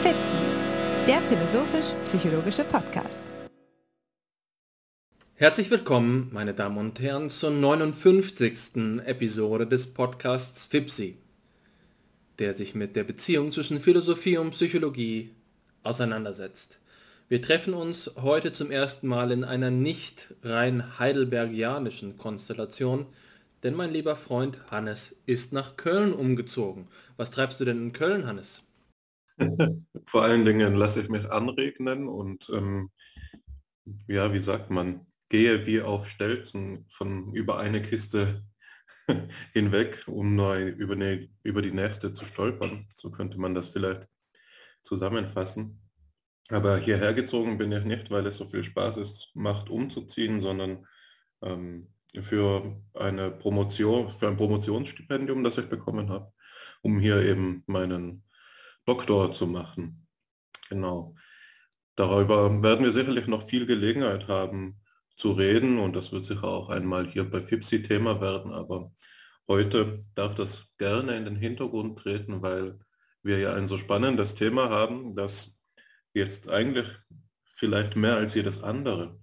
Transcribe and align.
FIPSI, 0.00 0.36
der 1.06 1.20
philosophisch-psychologische 1.22 2.64
Podcast. 2.64 3.22
Herzlich 5.34 5.70
willkommen, 5.70 6.30
meine 6.32 6.52
Damen 6.52 6.78
und 6.78 6.98
Herren, 6.98 7.30
zur 7.30 7.50
59. 7.50 9.00
Episode 9.04 9.66
des 9.66 9.94
Podcasts 9.94 10.66
FIPSI, 10.66 11.16
der 12.38 12.54
sich 12.54 12.74
mit 12.74 12.96
der 12.96 13.04
Beziehung 13.04 13.52
zwischen 13.52 13.80
Philosophie 13.80 14.36
und 14.38 14.50
Psychologie 14.50 15.30
auseinandersetzt. 15.84 16.78
Wir 17.28 17.42
treffen 17.42 17.74
uns 17.74 18.10
heute 18.16 18.52
zum 18.52 18.70
ersten 18.70 19.06
Mal 19.06 19.30
in 19.30 19.44
einer 19.44 19.70
nicht 19.70 20.34
rein 20.42 20.98
heidelbergianischen 20.98 22.16
Konstellation, 22.16 23.06
denn 23.62 23.74
mein 23.74 23.92
lieber 23.92 24.16
Freund 24.16 24.70
Hannes 24.70 25.16
ist 25.26 25.52
nach 25.52 25.76
Köln 25.76 26.12
umgezogen. 26.12 26.88
Was 27.16 27.30
treibst 27.30 27.60
du 27.60 27.64
denn 27.64 27.78
in 27.78 27.92
Köln, 27.92 28.26
Hannes? 28.26 28.64
Vor 30.06 30.22
allen 30.22 30.44
Dingen 30.44 30.74
lasse 30.74 31.00
ich 31.00 31.08
mich 31.08 31.30
anregnen 31.30 32.08
und 32.08 32.50
ähm, 32.50 32.90
ja, 34.06 34.32
wie 34.32 34.38
sagt 34.38 34.70
man, 34.70 35.06
gehe 35.28 35.66
wie 35.66 35.80
auf 35.80 36.08
Stelzen 36.08 36.86
von 36.90 37.32
über 37.34 37.58
eine 37.58 37.82
Kiste 37.82 38.44
hinweg, 39.52 40.04
um 40.06 40.34
neu 40.36 40.68
über, 40.68 40.94
eine, 40.94 41.28
über 41.42 41.62
die 41.62 41.72
nächste 41.72 42.12
zu 42.12 42.24
stolpern. 42.24 42.88
So 42.94 43.10
könnte 43.10 43.38
man 43.38 43.54
das 43.54 43.68
vielleicht 43.68 44.08
zusammenfassen. 44.82 45.80
Aber 46.50 46.78
hierher 46.78 47.12
gezogen 47.12 47.58
bin 47.58 47.72
ich 47.72 47.84
nicht, 47.84 48.10
weil 48.10 48.26
es 48.26 48.38
so 48.38 48.46
viel 48.46 48.64
Spaß 48.64 48.96
ist, 48.96 49.30
macht 49.34 49.68
umzuziehen, 49.68 50.40
sondern 50.40 50.86
ähm, 51.42 51.88
für 52.22 52.80
eine 52.94 53.30
Promotion, 53.30 54.08
für 54.08 54.28
ein 54.28 54.36
Promotionsstipendium, 54.36 55.44
das 55.44 55.58
ich 55.58 55.68
bekommen 55.68 56.10
habe, 56.10 56.32
um 56.82 56.98
hier 56.98 57.22
eben 57.22 57.62
meinen 57.66 58.24
Doktor 58.86 59.32
zu 59.32 59.46
machen. 59.46 60.06
Genau. 60.68 61.14
Darüber 61.96 62.62
werden 62.62 62.84
wir 62.84 62.92
sicherlich 62.92 63.26
noch 63.26 63.42
viel 63.42 63.66
Gelegenheit 63.66 64.28
haben 64.28 64.80
zu 65.16 65.32
reden 65.32 65.78
und 65.78 65.94
das 65.94 66.12
wird 66.12 66.24
sicher 66.24 66.44
auch 66.44 66.68
einmal 66.68 67.06
hier 67.08 67.28
bei 67.28 67.42
FIPSI 67.42 67.82
Thema 67.82 68.20
werden, 68.20 68.52
aber 68.52 68.92
heute 69.48 70.04
darf 70.14 70.34
das 70.36 70.74
gerne 70.78 71.16
in 71.16 71.24
den 71.24 71.36
Hintergrund 71.36 71.98
treten, 71.98 72.40
weil 72.40 72.78
wir 73.22 73.38
ja 73.38 73.54
ein 73.54 73.66
so 73.66 73.76
spannendes 73.76 74.34
Thema 74.34 74.70
haben, 74.70 75.16
das 75.16 75.58
jetzt 76.14 76.48
eigentlich 76.48 76.86
vielleicht 77.54 77.96
mehr 77.96 78.16
als 78.16 78.34
jedes 78.34 78.62
andere 78.62 79.18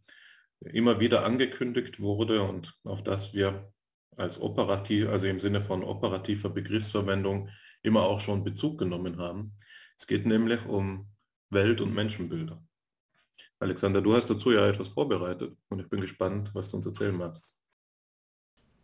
immer 0.73 0.99
wieder 0.99 1.25
angekündigt 1.25 1.99
wurde 1.99 2.41
und 2.41 2.73
auf 2.83 3.03
das 3.03 3.33
wir 3.33 3.71
als 4.17 4.39
operativ, 4.39 5.09
also 5.09 5.27
im 5.27 5.39
Sinne 5.39 5.61
von 5.61 5.83
operativer 5.83 6.49
Begriffsverwendung 6.49 7.49
immer 7.81 8.03
auch 8.03 8.19
schon 8.19 8.44
Bezug 8.44 8.80
genommen 8.80 9.17
haben. 9.17 9.53
Es 9.97 10.08
geht 10.08 10.25
nämlich 10.25 10.66
um 10.66 11.08
Welt- 11.49 11.81
und 11.81 11.93
Menschenbilder. 11.93 12.63
Alexander, 13.59 14.02
du 14.02 14.13
hast 14.13 14.30
dazu 14.30 14.52
ja 14.52 14.67
etwas 14.67 14.89
vorbereitet 14.89 15.55
und 15.69 15.80
ich 15.80 15.89
bin 15.89 16.02
gespannt, 16.02 16.52
was 16.53 16.69
du 16.69 16.77
uns 16.77 16.86
erzählen 16.86 17.16
magst. 17.16 17.58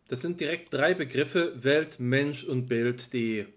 Das 0.08 0.22
sind 0.22 0.42
direkt 0.42 0.74
drei 0.74 0.94
Begriffe, 0.94 1.64
Welt, 1.64 2.00
Mensch 2.00 2.44
und 2.44 2.66
Bild, 2.68 3.14
die 3.14 3.48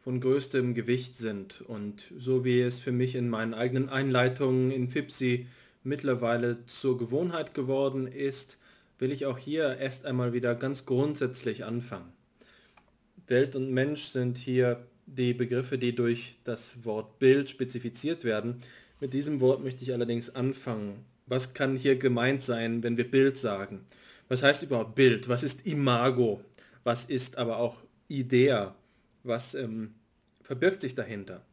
von 0.00 0.20
größtem 0.20 0.74
Gewicht 0.74 1.16
sind. 1.16 1.60
Und 1.60 2.12
so 2.16 2.44
wie 2.44 2.60
es 2.60 2.78
für 2.78 2.92
mich 2.92 3.16
in 3.16 3.28
meinen 3.28 3.52
eigenen 3.52 3.88
Einleitungen 3.88 4.70
in 4.70 4.88
FIPSI 4.88 5.48
mittlerweile 5.82 6.66
zur 6.66 6.98
Gewohnheit 6.98 7.54
geworden 7.54 8.06
ist, 8.06 8.58
will 8.98 9.12
ich 9.12 9.26
auch 9.26 9.38
hier 9.38 9.76
erst 9.78 10.06
einmal 10.06 10.32
wieder 10.32 10.54
ganz 10.54 10.86
grundsätzlich 10.86 11.64
anfangen. 11.64 12.12
Welt 13.26 13.56
und 13.56 13.70
Mensch 13.70 14.04
sind 14.04 14.38
hier 14.38 14.86
die 15.06 15.34
Begriffe, 15.34 15.78
die 15.78 15.94
durch 15.94 16.38
das 16.44 16.84
Wort 16.84 17.18
Bild 17.18 17.48
spezifiziert 17.48 18.24
werden. 18.24 18.56
Mit 19.00 19.14
diesem 19.14 19.40
Wort 19.40 19.62
möchte 19.62 19.82
ich 19.82 19.92
allerdings 19.92 20.34
anfangen. 20.34 21.04
Was 21.26 21.54
kann 21.54 21.76
hier 21.76 21.96
gemeint 21.96 22.42
sein, 22.42 22.82
wenn 22.82 22.96
wir 22.96 23.10
Bild 23.10 23.36
sagen? 23.36 23.84
Was 24.28 24.42
heißt 24.42 24.62
überhaupt 24.62 24.94
Bild? 24.94 25.28
Was 25.28 25.42
ist 25.42 25.66
Imago? 25.66 26.42
Was 26.84 27.04
ist 27.04 27.38
aber 27.38 27.58
auch 27.58 27.76
Idea? 28.08 28.74
Was 29.22 29.54
ähm, 29.54 29.94
verbirgt 30.42 30.80
sich 30.80 30.94
dahinter? 30.94 31.44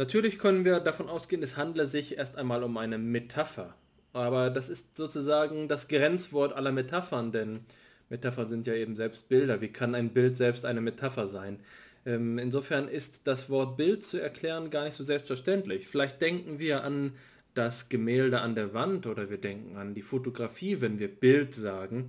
Natürlich 0.00 0.38
können 0.38 0.64
wir 0.64 0.80
davon 0.80 1.10
ausgehen, 1.10 1.42
es 1.42 1.58
handle 1.58 1.84
sich 1.84 2.16
erst 2.16 2.38
einmal 2.38 2.62
um 2.62 2.78
eine 2.78 2.96
Metapher. 2.96 3.74
Aber 4.14 4.48
das 4.48 4.70
ist 4.70 4.96
sozusagen 4.96 5.68
das 5.68 5.88
Grenzwort 5.88 6.54
aller 6.54 6.72
Metaphern, 6.72 7.32
denn 7.32 7.60
Metaphern 8.08 8.48
sind 8.48 8.66
ja 8.66 8.72
eben 8.72 8.96
selbst 8.96 9.28
Bilder. 9.28 9.60
Wie 9.60 9.68
kann 9.68 9.94
ein 9.94 10.14
Bild 10.14 10.38
selbst 10.38 10.64
eine 10.64 10.80
Metapher 10.80 11.26
sein? 11.26 11.60
Ähm, 12.06 12.38
insofern 12.38 12.88
ist 12.88 13.26
das 13.26 13.50
Wort 13.50 13.76
Bild 13.76 14.02
zu 14.02 14.18
erklären 14.18 14.70
gar 14.70 14.86
nicht 14.86 14.94
so 14.94 15.04
selbstverständlich. 15.04 15.86
Vielleicht 15.86 16.22
denken 16.22 16.58
wir 16.58 16.82
an 16.82 17.12
das 17.52 17.90
Gemälde 17.90 18.40
an 18.40 18.54
der 18.54 18.72
Wand 18.72 19.06
oder 19.06 19.28
wir 19.28 19.36
denken 19.36 19.76
an 19.76 19.92
die 19.92 20.00
Fotografie, 20.00 20.80
wenn 20.80 20.98
wir 20.98 21.08
Bild 21.08 21.54
sagen. 21.54 22.08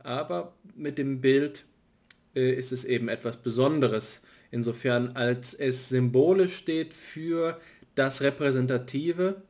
Aber 0.00 0.56
mit 0.74 0.98
dem 0.98 1.20
Bild 1.20 1.66
äh, 2.34 2.52
ist 2.52 2.72
es 2.72 2.84
eben 2.84 3.06
etwas 3.08 3.36
Besonderes, 3.36 4.24
insofern 4.50 5.16
als 5.16 5.54
es 5.54 5.88
symbolisch 5.88 6.56
steht 6.56 6.94
für 6.94 7.60
das 7.94 8.20
Repräsentative, 8.20 9.42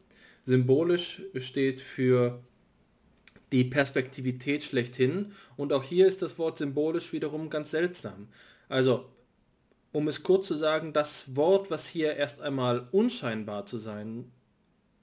symbolisch 0.45 1.23
steht 1.37 1.81
für 1.81 2.43
die 3.53 3.65
Perspektivität 3.65 4.63
schlechthin 4.63 5.33
und 5.57 5.73
auch 5.73 5.83
hier 5.83 6.07
ist 6.07 6.23
das 6.23 6.39
Wort 6.39 6.59
symbolisch 6.59 7.13
wiederum 7.13 7.51
ganz 7.51 7.71
seltsam. 7.71 8.29
Also 8.69 9.07
um 9.93 10.07
es 10.09 10.23
kurz 10.23 10.47
zu 10.47 10.55
sagen, 10.55 10.93
das 10.93 11.35
Wort, 11.35 11.71
was 11.71 11.89
hier 11.89 12.17
erst 12.17 12.41
einmal 12.41 12.89
unscheinbar 12.93 13.67
zu 13.67 13.79
sein 13.79 14.31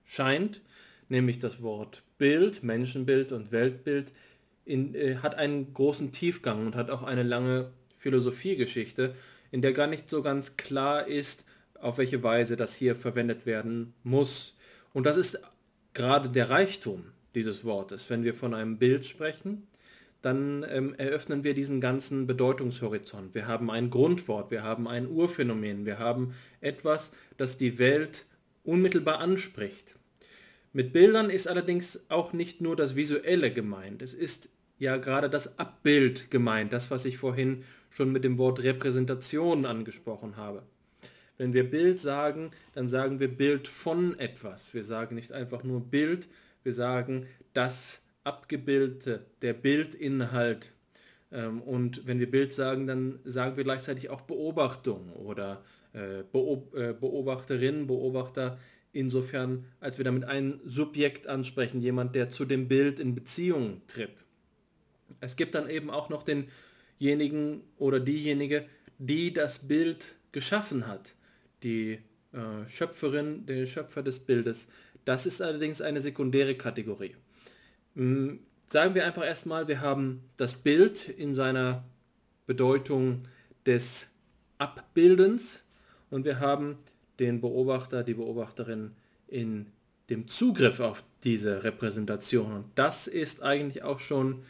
scheint, 0.03 0.61
nämlich 1.09 1.39
das 1.39 1.61
Wort 1.61 2.03
Bild, 2.17 2.63
Menschenbild 2.63 3.31
und 3.31 3.51
Weltbild, 3.51 4.11
in, 4.63 4.95
äh, 4.95 5.17
hat 5.17 5.35
einen 5.35 5.73
großen 5.73 6.11
Tiefgang 6.11 6.65
und 6.65 6.75
hat 6.75 6.89
auch 6.89 7.03
eine 7.03 7.23
lange 7.23 7.71
Philosophiegeschichte, 7.97 9.15
in 9.51 9.61
der 9.61 9.73
gar 9.73 9.87
nicht 9.87 10.09
so 10.09 10.21
ganz 10.21 10.57
klar 10.57 11.07
ist, 11.07 11.45
auf 11.79 11.97
welche 11.97 12.23
Weise 12.23 12.55
das 12.55 12.75
hier 12.75 12.95
verwendet 12.95 13.45
werden 13.45 13.93
muss. 14.03 14.55
Und 14.93 15.05
das 15.05 15.17
ist 15.17 15.39
gerade 15.93 16.29
der 16.29 16.49
Reichtum 16.49 17.05
dieses 17.35 17.63
Wortes. 17.65 18.09
Wenn 18.09 18.23
wir 18.23 18.33
von 18.33 18.53
einem 18.53 18.77
Bild 18.77 19.05
sprechen, 19.05 19.67
dann 20.21 20.65
ähm, 20.67 20.95
eröffnen 20.95 21.43
wir 21.43 21.53
diesen 21.53 21.79
ganzen 21.79 22.25
Bedeutungshorizont. 22.25 23.35
Wir 23.35 23.47
haben 23.47 23.69
ein 23.69 23.91
Grundwort, 23.91 24.49
wir 24.49 24.63
haben 24.63 24.87
ein 24.87 25.07
Urphänomen, 25.07 25.85
wir 25.85 25.99
haben 25.99 26.33
etwas, 26.61 27.11
das 27.37 27.57
die 27.59 27.77
Welt 27.77 28.25
unmittelbar 28.63 29.19
anspricht. 29.19 29.95
Mit 30.73 30.93
Bildern 30.93 31.29
ist 31.29 31.47
allerdings 31.47 32.09
auch 32.09 32.33
nicht 32.33 32.59
nur 32.59 32.75
das 32.75 32.95
Visuelle 32.95 33.51
gemeint, 33.51 34.01
es 34.01 34.15
ist 34.15 34.49
ja 34.79 34.97
gerade 34.97 35.29
das 35.29 35.59
Abbild 35.59 36.31
gemeint, 36.31 36.73
das, 36.73 36.89
was 36.89 37.05
ich 37.05 37.17
vorhin 37.17 37.63
schon 37.95 38.11
mit 38.11 38.25
dem 38.25 38.37
Wort 38.37 38.61
Repräsentation 38.61 39.65
angesprochen 39.65 40.35
habe. 40.35 40.63
Wenn 41.37 41.53
wir 41.53 41.69
Bild 41.69 41.97
sagen, 41.97 42.51
dann 42.73 42.87
sagen 42.87 43.19
wir 43.19 43.29
Bild 43.29 43.67
von 43.67 44.19
etwas. 44.19 44.73
Wir 44.73 44.83
sagen 44.83 45.15
nicht 45.15 45.31
einfach 45.31 45.63
nur 45.63 45.81
Bild, 45.81 46.27
wir 46.63 46.73
sagen 46.73 47.25
das 47.53 48.01
abgebildete, 48.23 49.25
der 49.41 49.53
Bildinhalt. 49.53 50.71
Ähm, 51.31 51.61
und 51.61 52.05
wenn 52.05 52.19
wir 52.19 52.29
Bild 52.29 52.53
sagen, 52.53 52.85
dann 52.85 53.19
sagen 53.23 53.55
wir 53.55 53.63
gleichzeitig 53.63 54.09
auch 54.09 54.21
Beobachtung 54.21 55.13
oder 55.13 55.63
äh, 55.93 56.19
äh, 56.19 56.23
Beobachterin, 56.33 57.87
Beobachter, 57.87 58.57
insofern, 58.91 59.65
als 59.79 59.97
wir 59.97 60.05
damit 60.05 60.25
ein 60.25 60.59
Subjekt 60.65 61.27
ansprechen, 61.27 61.81
jemand, 61.81 62.15
der 62.15 62.29
zu 62.29 62.43
dem 62.43 62.67
Bild 62.67 62.99
in 62.99 63.15
Beziehung 63.15 63.81
tritt. 63.87 64.25
Es 65.21 65.35
gibt 65.35 65.55
dann 65.55 65.69
eben 65.69 65.89
auch 65.89 66.09
noch 66.09 66.23
denjenigen 67.05 67.61
oder 67.77 67.99
diejenige, 67.99 68.65
die 68.97 69.31
das 69.31 69.59
Bild 69.59 70.15
geschaffen 70.31 70.87
hat, 70.87 71.13
die 71.63 71.99
äh, 72.33 72.67
Schöpferin, 72.67 73.45
der 73.45 73.65
Schöpfer 73.65 74.01
des 74.01 74.19
Bildes. 74.19 74.67
Das 75.05 75.25
ist 75.25 75.41
allerdings 75.41 75.81
eine 75.81 76.01
sekundäre 76.01 76.55
Kategorie. 76.55 77.15
Hm, 77.95 78.39
sagen 78.67 78.95
wir 78.95 79.05
einfach 79.05 79.23
erstmal, 79.23 79.67
wir 79.67 79.81
haben 79.81 80.23
das 80.37 80.55
Bild 80.55 81.07
in 81.07 81.35
seiner 81.35 81.83
Bedeutung 82.47 83.21
des 83.65 84.11
Abbildens 84.57 85.63
und 86.09 86.25
wir 86.25 86.39
haben 86.39 86.77
den 87.19 87.39
Beobachter, 87.39 88.03
die 88.03 88.15
Beobachterin 88.15 88.91
in 89.27 89.67
dem 90.09 90.27
Zugriff 90.27 90.79
auf 90.79 91.03
diese 91.23 91.63
Repräsentation. 91.63 92.51
Und 92.51 92.65
das 92.75 93.07
ist 93.07 93.41
eigentlich 93.41 93.83
auch 93.83 93.99
schon 93.99 94.43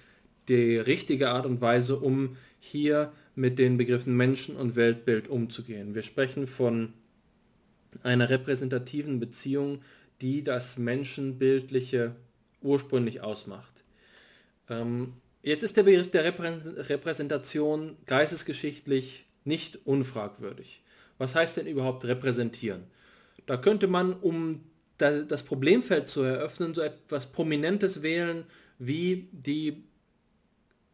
die 0.48 0.78
richtige 0.78 1.30
Art 1.30 1.46
und 1.46 1.62
Weise, 1.62 1.98
um 1.98 2.38
hier 2.60 3.12
mit 3.36 3.60
den 3.60 3.78
Begriffen 3.78 4.16
Menschen 4.16 4.56
und 4.56 4.76
Weltbild 4.76 5.28
umzugehen. 5.28 5.94
Wir 5.96 6.04
sprechen 6.04 6.48
von 6.48 6.94
einer 8.04 8.30
repräsentativen 8.30 9.20
Beziehung, 9.20 9.82
die 10.22 10.44
das 10.44 10.78
menschenbildliche 10.78 12.16
ursprünglich 12.62 13.22
ausmacht. 13.22 13.84
Ähm, 14.70 15.14
jetzt 15.44 15.64
ist 15.64 15.78
der 15.78 15.84
Begriff 15.84 16.10
der 16.10 16.24
Reprä 16.24 16.58
Repräsentation 16.90 17.98
geistesgeschichtlich 18.06 19.26
nicht 19.44 19.86
unfragwürdig. 19.86 20.82
Was 21.18 21.36
heißt 21.36 21.58
denn 21.58 21.68
überhaupt 21.68 22.06
repräsentieren? 22.06 22.84
Da 23.46 23.58
könnte 23.58 23.88
man, 23.88 24.14
um 24.14 24.64
das 24.98 25.44
Problemfeld 25.44 26.08
zu 26.08 26.22
eröffnen, 26.22 26.74
so 26.74 26.82
etwas 26.82 27.28
Prominentes 27.28 28.02
wählen 28.02 28.46
wie 28.80 29.28
die 29.32 29.84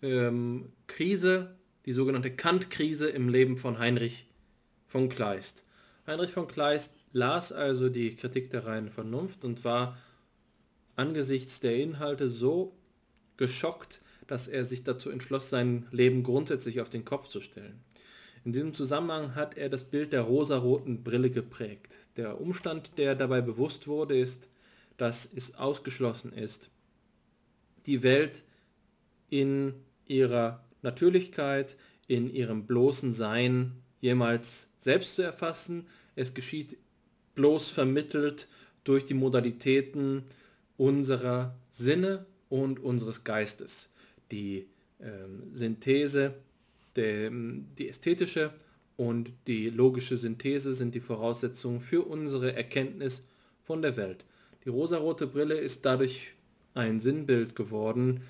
ähm, 0.02 0.72
Krise, 0.88 1.56
die 1.86 1.94
sogenannte 1.94 2.32
Kant-Krise 2.32 3.10
im 3.10 3.30
Leben 3.30 3.58
von 3.58 3.80
Heinrich 3.80 4.28
von 4.88 5.10
Kleist. 5.10 5.64
Heinrich 6.08 6.32
von 6.32 6.48
Kleist 6.48 6.94
las 7.14 7.52
also 7.52 7.90
die 7.90 8.16
Kritik 8.16 8.50
der 8.50 8.66
reinen 8.66 8.90
Vernunft 8.90 9.46
und 9.46 9.64
war 9.64 9.98
angesichts 10.96 11.60
der 11.60 11.78
Inhalte 11.78 12.30
so 12.30 12.76
geschockt, 13.38 14.02
dass 14.28 14.48
er 14.48 14.66
sich 14.66 14.84
dazu 14.84 15.10
entschloss, 15.10 15.50
sein 15.50 15.88
Leben 15.92 16.24
grundsätzlich 16.24 16.80
auf 16.82 16.90
den 16.90 17.06
Kopf 17.06 17.28
zu 17.28 17.42
stellen. 17.42 17.84
In 18.44 18.54
diesem 18.54 18.74
Zusammenhang 18.74 19.36
hat 19.36 19.58
er 19.58 19.70
das 19.70 19.84
Bild 19.84 20.14
der 20.14 20.22
rosaroten 20.22 21.04
Brille 21.04 21.30
geprägt. 21.30 21.96
Der 22.18 22.42
Umstand, 22.42 22.98
der 22.98 23.16
dabei 23.16 23.42
bewusst 23.42 23.88
wurde, 23.88 24.18
ist, 24.18 24.48
dass 24.98 25.26
es 25.26 25.56
ausgeschlossen 25.56 26.34
ist, 26.34 26.70
die 27.86 28.04
Welt 28.04 28.44
in 29.30 29.74
ihrer 30.12 30.64
Natürlichkeit, 30.82 31.78
in 32.08 32.30
ihrem 32.34 32.66
bloßen 32.66 33.14
Sein 33.14 33.72
jemals 34.02 34.68
selbst 34.78 35.16
zu 35.16 35.22
erfassen. 35.22 35.88
Es 36.16 36.34
geschieht 36.34 36.78
bloß 37.36 37.70
vermittelt 37.70 38.48
durch 38.84 39.06
die 39.06 39.14
Modalitäten 39.14 40.24
unserer 40.78 41.56
Sinne 41.70 42.26
und 42.50 42.80
unseres 42.80 43.24
Geistes. 43.24 43.90
Die 44.32 44.68
ähm, 45.00 45.44
Synthese, 45.54 46.34
der, 46.96 47.32
die 47.32 47.88
ästhetische 47.88 48.52
und 48.98 49.32
die 49.48 49.70
logische 49.70 50.18
Synthese 50.18 50.74
sind 50.74 50.94
die 50.94 51.00
Voraussetzungen 51.00 51.80
für 51.80 52.02
unsere 52.04 52.54
Erkenntnis 52.56 53.24
von 53.64 53.82
der 53.82 53.96
Welt. 53.96 54.26
Die 54.66 54.70
rosarote 54.70 55.28
Brille 55.28 55.56
ist 55.56 55.86
dadurch 55.86 56.34
ein 56.74 57.00
Sinnbild 57.00 57.56
geworden, 57.56 58.22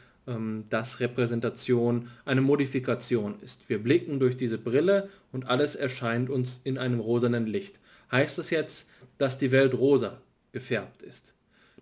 dass 0.70 1.00
Repräsentation 1.00 2.10
eine 2.26 2.42
Modifikation 2.42 3.40
ist. 3.42 3.68
Wir 3.70 3.82
blicken 3.82 4.20
durch 4.20 4.38
diese 4.38 4.58
Brille 4.58 5.10
und 5.32 5.48
alles 5.48 5.76
erscheint 5.76 6.30
uns 6.30 6.62
in 6.64 6.78
einem 6.78 7.00
rosanen 7.00 7.48
Licht. 7.48 7.80
Heißt 8.12 8.38
das 8.38 8.50
jetzt, 8.50 8.88
dass 9.18 9.38
die 9.38 9.52
Welt 9.52 9.74
rosa 9.74 10.22
gefärbt 10.52 11.02
ist? 11.02 11.34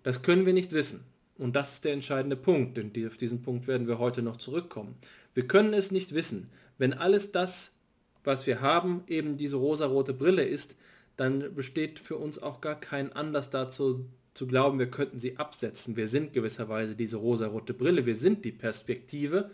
Das 0.02 0.22
können 0.22 0.46
wir 0.46 0.52
nicht 0.52 0.72
wissen. 0.72 1.04
Und 1.36 1.56
das 1.56 1.74
ist 1.74 1.84
der 1.84 1.92
entscheidende 1.92 2.36
Punkt, 2.36 2.76
denn 2.76 2.92
auf 3.06 3.16
diesen 3.16 3.42
Punkt 3.42 3.66
werden 3.66 3.86
wir 3.86 3.98
heute 3.98 4.22
noch 4.22 4.36
zurückkommen. 4.36 4.94
Wir 5.34 5.46
können 5.46 5.72
es 5.72 5.90
nicht 5.90 6.14
wissen. 6.14 6.50
Wenn 6.76 6.92
alles 6.92 7.32
das, 7.32 7.72
was 8.24 8.46
wir 8.46 8.60
haben, 8.60 9.04
eben 9.06 9.36
diese 9.36 9.56
rosarote 9.56 10.12
Brille 10.12 10.44
ist, 10.44 10.76
dann 11.16 11.54
besteht 11.54 11.98
für 11.98 12.16
uns 12.16 12.42
auch 12.42 12.60
gar 12.60 12.78
kein 12.78 13.12
Anlass 13.12 13.50
dazu 13.50 14.06
zu 14.34 14.46
glauben, 14.46 14.78
wir 14.78 14.90
könnten 14.90 15.18
sie 15.18 15.36
absetzen. 15.36 15.96
Wir 15.96 16.06
sind 16.06 16.32
gewisserweise 16.32 16.94
diese 16.94 17.16
rosarote 17.16 17.74
Brille, 17.74 18.06
wir 18.06 18.16
sind 18.16 18.44
die 18.44 18.52
Perspektive 18.52 19.50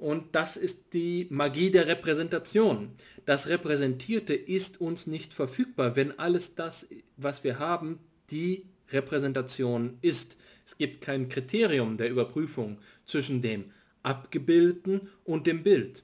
und 0.00 0.34
das 0.34 0.56
ist 0.56 0.94
die 0.94 1.26
Magie 1.28 1.70
der 1.70 1.86
Repräsentation. 1.86 2.90
Das 3.26 3.48
Repräsentierte 3.48 4.34
ist 4.34 4.80
uns 4.80 5.06
nicht 5.06 5.34
verfügbar, 5.34 5.94
wenn 5.94 6.18
alles 6.18 6.54
das, 6.54 6.88
was 7.18 7.44
wir 7.44 7.58
haben, 7.58 7.98
die 8.30 8.64
Repräsentation 8.88 9.98
ist. 10.00 10.38
Es 10.64 10.78
gibt 10.78 11.02
kein 11.02 11.28
Kriterium 11.28 11.98
der 11.98 12.08
Überprüfung 12.08 12.78
zwischen 13.04 13.42
dem 13.42 13.66
Abgebildeten 14.02 15.10
und 15.24 15.46
dem 15.46 15.62
Bild. 15.62 16.02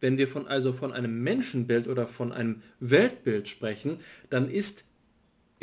Wenn 0.00 0.18
wir 0.18 0.26
von, 0.26 0.48
also 0.48 0.72
von 0.72 0.92
einem 0.92 1.22
Menschenbild 1.22 1.86
oder 1.86 2.08
von 2.08 2.32
einem 2.32 2.62
Weltbild 2.80 3.48
sprechen, 3.48 4.00
dann 4.30 4.50
ist 4.50 4.84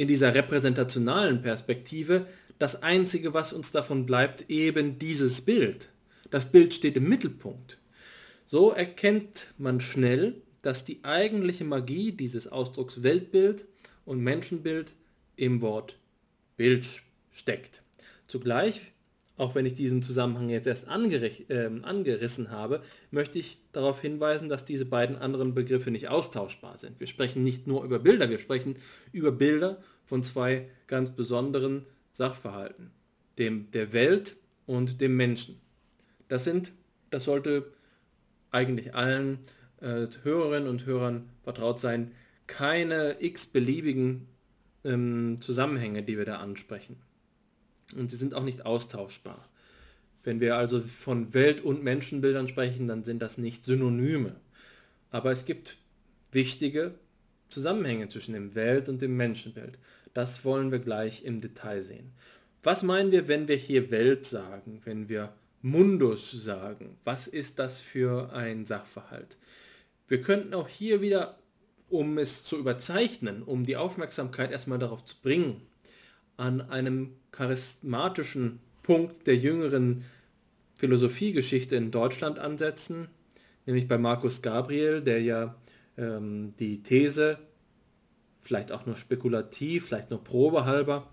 in 0.02 0.08
dieser 0.08 0.34
repräsentationalen 0.34 1.44
Perspektive 1.44 2.26
das 2.58 2.82
Einzige, 2.82 3.36
was 3.36 3.54
uns 3.54 3.72
davon 3.72 4.08
bleibt, 4.08 4.50
eben 4.50 4.98
dieses 4.98 5.42
Bild. 5.42 5.90
Das 6.32 6.52
Bild 6.52 6.74
steht 6.74 6.98
im 6.98 7.08
Mittelpunkt. 7.08 7.78
So 8.48 8.72
erkennt 8.72 9.54
man 9.60 9.80
schnell, 9.80 10.42
dass 10.64 10.86
die 10.86 11.04
eigentliche 11.04 11.66
Magie 11.66 12.14
dieses 12.14 12.48
Ausdrucks 12.48 13.04
Weltbild 13.04 13.66
und 14.04 14.22
Menschenbild 14.22 14.94
im 15.36 15.62
Wort 15.62 16.00
Bild 16.58 16.88
steckt. 17.32 17.84
Zugleich, 18.26 18.82
auch 19.38 19.54
wenn 19.54 19.68
ich 19.68 19.76
diesen 19.76 20.02
Zusammenhang 20.02 20.50
jetzt 20.50 20.66
erst 20.66 20.88
äh, 20.88 21.70
angerissen 21.84 22.50
habe, 22.50 22.82
möchte 23.12 23.38
ich 23.38 23.60
darauf 23.72 24.02
hinweisen, 24.02 24.50
dass 24.50 24.66
diese 24.66 24.86
beiden 24.86 25.16
anderen 25.16 25.54
Begriffe 25.54 25.92
nicht 25.92 26.10
austauschbar 26.10 26.80
sind. 26.80 27.00
Wir 27.00 27.08
sprechen 27.08 27.44
nicht 27.44 27.68
nur 27.68 27.84
über 27.84 28.00
Bilder, 28.00 28.32
wir 28.32 28.40
sprechen 28.40 28.78
über 29.12 29.32
Bilder 29.32 29.78
von 30.12 30.24
zwei 30.24 30.68
ganz 30.88 31.12
besonderen 31.12 31.86
Sachverhalten, 32.12 32.92
dem 33.38 33.72
der 33.72 33.94
Welt 33.94 34.36
und 34.66 35.00
dem 35.00 35.16
Menschen. 35.16 35.62
Das 36.28 36.44
sind, 36.44 36.74
das 37.12 37.24
sollte 37.24 37.72
eigentlich 38.52 38.94
allen 38.94 39.40
äh, 39.80 40.08
Hörerinnen 40.24 40.68
und 40.68 40.86
Hörern 40.86 41.30
vertraut 41.44 41.80
sein, 41.80 42.12
keine 42.46 43.24
x-beliebigen 43.24 44.28
ähm, 44.84 45.38
Zusammenhänge, 45.40 46.04
die 46.04 46.18
wir 46.18 46.26
da 46.26 46.40
ansprechen. 46.40 46.98
Und 47.96 48.12
sie 48.12 48.18
sind 48.18 48.34
auch 48.34 48.44
nicht 48.44 48.66
austauschbar. 48.66 49.48
Wenn 50.24 50.42
wir 50.42 50.58
also 50.58 50.82
von 50.82 51.34
Welt- 51.34 51.62
und 51.62 51.86
Menschenbildern 51.86 52.50
sprechen, 52.50 52.90
dann 52.90 53.06
sind 53.06 53.22
das 53.22 53.38
nicht 53.38 53.64
Synonyme. 53.64 54.36
Aber 55.10 55.32
es 55.32 55.46
gibt 55.46 55.78
wichtige 56.34 56.96
Zusammenhänge 57.52 58.10
zwischen 58.10 58.34
dem 58.34 58.56
Welt- 58.56 58.90
und 58.90 59.02
dem 59.02 59.16
Menschenbild. 59.16 59.78
Das 60.14 60.44
wollen 60.44 60.72
wir 60.72 60.80
gleich 60.80 61.24
im 61.24 61.42
Detail 61.42 61.82
sehen. 61.82 62.12
Was 62.64 62.84
meinen 62.84 63.12
wir, 63.12 63.28
wenn 63.28 63.48
wir 63.48 63.56
hier 63.56 63.92
Welt 63.92 64.26
sagen, 64.26 64.82
wenn 64.86 65.10
wir 65.10 65.34
Mundus 65.62 66.32
sagen? 66.32 66.98
Was 67.04 67.28
ist 67.28 67.60
das 67.60 67.80
für 67.80 68.34
ein 68.34 68.66
Sachverhalt? 68.66 69.38
Wir 70.08 70.22
könnten 70.22 70.54
auch 70.54 70.68
hier 70.68 71.02
wieder 71.02 71.38
um 71.92 72.18
es 72.18 72.44
zu 72.44 72.58
überzeichnen, 72.58 73.44
um 73.44 73.66
die 73.66 73.76
Aufmerksamkeit 73.76 74.52
erstmal 74.52 74.80
darauf 74.80 75.04
zu 75.04 75.16
bringen, 75.22 75.62
an 76.38 76.62
einem 76.62 77.12
charismatischen 77.32 78.60
Punkt 78.82 79.28
der 79.28 79.36
jüngeren 79.36 80.06
Philosophiegeschichte 80.76 81.76
in 81.76 81.92
Deutschland 81.92 82.40
ansetzen, 82.40 83.10
nämlich 83.66 83.88
bei 83.88 83.98
Markus 83.98 84.42
Gabriel, 84.42 85.02
der 85.02 85.22
ja 85.22 85.56
ähm, 85.98 86.54
die 86.60 86.84
These, 86.84 87.40
vielleicht 88.40 88.72
auch 88.72 88.86
nur 88.86 88.96
spekulativ, 88.96 89.88
vielleicht 89.88 90.10
nur 90.10 90.24
probehalber, 90.24 91.10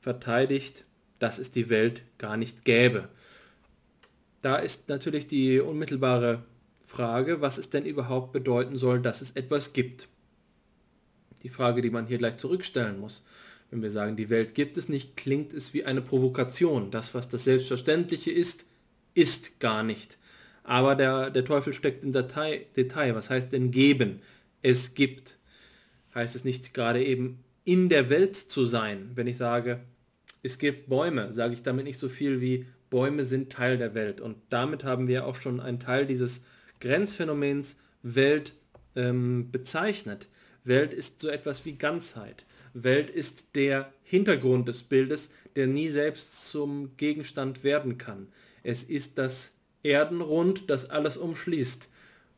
verteidigt, 0.00 0.84
dass 1.18 1.38
es 1.38 1.50
die 1.50 1.68
Welt 1.68 2.02
gar 2.18 2.36
nicht 2.36 2.64
gäbe. 2.64 3.08
Da 4.42 4.56
ist 4.56 4.88
natürlich 4.88 5.26
die 5.26 5.60
unmittelbare 5.60 6.44
Frage, 6.84 7.40
was 7.40 7.58
es 7.58 7.70
denn 7.70 7.84
überhaupt 7.84 8.32
bedeuten 8.32 8.76
soll, 8.76 9.00
dass 9.00 9.20
es 9.20 9.32
etwas 9.32 9.72
gibt 9.72 10.08
die 11.42 11.48
Frage, 11.48 11.82
die 11.82 11.90
man 11.90 12.06
hier 12.06 12.18
gleich 12.18 12.36
zurückstellen 12.36 13.00
muss. 13.00 13.24
Wenn 13.70 13.82
wir 13.82 13.90
sagen, 13.90 14.16
die 14.16 14.30
Welt 14.30 14.54
gibt 14.54 14.76
es 14.76 14.88
nicht, 14.88 15.16
klingt 15.16 15.52
es 15.52 15.74
wie 15.74 15.84
eine 15.84 16.02
Provokation. 16.02 16.90
Das, 16.90 17.14
was 17.14 17.28
das 17.28 17.44
Selbstverständliche 17.44 18.30
ist, 18.30 18.64
ist 19.14 19.60
gar 19.60 19.82
nicht. 19.82 20.18
Aber 20.70 20.94
der, 20.94 21.30
der 21.30 21.44
Teufel 21.44 21.72
steckt 21.72 22.04
im 22.04 22.12
Datei, 22.12 22.66
Detail. 22.76 23.16
Was 23.16 23.28
heißt 23.28 23.52
denn 23.52 23.72
geben? 23.72 24.20
Es 24.62 24.94
gibt. 24.94 25.36
Heißt 26.14 26.36
es 26.36 26.44
nicht 26.44 26.74
gerade 26.74 27.04
eben 27.04 27.42
in 27.64 27.88
der 27.88 28.08
Welt 28.08 28.36
zu 28.36 28.64
sein? 28.64 29.10
Wenn 29.16 29.26
ich 29.26 29.36
sage, 29.36 29.80
es 30.44 30.58
gibt 30.58 30.88
Bäume, 30.88 31.32
sage 31.32 31.54
ich 31.54 31.64
damit 31.64 31.86
nicht 31.86 31.98
so 31.98 32.08
viel 32.08 32.40
wie 32.40 32.66
Bäume 32.88 33.24
sind 33.24 33.50
Teil 33.50 33.78
der 33.78 33.96
Welt. 33.96 34.20
Und 34.20 34.36
damit 34.48 34.84
haben 34.84 35.08
wir 35.08 35.26
auch 35.26 35.34
schon 35.34 35.58
einen 35.58 35.80
Teil 35.80 36.06
dieses 36.06 36.40
Grenzphänomens 36.78 37.74
Welt 38.04 38.52
ähm, 38.94 39.50
bezeichnet. 39.50 40.28
Welt 40.62 40.94
ist 40.94 41.20
so 41.20 41.30
etwas 41.30 41.64
wie 41.64 41.72
Ganzheit. 41.72 42.44
Welt 42.74 43.10
ist 43.10 43.56
der 43.56 43.92
Hintergrund 44.04 44.68
des 44.68 44.84
Bildes, 44.84 45.30
der 45.56 45.66
nie 45.66 45.88
selbst 45.88 46.48
zum 46.48 46.96
Gegenstand 46.96 47.64
werden 47.64 47.98
kann. 47.98 48.28
Es 48.62 48.84
ist 48.84 49.18
das 49.18 49.50
Erdenrund, 49.82 50.70
das 50.70 50.90
alles 50.90 51.16
umschließt. 51.16 51.88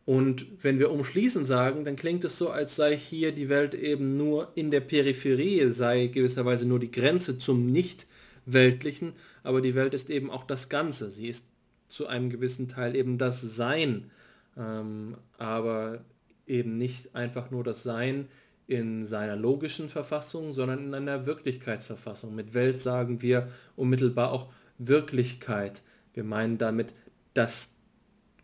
Und 0.05 0.47
wenn 0.63 0.79
wir 0.79 0.91
umschließen 0.91 1.45
sagen, 1.45 1.85
dann 1.85 1.97
klingt 1.97 2.25
es 2.25 2.37
so, 2.37 2.51
als 2.51 2.75
sei 2.75 2.97
hier 2.97 3.33
die 3.33 3.49
Welt 3.49 3.75
eben 3.75 4.17
nur 4.17 4.51
in 4.55 4.71
der 4.71 4.81
Peripherie, 4.81 5.71
sei 5.71 6.09
gewisserweise 6.09 6.67
nur 6.67 6.81
die 6.81 6.91
Grenze 6.91 7.39
zum 7.39 7.71
Nicht-Weltlichen, 7.71 9.13
aber 9.45 9.61
die 9.61 9.77
Welt 9.77 9.95
ist 9.95 10.11
eben 10.11 10.31
auch 10.31 10.45
das 10.45 10.69
Ganze. 10.69 11.11
Sie 11.11 11.29
ist 11.29 11.47
zu 11.89 12.07
einem 12.07 12.31
gewissen 12.31 12.69
Teil 12.69 12.97
eben 12.97 13.19
das 13.19 13.43
Sein. 13.43 14.11
Ähm, 14.57 15.17
aber 15.39 16.01
eben 16.47 16.79
nicht 16.79 17.15
einfach 17.15 17.51
nur 17.51 17.65
das 17.65 17.83
Sein 17.83 18.29
in 18.67 19.07
seiner 19.07 19.37
logischen 19.37 19.89
Verfassung, 19.89 20.53
sondern 20.53 20.85
in 20.85 20.95
einer 20.95 21.27
Wirklichkeitsverfassung. 21.27 22.35
Mit 22.35 22.55
Welt 22.55 22.81
sagen 22.81 23.23
wir 23.23 23.49
unmittelbar 23.77 24.33
auch 24.33 24.49
Wirklichkeit. 24.79 25.83
Wir 26.15 26.25
meinen 26.25 26.59
damit 26.59 26.95
das 27.35 27.75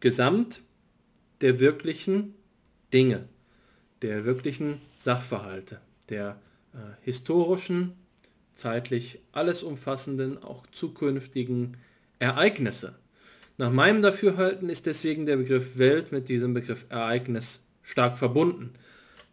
Gesamt 0.01 0.63
der 1.41 1.61
wirklichen 1.61 2.35
Dinge, 2.93 3.29
der 4.03 4.25
wirklichen 4.25 4.81
Sachverhalte, 4.95 5.81
der 6.09 6.41
äh, 6.73 6.79
historischen, 7.03 7.95
zeitlich 8.55 9.21
alles 9.33 9.63
umfassenden, 9.63 10.43
auch 10.43 10.67
zukünftigen 10.67 11.77
Ereignisse. 12.19 12.97
Nach 13.57 13.71
meinem 13.71 14.03
Dafürhalten 14.03 14.69
ist 14.71 14.87
deswegen 14.87 15.27
der 15.27 15.37
Begriff 15.37 15.79
Welt 15.79 16.13
mit 16.13 16.29
diesem 16.29 16.55
Begriff 16.55 16.87
Ereignis 16.89 17.61
stark 17.83 18.19
verbunden. 18.19 18.73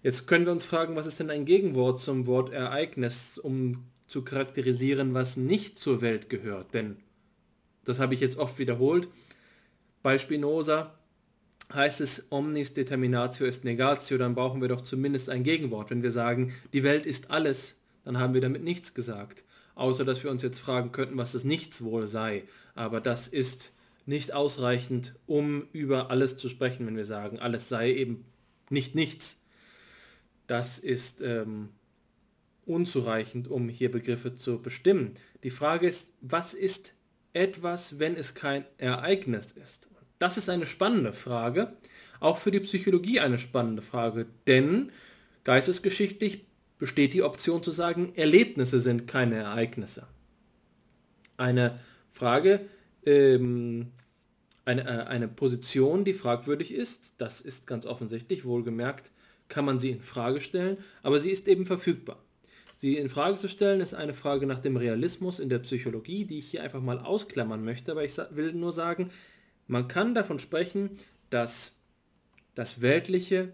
Jetzt 0.03 0.27
können 0.27 0.45
wir 0.45 0.51
uns 0.51 0.65
fragen, 0.65 0.95
was 0.95 1.07
ist 1.07 1.19
denn 1.19 1.29
ein 1.29 1.45
Gegenwort 1.45 1.99
zum 1.99 2.27
Wort 2.27 2.51
Ereignis, 2.51 3.37
um 3.37 3.85
zu 4.07 4.23
charakterisieren, 4.23 5.13
was 5.13 5.37
nicht 5.37 5.79
zur 5.79 6.01
Welt 6.01 6.29
gehört. 6.29 6.73
Denn, 6.73 6.97
das 7.83 7.99
habe 7.99 8.13
ich 8.13 8.19
jetzt 8.19 8.37
oft 8.37 8.59
wiederholt, 8.59 9.07
bei 10.05 10.19
Spinoza 10.19 10.93
heißt 11.73 11.99
es 11.99 12.27
omnis 12.29 12.75
determinatio 12.75 13.47
est 13.47 13.63
negatio, 13.63 14.19
dann 14.19 14.35
brauchen 14.35 14.61
wir 14.61 14.67
doch 14.67 14.81
zumindest 14.81 15.31
ein 15.31 15.43
Gegenwort. 15.43 15.89
Wenn 15.89 16.03
wir 16.03 16.11
sagen, 16.11 16.53
die 16.73 16.83
Welt 16.83 17.07
ist 17.07 17.31
alles, 17.31 17.73
dann 18.03 18.19
haben 18.19 18.35
wir 18.35 18.41
damit 18.41 18.63
nichts 18.63 18.93
gesagt. 18.93 19.43
Außer 19.73 20.05
dass 20.05 20.23
wir 20.23 20.29
uns 20.29 20.43
jetzt 20.43 20.59
fragen 20.59 20.91
könnten, 20.91 21.17
was 21.17 21.31
das 21.31 21.43
Nichts 21.43 21.83
wohl 21.83 22.05
sei. 22.05 22.43
Aber 22.75 23.01
das 23.01 23.27
ist 23.27 23.71
nicht 24.05 24.31
ausreichend, 24.31 25.15
um 25.25 25.67
über 25.73 26.11
alles 26.11 26.37
zu 26.37 26.49
sprechen, 26.49 26.85
wenn 26.85 26.97
wir 26.97 27.05
sagen, 27.05 27.39
alles 27.39 27.67
sei 27.67 27.91
eben 27.91 28.25
nicht 28.69 28.93
nichts 28.93 29.37
das 30.47 30.77
ist 30.77 31.21
ähm, 31.21 31.69
unzureichend, 32.65 33.47
um 33.47 33.69
hier 33.69 33.91
Begriffe 33.91 34.35
zu 34.35 34.61
bestimmen. 34.61 35.13
Die 35.41 35.49
Frage 35.49 35.87
ist, 35.87 36.13
was 36.21 36.53
ist 36.53 36.93
etwas, 37.33 37.99
wenn 37.99 38.15
es 38.15 38.33
kein 38.33 38.65
Ereignis 38.77 39.51
ist? 39.51 39.89
Das 40.19 40.37
ist 40.37 40.49
eine 40.49 40.65
spannende 40.65 41.13
Frage, 41.13 41.73
auch 42.19 42.37
für 42.37 42.51
die 42.51 42.61
Psychologie 42.61 43.19
eine 43.19 43.37
spannende 43.37 43.81
Frage, 43.81 44.27
denn 44.47 44.91
geistesgeschichtlich 45.43 46.45
besteht 46.77 47.13
die 47.13 47.23
Option 47.23 47.63
zu 47.63 47.71
sagen, 47.71 48.13
Erlebnisse 48.15 48.79
sind 48.79 49.07
keine 49.07 49.35
Ereignisse. 49.35 50.07
Eine 51.37 51.79
Frage, 52.11 52.61
ähm, 53.05 53.91
eine, 54.65 54.85
äh, 54.85 55.05
eine 55.05 55.27
Position, 55.27 56.03
die 56.03 56.13
fragwürdig 56.13 56.73
ist, 56.73 57.13
das 57.17 57.41
ist 57.41 57.67
ganz 57.67 57.85
offensichtlich, 57.85 58.45
wohlgemerkt, 58.45 59.11
kann 59.47 59.65
man 59.65 59.79
sie 59.79 59.91
in 59.91 60.01
Frage 60.01 60.41
stellen, 60.41 60.77
aber 61.03 61.19
sie 61.19 61.29
ist 61.29 61.47
eben 61.47 61.65
verfügbar. 61.65 62.17
Sie 62.77 62.97
in 62.97 63.09
Frage 63.09 63.37
zu 63.37 63.47
stellen 63.47 63.79
ist 63.79 63.93
eine 63.93 64.13
Frage 64.13 64.45
nach 64.45 64.59
dem 64.59 64.75
Realismus 64.75 65.39
in 65.39 65.49
der 65.49 65.59
Psychologie, 65.59 66.25
die 66.25 66.39
ich 66.39 66.47
hier 66.47 66.63
einfach 66.63 66.81
mal 66.81 66.99
ausklammern 66.99 67.63
möchte, 67.63 67.91
aber 67.91 68.03
ich 68.03 68.17
will 68.31 68.53
nur 68.53 68.73
sagen, 68.73 69.11
man 69.67 69.87
kann 69.87 70.13
davon 70.13 70.39
sprechen, 70.39 70.91
dass 71.29 71.75
das 72.53 72.81
Weltliche 72.81 73.51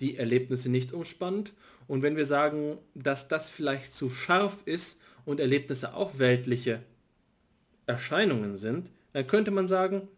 die 0.00 0.16
Erlebnisse 0.16 0.68
nicht 0.68 0.92
umspannt. 0.92 1.52
Und 1.88 2.02
wenn 2.02 2.16
wir 2.16 2.26
sagen, 2.26 2.78
dass 2.94 3.28
das 3.28 3.48
vielleicht 3.48 3.94
zu 3.94 4.10
scharf 4.10 4.62
ist 4.64 4.98
und 5.24 5.40
Erlebnisse 5.40 5.94
auch 5.94 6.18
weltliche 6.18 6.82
Erscheinungen 7.86 8.56
sind, 8.56 8.90
dann 9.12 9.26
könnte 9.26 9.50
man 9.50 9.68
sagen, 9.68 10.08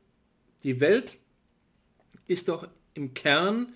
die 0.62 0.80
Welt 0.80 1.18
ist 2.26 2.48
doch 2.48 2.68
im 2.94 3.14
Kern 3.14 3.74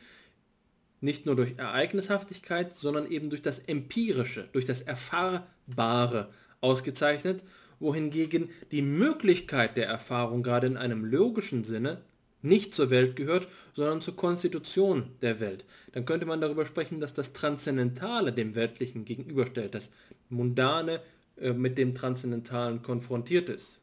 nicht 1.01 1.27
nur 1.27 1.37
durch 1.37 1.59
Ereignishaftigkeit, 1.59 2.75
sondern 2.75 3.11
eben 3.11 3.31
durch 3.31 3.43
das 3.43 3.59
Empirische, 3.59 4.49
durch 4.53 4.65
das 4.65 4.81
Erfahrbare 4.81 6.33
ausgezeichnet, 6.61 7.45
wohingegen 7.81 8.51
die 8.71 8.83
Möglichkeit 8.83 9.77
der 9.77 9.87
Erfahrung 9.87 10.43
gerade 10.43 10.67
in 10.67 10.77
einem 10.77 11.05
logischen 11.05 11.65
Sinne 11.65 12.03
nicht 12.41 12.73
zur 12.73 12.91
Welt 12.91 13.17
gehört, 13.17 13.49
sondern 13.75 14.01
zur 14.01 14.17
Konstitution 14.17 15.11
der 15.23 15.41
Welt. 15.41 15.65
Dann 15.93 16.05
könnte 16.05 16.27
man 16.27 16.41
darüber 16.41 16.67
sprechen, 16.67 17.01
dass 17.01 17.13
das 17.13 17.33
Transzendentale 17.33 18.33
dem 18.33 18.55
Weltlichen 18.55 19.05
gegenüberstellt, 19.05 19.75
das 19.75 19.91
Mundane 20.29 21.01
äh, 21.37 21.53
mit 21.53 21.79
dem 21.79 21.95
Transzendentalen 21.95 22.83
konfrontiert 22.83 23.49
ist. 23.49 23.81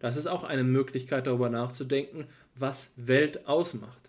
Das 0.00 0.16
ist 0.16 0.26
auch 0.26 0.44
eine 0.44 0.64
Möglichkeit 0.64 1.26
darüber 1.26 1.48
nachzudenken, 1.48 2.26
was 2.54 2.90
Welt 2.96 3.46
ausmacht 3.46 4.04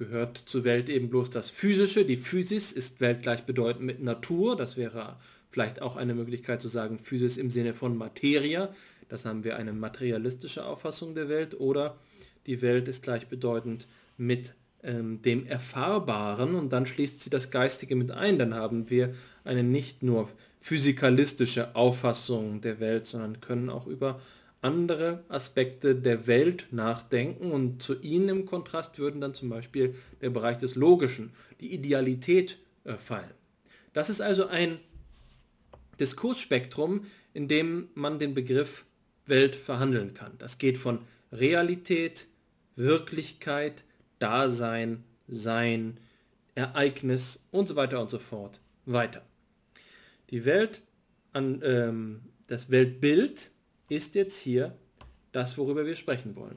gehört 0.00 0.38
zur 0.38 0.64
Welt 0.64 0.88
eben 0.88 1.10
bloß 1.10 1.28
das 1.28 1.50
Physische. 1.50 2.06
Die 2.06 2.16
Physis 2.16 2.72
ist 2.72 3.00
weltgleichbedeutend 3.00 3.84
mit 3.84 4.02
Natur. 4.02 4.56
Das 4.56 4.78
wäre 4.78 5.16
vielleicht 5.50 5.82
auch 5.82 5.96
eine 5.96 6.14
Möglichkeit 6.14 6.62
zu 6.62 6.68
sagen, 6.68 6.98
Physis 6.98 7.36
im 7.36 7.50
Sinne 7.50 7.74
von 7.74 7.96
Materia. 7.96 8.72
Das 9.08 9.24
haben 9.24 9.44
wir 9.44 9.56
eine 9.56 9.72
materialistische 9.72 10.64
Auffassung 10.64 11.14
der 11.14 11.28
Welt. 11.28 11.58
Oder 11.58 11.98
die 12.46 12.62
Welt 12.62 12.88
ist 12.88 13.02
gleichbedeutend 13.02 13.88
mit 14.16 14.52
ähm, 14.82 15.20
dem 15.22 15.46
Erfahrbaren 15.46 16.54
und 16.54 16.72
dann 16.72 16.86
schließt 16.86 17.20
sie 17.20 17.30
das 17.30 17.50
Geistige 17.50 17.96
mit 17.96 18.10
ein. 18.10 18.38
Dann 18.38 18.54
haben 18.54 18.88
wir 18.88 19.14
eine 19.44 19.62
nicht 19.62 20.02
nur 20.02 20.28
physikalistische 20.60 21.74
Auffassung 21.74 22.60
der 22.60 22.80
Welt, 22.80 23.06
sondern 23.06 23.40
können 23.40 23.70
auch 23.70 23.86
über 23.86 24.20
andere 24.62 25.24
Aspekte 25.28 25.94
der 25.94 26.26
Welt 26.26 26.66
nachdenken 26.70 27.50
und 27.50 27.82
zu 27.82 27.98
ihnen 28.00 28.28
im 28.28 28.46
Kontrast 28.46 28.98
würden 28.98 29.20
dann 29.20 29.34
zum 29.34 29.48
Beispiel 29.48 29.94
der 30.20 30.30
Bereich 30.30 30.58
des 30.58 30.74
Logischen, 30.74 31.32
die 31.60 31.72
Idealität 31.72 32.58
äh, 32.84 32.94
fallen. 32.94 33.30
Das 33.92 34.10
ist 34.10 34.20
also 34.20 34.46
ein 34.46 34.78
Diskursspektrum, 36.00 37.06
in 37.32 37.46
dem 37.46 37.88
man 37.94 38.18
den 38.18 38.34
Begriff 38.34 38.84
Welt 39.26 39.54
verhandeln 39.54 40.14
kann. 40.14 40.32
Das 40.38 40.58
geht 40.58 40.78
von 40.78 41.00
Realität, 41.30 42.26
Wirklichkeit, 42.74 43.84
Dasein, 44.18 45.04
Sein, 45.28 46.00
Ereignis 46.54 47.40
und 47.50 47.68
so 47.68 47.76
weiter 47.76 48.00
und 48.00 48.10
so 48.10 48.18
fort 48.18 48.60
weiter. 48.84 49.22
Die 50.30 50.44
Welt, 50.44 50.82
an, 51.32 51.60
ähm, 51.62 52.22
das 52.48 52.70
Weltbild 52.70 53.50
ist 53.88 54.14
jetzt 54.14 54.38
hier 54.38 54.76
das, 55.32 55.56
worüber 55.56 55.86
wir 55.86 55.94
sprechen 55.94 56.34
wollen. 56.36 56.56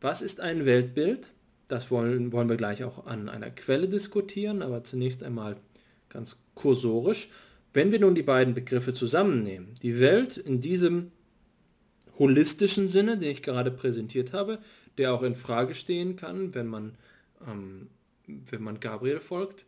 Was 0.00 0.22
ist 0.22 0.40
ein 0.40 0.64
Weltbild? 0.64 1.30
Das 1.66 1.90
wollen, 1.90 2.32
wollen 2.32 2.48
wir 2.48 2.56
gleich 2.56 2.84
auch 2.84 3.06
an 3.06 3.28
einer 3.28 3.50
Quelle 3.50 3.88
diskutieren, 3.88 4.62
aber 4.62 4.84
zunächst 4.84 5.22
einmal 5.22 5.56
ganz 6.08 6.36
kursorisch. 6.54 7.28
Wenn 7.74 7.92
wir 7.92 8.00
nun 8.00 8.14
die 8.14 8.22
beiden 8.22 8.54
Begriffe 8.54 8.94
zusammennehmen, 8.94 9.74
die 9.82 10.00
Welt 10.00 10.38
in 10.38 10.60
diesem 10.60 11.12
holistischen 12.18 12.88
Sinne, 12.88 13.18
den 13.18 13.30
ich 13.30 13.42
gerade 13.42 13.70
präsentiert 13.70 14.32
habe, 14.32 14.60
der 14.96 15.12
auch 15.12 15.22
in 15.22 15.34
Frage 15.34 15.74
stehen 15.74 16.16
kann, 16.16 16.54
wenn 16.54 16.68
man, 16.68 16.96
ähm, 17.46 17.88
wenn 18.26 18.62
man 18.62 18.80
Gabriel 18.80 19.20
folgt, 19.20 19.66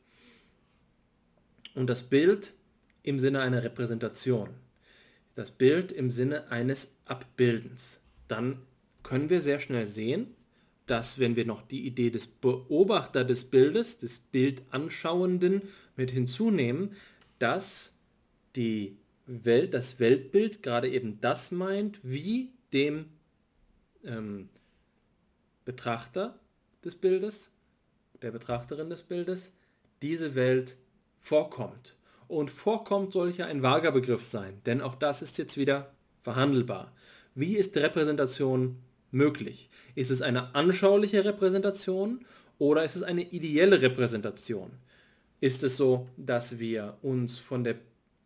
und 1.74 1.90
das 1.90 2.04
Bild 2.04 2.54
im 3.02 3.18
Sinne 3.18 3.40
einer 3.40 3.62
Repräsentation 3.62 4.48
das 5.36 5.50
Bild 5.50 5.92
im 5.92 6.10
Sinne 6.10 6.50
eines 6.50 6.90
Abbildens. 7.04 8.00
Dann 8.26 8.58
können 9.04 9.30
wir 9.30 9.40
sehr 9.40 9.60
schnell 9.60 9.86
sehen, 9.86 10.34
dass 10.86 11.18
wenn 11.18 11.36
wir 11.36 11.44
noch 11.44 11.62
die 11.62 11.86
Idee 11.86 12.10
des 12.10 12.26
Beobachter 12.26 13.22
des 13.22 13.44
Bildes, 13.44 13.98
des 13.98 14.18
Bildanschauenden 14.18 15.62
mit 15.94 16.10
hinzunehmen, 16.10 16.92
dass 17.38 17.92
die 18.56 18.98
Welt, 19.26 19.74
das 19.74 20.00
Weltbild 20.00 20.62
gerade 20.62 20.88
eben 20.88 21.20
das 21.20 21.50
meint, 21.50 21.98
wie 22.02 22.52
dem 22.72 23.06
ähm, 24.04 24.48
Betrachter 25.64 26.38
des 26.84 26.94
Bildes, 26.94 27.50
der 28.22 28.30
Betrachterin 28.30 28.88
des 28.88 29.02
Bildes, 29.02 29.52
diese 30.02 30.34
Welt 30.34 30.76
vorkommt. 31.20 31.96
Und 32.28 32.50
vorkommt 32.50 33.12
soll 33.12 33.30
ja 33.30 33.46
ein 33.46 33.62
vager 33.62 33.92
Begriff 33.92 34.24
sein, 34.24 34.60
denn 34.66 34.80
auch 34.80 34.94
das 34.94 35.22
ist 35.22 35.38
jetzt 35.38 35.56
wieder 35.56 35.92
verhandelbar. 36.22 36.92
Wie 37.34 37.56
ist 37.56 37.76
Repräsentation 37.76 38.82
möglich? 39.10 39.68
Ist 39.94 40.10
es 40.10 40.22
eine 40.22 40.54
anschauliche 40.54 41.24
Repräsentation 41.24 42.24
oder 42.58 42.84
ist 42.84 42.96
es 42.96 43.02
eine 43.02 43.22
ideelle 43.22 43.80
Repräsentation? 43.82 44.70
Ist 45.40 45.62
es 45.62 45.76
so, 45.76 46.08
dass 46.16 46.58
wir 46.58 46.96
uns 47.02 47.38
von 47.38 47.62
der, 47.62 47.76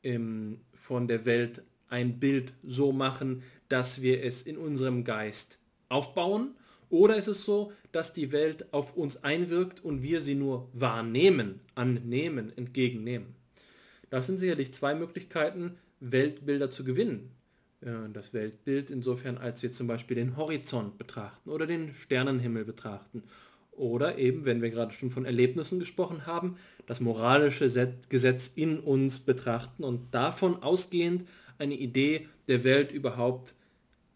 ähm, 0.02 0.60
von 0.74 1.08
der 1.08 1.24
Welt 1.24 1.62
ein 1.88 2.18
Bild 2.18 2.52
so 2.62 2.92
machen, 2.92 3.42
dass 3.68 4.02
wir 4.02 4.22
es 4.24 4.42
in 4.42 4.56
unserem 4.56 5.04
Geist 5.04 5.58
aufbauen? 5.88 6.54
Oder 6.88 7.16
ist 7.16 7.28
es 7.28 7.44
so, 7.44 7.72
dass 7.92 8.12
die 8.12 8.32
Welt 8.32 8.72
auf 8.72 8.96
uns 8.96 9.22
einwirkt 9.22 9.84
und 9.84 10.02
wir 10.02 10.20
sie 10.20 10.34
nur 10.34 10.68
wahrnehmen, 10.72 11.60
annehmen, 11.74 12.52
entgegennehmen? 12.56 13.34
Das 14.10 14.26
sind 14.26 14.38
sicherlich 14.38 14.74
zwei 14.74 14.94
Möglichkeiten, 14.94 15.78
Weltbilder 16.00 16.70
zu 16.70 16.82
gewinnen. 16.84 17.30
Das 18.12 18.34
Weltbild 18.34 18.90
insofern, 18.90 19.38
als 19.38 19.62
wir 19.62 19.72
zum 19.72 19.86
Beispiel 19.86 20.16
den 20.16 20.36
Horizont 20.36 20.98
betrachten 20.98 21.48
oder 21.48 21.66
den 21.66 21.94
Sternenhimmel 21.94 22.64
betrachten. 22.64 23.22
Oder 23.80 24.18
eben, 24.18 24.44
wenn 24.44 24.60
wir 24.60 24.68
gerade 24.68 24.92
schon 24.92 25.10
von 25.10 25.24
Erlebnissen 25.24 25.78
gesprochen 25.78 26.26
haben, 26.26 26.56
das 26.84 27.00
moralische 27.00 27.94
Gesetz 28.10 28.52
in 28.54 28.78
uns 28.78 29.20
betrachten 29.20 29.84
und 29.84 30.14
davon 30.14 30.62
ausgehend 30.62 31.26
eine 31.56 31.72
Idee 31.72 32.28
der 32.46 32.62
Welt 32.62 32.92
überhaupt 32.92 33.54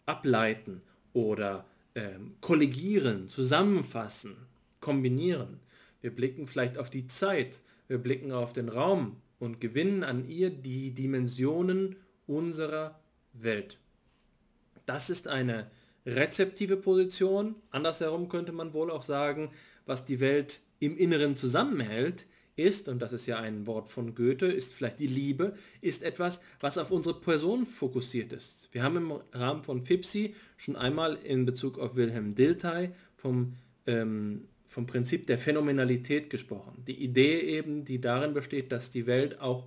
ableiten 0.05 0.83
oder 1.15 1.65
ähm, 1.95 2.35
kollegieren, 2.43 3.29
zusammenfassen, 3.29 4.37
kombinieren. 4.81 5.61
Wir 6.03 6.15
blicken 6.15 6.47
vielleicht 6.47 6.77
auf 6.77 6.91
die 6.91 7.07
Zeit, 7.07 7.63
wir 7.89 7.97
blicken 7.97 8.33
auf 8.33 8.53
den 8.53 8.69
Raum 8.69 9.17
und 9.39 9.63
gewinnen 9.63 10.05
an 10.05 10.29
ihr 10.29 10.51
die 10.51 10.91
Dimensionen 10.91 11.97
unserer 12.27 13.01
Welt. 13.33 13.79
Das 14.85 15.09
ist 15.09 15.27
eine 15.27 15.71
rezeptive 16.07 16.77
Position. 16.77 17.55
Andersherum 17.71 18.29
könnte 18.29 18.53
man 18.53 18.73
wohl 18.73 18.91
auch 18.91 19.03
sagen, 19.03 19.51
was 19.87 20.05
die 20.05 20.21
Welt 20.21 20.61
im 20.79 20.97
Inneren 20.97 21.37
zusammenhält, 21.37 22.27
ist, 22.57 22.89
und 22.89 23.01
das 23.01 23.13
ist 23.13 23.27
ja 23.27 23.39
ein 23.39 23.67
Wort 23.67 23.89
von 23.89 24.15
Goethe, 24.15 24.47
ist 24.47 24.75
vielleicht 24.75 25.01
die 25.01 25.07
Liebe, 25.07 25.55
ist 25.81 26.03
etwas, 26.03 26.41
was 26.61 26.79
auf 26.79 26.91
unsere 26.91 27.21
Person 27.21 27.67
fokussiert 27.67 28.33
ist. 28.33 28.69
Wir 28.73 28.83
haben 28.83 28.97
im 28.97 29.13
Rahmen 29.33 29.65
von 29.65 29.85
FIPSI 29.85 30.35
schon 30.57 30.77
einmal 30.77 31.19
in 31.25 31.47
Bezug 31.47 31.79
auf 31.79 31.97
Wilhelm 31.97 32.35
Dilthey 32.35 32.91
vom, 33.17 33.55
ähm, 33.87 34.47
vom 34.69 34.87
Prinzip 34.87 35.27
der 35.27 35.39
Phänomenalität 35.39 36.31
gesprochen. 36.31 36.85
Die 36.87 37.03
Idee 37.03 37.41
eben, 37.41 37.85
die 37.85 38.01
darin 38.01 38.35
besteht, 38.35 38.71
dass 38.71 38.91
die 38.91 39.07
Welt 39.07 39.41
auch 39.41 39.67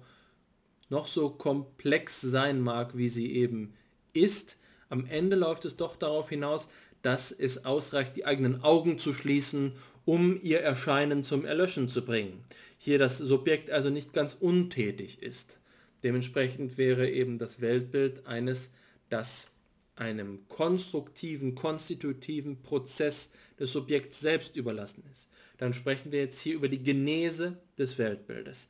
noch 0.89 1.07
so 1.07 1.29
komplex 1.29 2.21
sein 2.21 2.61
mag, 2.61 2.97
wie 2.97 3.09
sie 3.09 3.33
eben 3.33 3.73
ist, 4.13 4.57
am 4.89 5.05
Ende 5.05 5.35
läuft 5.35 5.65
es 5.65 5.75
doch 5.77 5.95
darauf 5.95 6.29
hinaus, 6.29 6.69
dass 7.01 7.31
es 7.31 7.65
ausreicht, 7.65 8.15
die 8.15 8.25
eigenen 8.25 8.63
Augen 8.63 8.97
zu 8.99 9.13
schließen, 9.13 9.73
um 10.05 10.39
ihr 10.41 10.61
Erscheinen 10.61 11.23
zum 11.23 11.45
Erlöschen 11.45 11.89
zu 11.89 12.03
bringen. 12.03 12.43
Hier 12.77 12.99
das 12.99 13.17
Subjekt 13.17 13.71
also 13.71 13.89
nicht 13.89 14.13
ganz 14.13 14.33
untätig 14.33 15.21
ist. 15.21 15.57
Dementsprechend 16.03 16.77
wäre 16.77 17.09
eben 17.09 17.39
das 17.39 17.59
Weltbild 17.59 18.25
eines, 18.25 18.71
das 19.09 19.49
einem 19.95 20.47
konstruktiven, 20.47 21.55
konstitutiven 21.55 22.61
Prozess 22.61 23.31
des 23.59 23.73
Subjekts 23.73 24.19
selbst 24.19 24.55
überlassen 24.55 25.03
ist. 25.11 25.27
Dann 25.57 25.73
sprechen 25.73 26.11
wir 26.11 26.19
jetzt 26.19 26.39
hier 26.39 26.53
über 26.53 26.69
die 26.69 26.83
Genese 26.83 27.57
des 27.77 27.97
Weltbildes. 27.97 28.67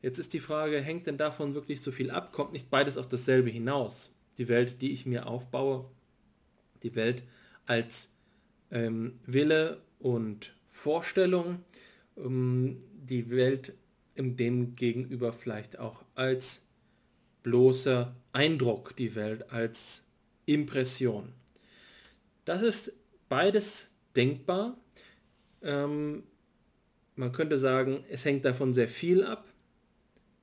Jetzt 0.00 0.18
ist 0.18 0.32
die 0.32 0.40
Frage, 0.40 0.80
hängt 0.80 1.08
denn 1.08 1.18
davon 1.18 1.54
wirklich 1.54 1.80
so 1.80 1.90
viel 1.90 2.10
ab? 2.10 2.32
Kommt 2.32 2.52
nicht 2.52 2.70
beides 2.70 2.96
auf 2.96 3.08
dasselbe 3.08 3.50
hinaus? 3.50 4.14
Die 4.38 4.48
Welt, 4.48 4.80
die 4.80 4.92
ich 4.92 5.04
mir 5.04 5.26
aufbaue, 5.26 5.84
die 6.82 6.94
Welt 6.94 7.24
als 7.66 8.08
ähm, 8.70 9.18
Wille 9.26 9.82
und 9.98 10.54
Vorstellung, 10.68 11.64
ähm, 12.16 12.78
die 12.92 13.30
Welt 13.30 13.74
im 14.14 14.36
dem 14.36 14.74
gegenüber 14.74 15.32
vielleicht 15.32 15.78
auch 15.78 16.04
als 16.14 16.62
bloßer 17.42 18.14
Eindruck, 18.32 18.96
die 18.96 19.14
Welt 19.14 19.50
als 19.50 20.02
Impression. 20.46 21.32
Das 22.44 22.62
ist 22.62 22.92
beides 23.28 23.90
denkbar. 24.16 24.76
Ähm, 25.62 26.24
man 27.16 27.32
könnte 27.32 27.58
sagen, 27.58 28.04
es 28.08 28.24
hängt 28.24 28.44
davon 28.44 28.74
sehr 28.74 28.88
viel 28.88 29.24
ab, 29.24 29.46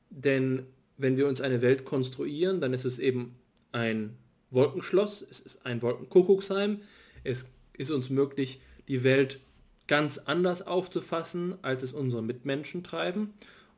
denn 0.09 0.65
wenn 0.97 1.17
wir 1.17 1.27
uns 1.27 1.41
eine 1.41 1.61
Welt 1.61 1.85
konstruieren, 1.85 2.61
dann 2.61 2.73
ist 2.73 2.85
es 2.85 2.99
eben 2.99 3.35
ein 3.75 4.17
Wolkenschloss, 4.51 5.25
es 5.29 5.41
ist 5.41 5.65
ein 5.65 5.81
Wolkenkuckucksheim. 5.81 6.79
Es 7.23 7.49
ist 7.77 7.91
uns 7.91 8.09
möglich, 8.09 8.61
die 8.87 9.03
Welt 9.03 9.41
ganz 9.87 10.17
anders 10.17 10.65
aufzufassen, 10.65 11.55
als 11.61 11.83
es 11.83 11.93
unsere 11.93 12.23
Mitmenschen 12.23 12.83
treiben. 12.83 13.33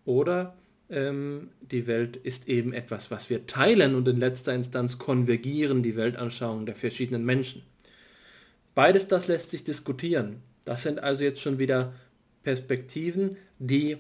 Oder 0.06 0.56
ähm, 0.90 1.50
die 1.60 1.86
Welt 1.88 2.16
ist 2.16 2.48
eben 2.48 2.72
etwas, 2.74 3.12
was 3.12 3.30
wir 3.30 3.46
teilen 3.48 3.96
und 3.96 4.08
in 4.08 4.20
letzter 4.20 4.54
Instanz 4.54 4.98
konvergieren 5.00 5.84
die 5.84 5.98
Weltanschauung 5.98 6.66
der 6.66 6.76
verschiedenen 6.76 7.26
Menschen. 7.26 7.64
Beides 8.76 9.08
das 9.08 9.28
lässt 9.28 9.50
sich 9.50 9.64
diskutieren. 9.64 10.44
Das 10.64 10.84
sind 10.84 11.00
also 11.00 11.24
jetzt 11.24 11.42
schon 11.42 11.58
wieder 11.58 11.96
Perspektiven, 12.44 13.36
die 13.58 13.98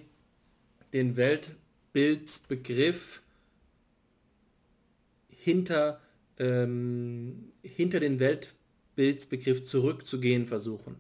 den 0.93 1.17
Weltbildsbegriff 1.17 3.23
hinter, 5.47 6.01
ähm, 6.39 7.53
hinter 7.61 8.01
den 8.01 8.19
Weltbildsbegriff 8.19 9.63
zurückzugehen 9.63 10.45
versuchen. 10.45 10.97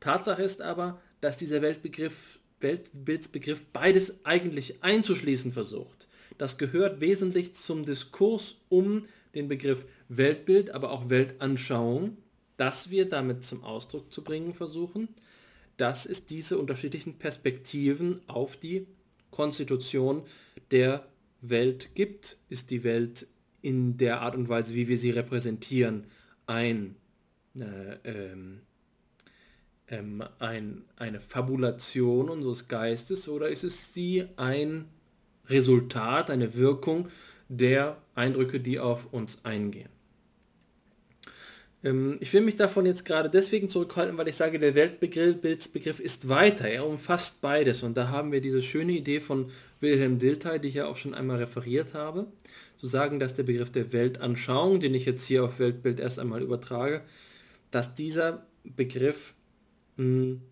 Tatsache 0.00 0.42
ist 0.42 0.60
aber, 0.60 1.00
dass 1.22 1.38
dieser 1.38 1.62
Weltbegriff, 1.62 2.38
Weltbildsbegriff 2.60 3.64
beides 3.72 4.22
eigentlich 4.26 4.84
einzuschließen 4.84 5.50
versucht. 5.50 6.08
Das 6.36 6.58
gehört 6.58 7.00
wesentlich 7.00 7.54
zum 7.54 7.86
Diskurs 7.86 8.56
um 8.68 9.06
den 9.34 9.48
Begriff 9.48 9.86
Weltbild, 10.10 10.72
aber 10.72 10.90
auch 10.90 11.08
Weltanschauung, 11.08 12.18
das 12.58 12.90
wir 12.90 13.08
damit 13.08 13.44
zum 13.44 13.64
Ausdruck 13.64 14.12
zu 14.12 14.22
bringen 14.22 14.52
versuchen, 14.52 15.08
dass 15.78 16.04
es 16.04 16.26
diese 16.26 16.58
unterschiedlichen 16.58 17.16
Perspektiven 17.16 18.20
auf 18.26 18.58
die 18.58 18.86
Konstitution 19.30 20.22
der 20.70 21.06
Welt 21.40 21.94
gibt. 21.94 22.36
Ist 22.50 22.70
die 22.70 22.84
Welt 22.84 23.26
in 23.62 23.96
der 23.96 24.20
Art 24.20 24.36
und 24.36 24.48
Weise, 24.48 24.74
wie 24.74 24.88
wir 24.88 24.98
sie 24.98 25.10
repräsentieren, 25.10 26.04
ein, 26.46 26.96
äh, 27.58 27.96
ähm, 28.04 28.60
ähm, 29.88 30.24
ein, 30.38 30.84
eine 30.96 31.20
Fabulation 31.20 32.28
unseres 32.28 32.68
Geistes 32.68 33.28
oder 33.28 33.48
ist 33.48 33.64
es 33.64 33.94
sie 33.94 34.26
ein 34.36 34.86
Resultat, 35.48 36.30
eine 36.30 36.54
Wirkung 36.56 37.08
der 37.48 37.96
Eindrücke, 38.14 38.60
die 38.60 38.78
auf 38.80 39.12
uns 39.12 39.44
eingehen? 39.44 39.95
Ähm, 41.86 42.16
ich 42.20 42.32
will 42.32 42.40
mich 42.40 42.56
davon 42.56 42.84
jetzt 42.84 43.04
gerade 43.04 43.30
deswegen 43.30 43.70
zurückhalten, 43.70 44.18
weil 44.18 44.26
ich 44.26 44.34
sage, 44.34 44.58
der 44.58 44.74
Weltbildsbegriff 44.74 46.00
ist 46.00 46.28
weiter. 46.28 46.68
Er 46.68 46.84
umfasst 46.84 47.40
beides. 47.40 47.84
Und 47.84 47.96
da 47.96 48.08
haben 48.08 48.32
wir 48.32 48.40
diese 48.40 48.60
schöne 48.60 48.92
Idee 48.92 49.20
von 49.20 49.50
Wilhelm 49.80 50.18
Dilthey, 50.18 50.58
die 50.58 50.68
ich 50.68 50.74
ja 50.74 50.86
auch 50.86 50.96
schon 50.96 51.14
einmal 51.14 51.38
referiert 51.38 51.94
habe, 51.94 52.26
zu 52.76 52.88
sagen, 52.88 53.20
dass 53.20 53.34
der 53.34 53.44
Begriff 53.44 53.70
der 53.70 53.92
Weltanschauung, 53.92 54.80
den 54.80 54.94
ich 54.94 55.04
jetzt 55.04 55.24
hier 55.26 55.44
auf 55.44 55.60
Weltbild 55.60 56.00
erst 56.00 56.18
einmal 56.18 56.42
übertrage, 56.42 57.02
dass 57.70 57.94
dieser 57.94 58.44
Begriff 58.64 59.34
mh, 59.96 60.04
hm, 60.04 60.42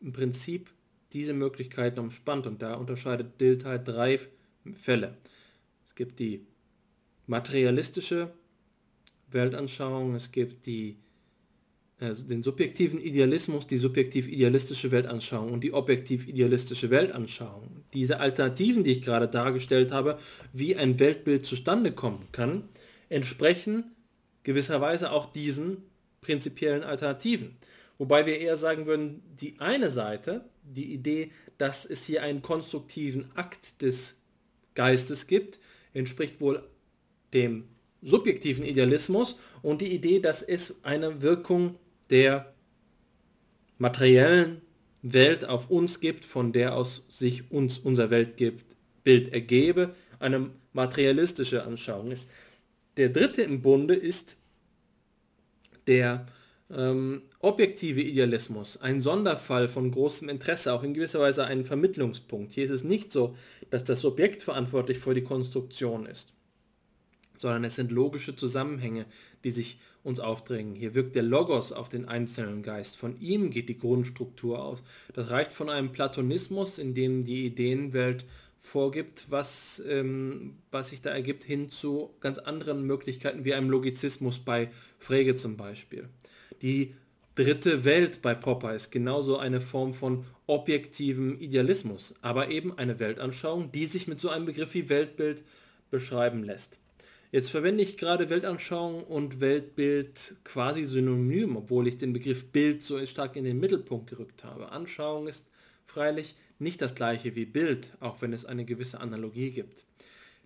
im 0.00 0.12
Prinzip 0.12 0.70
diese 1.12 1.34
Möglichkeiten 1.34 2.00
umspannt. 2.00 2.48
Und 2.48 2.62
da 2.62 2.74
unterscheidet 2.74 3.40
Dilthey 3.40 3.78
drei 3.82 4.18
Fälle. 4.74 5.16
Es 5.86 5.94
gibt 5.94 6.18
die 6.18 6.44
materialistische 7.28 8.32
Weltanschauung, 9.30 10.14
es 10.14 10.32
gibt 10.32 10.66
die, 10.66 10.96
also 12.00 12.26
den 12.26 12.42
subjektiven 12.42 13.00
Idealismus, 13.00 13.66
die 13.66 13.78
subjektiv-idealistische 13.78 14.90
Weltanschauung 14.90 15.52
und 15.52 15.64
die 15.64 15.72
objektiv-idealistische 15.72 16.90
Weltanschauung. 16.90 17.84
Diese 17.92 18.20
Alternativen, 18.20 18.84
die 18.84 18.92
ich 18.92 19.02
gerade 19.02 19.28
dargestellt 19.28 19.92
habe, 19.92 20.18
wie 20.52 20.76
ein 20.76 20.98
Weltbild 20.98 21.44
zustande 21.44 21.92
kommen 21.92 22.26
kann, 22.32 22.68
entsprechen 23.08 23.92
gewisserweise 24.42 25.12
auch 25.12 25.32
diesen 25.32 25.78
prinzipiellen 26.20 26.82
Alternativen. 26.82 27.56
Wobei 27.98 28.26
wir 28.26 28.38
eher 28.38 28.56
sagen 28.56 28.86
würden, 28.86 29.22
die 29.40 29.58
eine 29.58 29.90
Seite, 29.90 30.44
die 30.62 30.92
Idee, 30.92 31.32
dass 31.58 31.84
es 31.84 32.04
hier 32.04 32.22
einen 32.22 32.42
konstruktiven 32.42 33.30
Akt 33.34 33.82
des 33.82 34.14
Geistes 34.74 35.26
gibt, 35.26 35.58
entspricht 35.92 36.40
wohl 36.40 36.62
dem 37.34 37.64
subjektiven 38.02 38.64
Idealismus 38.64 39.38
und 39.62 39.80
die 39.80 39.92
Idee, 39.92 40.20
dass 40.20 40.42
es 40.42 40.84
eine 40.84 41.22
Wirkung 41.22 41.76
der 42.10 42.54
materiellen 43.78 44.62
Welt 45.02 45.44
auf 45.44 45.70
uns 45.70 46.00
gibt, 46.00 46.24
von 46.24 46.52
der 46.52 46.74
aus 46.74 47.04
sich 47.08 47.50
uns 47.50 47.78
unser 47.78 48.10
Weltbild 48.10 49.32
ergebe, 49.32 49.94
eine 50.18 50.50
materialistische 50.72 51.64
Anschauung 51.64 52.10
ist. 52.10 52.28
Der 52.96 53.08
dritte 53.08 53.42
im 53.42 53.62
Bunde 53.62 53.94
ist 53.94 54.36
der 55.86 56.26
ähm, 56.70 57.22
objektive 57.38 58.02
Idealismus, 58.02 58.76
ein 58.80 59.00
Sonderfall 59.00 59.68
von 59.68 59.90
großem 59.90 60.28
Interesse, 60.28 60.72
auch 60.72 60.82
in 60.82 60.94
gewisser 60.94 61.20
Weise 61.20 61.44
ein 61.44 61.64
Vermittlungspunkt. 61.64 62.52
Hier 62.52 62.64
ist 62.64 62.72
es 62.72 62.84
nicht 62.84 63.10
so, 63.12 63.36
dass 63.70 63.84
das 63.84 64.00
Subjekt 64.00 64.42
verantwortlich 64.42 64.98
für 64.98 65.14
die 65.14 65.22
Konstruktion 65.22 66.04
ist 66.04 66.34
sondern 67.40 67.64
es 67.64 67.76
sind 67.76 67.90
logische 67.90 68.36
Zusammenhänge, 68.36 69.06
die 69.44 69.50
sich 69.50 69.78
uns 70.04 70.20
aufdrängen. 70.20 70.74
Hier 70.74 70.94
wirkt 70.94 71.16
der 71.16 71.22
Logos 71.22 71.72
auf 71.72 71.88
den 71.88 72.06
einzelnen 72.06 72.62
Geist. 72.62 72.96
Von 72.96 73.20
ihm 73.20 73.50
geht 73.50 73.68
die 73.68 73.78
Grundstruktur 73.78 74.62
aus. 74.62 74.82
Das 75.14 75.30
reicht 75.30 75.52
von 75.52 75.68
einem 75.68 75.92
Platonismus, 75.92 76.78
in 76.78 76.94
dem 76.94 77.24
die 77.24 77.46
Ideenwelt 77.46 78.24
vorgibt, 78.60 79.26
was, 79.28 79.82
ähm, 79.88 80.56
was 80.70 80.90
sich 80.90 81.00
da 81.00 81.10
ergibt, 81.10 81.44
hin 81.44 81.70
zu 81.70 82.10
ganz 82.20 82.38
anderen 82.38 82.84
Möglichkeiten, 82.84 83.44
wie 83.44 83.54
einem 83.54 83.70
Logizismus 83.70 84.38
bei 84.38 84.70
Frege 84.98 85.34
zum 85.34 85.56
Beispiel. 85.56 86.08
Die 86.62 86.94
dritte 87.34 87.84
Welt 87.84 88.20
bei 88.20 88.34
Popper 88.34 88.74
ist 88.74 88.90
genauso 88.90 89.38
eine 89.38 89.60
Form 89.60 89.94
von 89.94 90.24
objektivem 90.46 91.40
Idealismus, 91.40 92.14
aber 92.20 92.50
eben 92.50 92.76
eine 92.76 92.98
Weltanschauung, 92.98 93.70
die 93.70 93.86
sich 93.86 94.08
mit 94.08 94.20
so 94.20 94.28
einem 94.28 94.46
Begriff 94.46 94.74
wie 94.74 94.88
Weltbild 94.88 95.44
beschreiben 95.90 96.42
lässt. 96.42 96.78
Jetzt 97.30 97.50
verwende 97.50 97.82
ich 97.82 97.98
gerade 97.98 98.30
Weltanschauung 98.30 99.04
und 99.04 99.40
Weltbild 99.40 100.36
quasi 100.44 100.84
synonym, 100.84 101.58
obwohl 101.58 101.86
ich 101.86 101.98
den 101.98 102.14
Begriff 102.14 102.46
Bild 102.46 102.82
so 102.82 103.04
stark 103.04 103.36
in 103.36 103.44
den 103.44 103.60
Mittelpunkt 103.60 104.08
gerückt 104.08 104.44
habe. 104.44 104.72
Anschauung 104.72 105.28
ist 105.28 105.44
freilich 105.84 106.36
nicht 106.58 106.80
das 106.80 106.94
gleiche 106.94 107.36
wie 107.36 107.44
Bild, 107.44 107.92
auch 108.00 108.22
wenn 108.22 108.32
es 108.32 108.46
eine 108.46 108.64
gewisse 108.64 109.00
Analogie 109.00 109.50
gibt. 109.50 109.84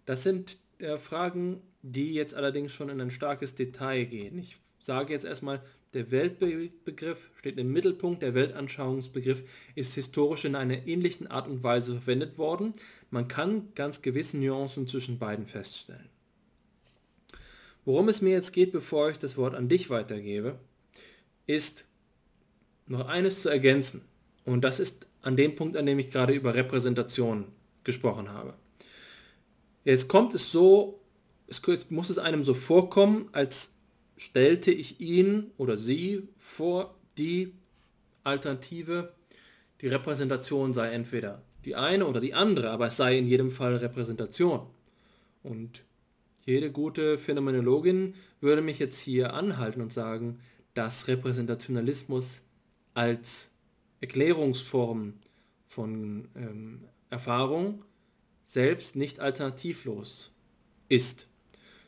Das 0.07 0.25
sind 0.25 0.59
äh, 0.81 0.99
Fragen, 0.99 1.63
die 1.83 2.15
jetzt 2.15 2.35
allerdings 2.35 2.73
schon 2.73 2.89
in 2.89 3.01
ein 3.01 3.13
starkes 3.13 3.55
Detail 3.55 4.05
gehen. 4.05 4.37
Ich 4.37 4.57
sage 4.81 5.13
jetzt 5.13 5.25
erstmal, 5.25 5.63
der 5.95 6.11
Weltbegriff 6.11 7.31
steht 7.37 7.59
im 7.59 7.73
Mittelpunkt, 7.73 8.23
der 8.23 8.35
Weltanschauungsbegriff 8.35 9.45
ist 9.77 9.95
historisch 9.95 10.47
in 10.47 10.57
einer 10.57 10.85
ähnlichen 10.89 11.29
Art 11.29 11.47
und 11.47 11.63
Weise 11.63 11.95
verwendet 11.95 12.39
worden. 12.39 12.75
Man 13.11 13.29
kann 13.29 13.69
ganz 13.77 14.03
gewisse 14.03 14.37
Nuancen 14.37 14.89
zwischen 14.89 15.21
beiden 15.21 15.47
feststellen. 15.47 16.12
Worum 17.85 18.09
es 18.09 18.23
mir 18.23 18.31
jetzt 18.31 18.53
geht, 18.53 18.73
bevor 18.73 19.11
ich 19.11 19.19
das 19.19 19.37
Wort 19.37 19.55
an 19.55 19.69
dich 19.69 19.91
weitergebe, 19.91 20.59
ist 21.47 21.85
noch 22.87 23.09
eines 23.09 23.43
zu 23.43 23.49
ergänzen. 23.49 24.03
Und 24.45 24.63
das 24.63 24.81
ist 24.81 25.07
an 25.23 25.37
dem 25.37 25.55
Punkt, 25.55 25.77
an 25.77 25.87
dem 25.87 25.99
ich 25.99 26.11
gerade 26.11 26.33
über 26.33 26.55
Repräsentation 26.55 27.47
gesprochen 27.85 28.31
habe. 28.31 28.55
Jetzt 29.85 30.09
kommt 30.09 30.35
es 30.35 30.53
so, 30.53 31.01
es 31.49 31.61
muss 31.91 32.11
es 32.11 32.19
einem 32.19 32.45
so 32.45 32.55
vorkommen, 32.55 33.29
als 33.33 33.71
stellte 34.17 34.71
ich 34.71 35.01
ihn 35.01 35.51
oder 35.59 35.77
sie 35.77 36.29
vor 36.39 36.95
die 37.19 37.53
Alternative, 38.23 39.13
die 39.81 39.89
Repräsentation 39.89 40.73
sei 40.73 40.91
entweder 40.93 41.43
die 41.65 41.75
eine 41.75 42.07
oder 42.07 42.21
die 42.21 42.35
andere, 42.35 42.71
aber 42.71 42.89
es 42.89 42.97
sei 42.97 43.19
in 43.19 43.27
jedem 43.27 43.51
Fall 43.51 43.77
Repräsentation. 43.77 44.67
Und 45.43 45.83
jede 46.45 46.71
gute 46.71 47.19
Phänomenologin 47.19 48.15
würde 48.41 48.63
mich 48.63 48.79
jetzt 48.79 48.99
hier 48.99 49.35
anhalten 49.35 49.81
und 49.81 49.93
sagen, 49.93 50.41
dass 50.75 51.09
Repräsentationalismus 51.09 52.41
als 52.95 53.49
Erklärungsform 54.01 55.15
von 55.69 56.29
ähm, 56.35 56.85
Erfahrung 57.11 57.85
selbst 58.45 58.97
nicht 58.97 59.21
alternativlos 59.21 60.33
ist. 60.89 61.29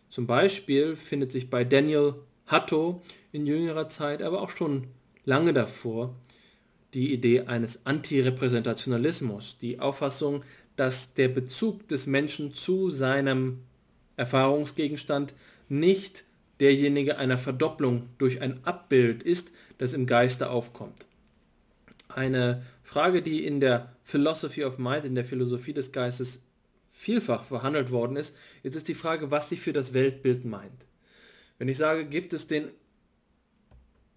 Zum 0.08 0.26
Beispiel 0.26 0.96
findet 0.96 1.32
sich 1.32 1.50
bei 1.50 1.64
Daniel 1.64 2.14
Hatto 2.46 3.02
in 3.32 3.46
jüngerer 3.46 3.88
Zeit, 3.88 4.22
aber 4.22 4.42
auch 4.42 4.50
schon 4.50 4.86
lange 5.24 5.52
davor, 5.52 6.14
die 6.94 7.12
Idee 7.12 7.42
eines 7.42 7.84
Antirepräsentationalismus, 7.84 9.58
die 9.58 9.80
Auffassung, 9.80 10.44
dass 10.76 11.14
der 11.14 11.28
Bezug 11.28 11.88
des 11.88 12.06
Menschen 12.06 12.54
zu 12.54 12.90
seinem 12.90 13.60
Erfahrungsgegenstand 14.16 15.34
nicht 15.68 16.24
derjenige 16.60 17.18
einer 17.18 17.38
Verdopplung 17.38 18.08
durch 18.18 18.40
ein 18.40 18.64
Abbild 18.64 19.22
ist, 19.22 19.50
das 19.78 19.92
im 19.92 20.06
Geiste 20.06 20.50
aufkommt. 20.50 21.06
Eine 22.08 22.62
Frage, 22.82 23.22
die 23.22 23.44
in 23.44 23.60
der 23.60 23.92
Philosophy 24.04 24.64
of 24.64 24.78
Mind, 24.78 25.04
in 25.04 25.14
der 25.14 25.24
Philosophie 25.24 25.72
des 25.72 25.90
Geistes 25.90 26.40
vielfach 26.90 27.44
verhandelt 27.44 27.90
worden 27.90 28.16
ist. 28.16 28.36
Jetzt 28.62 28.76
ist 28.76 28.88
die 28.88 28.94
Frage, 28.94 29.30
was 29.30 29.48
sie 29.48 29.56
für 29.56 29.72
das 29.72 29.94
Weltbild 29.94 30.44
meint. 30.44 30.86
Wenn 31.58 31.68
ich 31.68 31.76
sage, 31.76 32.06
gibt 32.06 32.32
es 32.32 32.46
den 32.46 32.70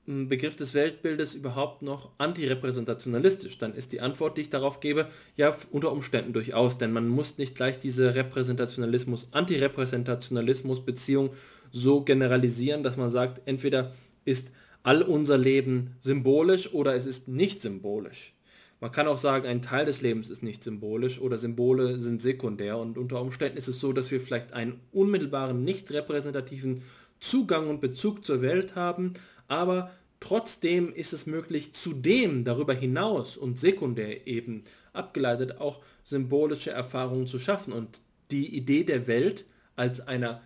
Begriff 0.07 0.55
des 0.55 0.73
Weltbildes 0.73 1.35
überhaupt 1.35 1.81
noch 1.81 2.11
antirepräsentationalistisch, 2.17 3.57
dann 3.57 3.73
ist 3.73 3.91
die 3.91 3.99
Antwort, 3.99 4.37
die 4.37 4.41
ich 4.41 4.49
darauf 4.49 4.79
gebe, 4.79 5.07
ja, 5.35 5.55
unter 5.69 5.91
Umständen 5.91 6.31
durchaus, 6.31 6.77
denn 6.77 6.93
man 6.93 7.09
muss 7.09 7.37
nicht 7.37 7.55
gleich 7.55 7.77
diese 7.77 8.15
Repräsentationalismus, 8.15 9.27
Antirepräsentationalismus 9.33 10.85
Beziehung 10.85 11.31
so 11.71 12.01
generalisieren, 12.01 12.83
dass 12.83 12.95
man 12.95 13.09
sagt, 13.09 13.41
entweder 13.45 13.93
ist 14.23 14.49
all 14.81 15.01
unser 15.01 15.37
Leben 15.37 15.97
symbolisch 15.99 16.73
oder 16.73 16.95
es 16.95 17.05
ist 17.05 17.27
nicht 17.27 17.61
symbolisch. 17.61 18.33
Man 18.79 18.91
kann 18.91 19.07
auch 19.07 19.17
sagen, 19.17 19.45
ein 19.45 19.61
Teil 19.61 19.85
des 19.85 20.01
Lebens 20.01 20.29
ist 20.29 20.41
nicht 20.41 20.63
symbolisch 20.63 21.19
oder 21.19 21.37
Symbole 21.37 21.99
sind 21.99 22.21
sekundär 22.21 22.77
und 22.77 22.97
unter 22.97 23.19
Umständen 23.19 23.57
ist 23.57 23.67
es 23.67 23.81
so, 23.81 23.91
dass 23.91 24.09
wir 24.11 24.21
vielleicht 24.21 24.53
einen 24.53 24.79
unmittelbaren, 24.93 25.65
nicht 25.65 25.91
repräsentativen 25.91 26.83
Zugang 27.19 27.69
und 27.69 27.81
Bezug 27.81 28.23
zur 28.23 28.41
Welt 28.41 28.75
haben, 28.75 29.13
aber 29.47 29.91
trotzdem 30.19 30.93
ist 30.93 31.13
es 31.13 31.25
möglich, 31.25 31.73
zudem 31.73 32.43
darüber 32.43 32.73
hinaus 32.73 33.38
und 33.38 33.60
sekundär 33.60 34.27
eben 34.27 34.63
abgeleitet 34.93 35.60
auch 35.60 35.82
symbolische 36.03 36.71
Erfahrungen 36.71 37.27
zu 37.27 37.39
schaffen. 37.39 37.73
Und 37.73 38.01
die 38.32 38.56
Idee 38.56 38.84
der 38.84 39.08
Welt 39.08 39.45
als 39.75 40.01
einer 40.08 40.41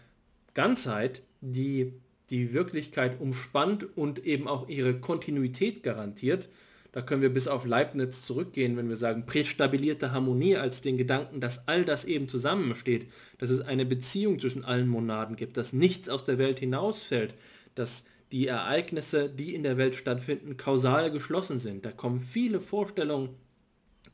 Ganzheit, 0.54 1.22
die 1.42 1.94
die 2.30 2.54
Wirklichkeit 2.54 3.20
umspannt 3.20 3.98
und 3.98 4.26
eben 4.26 4.48
auch 4.48 4.70
ihre 4.70 5.00
Kontinuität 5.00 5.84
garantiert, 5.84 6.50
da 6.94 7.02
können 7.02 7.22
wir 7.22 7.34
bis 7.34 7.48
auf 7.48 7.66
Leibniz 7.66 8.26
zurückgehen, 8.26 8.76
wenn 8.76 8.90
wir 8.90 8.98
sagen, 8.98 9.26
prästabilierte 9.26 10.12
Harmonie 10.12 10.58
als 10.58 10.82
den 10.82 10.98
Gedanken, 10.98 11.40
dass 11.40 11.68
all 11.70 11.86
das 11.86 12.04
eben 12.04 12.28
zusammensteht, 12.28 13.08
dass 13.38 13.50
es 13.50 13.62
eine 13.62 13.86
Beziehung 13.86 14.40
zwischen 14.40 14.66
allen 14.66 14.90
Monaden 14.90 15.38
gibt, 15.38 15.56
dass 15.56 15.72
nichts 15.72 16.10
aus 16.10 16.26
der 16.26 16.38
Welt 16.38 16.60
hinausfällt, 16.60 17.34
dass 17.76 18.04
die 18.32 18.48
Ereignisse, 18.48 19.30
die 19.30 19.54
in 19.54 19.64
der 19.64 19.78
Welt 19.78 19.96
stattfinden, 19.96 20.58
kausal 20.58 21.12
geschlossen 21.12 21.58
sind. 21.58 21.86
Da 21.86 21.92
kommen 21.92 22.22
viele 22.22 22.60
Vorstellungen 22.60 23.30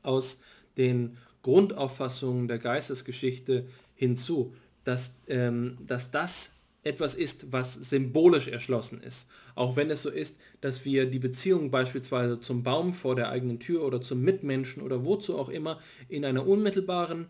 aus 0.01 0.39
den 0.77 1.17
Grundauffassungen 1.43 2.47
der 2.47 2.57
Geistesgeschichte 2.57 3.67
hinzu, 3.95 4.55
dass, 4.83 5.15
ähm, 5.27 5.77
dass 5.85 6.11
das 6.11 6.51
etwas 6.83 7.15
ist, 7.15 7.51
was 7.51 7.73
symbolisch 7.73 8.47
erschlossen 8.47 9.01
ist. 9.01 9.27
Auch 9.55 9.75
wenn 9.75 9.89
es 9.91 10.01
so 10.01 10.09
ist, 10.09 10.37
dass 10.61 10.85
wir 10.85 11.05
die 11.05 11.19
Beziehung 11.19 11.69
beispielsweise 11.69 12.39
zum 12.39 12.63
Baum 12.63 12.93
vor 12.93 13.15
der 13.15 13.29
eigenen 13.29 13.59
Tür 13.59 13.83
oder 13.83 14.01
zum 14.01 14.21
Mitmenschen 14.21 14.81
oder 14.81 15.03
wozu 15.03 15.37
auch 15.37 15.49
immer 15.49 15.79
in 16.07 16.23
einer 16.23 16.47
unmittelbaren 16.47 17.27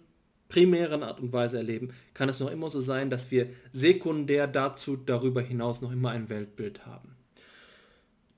primären 0.49 1.03
Art 1.03 1.19
und 1.19 1.33
Weise 1.33 1.57
erleben, 1.57 1.93
kann 2.13 2.29
es 2.29 2.39
noch 2.39 2.51
immer 2.51 2.69
so 2.69 2.79
sein, 2.81 3.09
dass 3.09 3.31
wir 3.31 3.49
sekundär 3.71 4.47
dazu 4.47 4.95
darüber 4.95 5.41
hinaus 5.41 5.81
noch 5.81 5.91
immer 5.91 6.11
ein 6.11 6.29
Weltbild 6.29 6.85
haben. 6.85 7.17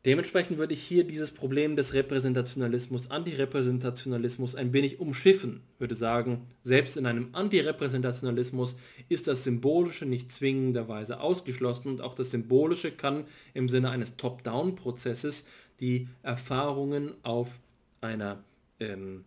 Dementsprechend 0.06 0.58
würde 0.58 0.74
ich 0.74 0.82
hier 0.82 1.04
dieses 1.04 1.32
Problem 1.32 1.76
des 1.76 1.94
Repräsentationalismus, 1.94 3.12
Antirepräsentationalismus 3.12 4.56
ein 4.56 4.72
wenig 4.72 5.02
umschiffen, 5.02 5.60
würde 5.78 5.94
sagen, 5.94 6.48
selbst 6.64 6.96
in 6.96 7.06
einem 7.06 7.30
Antirepräsentationalismus 7.34 8.78
ist 9.10 9.28
das 9.28 9.44
Symbolische 9.44 10.06
nicht 10.06 10.32
zwingenderweise 10.32 11.20
ausgeschlossen 11.20 11.90
und 11.90 12.02
auch 12.02 12.16
das 12.16 12.32
Symbolische 12.32 12.92
kann 12.92 13.26
im 13.54 13.68
Sinne 13.68 13.90
eines 13.90 14.16
Top-Down-Prozesses 14.16 15.46
die 15.82 16.08
Erfahrungen 16.24 17.12
auf 17.24 17.60
einer 18.00 18.42
ähm, 18.80 19.26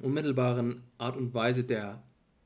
unmittelbaren 0.00 0.82
Art 0.98 1.16
und 1.16 1.34
Weise 1.34 1.64
der, 1.64 2.02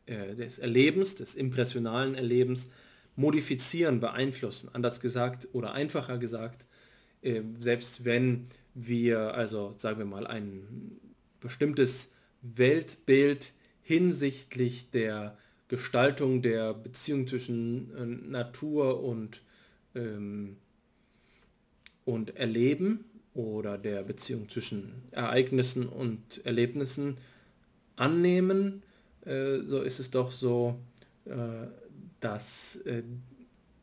äh, 0.06 0.34
des 0.34 0.58
Erlebens, 0.58 1.14
des 1.14 1.34
impressionalen 1.34 2.14
Erlebens 2.14 2.70
modifizieren, 3.14 4.00
beeinflussen. 4.00 4.70
Anders 4.72 5.00
gesagt 5.00 5.48
oder 5.52 5.72
einfacher 5.72 6.18
gesagt, 6.18 6.66
äh, 7.22 7.42
selbst 7.58 8.04
wenn 8.04 8.48
wir, 8.74 9.34
also 9.34 9.74
sagen 9.78 9.98
wir 9.98 10.06
mal, 10.06 10.26
ein 10.26 10.98
bestimmtes 11.40 12.10
Weltbild 12.42 13.52
hinsichtlich 13.82 14.90
der 14.90 15.38
Gestaltung 15.68 16.42
der 16.42 16.74
Beziehung 16.74 17.26
zwischen 17.26 17.94
äh, 17.96 18.30
Natur 18.30 19.02
und, 19.02 19.42
ähm, 19.94 20.56
und 22.04 22.36
Erleben 22.36 23.04
oder 23.34 23.78
der 23.78 24.02
Beziehung 24.02 24.48
zwischen 24.48 25.02
Ereignissen 25.10 25.88
und 25.88 26.44
Erlebnissen 26.44 27.16
annehmen, 27.96 28.82
äh, 29.24 29.58
so 29.66 29.82
ist 29.82 29.98
es 29.98 30.10
doch 30.10 30.30
so, 30.30 30.76
äh, 31.24 31.66
dass 32.20 32.76
äh, 32.84 33.02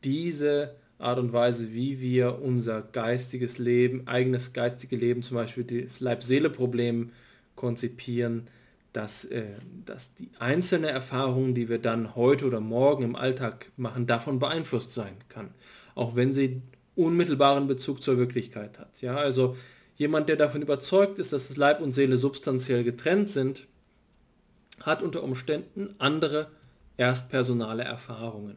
diese 0.02 0.74
Art 0.98 1.18
und 1.18 1.32
Weise, 1.32 1.72
wie 1.72 2.00
wir 2.00 2.40
unser 2.40 2.82
geistiges 2.82 3.58
Leben, 3.58 4.06
eigenes 4.06 4.52
geistiges 4.52 5.00
Leben, 5.00 5.22
zum 5.22 5.36
Beispiel 5.36 5.64
das 5.64 6.00
Leib-Seele-Problem 6.00 7.10
konzipieren, 7.56 8.48
dass, 8.92 9.24
äh, 9.24 9.44
dass 9.84 10.14
die 10.14 10.30
einzelne 10.38 10.88
Erfahrung, 10.88 11.52
die 11.52 11.68
wir 11.68 11.78
dann 11.78 12.14
heute 12.14 12.46
oder 12.46 12.60
morgen 12.60 13.02
im 13.02 13.16
Alltag 13.16 13.70
machen, 13.76 14.06
davon 14.06 14.38
beeinflusst 14.38 14.92
sein 14.92 15.14
kann. 15.28 15.50
Auch 15.94 16.16
wenn 16.16 16.32
sie 16.32 16.62
unmittelbaren 16.94 17.66
Bezug 17.66 18.02
zur 18.02 18.18
Wirklichkeit 18.18 18.78
hat. 18.78 19.02
Ja, 19.02 19.16
also 19.16 19.56
jemand, 19.96 20.28
der 20.28 20.36
davon 20.36 20.62
überzeugt 20.62 21.18
ist, 21.18 21.32
dass 21.32 21.48
das 21.48 21.56
Leib 21.56 21.80
und 21.80 21.92
Seele 21.92 22.16
substanziell 22.18 22.84
getrennt 22.84 23.28
sind, 23.28 23.66
hat 24.82 25.02
unter 25.02 25.22
Umständen 25.22 25.94
andere 25.98 26.50
erstpersonale 26.96 27.84
Erfahrungen, 27.84 28.56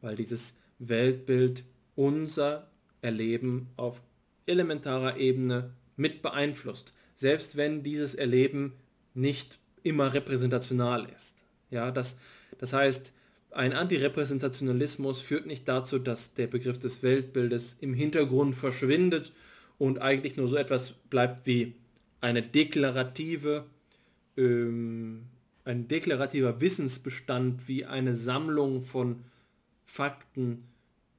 weil 0.00 0.16
dieses 0.16 0.54
Weltbild 0.78 1.64
unser 1.94 2.68
Erleben 3.02 3.68
auf 3.76 4.00
elementarer 4.46 5.16
Ebene 5.16 5.70
mit 5.96 6.22
beeinflusst, 6.22 6.92
selbst 7.16 7.56
wenn 7.56 7.82
dieses 7.82 8.14
Erleben 8.14 8.72
nicht 9.14 9.58
immer 9.82 10.12
repräsentational 10.14 11.08
ist. 11.16 11.44
Ja, 11.70 11.90
das, 11.90 12.16
das 12.58 12.72
heißt, 12.72 13.12
Ein 13.52 13.72
Antirepräsentationalismus 13.72 15.18
führt 15.18 15.46
nicht 15.46 15.66
dazu, 15.66 15.98
dass 15.98 16.34
der 16.34 16.46
Begriff 16.46 16.78
des 16.78 17.02
Weltbildes 17.02 17.76
im 17.80 17.94
Hintergrund 17.94 18.54
verschwindet 18.54 19.32
und 19.76 20.00
eigentlich 20.00 20.36
nur 20.36 20.46
so 20.46 20.56
etwas 20.56 20.92
bleibt 20.92 21.46
wie 21.46 21.74
eine 22.20 22.42
deklarative, 22.42 23.66
ähm, 24.36 25.24
ein 25.64 25.88
deklarativer 25.88 26.60
Wissensbestand, 26.60 27.66
wie 27.68 27.84
eine 27.84 28.14
Sammlung 28.14 28.82
von 28.82 29.24
Fakten 29.84 30.68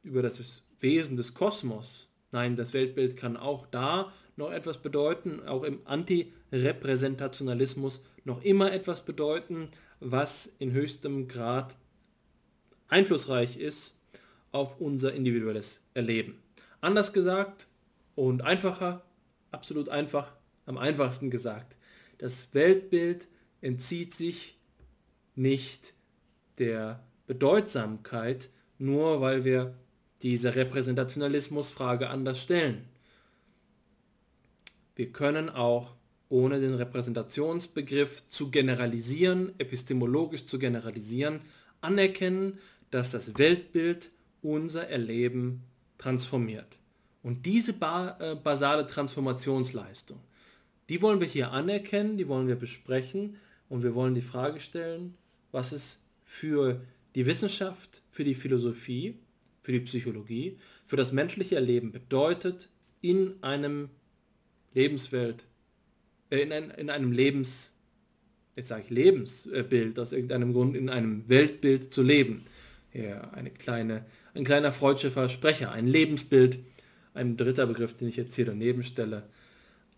über 0.03 0.21
das 0.21 0.63
Wesen 0.79 1.17
des 1.17 1.33
Kosmos. 1.33 2.07
Nein, 2.31 2.55
das 2.55 2.73
Weltbild 2.73 3.17
kann 3.17 3.35
auch 3.37 3.65
da 3.67 4.13
noch 4.37 4.51
etwas 4.51 4.77
bedeuten, 4.77 5.45
auch 5.47 5.63
im 5.63 5.79
Antirepräsentationalismus 5.85 8.03
noch 8.23 8.43
immer 8.43 8.71
etwas 8.71 9.03
bedeuten, 9.05 9.69
was 9.99 10.51
in 10.57 10.71
höchstem 10.71 11.27
Grad 11.27 11.75
einflussreich 12.87 13.57
ist 13.57 13.99
auf 14.51 14.81
unser 14.81 15.13
individuelles 15.13 15.81
Erleben. 15.93 16.41
Anders 16.81 17.13
gesagt 17.13 17.67
und 18.15 18.41
einfacher, 18.41 19.03
absolut 19.51 19.89
einfach, 19.89 20.33
am 20.65 20.77
einfachsten 20.77 21.29
gesagt, 21.29 21.75
das 22.17 22.53
Weltbild 22.53 23.27
entzieht 23.61 24.13
sich 24.13 24.57
nicht 25.35 25.93
der 26.57 27.03
Bedeutsamkeit, 27.27 28.49
nur 28.77 29.21
weil 29.21 29.45
wir 29.45 29.75
diese 30.21 30.55
Repräsentationalismusfrage 30.55 32.09
anders 32.09 32.41
stellen. 32.41 32.85
Wir 34.95 35.11
können 35.11 35.49
auch 35.49 35.93
ohne 36.29 36.59
den 36.59 36.73
Repräsentationsbegriff 36.73 38.27
zu 38.27 38.51
generalisieren, 38.51 39.53
epistemologisch 39.57 40.45
zu 40.45 40.59
generalisieren, 40.59 41.41
anerkennen, 41.81 42.59
dass 42.89 43.11
das 43.11 43.37
Weltbild 43.37 44.11
unser 44.41 44.87
Erleben 44.87 45.63
transformiert. 45.97 46.77
Und 47.23 47.45
diese 47.45 47.71
äh, 47.71 48.35
basale 48.35 48.87
Transformationsleistung, 48.87 50.19
die 50.89 51.01
wollen 51.01 51.19
wir 51.19 51.27
hier 51.27 51.51
anerkennen, 51.51 52.17
die 52.17 52.27
wollen 52.27 52.47
wir 52.47 52.55
besprechen 52.55 53.37
und 53.71 53.83
wir 53.83 53.95
wollen 53.95 54.15
die 54.15 54.21
Frage 54.21 54.59
stellen, 54.59 55.15
was 55.53 55.71
es 55.71 55.97
für 56.25 56.81
die 57.15 57.25
Wissenschaft, 57.25 58.01
für 58.11 58.25
die 58.25 58.35
Philosophie, 58.35 59.17
für 59.63 59.71
die 59.71 59.79
Psychologie, 59.79 60.57
für 60.85 60.97
das 60.97 61.13
menschliche 61.13 61.55
Erleben 61.55 61.93
bedeutet, 61.93 62.67
in 62.99 63.41
einem 63.41 63.89
Lebenswelt, 64.73 65.45
äh, 66.29 66.41
in, 66.41 66.51
ein, 66.51 66.71
in 66.71 66.89
einem 66.89 67.13
Lebens, 67.13 67.73
jetzt 68.57 68.67
sage 68.67 68.83
ich 68.83 68.89
Lebensbild, 68.89 69.97
aus 69.99 70.11
irgendeinem 70.11 70.51
Grund 70.51 70.75
in 70.75 70.89
einem 70.89 71.29
Weltbild 71.29 71.93
zu 71.93 72.03
leben. 72.03 72.43
Ja, 72.93 73.31
eine 73.31 73.51
kleine, 73.51 74.05
ein 74.33 74.43
kleiner 74.43 74.73
freudscher 74.73 75.11
Versprecher, 75.11 75.71
ein 75.71 75.87
Lebensbild, 75.87 76.59
ein 77.13 77.37
dritter 77.37 77.67
Begriff, 77.67 77.95
den 77.95 78.09
ich 78.09 78.17
jetzt 78.17 78.35
hier 78.35 78.45
daneben 78.45 78.83
stelle, 78.83 79.29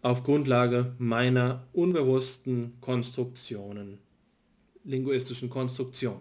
auf 0.04 0.24
Grundlage 0.24 0.94
meiner 1.00 1.66
unbewussten 1.72 2.74
Konstruktionen, 2.82 4.00
linguistischen 4.84 5.50
Konstruktionen. 5.50 6.20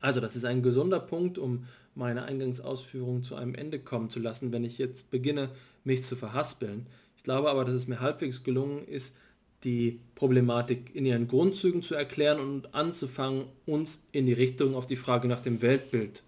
Also 0.00 0.20
das 0.20 0.34
ist 0.34 0.44
ein 0.44 0.62
gesunder 0.62 0.98
Punkt, 0.98 1.38
um 1.38 1.66
meine 1.94 2.24
Eingangsausführungen 2.24 3.22
zu 3.22 3.36
einem 3.36 3.54
Ende 3.54 3.78
kommen 3.78 4.10
zu 4.10 4.18
lassen, 4.18 4.52
wenn 4.52 4.64
ich 4.64 4.78
jetzt 4.78 5.10
beginne, 5.10 5.50
mich 5.84 6.02
zu 6.02 6.16
verhaspeln. 6.16 6.86
Ich 7.16 7.22
glaube 7.22 7.50
aber, 7.50 7.64
dass 7.64 7.74
es 7.74 7.86
mir 7.86 8.00
halbwegs 8.00 8.42
gelungen 8.42 8.84
ist, 8.86 9.16
die 9.62 10.00
Problematik 10.16 10.94
in 10.94 11.06
ihren 11.06 11.28
Grundzügen 11.28 11.82
zu 11.82 11.94
erklären 11.94 12.40
und 12.40 12.74
anzufangen, 12.74 13.44
uns 13.64 14.02
in 14.10 14.26
die 14.26 14.32
Richtung 14.32 14.74
auf 14.74 14.86
die 14.86 14.96
Frage 14.96 15.28
nach 15.28 15.40
dem 15.40 15.62
Weltbild 15.62 16.24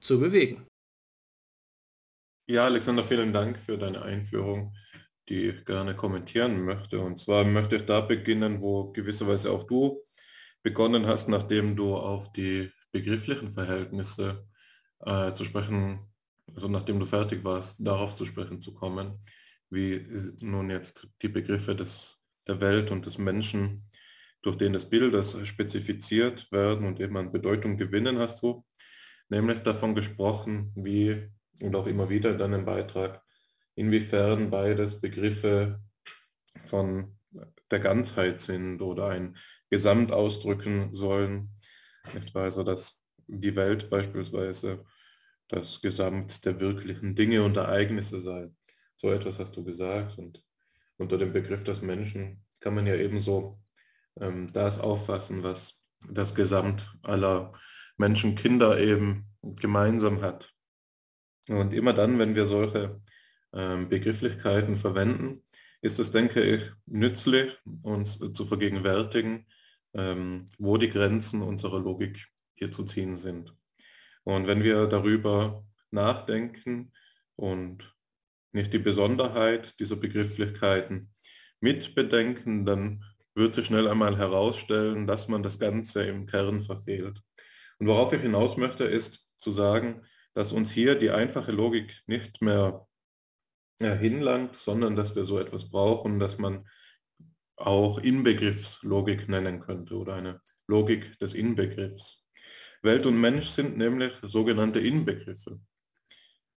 zu 0.00 0.18
bewegen. 0.18 0.66
Ja, 2.48 2.64
Alexander, 2.64 3.04
vielen 3.04 3.32
Dank 3.32 3.60
für 3.60 3.78
deine 3.78 4.02
Einführung, 4.02 4.72
die 5.30 5.46
ich 5.46 5.64
gerne 5.64 5.94
kommentieren 5.94 6.64
möchte. 6.64 7.00
Und 7.00 7.18
zwar 7.20 7.44
möchte 7.44 7.76
ich 7.76 7.86
da 7.86 8.00
beginnen, 8.00 8.60
wo 8.60 8.92
gewisserweise 8.92 9.50
auch 9.52 9.64
du 9.64 10.02
begonnen 10.62 11.06
hast, 11.06 11.28
nachdem 11.28 11.76
du 11.76 11.96
auf 11.96 12.32
die 12.32 12.70
begrifflichen 12.92 13.52
Verhältnisse 13.52 14.44
äh, 14.98 15.32
zu 15.32 15.44
sprechen, 15.44 16.00
also 16.52 16.68
nachdem 16.68 16.98
du 16.98 17.06
fertig 17.06 17.44
warst, 17.44 17.86
darauf 17.86 18.14
zu 18.16 18.26
sprechen 18.26 18.60
zu 18.60 18.74
kommen, 18.74 19.20
wie 19.70 20.04
nun 20.40 20.68
jetzt 20.68 21.08
die 21.22 21.28
Begriffe 21.28 21.76
des, 21.76 22.20
der 22.48 22.60
Welt 22.60 22.90
und 22.90 23.06
des 23.06 23.16
Menschen 23.16 23.88
durch 24.42 24.56
den 24.56 24.72
des 24.72 24.90
Bildes 24.90 25.38
spezifiziert 25.46 26.50
werden 26.50 26.86
und 26.86 26.98
eben 26.98 27.16
an 27.16 27.30
Bedeutung 27.30 27.76
gewinnen, 27.76 28.18
hast 28.18 28.42
du 28.42 28.64
nämlich 29.28 29.60
davon 29.60 29.94
gesprochen, 29.94 30.72
wie 30.74 31.28
und 31.62 31.76
auch 31.76 31.86
immer 31.86 32.08
wieder 32.08 32.32
in 32.32 32.38
deinem 32.38 32.64
Beitrag, 32.64 33.22
inwiefern 33.80 34.50
beides 34.50 35.00
Begriffe 35.00 35.80
von 36.66 37.16
der 37.70 37.80
Ganzheit 37.80 38.42
sind 38.42 38.82
oder 38.82 39.08
ein 39.08 39.38
Gesamt 39.70 40.12
ausdrücken 40.12 40.94
sollen. 40.94 41.54
Etwa 42.14 42.42
also, 42.42 42.62
dass 42.62 43.06
die 43.26 43.56
Welt 43.56 43.88
beispielsweise 43.88 44.84
das 45.48 45.80
Gesamt 45.80 46.44
der 46.44 46.60
wirklichen 46.60 47.14
Dinge 47.16 47.42
und 47.42 47.56
Ereignisse 47.56 48.20
sei. 48.20 48.50
So 48.96 49.10
etwas 49.10 49.38
hast 49.38 49.56
du 49.56 49.64
gesagt. 49.64 50.18
Und 50.18 50.44
unter 50.98 51.16
dem 51.16 51.32
Begriff 51.32 51.64
des 51.64 51.80
Menschen 51.80 52.44
kann 52.60 52.74
man 52.74 52.86
ja 52.86 52.96
ebenso 52.96 53.62
ähm, 54.20 54.52
das 54.52 54.78
auffassen, 54.78 55.42
was 55.42 55.86
das 56.06 56.34
Gesamt 56.34 56.94
aller 57.02 57.54
Menschenkinder 57.96 58.78
eben 58.78 59.24
gemeinsam 59.42 60.20
hat. 60.20 60.52
Und 61.48 61.72
immer 61.72 61.94
dann, 61.94 62.18
wenn 62.18 62.34
wir 62.34 62.44
solche 62.44 63.00
Begrifflichkeiten 63.52 64.78
verwenden, 64.78 65.42
ist 65.82 65.98
es, 65.98 66.12
denke 66.12 66.42
ich, 66.42 66.62
nützlich, 66.86 67.56
uns 67.82 68.18
zu 68.18 68.46
vergegenwärtigen, 68.46 69.46
ähm, 69.94 70.46
wo 70.58 70.76
die 70.76 70.90
Grenzen 70.90 71.42
unserer 71.42 71.80
Logik 71.80 72.28
hier 72.54 72.70
zu 72.70 72.84
ziehen 72.84 73.16
sind. 73.16 73.54
Und 74.24 74.46
wenn 74.46 74.62
wir 74.62 74.86
darüber 74.86 75.64
nachdenken 75.90 76.92
und 77.36 77.94
nicht 78.52 78.72
die 78.72 78.78
Besonderheit 78.78 79.78
dieser 79.80 79.96
Begrifflichkeiten 79.96 81.12
mitbedenken, 81.60 82.66
dann 82.66 83.04
wird 83.34 83.54
sich 83.54 83.66
schnell 83.66 83.88
einmal 83.88 84.18
herausstellen, 84.18 85.06
dass 85.06 85.28
man 85.28 85.42
das 85.42 85.58
Ganze 85.58 86.04
im 86.04 86.26
Kern 86.26 86.62
verfehlt. 86.62 87.20
Und 87.78 87.86
worauf 87.86 88.12
ich 88.12 88.20
hinaus 88.20 88.56
möchte, 88.56 88.84
ist 88.84 89.26
zu 89.38 89.50
sagen, 89.50 90.02
dass 90.34 90.52
uns 90.52 90.70
hier 90.70 90.96
die 90.96 91.10
einfache 91.10 91.52
Logik 91.52 92.02
nicht 92.06 92.42
mehr 92.42 92.86
hinlangt, 93.80 94.56
sondern 94.56 94.94
dass 94.94 95.16
wir 95.16 95.24
so 95.24 95.38
etwas 95.38 95.70
brauchen, 95.70 96.18
dass 96.18 96.38
man 96.38 96.68
auch 97.56 97.98
Inbegriffslogik 97.98 99.28
nennen 99.28 99.60
könnte 99.60 99.96
oder 99.96 100.14
eine 100.14 100.40
Logik 100.66 101.18
des 101.18 101.34
Inbegriffs. 101.34 102.26
Welt 102.82 103.06
und 103.06 103.20
Mensch 103.20 103.48
sind 103.48 103.76
nämlich 103.76 104.12
sogenannte 104.22 104.80
Inbegriffe. 104.80 105.60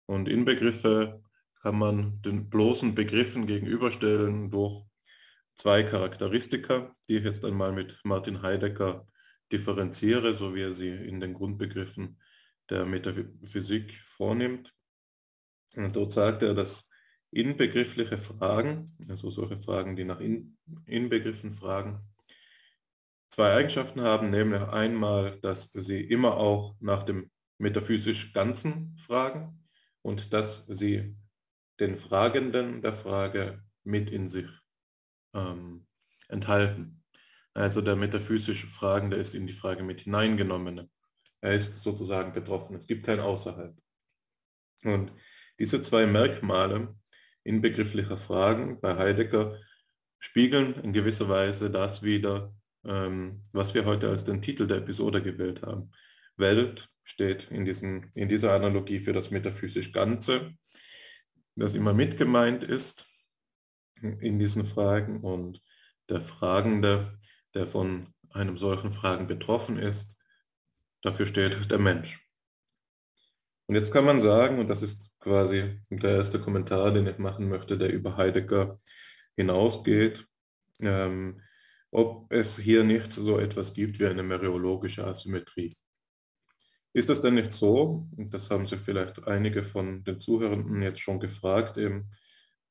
Und 0.07 0.29
Inbegriffe 0.29 1.23
kann 1.63 1.79
man 1.79 2.21
den 2.23 2.49
bloßen 2.49 2.95
Begriffen 2.95 3.47
gegenüberstellen 3.47 4.51
durch 4.51 4.85
zwei 5.55 5.83
Charakteristika, 5.83 6.95
die 7.09 7.19
ich 7.19 7.25
jetzt 7.25 7.45
einmal 7.45 7.73
mit 7.73 8.01
Martin 8.05 8.43
Heidegger 8.43 9.07
differenziere, 9.51 10.35
so 10.35 10.55
wie 10.55 10.63
er 10.63 10.73
sie 10.73 10.91
in 10.91 11.21
den 11.21 11.35
Grundbegriffen 11.35 12.21
der 12.71 12.85
Metaphysik 12.85 13.93
vornimmt. 14.07 14.73
Und 15.77 15.97
dort 15.97 16.13
sagt 16.13 16.43
er, 16.43 16.55
dass 16.55 16.92
inbegriffliche 17.33 18.19
Fragen, 18.19 18.87
also 19.09 19.31
solche 19.31 19.59
Fragen, 19.59 19.97
die 19.97 20.05
nach 20.05 20.21
in, 20.21 20.57
Inbegriffen 20.87 21.55
fragen, 21.55 22.01
zwei 23.31 23.55
Eigenschaften 23.55 24.03
haben, 24.03 24.31
nämlich 24.31 24.63
einmal, 24.63 25.41
dass 25.41 25.73
sie 25.73 26.01
immer 26.01 26.37
auch 26.37 26.77
nach 26.81 27.03
dem 27.03 27.31
metaphysisch 27.59 28.33
Ganzen 28.33 28.97
fragen 28.99 29.67
und 30.03 30.33
dass 30.33 30.67
sie 30.67 31.17
den 31.81 31.97
Fragenden 31.97 32.83
der 32.83 32.93
Frage 32.93 33.65
mit 33.83 34.11
in 34.11 34.29
sich 34.29 34.49
ähm, 35.35 35.87
enthalten. 36.29 37.03
Also 37.55 37.81
der 37.81 37.97
metaphysische 37.97 38.67
Fragende 38.67 39.17
ist 39.17 39.35
in 39.35 39.47
die 39.47 39.53
Frage 39.53 39.83
mit 39.83 40.03
hineingenommen. 40.03 40.91
Er 41.41 41.55
ist 41.55 41.81
sozusagen 41.81 42.33
betroffen. 42.33 42.77
Es 42.77 42.87
gibt 42.87 43.07
kein 43.07 43.21
Außerhalb. 43.21 43.77
Und 44.85 45.13
diese 45.59 45.83
zwei 45.83 46.07
Merkmale 46.07 46.95
in 47.45 47.61
begrifflicher 47.61 48.19
Fragen 48.19 48.81
bei 48.81 48.97
Heidegger 48.97 49.59
spiegeln 50.19 50.75
in 50.83 50.93
gewisser 50.93 51.29
Weise 51.29 51.71
das 51.71 52.03
wieder, 52.03 52.55
ähm, 52.85 53.43
was 53.53 53.75
wir 53.75 53.85
heute 53.85 54.09
als 54.09 54.25
den 54.25 54.43
Titel 54.43 54.67
der 54.67 54.79
Episode 54.79 55.23
gewählt 55.23 55.63
haben. 55.63 55.91
Welt 56.37 56.89
steht 57.05 57.51
in, 57.51 57.65
diesen, 57.65 58.11
in 58.15 58.29
dieser 58.29 58.53
Analogie 58.55 59.01
für 59.01 59.13
das 59.13 59.31
metaphysisch 59.31 59.93
Ganze, 59.93 60.53
das 61.57 61.75
immer 61.75 61.93
mit 61.93 62.17
gemeint 62.17 62.65
ist 62.65 63.07
in 64.01 64.39
diesen 64.39 64.65
Fragen 64.65 65.21
und 65.21 65.63
der 66.09 66.21
Fragende, 66.21 67.19
der 67.55 67.67
von 67.67 68.13
einem 68.31 68.59
solchen 68.59 68.93
Fragen 68.93 69.27
betroffen 69.27 69.79
ist, 69.79 70.19
dafür 71.03 71.27
steht 71.27 71.71
der 71.71 71.79
Mensch. 71.79 72.27
Und 73.67 73.75
jetzt 73.75 73.93
kann 73.93 74.05
man 74.05 74.21
sagen, 74.21 74.59
und 74.59 74.69
das 74.69 74.83
ist 74.83 75.12
quasi 75.23 75.81
der 75.89 76.17
erste 76.17 76.41
Kommentar, 76.41 76.93
den 76.93 77.07
ich 77.07 77.19
machen 77.19 77.49
möchte, 77.49 77.79
der 77.79 77.93
über 77.93 78.17
Heidegger 78.17 78.77
hinausgeht, 79.37 80.27
ähm, 80.81 81.41
ob 81.91 82.33
es 82.33 82.59
hier 82.59 82.85
nicht 82.85 83.13
so 83.13 83.39
etwas 83.39 83.75
gibt 83.75 83.99
wie 83.99 84.07
eine 84.07 84.23
mereologische 84.23 85.07
Asymmetrie. 85.07 85.73
Ist 86.95 87.09
das 87.09 87.23
denn 87.23 87.35
nicht 87.35 87.53
so, 87.53 88.09
und 88.17 88.35
das 88.35 88.51
haben 88.51 88.67
sich 88.67 88.81
vielleicht 88.81 89.27
einige 89.27 89.63
von 89.63 90.05
den 90.05 90.21
Zuhörenden 90.21 90.83
jetzt 90.83 91.01
schon 91.01 91.21
gefragt, 91.21 91.79
eben, 91.79 92.11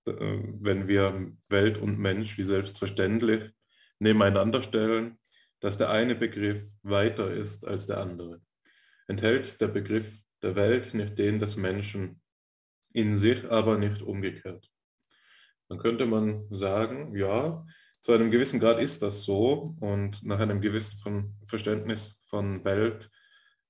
äh, 0.06 0.14
wenn 0.14 0.88
wir 0.88 1.32
Welt 1.50 1.78
und 1.78 1.98
Mensch 1.98 2.38
wie 2.38 2.44
selbstverständlich 2.44 3.52
nebeneinander 4.00 4.62
stellen, 4.62 5.18
dass 5.60 5.78
der 5.78 5.90
eine 5.90 6.16
Begriff 6.16 6.64
weiter 6.84 7.32
ist 7.32 7.66
als 7.66 7.88
der 7.88 8.00
andere. 8.00 8.42
Enthält 9.08 9.62
der 9.62 9.68
Begriff 9.68 10.06
der 10.42 10.56
Welt 10.56 10.94
nicht 10.94 11.18
den 11.18 11.40
des 11.40 11.56
Menschen 11.56 12.21
in 12.94 13.18
sich, 13.18 13.50
aber 13.50 13.78
nicht 13.78 14.02
umgekehrt. 14.02 14.70
Dann 15.70 15.80
könnte 15.80 16.06
man 16.06 16.48
sagen, 16.50 17.16
ja, 17.16 17.66
zu 18.02 18.12
einem 18.12 18.32
gewissen 18.32 18.60
Grad 18.60 18.80
ist 18.82 19.02
das 19.04 19.24
so 19.24 19.76
und 19.80 20.26
nach 20.26 20.40
einem 20.40 20.60
gewissen 20.60 20.98
von 21.00 21.36
Verständnis 21.48 22.20
von 22.30 22.66
Welt 22.66 23.10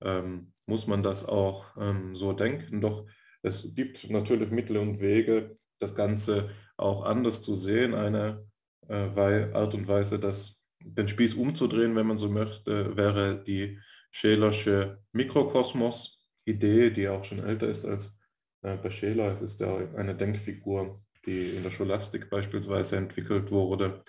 ähm, 0.01 0.53
muss 0.65 0.87
man 0.87 1.03
das 1.03 1.25
auch 1.25 1.65
ähm, 1.77 2.15
so 2.15 2.33
denken. 2.33 2.81
Doch 2.81 3.05
es 3.43 3.75
gibt 3.75 4.09
natürlich 4.09 4.49
Mittel 4.49 4.77
und 4.77 4.99
Wege, 4.99 5.55
das 5.79 5.95
Ganze 5.95 6.49
auch 6.77 7.03
anders 7.03 7.41
zu 7.41 7.55
sehen. 7.55 7.93
Eine 7.93 8.47
äh, 8.87 9.51
Art 9.53 9.73
und 9.75 9.87
Weise, 9.87 10.17
das, 10.17 10.63
den 10.79 11.07
Spieß 11.07 11.35
umzudrehen, 11.35 11.95
wenn 11.95 12.07
man 12.07 12.17
so 12.17 12.29
möchte, 12.29 12.95
wäre 12.95 13.43
die 13.43 13.79
Schelersche 14.11 15.01
Mikrokosmos-Idee, 15.11 16.91
die 16.91 17.07
auch 17.09 17.23
schon 17.23 17.39
älter 17.39 17.67
ist 17.67 17.85
als 17.85 18.20
bei 18.61 18.89
Scheler. 18.89 19.33
Es 19.33 19.41
ist 19.41 19.59
ja 19.59 19.75
eine 19.95 20.15
Denkfigur, 20.15 21.01
die 21.25 21.49
in 21.49 21.63
der 21.63 21.71
Scholastik 21.71 22.29
beispielsweise 22.29 22.97
entwickelt 22.97 23.51
wurde 23.51 24.03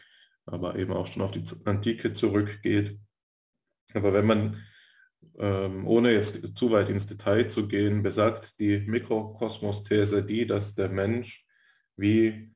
aber 0.46 0.76
eben 0.76 0.92
auch 0.92 1.06
schon 1.06 1.22
auf 1.22 1.30
die 1.30 1.44
Antike 1.64 2.12
zurückgeht. 2.12 2.98
Aber 3.94 4.12
wenn 4.12 4.26
man, 4.26 4.62
ähm, 5.38 5.86
ohne 5.86 6.12
jetzt 6.12 6.56
zu 6.56 6.70
weit 6.70 6.88
ins 6.88 7.06
Detail 7.06 7.48
zu 7.48 7.68
gehen, 7.68 8.02
besagt 8.02 8.58
die 8.58 8.78
Mikrokosmos-These 8.78 10.24
die, 10.24 10.46
dass 10.46 10.74
der 10.74 10.88
Mensch 10.88 11.46
wie 11.96 12.54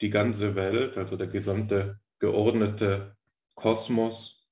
die 0.00 0.10
ganze 0.10 0.54
Welt, 0.54 0.96
also 0.96 1.16
der 1.16 1.26
gesamte 1.26 2.00
geordnete 2.18 3.16
Kosmos, 3.54 4.48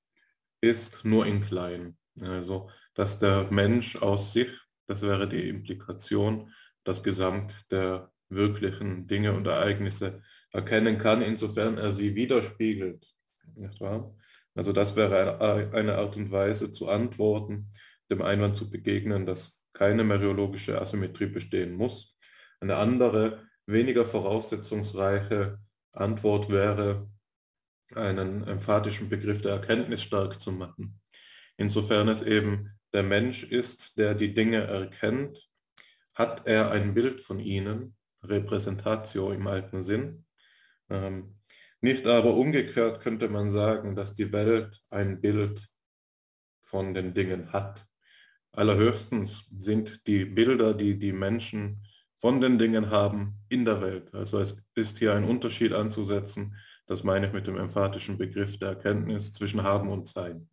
ist 0.61 1.05
nur 1.05 1.25
in 1.25 1.41
klein. 1.41 1.97
Also, 2.21 2.69
dass 2.93 3.19
der 3.19 3.49
Mensch 3.49 3.95
aus 4.01 4.33
sich, 4.33 4.49
das 4.89 5.03
wäre 5.03 5.29
die 5.29 5.47
Implikation, 5.47 6.51
das 6.83 7.03
Gesamt 7.03 7.71
der 7.71 8.11
wirklichen 8.29 9.05
Dinge 9.05 9.33
und 9.33 9.45
Ereignisse 9.45 10.23
erkennen 10.51 10.97
kann, 10.97 11.21
insofern 11.21 11.77
er 11.77 11.91
sie 11.91 12.15
widerspiegelt. 12.15 13.05
Also 14.55 14.73
das 14.73 14.95
wäre 14.95 15.71
eine 15.73 15.95
Art 15.95 16.17
und 16.17 16.31
Weise 16.31 16.71
zu 16.71 16.89
antworten, 16.89 17.71
dem 18.09 18.23
Einwand 18.23 18.55
zu 18.55 18.69
begegnen, 18.69 19.27
dass 19.27 19.63
keine 19.73 20.03
mereologische 20.03 20.81
Asymmetrie 20.81 21.27
bestehen 21.27 21.75
muss. 21.75 22.17
Eine 22.59 22.77
andere, 22.77 23.45
weniger 23.67 24.05
voraussetzungsreiche 24.05 25.59
Antwort 25.91 26.49
wäre, 26.49 27.07
einen 27.93 28.47
emphatischen 28.47 29.07
Begriff 29.07 29.43
der 29.43 29.51
Erkenntnis 29.51 30.01
stark 30.01 30.41
zu 30.41 30.51
machen. 30.51 30.99
Insofern 31.57 32.07
es 32.07 32.23
eben 32.23 32.71
der 32.93 33.03
Mensch 33.03 33.43
ist, 33.43 33.97
der 33.97 34.15
die 34.15 34.33
Dinge 34.33 34.63
erkennt, 34.63 35.49
hat 36.13 36.45
er 36.45 36.71
ein 36.71 36.93
Bild 36.93 37.21
von 37.21 37.39
ihnen, 37.39 37.95
Repräsentatio 38.23 39.31
im 39.31 39.47
alten 39.47 39.83
Sinn, 39.83 40.25
ähm, 40.89 41.35
nicht 41.81 42.07
aber 42.07 42.33
umgekehrt 42.33 43.01
könnte 43.01 43.29
man 43.29 43.51
sagen, 43.51 43.95
dass 43.95 44.13
die 44.13 44.31
Welt 44.33 44.81
ein 44.89 45.21
Bild 45.21 45.65
von 46.61 46.93
den 46.93 47.13
Dingen 47.13 47.53
hat. 47.53 47.87
Allerhöchstens 48.51 49.47
sind 49.57 50.05
die 50.07 50.25
Bilder, 50.25 50.73
die 50.73 50.99
die 50.99 51.13
Menschen 51.13 51.87
von 52.17 52.41
den 52.41 52.57
Dingen 52.57 52.89
haben, 52.89 53.39
in 53.47 53.63
der 53.63 53.81
Welt. 53.81 54.13
Also 54.13 54.39
es 54.39 54.67
ist 54.75 54.99
hier 54.99 55.13
ein 55.13 55.23
Unterschied 55.23 55.71
anzusetzen, 55.71 56.57
das 56.85 57.03
meine 57.03 57.27
ich 57.27 57.33
mit 57.33 57.47
dem 57.47 57.57
emphatischen 57.57 58.17
Begriff 58.17 58.57
der 58.59 58.69
Erkenntnis 58.69 59.31
zwischen 59.31 59.63
Haben 59.63 59.89
und 59.89 60.07
Sein. 60.09 60.49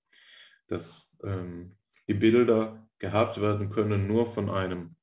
Dass 0.69 1.13
ähm, 1.25 1.77
die 2.09 2.15
Bilder 2.15 2.89
gehabt 2.99 3.41
werden 3.41 3.71
können 3.71 4.07
nur 4.07 4.27
von 4.27 4.51
einem 4.51 4.97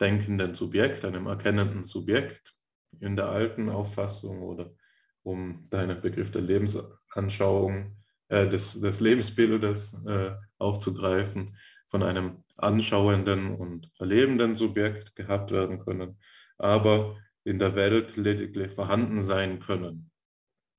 denkenden 0.00 0.54
Subjekt, 0.54 1.04
einem 1.04 1.26
erkennenden 1.26 1.86
Subjekt, 1.86 2.52
in 3.00 3.16
der 3.16 3.28
alten 3.28 3.68
Auffassung 3.68 4.42
oder 4.42 4.74
um 5.22 5.66
deinen 5.70 6.00
Begriff 6.00 6.30
der 6.30 6.42
Lebensanschauung, 6.42 7.96
äh, 8.28 8.48
des, 8.48 8.80
des 8.80 9.00
Lebensbildes 9.00 10.04
äh, 10.06 10.32
aufzugreifen, 10.58 11.56
von 11.88 12.02
einem 12.02 12.44
anschauenden 12.56 13.54
und 13.54 13.90
erlebenden 13.98 14.54
Subjekt 14.54 15.14
gehabt 15.16 15.50
werden 15.50 15.78
können, 15.80 16.18
aber 16.58 17.16
in 17.44 17.58
der 17.58 17.74
Welt 17.74 18.16
lediglich 18.16 18.72
vorhanden 18.72 19.22
sein 19.22 19.60
können. 19.60 20.10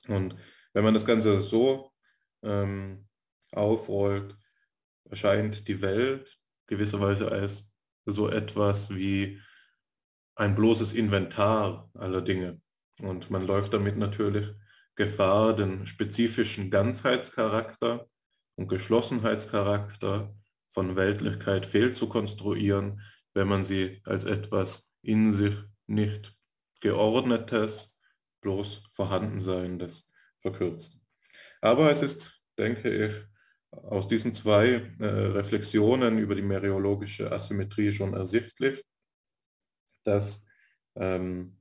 Und 0.07 0.35
wenn 0.73 0.83
man 0.83 0.93
das 0.93 1.05
Ganze 1.05 1.41
so 1.41 1.91
ähm, 2.43 3.07
aufrollt, 3.51 4.35
erscheint 5.09 5.67
die 5.67 5.81
Welt 5.81 6.37
gewisserweise 6.67 7.31
als 7.31 7.71
so 8.05 8.29
etwas 8.29 8.89
wie 8.89 9.39
ein 10.35 10.55
bloßes 10.55 10.93
Inventar 10.93 11.89
aller 11.93 12.21
Dinge. 12.21 12.61
Und 12.99 13.29
man 13.29 13.45
läuft 13.45 13.73
damit 13.73 13.97
natürlich 13.97 14.47
Gefahr, 14.95 15.55
den 15.55 15.85
spezifischen 15.87 16.71
Ganzheitscharakter 16.71 18.07
und 18.55 18.67
Geschlossenheitscharakter 18.69 20.33
von 20.71 20.95
Weltlichkeit 20.95 21.65
fehlzukonstruieren, 21.65 23.01
wenn 23.33 23.47
man 23.47 23.65
sie 23.65 24.01
als 24.05 24.23
etwas 24.23 24.95
in 25.01 25.31
sich 25.31 25.55
nicht 25.87 26.35
geordnetes, 26.79 28.01
bloß 28.41 28.83
Vorhandenseiendes 28.91 30.09
verkürzt. 30.39 30.99
Aber 31.61 31.91
es 31.91 32.01
ist, 32.01 32.43
denke 32.57 32.89
ich, 32.89 33.34
aus 33.83 34.07
diesen 34.07 34.33
zwei 34.33 34.91
äh, 34.99 35.05
Reflexionen 35.05 36.17
über 36.17 36.35
die 36.35 36.41
meriologische 36.41 37.31
Asymmetrie 37.31 37.91
schon 37.91 38.13
ersichtlich, 38.13 38.83
dass 40.03 40.47
ähm, 40.95 41.57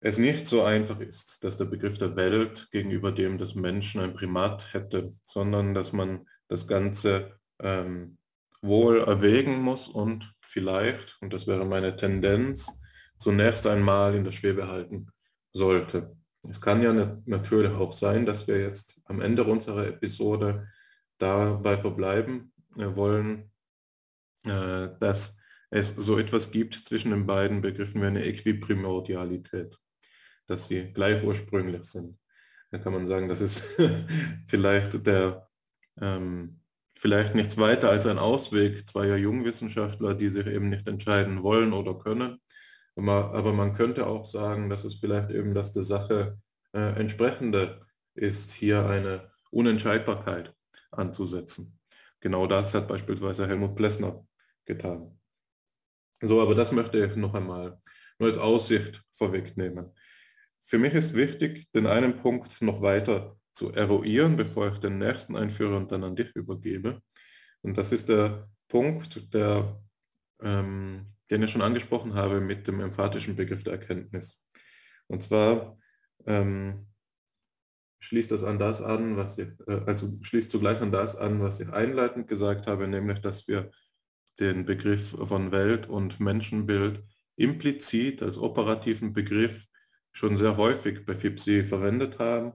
es 0.00 0.18
nicht 0.18 0.46
so 0.46 0.62
einfach 0.62 1.00
ist, 1.00 1.42
dass 1.42 1.56
der 1.56 1.64
Begriff 1.64 1.98
der 1.98 2.16
Welt 2.16 2.68
gegenüber 2.70 3.12
dem 3.12 3.38
des 3.38 3.54
Menschen 3.54 4.00
ein 4.00 4.14
Primat 4.14 4.72
hätte, 4.72 5.12
sondern 5.24 5.74
dass 5.74 5.92
man 5.92 6.28
das 6.48 6.68
Ganze 6.68 7.38
ähm, 7.58 8.18
wohl 8.60 9.00
erwägen 9.00 9.60
muss 9.60 9.88
und 9.88 10.32
vielleicht, 10.40 11.18
und 11.20 11.32
das 11.32 11.46
wäre 11.46 11.64
meine 11.64 11.96
Tendenz, 11.96 12.68
zunächst 13.18 13.66
einmal 13.66 14.14
in 14.14 14.24
der 14.24 14.32
Schwebe 14.32 14.68
halten 14.68 15.08
sollte. 15.52 16.16
Es 16.48 16.60
kann 16.60 16.82
ja 16.82 17.20
natürlich 17.24 17.72
auch 17.72 17.92
sein, 17.92 18.26
dass 18.26 18.46
wir 18.46 18.60
jetzt 18.60 19.00
am 19.04 19.20
Ende 19.20 19.44
unserer 19.44 19.86
Episode 19.86 20.68
dabei 21.18 21.78
verbleiben 21.78 22.52
wollen, 22.74 23.50
äh, 24.44 24.88
dass 25.00 25.38
es 25.70 25.88
so 25.88 26.18
etwas 26.18 26.50
gibt 26.50 26.74
zwischen 26.74 27.10
den 27.10 27.26
beiden 27.26 27.60
Begriffen 27.60 28.00
wie 28.02 28.06
eine 28.06 28.24
Äquiprimordialität, 28.24 29.76
dass 30.46 30.68
sie 30.68 30.92
gleich 30.92 31.24
ursprünglich 31.24 31.84
sind. 31.84 32.18
Da 32.70 32.78
kann 32.78 32.92
man 32.92 33.06
sagen, 33.06 33.28
das 33.28 33.40
ist 33.40 33.64
vielleicht 34.46 35.06
der 35.06 35.48
ähm, 36.00 36.60
vielleicht 36.98 37.34
nichts 37.34 37.58
weiter 37.58 37.90
als 37.90 38.06
ein 38.06 38.18
Ausweg 38.18 38.88
zweier 38.88 39.16
Jungwissenschaftler, 39.16 40.14
die 40.14 40.28
sich 40.28 40.46
eben 40.46 40.68
nicht 40.68 40.88
entscheiden 40.88 41.42
wollen 41.42 41.72
oder 41.72 41.98
können. 41.98 42.40
Aber 42.96 43.52
man 43.52 43.74
könnte 43.74 44.06
auch 44.06 44.24
sagen, 44.24 44.70
dass 44.70 44.84
es 44.84 44.94
vielleicht 44.94 45.30
eben 45.30 45.54
das 45.54 45.72
der 45.72 45.82
Sache 45.82 46.38
äh, 46.72 46.98
entsprechende 46.98 47.86
ist, 48.14 48.52
hier 48.52 48.86
eine 48.86 49.30
Unentscheidbarkeit 49.50 50.54
anzusetzen. 50.90 51.78
Genau 52.20 52.46
das 52.46 52.72
hat 52.74 52.88
beispielsweise 52.88 53.46
Helmut 53.46 53.76
Plessner 53.76 54.26
getan. 54.64 55.18
So, 56.20 56.40
aber 56.40 56.54
das 56.54 56.72
möchte 56.72 57.04
ich 57.04 57.14
noch 57.16 57.34
einmal 57.34 57.78
nur 58.18 58.28
als 58.28 58.38
Aussicht 58.38 59.02
vorwegnehmen. 59.12 59.92
Für 60.64 60.78
mich 60.78 60.94
ist 60.94 61.14
wichtig, 61.14 61.70
den 61.72 61.86
einen 61.86 62.16
Punkt 62.16 62.60
noch 62.62 62.80
weiter 62.80 63.36
zu 63.52 63.72
eruieren, 63.72 64.36
bevor 64.36 64.72
ich 64.72 64.78
den 64.78 64.98
nächsten 64.98 65.36
einführe 65.36 65.76
und 65.76 65.92
dann 65.92 66.04
an 66.04 66.16
dich 66.16 66.34
übergebe. 66.34 67.02
Und 67.62 67.78
das 67.78 67.92
ist 67.92 68.08
der 68.08 68.48
Punkt, 68.68 69.32
der, 69.32 69.80
ähm, 70.42 71.15
den 71.30 71.42
ich 71.42 71.50
schon 71.50 71.62
angesprochen 71.62 72.14
habe 72.14 72.40
mit 72.40 72.68
dem 72.68 72.80
emphatischen 72.80 73.36
Begriff 73.36 73.64
der 73.64 73.74
Erkenntnis. 73.74 74.42
Und 75.08 75.22
zwar 75.22 75.78
ähm, 76.26 76.86
schließt 78.00 78.30
das 78.30 78.44
an 78.44 78.58
das 78.58 78.82
an, 78.82 79.16
was 79.16 79.38
ich, 79.38 79.48
äh, 79.66 79.80
also 79.86 80.08
schließt 80.22 80.50
zugleich 80.50 80.80
an 80.80 80.92
das 80.92 81.16
an, 81.16 81.40
was 81.40 81.60
ich 81.60 81.68
einleitend 81.70 82.28
gesagt 82.28 82.66
habe, 82.66 82.86
nämlich, 82.86 83.20
dass 83.20 83.48
wir 83.48 83.70
den 84.38 84.64
Begriff 84.64 85.10
von 85.10 85.50
Welt- 85.50 85.88
und 85.88 86.20
Menschenbild 86.20 87.02
implizit 87.36 88.22
als 88.22 88.38
operativen 88.38 89.12
Begriff 89.12 89.66
schon 90.12 90.36
sehr 90.36 90.56
häufig 90.56 91.04
bei 91.04 91.14
FIPSI 91.14 91.64
verwendet 91.64 92.18
haben 92.18 92.52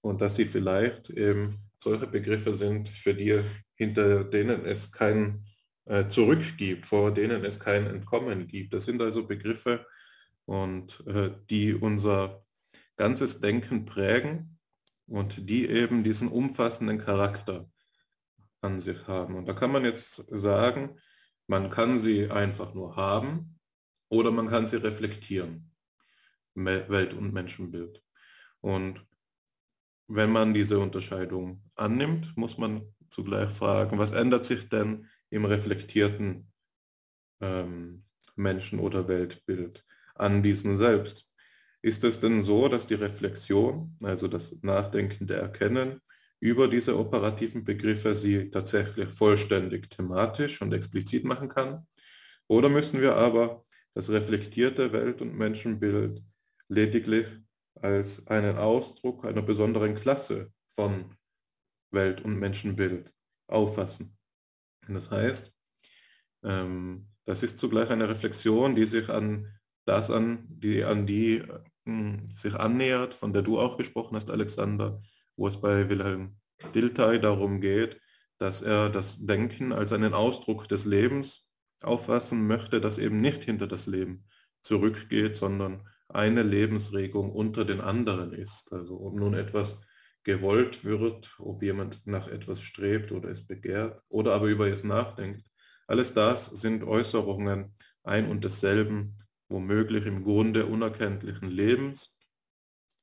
und 0.00 0.20
dass 0.20 0.36
sie 0.36 0.46
vielleicht 0.46 1.10
eben 1.10 1.70
solche 1.78 2.06
Begriffe 2.06 2.52
sind, 2.52 2.88
für 2.88 3.14
die 3.14 3.40
hinter 3.74 4.24
denen 4.24 4.64
es 4.64 4.90
kein 4.90 5.47
äh, 5.88 6.06
Zurück 6.06 6.56
gibt, 6.56 6.86
vor 6.86 7.12
denen 7.12 7.44
es 7.44 7.58
kein 7.58 7.86
Entkommen 7.86 8.46
gibt. 8.46 8.74
Das 8.74 8.84
sind 8.84 9.00
also 9.00 9.26
Begriffe 9.26 9.86
und 10.44 11.02
äh, 11.06 11.30
die 11.50 11.74
unser 11.74 12.44
ganzes 12.96 13.40
Denken 13.40 13.84
prägen 13.86 14.58
und 15.06 15.48
die 15.48 15.66
eben 15.68 16.04
diesen 16.04 16.28
umfassenden 16.28 16.98
Charakter 16.98 17.70
an 18.60 18.80
sich 18.80 19.06
haben. 19.06 19.36
Und 19.36 19.46
da 19.46 19.54
kann 19.54 19.72
man 19.72 19.84
jetzt 19.84 20.16
sagen, 20.30 20.98
man 21.46 21.70
kann 21.70 21.98
sie 21.98 22.30
einfach 22.30 22.74
nur 22.74 22.96
haben 22.96 23.58
oder 24.10 24.30
man 24.30 24.48
kann 24.48 24.66
sie 24.66 24.76
reflektieren. 24.76 25.70
Welt- 26.54 27.14
und 27.14 27.32
Menschenbild. 27.32 28.02
Und 28.60 29.06
wenn 30.08 30.32
man 30.32 30.54
diese 30.54 30.80
Unterscheidung 30.80 31.62
annimmt, 31.76 32.36
muss 32.36 32.58
man 32.58 32.82
zugleich 33.10 33.50
fragen, 33.50 33.98
was 33.98 34.10
ändert 34.10 34.44
sich 34.44 34.68
denn 34.68 35.06
im 35.30 35.44
reflektierten 35.44 36.50
ähm, 37.40 38.04
Menschen- 38.36 38.78
oder 38.80 39.08
Weltbild 39.08 39.84
an 40.14 40.42
diesen 40.42 40.76
selbst? 40.76 41.32
Ist 41.82 42.04
es 42.04 42.18
denn 42.20 42.42
so, 42.42 42.68
dass 42.68 42.86
die 42.86 42.94
Reflexion, 42.94 43.96
also 44.02 44.26
das 44.28 44.56
nachdenkende 44.62 45.34
Erkennen 45.34 46.00
über 46.40 46.68
diese 46.68 46.98
operativen 46.98 47.64
Begriffe 47.64 48.14
sie 48.14 48.50
tatsächlich 48.50 49.10
vollständig 49.10 49.90
thematisch 49.90 50.60
und 50.60 50.72
explizit 50.72 51.24
machen 51.24 51.48
kann? 51.48 51.86
Oder 52.48 52.68
müssen 52.68 53.00
wir 53.00 53.16
aber 53.16 53.64
das 53.94 54.10
reflektierte 54.10 54.92
Welt- 54.92 55.20
und 55.22 55.36
Menschenbild 55.36 56.22
lediglich 56.68 57.26
als 57.76 58.26
einen 58.26 58.56
Ausdruck 58.56 59.24
einer 59.24 59.42
besonderen 59.42 59.94
Klasse 59.94 60.52
von 60.74 61.16
Welt- 61.90 62.22
und 62.22 62.38
Menschenbild 62.38 63.12
auffassen? 63.46 64.17
Das 64.88 65.10
heißt, 65.10 65.52
ähm, 66.44 67.08
das 67.24 67.42
ist 67.42 67.58
zugleich 67.58 67.90
eine 67.90 68.08
Reflexion, 68.08 68.74
die 68.74 68.86
sich 68.86 69.08
an 69.08 69.46
das 69.84 70.10
an, 70.10 70.44
die 70.48 70.84
an 70.84 71.06
die 71.06 71.38
äh, 71.86 72.18
sich 72.34 72.54
annähert, 72.54 73.14
von 73.14 73.32
der 73.32 73.42
du 73.42 73.58
auch 73.58 73.76
gesprochen 73.78 74.16
hast, 74.16 74.30
Alexander, 74.30 75.00
wo 75.36 75.48
es 75.48 75.60
bei 75.60 75.88
Wilhelm 75.88 76.36
Dilthey 76.74 77.20
darum 77.20 77.60
geht, 77.60 78.00
dass 78.38 78.62
er 78.62 78.90
das 78.90 79.24
Denken 79.26 79.72
als 79.72 79.92
einen 79.92 80.14
Ausdruck 80.14 80.68
des 80.68 80.84
Lebens 80.84 81.48
auffassen 81.82 82.46
möchte, 82.46 82.80
das 82.80 82.98
eben 82.98 83.20
nicht 83.20 83.44
hinter 83.44 83.66
das 83.66 83.86
Leben 83.86 84.26
zurückgeht, 84.62 85.36
sondern 85.36 85.88
eine 86.08 86.42
Lebensregung 86.42 87.32
unter 87.32 87.64
den 87.64 87.80
anderen 87.80 88.32
ist. 88.32 88.72
Also 88.72 89.00
ob 89.00 89.14
nun 89.14 89.34
etwas 89.34 89.80
gewollt 90.28 90.84
wird, 90.84 91.34
ob 91.38 91.62
jemand 91.62 92.06
nach 92.06 92.28
etwas 92.28 92.60
strebt 92.60 93.12
oder 93.12 93.30
es 93.30 93.46
begehrt 93.46 94.02
oder 94.10 94.34
aber 94.34 94.48
über 94.48 94.68
es 94.68 94.84
nachdenkt. 94.84 95.42
Alles 95.86 96.12
das 96.12 96.44
sind 96.44 96.84
Äußerungen 96.84 97.74
ein 98.02 98.28
und 98.28 98.44
desselben 98.44 99.24
womöglich 99.48 100.04
im 100.04 100.22
Grunde 100.22 100.66
unerkenntlichen 100.66 101.48
Lebens. 101.48 102.20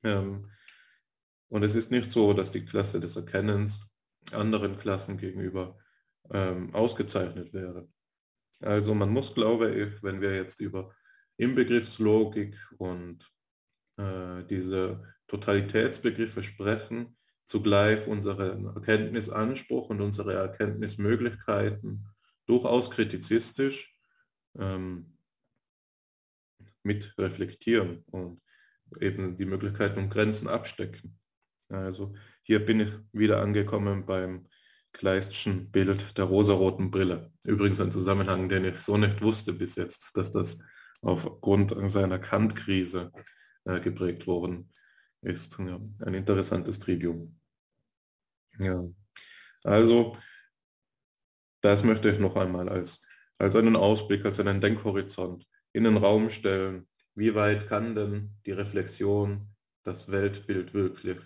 Ähm, 0.03 0.51
und 1.49 1.63
es 1.63 1.73
ist 1.73 1.89
nicht 1.89 2.11
so, 2.11 2.34
dass 2.34 2.51
die 2.51 2.63
Klasse 2.63 2.99
des 2.99 3.15
Erkennens 3.15 3.89
anderen 4.32 4.78
Klassen 4.78 5.17
gegenüber 5.17 5.80
ähm, 6.30 6.76
ausgezeichnet 6.76 7.53
wäre. 7.53 7.89
Also 8.59 8.93
man 8.93 9.09
muss, 9.09 9.34
glaube 9.34 9.73
ich, 9.73 10.03
wenn 10.03 10.21
wir 10.21 10.36
jetzt 10.36 10.61
über 10.61 10.93
Inbegriffslogik 11.38 12.55
und 12.78 13.28
äh, 13.97 14.43
diese 14.43 15.14
Totalitätsbegriffe 15.28 16.43
sprechen, 16.43 17.17
zugleich 17.45 18.07
unseren 18.07 18.65
Erkenntnisanspruch 18.65 19.89
und 19.89 20.01
unsere 20.01 20.34
Erkenntnismöglichkeiten 20.34 22.07
durchaus 22.45 22.91
kritizistisch 22.91 23.95
ähm, 24.57 25.17
mit 26.84 27.17
reflektieren 27.17 28.03
und 28.07 28.41
eben 28.99 29.36
die 29.36 29.45
Möglichkeiten 29.45 29.99
und 29.99 30.09
Grenzen 30.09 30.47
abstecken. 30.47 31.19
Also 31.69 32.13
hier 32.43 32.63
bin 32.63 32.80
ich 32.80 32.91
wieder 33.11 33.41
angekommen 33.41 34.05
beim 34.05 34.47
Kleistschen 34.93 35.71
Bild 35.71 36.17
der 36.17 36.26
rosaroten 36.26 36.89
Brille. 36.89 37.34
Übrigens 37.43 37.82
ein 37.82 37.91
Zusammenhang, 37.91 38.47
den 38.47 38.65
ich 38.65 38.78
so 38.78 38.97
nicht 38.97 39.21
wusste 39.21 39.51
bis 39.51 39.76
jetzt, 39.76 40.15
dass 40.15 40.32
das 40.32 40.59
aufgrund 41.01 41.76
seiner 41.91 42.19
Kant-Krise 42.19 43.11
äh, 43.65 43.80
geprägt 43.82 44.26
worden 44.28 44.71
ist. 45.26 45.57
Ja, 45.59 45.80
ein 46.05 46.13
interessantes 46.13 46.80
Trivium. 46.80 47.38
Ja. 48.59 48.84
Also 49.63 50.17
das 51.61 51.84
möchte 51.84 52.09
ich 52.09 52.19
noch 52.19 52.36
einmal 52.36 52.69
als, 52.69 53.07
als 53.39 53.55
einen 53.55 53.76
Ausblick, 53.76 54.23
als 54.23 54.39
einen 54.39 54.61
Denkhorizont 54.61 55.47
in 55.73 55.84
den 55.84 55.97
Raum 55.97 56.30
stellen, 56.30 56.88
wie 57.15 57.34
weit 57.34 57.67
kann 57.67 57.95
denn 57.95 58.36
die 58.45 58.51
Reflexion 58.51 59.49
das 59.84 60.11
Weltbild 60.11 60.73
wirklich 60.73 61.17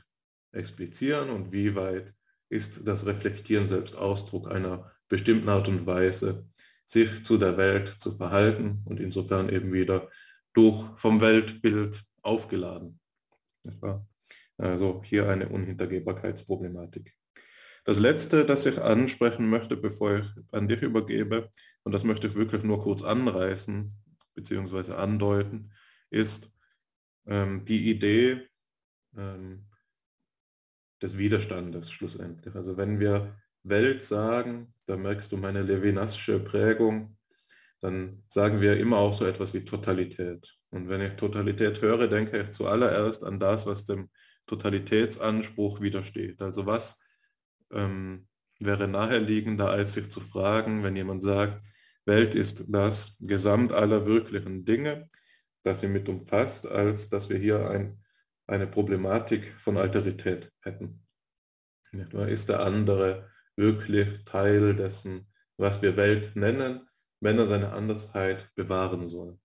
explizieren 0.52 1.30
und 1.30 1.52
wie 1.52 1.76
weit 1.76 2.14
ist 2.50 2.88
das 2.88 3.06
Reflektieren 3.06 3.68
selbst 3.68 3.96
Ausdruck 3.96 4.50
einer 4.50 4.92
bestimmten 5.08 5.50
Art 5.50 5.68
und 5.68 5.86
Weise, 5.86 6.48
sich 6.86 7.24
zu 7.24 7.38
der 7.38 7.58
Welt 7.58 7.90
zu 7.90 8.16
verhalten 8.16 8.82
und 8.86 9.00
insofern 9.00 9.50
eben 9.50 9.72
wieder 9.74 10.10
durch 10.54 10.88
vom 10.98 11.22
Weltbild 11.22 12.04
aufgeladen. 12.22 12.99
Also 14.58 15.02
hier 15.06 15.30
eine 15.30 15.50
Unhintergehbarkeitsproblematik. 15.50 17.16
Das 17.86 17.98
Letzte, 18.00 18.46
das 18.46 18.66
ich 18.66 18.82
ansprechen 18.82 19.50
möchte, 19.50 19.78
bevor 19.78 20.20
ich 20.20 20.26
an 20.52 20.68
dich 20.68 20.82
übergebe, 20.82 21.50
und 21.84 21.94
das 21.94 22.04
möchte 22.04 22.28
ich 22.28 22.36
wirklich 22.36 22.64
nur 22.64 22.80
kurz 22.80 23.04
anreißen, 23.04 23.94
beziehungsweise 24.36 24.98
andeuten, 24.98 25.72
ist 26.10 26.54
ähm, 27.26 27.66
die 27.66 27.90
Idee 27.90 28.48
ähm, 29.18 29.66
des 31.02 31.18
Widerstandes 31.18 31.92
schlussendlich. 31.92 32.54
Also 32.56 32.78
wenn 32.78 33.00
wir 33.00 33.38
Welt 33.64 34.04
sagen, 34.04 34.74
da 34.86 34.98
merkst 34.98 35.32
du 35.32 35.38
meine 35.38 35.62
Levinasche 35.62 36.40
Prägung, 36.40 37.18
dann 37.80 38.24
sagen 38.30 38.60
wir 38.62 38.78
immer 38.78 38.98
auch 38.98 39.14
so 39.14 39.26
etwas 39.26 39.54
wie 39.54 39.64
Totalität. 39.64 40.59
Und 40.72 40.88
wenn 40.90 41.02
ich 41.02 41.14
Totalität 41.16 41.82
höre, 41.82 42.08
denke 42.08 42.42
ich 42.42 42.52
zuallererst 42.52 43.24
an 43.24 43.40
das, 43.40 43.66
was 43.66 43.86
dem 43.86 44.10
Totalitätsanspruch 44.46 45.82
widersteht. 45.82 46.42
Also 46.42 46.66
was 46.66 47.00
ähm, 47.72 48.28
wäre 48.60 48.88
naheliegender, 48.88 49.70
als 49.70 49.94
sich 49.94 50.10
zu 50.10 50.22
fragen, 50.22 50.84
wenn 50.84 50.96
jemand 50.96 51.24
sagt, 51.24 51.66
Welt 52.06 52.36
ist 52.36 52.66
das 52.70 53.18
Gesamt 53.20 53.72
aller 53.72 54.06
wirklichen 54.06 54.66
Dinge, 54.66 55.10
das 55.64 55.82
sie 55.82 55.88
mit 55.88 56.10
umfasst, 56.10 56.68
als 56.68 57.10
dass 57.10 57.30
wir 57.30 57.38
hier 57.38 57.70
ein, 57.70 58.04
eine 58.48 58.68
Problematik 58.68 59.54
von 59.60 59.78
Alterität 59.78 60.52
hätten. 60.62 61.06
Ist 61.92 62.50
der 62.50 62.62
andere 62.62 63.30
wirklich 63.56 64.24
Teil 64.24 64.76
dessen, 64.76 65.28
was 65.58 65.82
wir 65.82 65.98
Welt 65.98 66.36
nennen, 66.36 66.88
wenn 67.20 67.38
er 67.38 67.48
seine 67.48 67.74
Andersheit 67.74 68.50
bewahren 68.56 69.08
soll? 69.08 69.38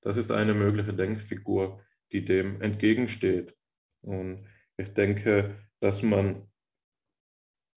Das 0.00 0.16
ist 0.16 0.30
eine 0.30 0.54
mögliche 0.54 0.94
Denkfigur, 0.94 1.82
die 2.12 2.24
dem 2.24 2.60
entgegensteht. 2.60 3.54
Und 4.00 4.46
ich 4.76 4.94
denke, 4.94 5.56
dass 5.80 6.02
man 6.02 6.48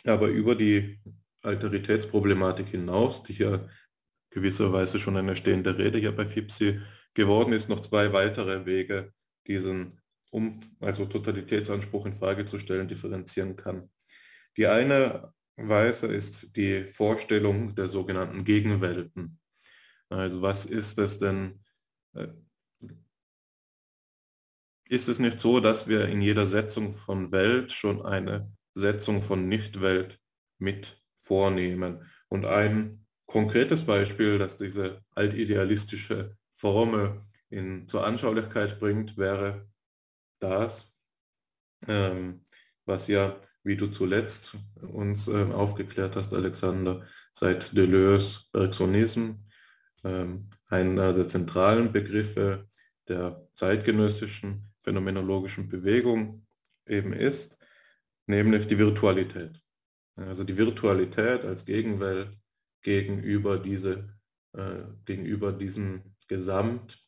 aber 0.05 0.27
über 0.27 0.55
die 0.55 0.99
Alteritätsproblematik 1.41 2.67
hinaus, 2.67 3.23
die 3.23 3.33
hier 3.33 3.69
gewisserweise 4.29 4.99
schon 4.99 5.17
eine 5.17 5.35
stehende 5.35 5.77
Rede 5.77 5.99
hier 5.99 6.15
bei 6.15 6.27
FIPSI 6.27 6.81
geworden 7.13 7.53
ist, 7.53 7.69
noch 7.69 7.81
zwei 7.81 8.13
weitere 8.13 8.65
Wege, 8.65 9.13
diesen 9.47 9.99
um, 10.31 10.59
also 10.79 11.05
Totalitätsanspruch 11.05 12.05
in 12.05 12.15
Frage 12.15 12.45
zu 12.45 12.57
stellen, 12.57 12.87
differenzieren 12.87 13.55
kann. 13.57 13.89
Die 14.57 14.67
eine 14.67 15.33
Weise 15.57 16.07
ist 16.07 16.55
die 16.55 16.85
Vorstellung 16.85 17.75
der 17.75 17.87
sogenannten 17.87 18.45
Gegenwelten. 18.45 19.39
Also 20.09 20.41
was 20.41 20.65
ist 20.65 20.97
es 20.99 21.19
denn? 21.19 21.60
Äh, 22.13 22.27
ist 24.85 25.07
es 25.07 25.19
nicht 25.19 25.39
so, 25.39 25.61
dass 25.61 25.87
wir 25.87 26.09
in 26.09 26.21
jeder 26.21 26.45
Setzung 26.45 26.91
von 26.93 27.31
Welt 27.31 27.71
schon 27.71 28.05
eine 28.05 28.51
Setzung 28.73 29.23
von 29.23 29.47
Nichtwelt 29.47 30.19
mit 30.57 31.01
vornehmen? 31.21 32.05
Und 32.27 32.45
ein 32.45 33.05
konkretes 33.25 33.85
Beispiel, 33.85 34.37
das 34.37 34.57
diese 34.57 35.01
altidealistische 35.15 36.35
Formel 36.57 37.21
in, 37.49 37.87
zur 37.87 38.05
Anschaulichkeit 38.05 38.79
bringt, 38.79 39.17
wäre 39.17 39.69
das, 40.39 40.97
ähm, 41.87 42.43
was 42.85 43.07
ja, 43.07 43.39
wie 43.63 43.77
du 43.77 43.87
zuletzt 43.87 44.57
uns 44.81 45.27
äh, 45.27 45.51
aufgeklärt 45.53 46.15
hast, 46.17 46.33
Alexander, 46.33 47.07
seit 47.33 47.75
Deleuze 47.77 48.41
Bergsonism 48.51 49.35
einer 50.03 51.13
der 51.13 51.27
zentralen 51.27 51.91
Begriffe 51.91 52.67
der 53.07 53.47
zeitgenössischen 53.55 54.71
phänomenologischen 54.81 55.69
Bewegung 55.69 56.45
eben 56.87 57.13
ist, 57.13 57.57
nämlich 58.25 58.67
die 58.67 58.77
Virtualität. 58.77 59.61
Also 60.15 60.43
die 60.43 60.57
Virtualität 60.57 61.45
als 61.45 61.65
Gegenwelt 61.65 62.37
gegenüber, 62.81 63.59
diese, 63.59 64.09
äh, 64.53 64.83
gegenüber 65.05 65.51
diesem 65.51 66.15
Gesamt 66.27 66.99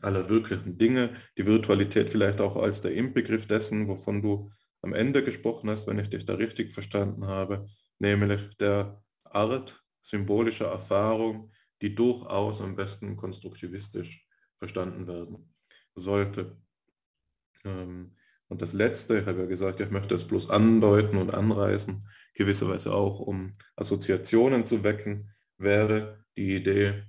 aller 0.00 0.28
wirklichen 0.28 0.78
Dinge, 0.78 1.14
die 1.36 1.46
Virtualität 1.46 2.10
vielleicht 2.10 2.40
auch 2.40 2.56
als 2.56 2.80
der 2.80 2.92
Inbegriff 2.92 3.46
dessen, 3.46 3.88
wovon 3.88 4.22
du 4.22 4.50
am 4.82 4.94
Ende 4.94 5.22
gesprochen 5.22 5.70
hast, 5.70 5.86
wenn 5.86 5.98
ich 5.98 6.10
dich 6.10 6.26
da 6.26 6.34
richtig 6.34 6.72
verstanden 6.72 7.26
habe, 7.26 7.66
nämlich 7.98 8.56
der 8.56 9.02
Art 9.24 9.82
symbolischer 10.00 10.66
Erfahrung, 10.66 11.52
die 11.82 11.94
durchaus 11.94 12.62
am 12.62 12.76
besten 12.76 13.16
konstruktivistisch 13.16 14.26
verstanden 14.58 15.06
werden 15.06 15.52
sollte. 15.94 16.56
Ähm, 17.64 18.16
und 18.48 18.62
das 18.62 18.72
Letzte, 18.72 19.18
ich 19.18 19.26
habe 19.26 19.40
ja 19.40 19.46
gesagt, 19.46 19.80
ich 19.80 19.90
möchte 19.90 20.14
es 20.14 20.26
bloß 20.26 20.50
andeuten 20.50 21.16
und 21.16 21.34
anreißen, 21.34 22.06
gewisserweise 22.34 22.94
auch, 22.94 23.18
um 23.18 23.52
Assoziationen 23.76 24.66
zu 24.66 24.84
wecken, 24.84 25.32
wäre 25.58 26.24
die 26.36 26.56
Idee 26.56 27.04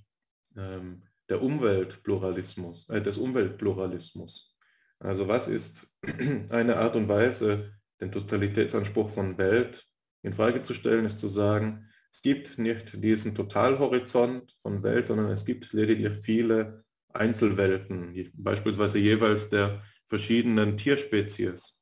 ähm, 0.55 1.03
der 1.29 1.41
Umweltpluralismus, 1.41 2.89
äh, 2.89 3.01
des 3.01 3.17
Umweltpluralismus. 3.17 4.55
Also 4.99 5.27
was 5.27 5.47
ist 5.47 5.93
eine 6.49 6.77
Art 6.77 6.95
und 6.95 7.07
Weise, 7.07 7.73
den 7.99 8.11
Totalitätsanspruch 8.11 9.09
von 9.09 9.37
Welt 9.37 9.85
in 10.23 10.33
Frage 10.33 10.63
zu 10.63 10.73
stellen, 10.73 11.05
ist 11.05 11.19
zu 11.19 11.27
sagen, 11.27 11.89
es 12.13 12.21
gibt 12.21 12.59
nicht 12.59 13.03
diesen 13.03 13.33
Totalhorizont 13.33 14.55
von 14.61 14.83
Welt, 14.83 15.07
sondern 15.07 15.31
es 15.31 15.45
gibt 15.45 15.73
lediglich 15.73 16.19
viele 16.21 16.85
Einzelwelten, 17.11 18.31
beispielsweise 18.35 18.99
jeweils 18.99 19.49
der 19.49 19.81
verschiedenen 20.05 20.77
Tierspezies, 20.77 21.81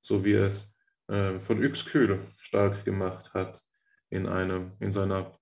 so 0.00 0.22
wie 0.22 0.34
es 0.34 0.78
äh, 1.08 1.38
von 1.38 1.60
Uexküll 1.60 2.20
stark 2.38 2.84
gemacht 2.84 3.32
hat 3.32 3.62
in, 4.10 4.26
einem, 4.26 4.72
in 4.80 4.92
seiner 4.92 5.38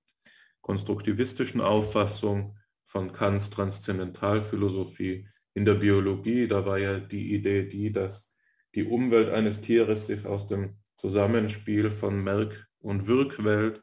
konstruktivistischen 0.61 1.61
Auffassung 1.61 2.57
von 2.85 3.13
Kants 3.13 3.51
Transzendentalphilosophie. 3.51 5.29
In 5.55 5.65
der 5.65 5.75
Biologie, 5.75 6.47
da 6.47 6.65
war 6.65 6.79
ja 6.79 7.01
die 7.01 7.35
Idee 7.35 7.65
die, 7.65 7.91
dass 7.91 8.33
die 8.77 8.85
Umwelt 8.85 9.31
eines 9.31 9.61
Tieres 9.61 10.07
sich 10.07 10.25
aus 10.27 10.47
dem 10.47 10.79
Zusammenspiel 10.95 11.91
von 11.91 12.23
Merk- 12.23 12.69
und 12.79 13.09
Wirkwelt 13.09 13.83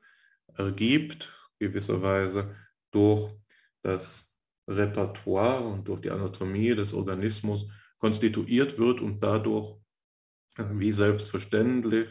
ergibt, 0.57 1.31
gewisserweise 1.59 2.55
durch 2.91 3.31
das 3.81 4.33
Repertoire 4.67 5.61
und 5.61 5.87
durch 5.87 6.01
die 6.01 6.11
Anatomie 6.11 6.75
des 6.75 6.93
Organismus 6.93 7.67
konstituiert 7.99 8.77
wird 8.77 9.01
und 9.01 9.19
dadurch, 9.21 9.79
äh, 10.57 10.65
wie 10.71 10.91
selbstverständlich, 10.91 12.09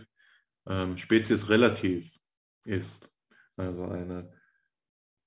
ähm, 0.66 0.97
Spezies 0.97 1.49
relativ 1.49 2.16
ist, 2.64 3.12
also 3.57 3.84
eine 3.84 4.32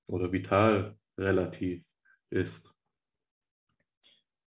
oder 0.08 0.32
vital 0.32 0.98
relativ 1.18 1.84
ist. 2.30 2.74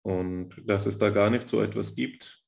Und 0.03 0.55
dass 0.65 0.87
es 0.87 0.99
da 0.99 1.11
gar 1.11 1.31
nicht 1.31 1.47
so 1.47 1.61
etwas 1.61 1.95
gibt, 1.95 2.43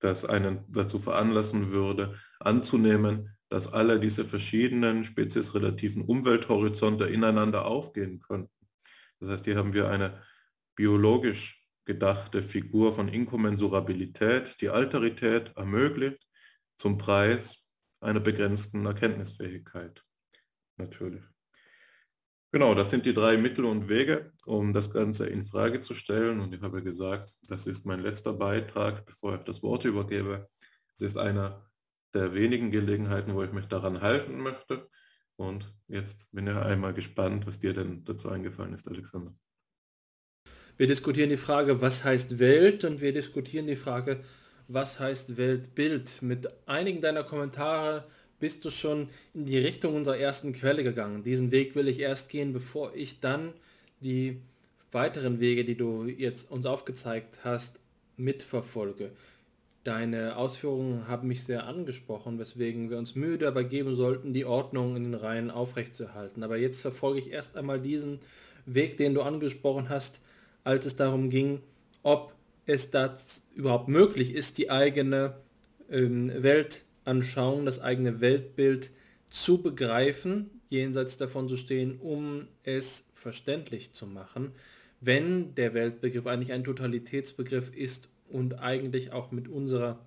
das 0.00 0.24
einen 0.24 0.70
dazu 0.70 0.98
veranlassen 0.98 1.70
würde, 1.70 2.20
anzunehmen, 2.40 3.37
dass 3.48 3.72
alle 3.72 3.98
diese 3.98 4.24
verschiedenen 4.24 5.04
speziesrelativen 5.04 6.02
Umwelthorizonte 6.02 7.06
ineinander 7.06 7.66
aufgehen 7.66 8.20
könnten. 8.20 8.68
Das 9.20 9.30
heißt, 9.30 9.44
hier 9.46 9.56
haben 9.56 9.72
wir 9.72 9.88
eine 9.88 10.22
biologisch 10.76 11.66
gedachte 11.84 12.42
Figur 12.42 12.94
von 12.94 13.08
Inkommensurabilität, 13.08 14.60
die 14.60 14.68
Alterität 14.68 15.52
ermöglicht 15.56 16.22
zum 16.76 16.98
Preis 16.98 17.64
einer 18.00 18.20
begrenzten 18.20 18.84
Erkenntnisfähigkeit. 18.86 20.04
Natürlich. 20.76 21.24
Genau, 22.52 22.74
das 22.74 22.90
sind 22.90 23.04
die 23.04 23.12
drei 23.12 23.36
Mittel 23.36 23.64
und 23.64 23.88
Wege, 23.88 24.32
um 24.46 24.72
das 24.72 24.90
Ganze 24.90 25.26
in 25.26 25.44
Frage 25.44 25.80
zu 25.80 25.94
stellen. 25.94 26.40
Und 26.40 26.54
ich 26.54 26.62
habe 26.62 26.82
gesagt, 26.82 27.36
das 27.48 27.66
ist 27.66 27.84
mein 27.84 28.00
letzter 28.00 28.32
Beitrag, 28.32 29.04
bevor 29.04 29.34
ich 29.34 29.42
das 29.42 29.62
Wort 29.62 29.84
übergebe. 29.84 30.48
Es 30.94 31.02
ist 31.02 31.18
einer 31.18 31.67
der 32.14 32.34
wenigen 32.34 32.70
Gelegenheiten, 32.70 33.34
wo 33.34 33.42
ich 33.42 33.52
mich 33.52 33.66
daran 33.66 34.00
halten 34.00 34.40
möchte. 34.40 34.88
Und 35.36 35.72
jetzt 35.86 36.30
bin 36.32 36.46
ich 36.46 36.54
einmal 36.54 36.94
gespannt, 36.94 37.46
was 37.46 37.58
dir 37.58 37.72
denn 37.72 38.04
dazu 38.04 38.28
eingefallen 38.28 38.74
ist, 38.74 38.88
Alexander. 38.88 39.34
Wir 40.76 40.86
diskutieren 40.86 41.30
die 41.30 41.36
Frage, 41.36 41.80
was 41.80 42.04
heißt 42.04 42.38
Welt 42.38 42.84
und 42.84 43.00
wir 43.00 43.12
diskutieren 43.12 43.66
die 43.66 43.76
Frage, 43.76 44.20
was 44.68 45.00
heißt 45.00 45.36
Weltbild. 45.36 46.22
Mit 46.22 46.48
einigen 46.68 47.00
deiner 47.00 47.24
Kommentare 47.24 48.06
bist 48.38 48.64
du 48.64 48.70
schon 48.70 49.08
in 49.34 49.46
die 49.46 49.58
Richtung 49.58 49.96
unserer 49.96 50.18
ersten 50.18 50.52
Quelle 50.52 50.84
gegangen. 50.84 51.22
Diesen 51.22 51.50
Weg 51.50 51.74
will 51.74 51.88
ich 51.88 51.98
erst 51.98 52.28
gehen, 52.28 52.52
bevor 52.52 52.94
ich 52.94 53.20
dann 53.20 53.52
die 54.00 54.40
weiteren 54.92 55.40
Wege, 55.40 55.64
die 55.64 55.76
du 55.76 56.04
jetzt 56.04 56.50
uns 56.50 56.66
aufgezeigt 56.66 57.38
hast, 57.44 57.80
mitverfolge. 58.16 59.10
Deine 59.88 60.36
Ausführungen 60.36 61.08
haben 61.08 61.28
mich 61.28 61.44
sehr 61.44 61.66
angesprochen, 61.66 62.38
weswegen 62.38 62.90
wir 62.90 62.98
uns 62.98 63.14
Mühe 63.14 63.38
dabei 63.38 63.62
geben 63.62 63.96
sollten, 63.96 64.34
die 64.34 64.44
Ordnung 64.44 64.96
in 64.96 65.04
den 65.04 65.14
Reihen 65.14 65.50
aufrechtzuerhalten. 65.50 66.42
Aber 66.42 66.58
jetzt 66.58 66.82
verfolge 66.82 67.20
ich 67.20 67.30
erst 67.32 67.56
einmal 67.56 67.80
diesen 67.80 68.20
Weg, 68.66 68.98
den 68.98 69.14
du 69.14 69.22
angesprochen 69.22 69.88
hast, 69.88 70.20
als 70.62 70.84
es 70.84 70.96
darum 70.96 71.30
ging, 71.30 71.62
ob 72.02 72.34
es 72.66 72.90
da 72.90 73.14
überhaupt 73.54 73.88
möglich 73.88 74.34
ist, 74.34 74.58
die 74.58 74.68
eigene 74.68 75.36
ähm, 75.90 76.30
Weltanschauung, 76.36 77.64
das 77.64 77.80
eigene 77.80 78.20
Weltbild 78.20 78.90
zu 79.30 79.62
begreifen, 79.62 80.50
jenseits 80.68 81.16
davon 81.16 81.48
zu 81.48 81.56
stehen, 81.56 81.98
um 81.98 82.46
es 82.62 83.06
verständlich 83.14 83.94
zu 83.94 84.06
machen, 84.06 84.52
wenn 85.00 85.54
der 85.54 85.72
Weltbegriff 85.72 86.26
eigentlich 86.26 86.52
ein 86.52 86.64
Totalitätsbegriff 86.64 87.74
ist 87.74 88.10
und 88.30 88.60
eigentlich 88.60 89.12
auch 89.12 89.30
mit 89.30 89.48
unserer 89.48 89.98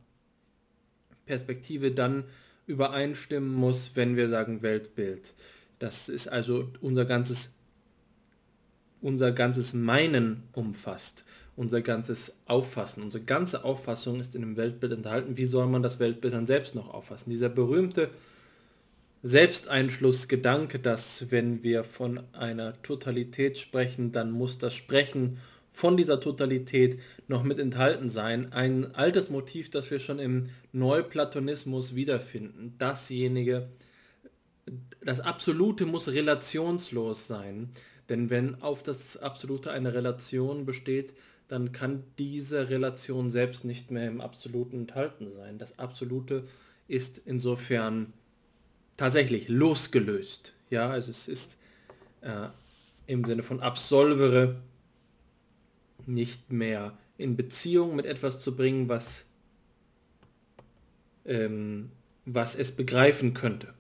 Perspektive 1.26 1.92
dann 1.92 2.26
übereinstimmen 2.68 3.54
muss, 3.54 3.96
wenn 3.96 4.16
wir 4.16 4.30
sagen 4.30 4.62
Weltbild. 4.62 5.34
Das 5.80 6.10
ist 6.10 6.28
also 6.28 6.70
unser 6.82 7.06
ganzes, 7.06 7.52
unser 9.02 9.32
ganzes 9.32 9.74
Meinen 9.74 10.44
umfasst, 10.54 11.26
unser 11.56 11.82
ganzes 11.82 12.34
Auffassen. 12.46 13.04
Unsere 13.04 13.24
ganze 13.24 13.64
Auffassung 13.64 14.20
ist 14.20 14.36
in 14.36 14.42
dem 14.42 14.58
Weltbild 14.58 14.94
enthalten. 14.94 15.38
Wie 15.38 15.46
soll 15.46 15.68
man 15.68 15.82
das 15.82 16.00
Weltbild 16.00 16.34
dann 16.34 16.48
selbst 16.48 16.76
noch 16.76 16.94
auffassen? 16.94 17.30
Dieser 17.30 17.50
berühmte 17.50 18.10
Selbsteinschlussgedanke, 19.24 20.80
dass 20.80 21.30
wenn 21.30 21.62
wir 21.64 21.84
von 21.84 22.22
einer 22.34 22.82
Totalität 22.82 23.58
sprechen, 23.58 24.12
dann 24.12 24.32
muss 24.32 24.58
das 24.58 24.74
Sprechen 24.74 25.38
von 25.72 25.98
dieser 25.98 26.20
Totalität 26.20 27.00
noch 27.28 27.44
mit 27.44 27.58
enthalten 27.58 28.10
sein. 28.10 28.52
Ein 28.52 28.94
altes 28.94 29.30
Motiv, 29.30 29.72
das 29.72 29.90
wir 29.90 30.00
schon 30.00 30.20
im 30.20 30.48
Neuplatonismus 30.74 31.96
wiederfinden. 31.96 32.76
Dasjenige, 32.78 33.70
das 35.04 35.22
Absolute 35.22 35.86
muss 35.86 36.10
relationslos 36.10 37.28
sein. 37.28 37.70
Denn 38.10 38.30
wenn 38.30 38.62
auf 38.62 38.84
das 38.84 39.16
Absolute 39.18 39.72
eine 39.72 39.94
Relation 39.94 40.66
besteht, 40.66 41.14
dann 41.48 41.72
kann 41.72 42.04
diese 42.20 42.70
Relation 42.70 43.30
selbst 43.30 43.66
nicht 43.66 43.92
mehr 43.92 44.08
im 44.08 44.22
Absoluten 44.22 44.82
enthalten 44.82 45.32
sein. 45.32 45.58
Das 45.58 45.80
Absolute 45.80 46.48
ist 46.88 47.22
insofern 47.26 48.14
tatsächlich 48.98 49.48
losgelöst. 49.48 50.54
Ja, 50.70 50.90
also 50.90 51.12
es 51.12 51.28
ist 51.28 51.58
äh, 52.22 52.48
im 53.08 53.24
Sinne 53.24 53.44
von 53.44 53.62
absolvere 53.62 54.58
nicht 56.08 56.52
mehr 56.52 56.98
in 57.18 57.36
Beziehung 57.36 57.96
mit 57.96 58.06
etwas 58.06 58.40
zu 58.40 58.56
bringen, 58.56 58.90
was, 58.90 59.26
ähm, 61.26 61.92
was 62.26 62.56
es 62.56 62.72
begreifen 62.72 63.34
könnte. 63.34 63.74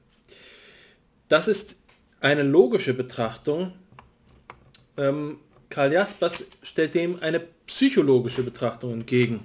Das 1.27 1.47
ist 1.47 1.77
eine 2.19 2.43
logische 2.43 2.93
Betrachtung. 2.93 3.73
Ähm, 4.97 5.39
Karl 5.69 5.93
Jaspers 5.93 6.45
stellt 6.61 6.95
dem 6.95 7.17
eine 7.21 7.41
psychologische 7.65 8.43
Betrachtung 8.43 8.93
entgegen, 8.93 9.39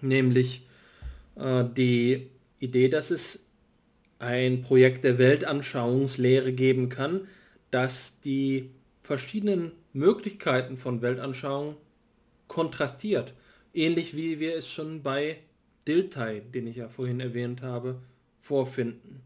nämlich 0.00 0.66
äh, 1.36 1.64
die 1.76 2.30
Idee, 2.58 2.88
dass 2.88 3.10
es 3.10 3.44
ein 4.18 4.62
Projekt 4.62 5.04
der 5.04 5.18
Weltanschauungslehre 5.18 6.52
geben 6.52 6.88
kann, 6.88 7.28
das 7.70 8.18
die 8.20 8.70
verschiedenen 9.02 9.72
Möglichkeiten 9.96 10.76
von 10.76 11.02
Weltanschauung 11.02 11.76
kontrastiert, 12.46 13.34
Ähnlich 13.76 14.16
wie 14.16 14.40
wir 14.40 14.56
es 14.56 14.70
schon 14.70 15.02
bei 15.02 15.36
Diltai, 15.86 16.40
den 16.40 16.66
ich 16.66 16.76
ja 16.76 16.88
vorhin 16.88 17.20
erwähnt 17.20 17.60
habe, 17.60 18.00
vorfinden. 18.40 19.20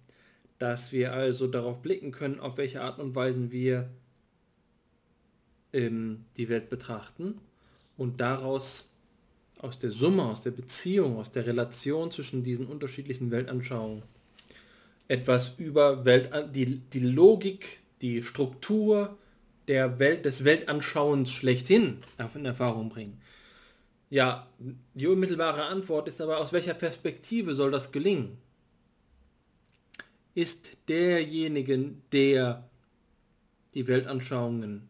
Dass 0.58 0.90
wir 0.90 1.12
also 1.12 1.46
darauf 1.46 1.80
blicken 1.82 2.10
können, 2.10 2.40
auf 2.40 2.58
welche 2.58 2.80
Art 2.82 2.98
und 2.98 3.14
Weise 3.14 3.52
wir 3.52 3.88
ähm, 5.72 6.24
die 6.36 6.48
Welt 6.48 6.68
betrachten 6.68 7.38
und 7.96 8.20
daraus 8.20 8.92
aus 9.58 9.78
der 9.78 9.92
Summe, 9.92 10.24
aus 10.24 10.40
der 10.42 10.50
Beziehung, 10.50 11.18
aus 11.18 11.30
der 11.30 11.46
Relation 11.46 12.10
zwischen 12.10 12.42
diesen 12.42 12.66
unterschiedlichen 12.66 13.30
Weltanschauungen 13.30 14.02
etwas 15.06 15.54
über 15.58 16.04
Welt, 16.04 16.30
die, 16.56 16.78
die 16.78 17.00
Logik, 17.00 17.84
die 18.00 18.24
Struktur 18.24 19.16
der 19.70 20.00
Welt, 20.00 20.24
des 20.24 20.42
Weltanschauens 20.44 21.30
schlechthin 21.30 21.98
in 22.34 22.44
Erfahrung 22.44 22.88
bringen. 22.88 23.20
Ja, 24.08 24.48
die 24.94 25.06
unmittelbare 25.06 25.66
Antwort 25.66 26.08
ist 26.08 26.20
aber, 26.20 26.38
aus 26.38 26.52
welcher 26.52 26.74
Perspektive 26.74 27.54
soll 27.54 27.70
das 27.70 27.92
gelingen? 27.92 28.36
Ist 30.34 30.76
derjenige, 30.88 31.92
der 32.10 32.68
die 33.74 33.86
Weltanschauungen 33.86 34.88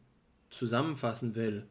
zusammenfassen 0.49 1.35
will, 1.35 1.67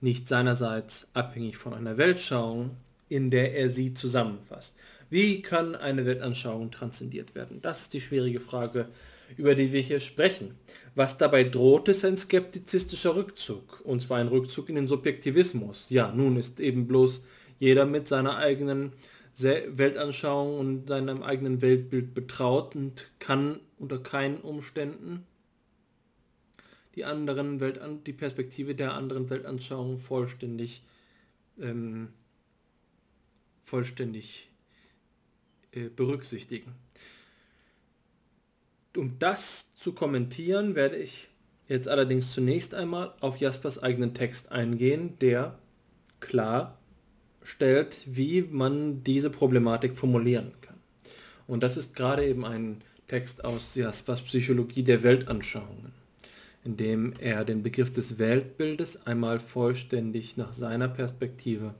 nicht 0.00 0.26
seinerseits 0.26 1.08
abhängig 1.14 1.56
von 1.56 1.74
einer 1.74 1.96
Weltschauung, 1.96 2.76
in 3.08 3.30
der 3.30 3.54
er 3.54 3.70
sie 3.70 3.94
zusammenfasst. 3.94 4.74
Wie 5.10 5.42
kann 5.42 5.76
eine 5.76 6.06
Weltanschauung 6.06 6.72
transzendiert 6.72 7.36
werden? 7.36 7.62
Das 7.62 7.82
ist 7.82 7.92
die 7.92 8.00
schwierige 8.00 8.40
Frage, 8.40 8.88
über 9.36 9.54
die 9.54 9.72
wir 9.72 9.80
hier 9.80 10.00
sprechen. 10.00 10.54
Was 10.94 11.18
dabei 11.18 11.44
droht, 11.44 11.88
ist 11.88 12.04
ein 12.04 12.16
skeptizistischer 12.16 13.16
Rückzug, 13.16 13.80
und 13.84 14.02
zwar 14.02 14.18
ein 14.18 14.28
Rückzug 14.28 14.68
in 14.68 14.74
den 14.74 14.88
Subjektivismus. 14.88 15.90
Ja, 15.90 16.12
nun 16.12 16.36
ist 16.36 16.60
eben 16.60 16.86
bloß 16.86 17.24
jeder 17.58 17.86
mit 17.86 18.08
seiner 18.08 18.36
eigenen 18.36 18.92
Weltanschauung 19.38 20.58
und 20.58 20.88
seinem 20.88 21.22
eigenen 21.22 21.62
Weltbild 21.62 22.14
betraut 22.14 22.76
und 22.76 23.10
kann 23.18 23.60
unter 23.78 23.98
keinen 23.98 24.38
Umständen 24.38 25.26
die 26.94 27.04
anderen 27.04 27.60
Weltan 27.60 28.04
die 28.04 28.12
Perspektive 28.12 28.74
der 28.74 28.92
anderen 28.94 29.30
Weltanschauung 29.30 29.96
vollständig 29.96 30.82
ähm, 31.58 32.08
vollständig 33.64 34.50
äh, 35.70 35.88
berücksichtigen. 35.88 36.74
Um 38.96 39.18
das 39.18 39.74
zu 39.74 39.92
kommentieren, 39.92 40.74
werde 40.74 40.96
ich 40.96 41.28
jetzt 41.68 41.88
allerdings 41.88 42.32
zunächst 42.32 42.74
einmal 42.74 43.14
auf 43.20 43.38
Jaspers 43.38 43.82
eigenen 43.82 44.14
Text 44.14 44.52
eingehen, 44.52 45.18
der 45.20 45.58
klar 46.20 46.78
stellt, 47.42 48.02
wie 48.06 48.42
man 48.42 49.02
diese 49.02 49.30
Problematik 49.30 49.96
formulieren 49.96 50.52
kann. 50.60 50.76
Und 51.46 51.62
das 51.62 51.76
ist 51.76 51.96
gerade 51.96 52.26
eben 52.26 52.44
ein 52.44 52.82
Text 53.08 53.44
aus 53.44 53.74
Jaspers 53.74 54.22
Psychologie 54.22 54.82
der 54.82 55.02
Weltanschauungen 55.02 56.02
indem 56.64 57.14
er 57.18 57.44
den 57.44 57.62
Begriff 57.62 57.92
des 57.92 58.18
Weltbildes 58.18 59.06
einmal 59.06 59.40
vollständig 59.40 60.36
nach 60.36 60.52
seiner 60.52 60.88
Perspektive, 60.88 61.74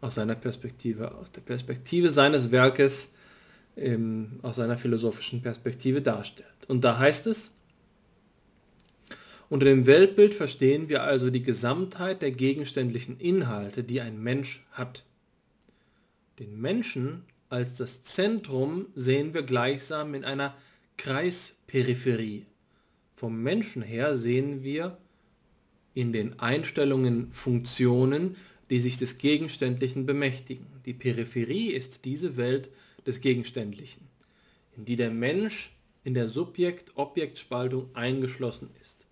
aus 0.00 0.16
seiner 0.16 0.34
Perspektive, 0.34 1.14
aus 1.14 1.30
der 1.30 1.42
Perspektive 1.42 2.10
seines 2.10 2.50
Werkes, 2.50 3.12
ähm, 3.76 4.38
aus 4.42 4.56
seiner 4.56 4.78
philosophischen 4.78 5.42
Perspektive 5.42 6.02
darstellt. 6.02 6.48
Und 6.68 6.84
da 6.84 6.98
heißt 6.98 7.26
es, 7.26 7.52
unter 9.48 9.66
dem 9.66 9.86
Weltbild 9.86 10.34
verstehen 10.34 10.88
wir 10.88 11.02
also 11.02 11.28
die 11.28 11.42
Gesamtheit 11.42 12.22
der 12.22 12.30
gegenständlichen 12.30 13.18
Inhalte, 13.18 13.82
die 13.82 14.00
ein 14.00 14.22
Mensch 14.22 14.64
hat. 14.70 15.04
Den 16.38 16.60
Menschen 16.60 17.24
als 17.48 17.76
das 17.76 18.04
Zentrum 18.04 18.86
sehen 18.94 19.34
wir 19.34 19.42
gleichsam 19.42 20.14
in 20.14 20.24
einer 20.24 20.54
Kreisperipherie. 20.98 22.46
Vom 23.16 23.42
Menschen 23.42 23.82
her 23.82 24.16
sehen 24.16 24.62
wir 24.62 24.96
in 25.94 26.12
den 26.12 26.38
Einstellungen 26.38 27.32
Funktionen, 27.32 28.36
die 28.70 28.78
sich 28.78 28.98
des 28.98 29.18
Gegenständlichen 29.18 30.06
bemächtigen. 30.06 30.66
Die 30.86 30.94
Peripherie 30.94 31.72
ist 31.72 32.04
diese 32.04 32.36
Welt 32.36 32.70
des 33.06 33.20
Gegenständlichen, 33.20 34.08
in 34.76 34.84
die 34.84 34.96
der 34.96 35.10
Mensch 35.10 35.72
in 36.04 36.14
der 36.14 36.28
Subjekt-Objekt-Spaltung 36.28 37.94
eingeschlossen 37.94 38.70
ist. 38.80 39.06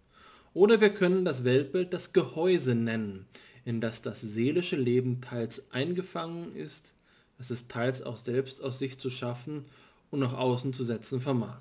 Oder 0.54 0.80
wir 0.80 0.90
können 0.90 1.24
das 1.24 1.44
Weltbild 1.44 1.92
das 1.92 2.12
Gehäuse 2.12 2.74
nennen, 2.74 3.26
in 3.64 3.80
das 3.80 4.02
das 4.02 4.20
seelische 4.20 4.76
Leben 4.76 5.20
teils 5.20 5.70
eingefangen 5.72 6.56
ist, 6.56 6.94
das 7.36 7.50
es 7.50 7.68
teils 7.68 8.02
auch 8.02 8.16
selbst 8.16 8.62
aus 8.62 8.78
sich 8.78 8.98
zu 8.98 9.10
schaffen 9.10 9.66
und 10.10 10.20
nach 10.20 10.34
außen 10.34 10.72
zu 10.72 10.84
setzen 10.84 11.20
vermag. 11.20 11.60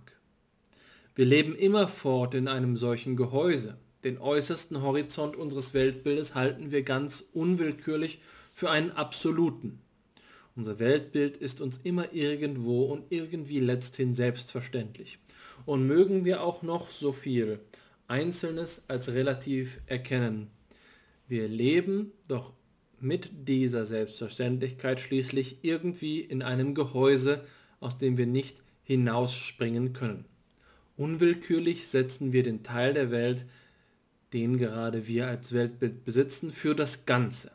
Wir 1.16 1.26
leben 1.26 1.56
immerfort 1.56 2.34
in 2.34 2.48
einem 2.48 2.78
solchen 2.78 3.16
Gehäuse. 3.16 3.78
Den 4.04 4.20
äußersten 4.20 4.82
Horizont 4.82 5.36
unseres 5.36 5.74
Weltbildes 5.74 6.36
halten 6.36 6.72
wir 6.72 6.84
ganz 6.84 7.28
unwillkürlich 7.34 8.22
für 8.54 8.70
einen 8.70 8.92
absoluten. 8.92 9.82
Unser 10.58 10.80
Weltbild 10.80 11.38
ist 11.38 11.62
uns 11.62 11.78
immer 11.84 12.14
irgendwo 12.14 12.86
und 12.86 13.12
irgendwie 13.12 13.60
letzthin 13.60 14.16
selbstverständlich. 14.16 15.20
Und 15.68 15.86
mögen 15.86 16.26
wir 16.26 16.42
auch 16.42 16.64
noch 16.64 16.90
so 16.90 17.12
viel 17.12 17.60
Einzelnes 18.08 18.84
als 18.88 19.14
relativ 19.14 19.80
erkennen. 19.86 20.50
Wir 21.28 21.48
leben 21.48 22.12
doch 22.28 22.54
mit 23.00 23.30
dieser 23.48 23.86
Selbstverständlichkeit 23.86 25.00
schließlich 25.00 25.60
irgendwie 25.62 26.22
in 26.22 26.42
einem 26.42 26.74
Gehäuse, 26.74 27.46
aus 27.80 28.00
dem 28.00 28.18
wir 28.18 28.26
nicht 28.26 28.58
hinausspringen 28.82 29.94
können. 29.94 30.26
Unwillkürlich 30.96 31.88
setzen 31.88 32.34
wir 32.34 32.42
den 32.42 32.64
Teil 32.64 32.96
der 32.96 33.12
Welt, 33.12 33.46
den 34.34 34.58
gerade 34.58 35.06
wir 35.06 35.28
als 35.28 35.52
Weltbild 35.52 36.04
besitzen, 36.04 36.52
für 36.52 36.74
das 36.74 37.06
Ganze. 37.06 37.52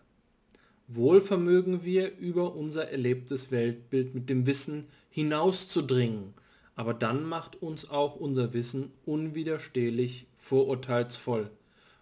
Wohl 0.88 1.20
vermögen 1.20 1.84
wir 1.84 2.16
über 2.18 2.54
unser 2.54 2.90
erlebtes 2.90 3.50
Weltbild 3.50 4.14
mit 4.14 4.28
dem 4.28 4.46
Wissen 4.46 4.88
hinauszudringen, 5.10 6.34
aber 6.74 6.94
dann 6.94 7.24
macht 7.24 7.62
uns 7.62 7.88
auch 7.90 8.16
unser 8.16 8.52
Wissen 8.52 8.90
unwiderstehlich 9.06 10.26
vorurteilsvoll. 10.38 11.50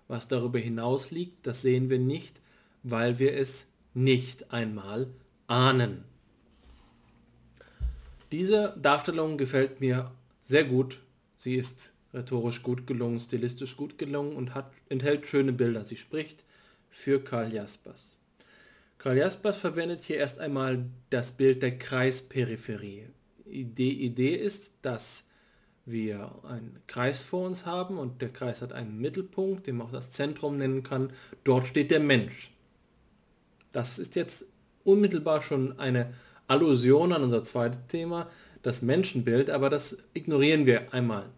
Was 0.08 0.28
darüber 0.28 0.58
hinaus 0.58 1.10
liegt, 1.10 1.46
das 1.46 1.62
sehen 1.62 1.90
wir 1.90 1.98
nicht, 1.98 2.40
weil 2.82 3.18
wir 3.18 3.36
es 3.36 3.66
nicht 3.94 4.52
einmal 4.52 5.08
ahnen. 5.46 6.04
Diese 8.32 8.76
Darstellung 8.80 9.38
gefällt 9.38 9.80
mir 9.80 10.10
sehr 10.44 10.64
gut 10.64 11.00
Sie 11.40 11.54
ist 11.54 11.94
rhetorisch 12.12 12.62
gut 12.62 12.86
gelungen, 12.86 13.18
stilistisch 13.18 13.74
gut 13.74 13.96
gelungen 13.96 14.36
und 14.36 14.54
hat, 14.54 14.70
enthält 14.90 15.26
schöne 15.26 15.54
Bilder. 15.54 15.84
Sie 15.84 15.96
spricht 15.96 16.44
für 16.90 17.24
Karl 17.24 17.54
Jaspers. 17.54 18.18
Karl 19.00 19.16
Jaspers 19.16 19.56
verwendet 19.56 20.02
hier 20.02 20.18
erst 20.18 20.38
einmal 20.38 20.84
das 21.08 21.32
Bild 21.32 21.62
der 21.62 21.78
Kreisperipherie. 21.78 23.06
Die 23.46 24.04
Idee 24.04 24.34
ist, 24.36 24.74
dass 24.82 25.26
wir 25.86 26.34
einen 26.44 26.80
Kreis 26.86 27.22
vor 27.22 27.46
uns 27.46 27.64
haben 27.64 27.96
und 27.96 28.20
der 28.20 28.28
Kreis 28.28 28.60
hat 28.60 28.74
einen 28.74 28.98
Mittelpunkt, 28.98 29.66
den 29.66 29.78
man 29.78 29.86
auch 29.86 29.92
das 29.92 30.10
Zentrum 30.10 30.56
nennen 30.56 30.82
kann. 30.82 31.14
Dort 31.44 31.66
steht 31.66 31.90
der 31.90 32.00
Mensch. 32.00 32.52
Das 33.72 33.98
ist 33.98 34.16
jetzt 34.16 34.44
unmittelbar 34.84 35.40
schon 35.40 35.78
eine 35.78 36.12
Allusion 36.46 37.14
an 37.14 37.22
unser 37.22 37.42
zweites 37.42 37.80
Thema, 37.88 38.28
das 38.60 38.82
Menschenbild, 38.82 39.48
aber 39.48 39.70
das 39.70 39.96
ignorieren 40.12 40.66
wir 40.66 40.92
einmal. 40.92 41.30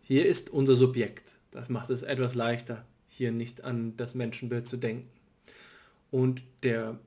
Hier 0.00 0.26
ist 0.26 0.48
unser 0.50 0.76
Subjekt. 0.76 1.32
Das 1.50 1.70
macht 1.70 1.90
es 1.90 2.04
etwas 2.04 2.36
leichter, 2.36 2.84
hier 3.08 3.32
nicht 3.32 3.64
an 3.64 3.96
das 3.96 4.14
Menschenbild 4.14 4.68
zu 4.68 4.76
denken. 4.76 5.17
Und 6.10 6.42
der, 6.62 6.98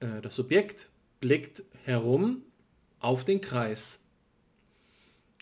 äh, 0.00 0.20
das 0.20 0.36
Subjekt 0.36 0.88
blickt 1.20 1.62
herum 1.84 2.42
auf 3.00 3.24
den 3.24 3.40
Kreis. 3.40 3.98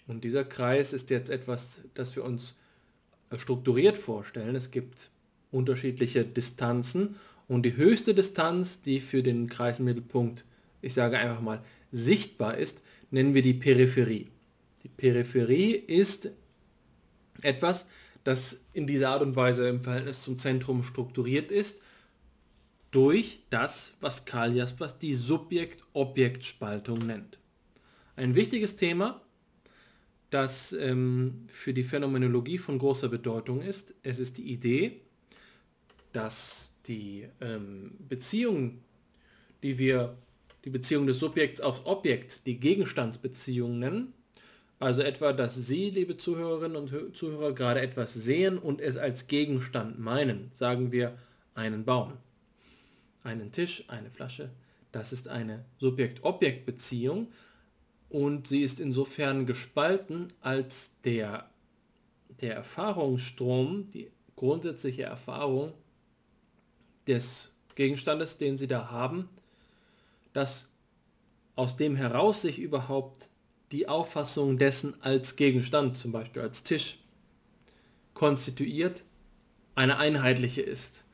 Und 0.07 0.25
dieser 0.25 0.45
Kreis 0.45 0.93
ist 0.93 1.11
jetzt 1.11 1.31
etwas, 1.31 1.83
das 1.95 2.17
wir 2.17 2.25
uns 2.25 2.57
äh, 3.31 3.39
strukturiert 3.39 3.97
vorstellen. 3.97 4.57
Es 4.57 4.71
gibt 4.71 5.11
unterschiedliche 5.53 6.25
Distanzen 6.25 7.17
und 7.49 7.65
die 7.65 7.77
höchste 7.77 8.15
Distanz, 8.15 8.81
die 8.81 9.01
für 9.01 9.23
den 9.23 9.49
Kreismittelpunkt, 9.49 10.45
ich 10.83 10.95
sage 10.95 11.19
einfach 11.19 11.41
mal, 11.41 11.63
sichtbar 11.91 12.57
ist, 12.57 12.81
nennen 13.11 13.35
wir 13.35 13.43
die 13.43 13.55
Peripherie. 13.55 14.29
Die 14.83 14.89
Peripherie 14.89 15.73
ist 15.73 16.31
etwas, 17.43 17.87
das 18.25 18.61
in 18.73 18.87
dieser 18.87 19.11
Art 19.11 19.23
und 19.23 19.37
Weise 19.37 19.69
im 19.69 19.83
Verhältnis 19.83 20.23
zum 20.23 20.39
Zentrum 20.39 20.83
strukturiert 20.83 21.51
ist, 21.51 21.81
durch 22.91 23.43
das, 23.51 23.95
was 24.01 24.25
Karl 24.25 24.57
Jaspers 24.57 24.99
die 24.99 25.15
Subjekt-Objekt-Spaltung 25.15 26.99
nennt. 26.99 27.39
Ein 28.17 28.35
wichtiges 28.35 28.77
Thema, 28.77 29.21
das 30.31 30.73
ähm, 30.73 31.47
für 31.49 31.73
die 31.73 31.85
Phänomenologie 31.85 32.59
von 32.59 32.79
großer 32.79 33.09
Bedeutung 33.09 33.63
ist. 33.63 33.95
Es 34.03 34.19
ist 34.19 34.39
die 34.39 34.51
Idee, 34.51 35.01
dass 36.13 36.73
die 36.87 37.29
ähm, 37.41 37.93
Beziehung, 38.09 38.81
die 39.63 39.79
wir 39.79 40.17
die 40.65 40.71
Beziehung 40.71 41.07
des 41.07 41.19
Subjekts 41.19 41.61
aufs 41.61 41.85
Objekt, 41.85 42.47
die 42.47 42.59
Gegenstandsbeziehung 42.59 43.79
nennen. 43.79 44.13
Also 44.79 45.03
etwa, 45.03 45.33
dass 45.33 45.55
Sie, 45.55 45.91
liebe 45.91 46.17
Zuhörerinnen 46.17 46.77
und 46.77 47.17
Zuhörer, 47.17 47.53
gerade 47.53 47.81
etwas 47.81 48.15
sehen 48.15 48.59
und 48.59 48.81
es 48.81 48.97
als 48.97 49.27
Gegenstand 49.27 49.99
meinen. 49.99 50.51
Sagen 50.55 50.91
wir 50.91 51.19
einen 51.55 51.85
Baum, 51.85 52.15
einen 53.23 53.53
Tisch, 53.53 53.85
eine 53.89 54.11
Flasche. 54.11 54.51
Das 54.93 55.13
ist 55.13 55.29
eine 55.29 55.65
Subjekt-Objekt-Beziehung 55.79 57.29
und 58.09 58.49
sie 58.49 58.63
ist 58.63 58.81
insofern 58.81 59.47
gespalten, 59.47 60.29
als 60.41 60.91
der, 61.05 61.49
der 62.41 62.55
Erfahrungsstrom, 62.55 63.89
die 63.91 64.11
grundsätzliche 64.35 65.05
Erfahrung 65.05 65.73
des 67.07 67.55
Gegenstandes, 67.77 68.37
den 68.37 68.59
Sie 68.59 68.67
da 68.67 68.91
haben, 68.91 69.29
dass 70.33 70.69
aus 71.57 71.77
dem 71.77 71.95
heraus 71.97 72.43
sich 72.43 72.59
überhaupt 72.59 73.29
die 73.73 73.89
Auffassung 73.89 74.59
dessen 74.59 75.01
als 75.03 75.37
Gegenstand, 75.37 75.97
zum 75.97 76.11
Beispiel 76.11 76.43
als 76.43 76.65
Tisch, 76.65 76.99
konstituiert, 78.15 79.05
eine 79.75 79.99
einheitliche 79.99 80.63
ist. 80.63 81.05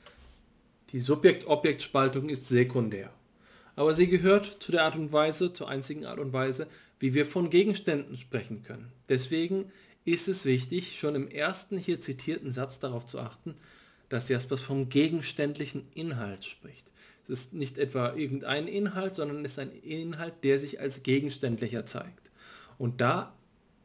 Die 0.97 1.03
Subjekt-Objekt-Spaltung 1.03 2.31
ist 2.31 2.49
sekundär. 2.49 3.13
Aber 3.75 3.93
sie 3.93 4.07
gehört 4.07 4.47
zu 4.47 4.73
der 4.73 4.85
Art 4.85 4.97
und 4.97 5.13
Weise, 5.13 5.53
zur 5.53 5.69
einzigen 5.69 6.07
Art 6.07 6.19
und 6.19 6.33
Weise, 6.33 6.69
wie 6.99 7.13
wir 7.13 7.27
von 7.27 7.51
Gegenständen 7.51 8.17
sprechen 8.17 8.63
können. 8.63 8.91
Deswegen 9.11 9.71
ist 10.07 10.27
es 10.27 10.47
wichtig, 10.47 10.99
schon 10.99 11.15
im 11.15 11.29
ersten 11.29 11.77
hier 11.77 12.01
zitierten 12.01 12.51
Satz 12.51 12.79
darauf 12.79 13.05
zu 13.05 13.19
achten, 13.19 13.57
dass 14.09 14.31
Jaspers 14.31 14.63
vom 14.63 14.89
gegenständlichen 14.89 15.87
Inhalt 15.93 16.47
spricht. 16.47 16.91
Es 17.25 17.29
ist 17.29 17.53
nicht 17.53 17.77
etwa 17.77 18.15
irgendein 18.15 18.67
Inhalt, 18.67 19.17
sondern 19.17 19.45
es 19.45 19.53
ist 19.53 19.59
ein 19.59 19.73
Inhalt, 19.73 20.45
der 20.45 20.59
sich 20.59 20.81
als 20.81 21.03
gegenständlicher 21.03 21.85
zeigt. 21.85 22.31
Und 22.79 23.03
da 23.03 23.35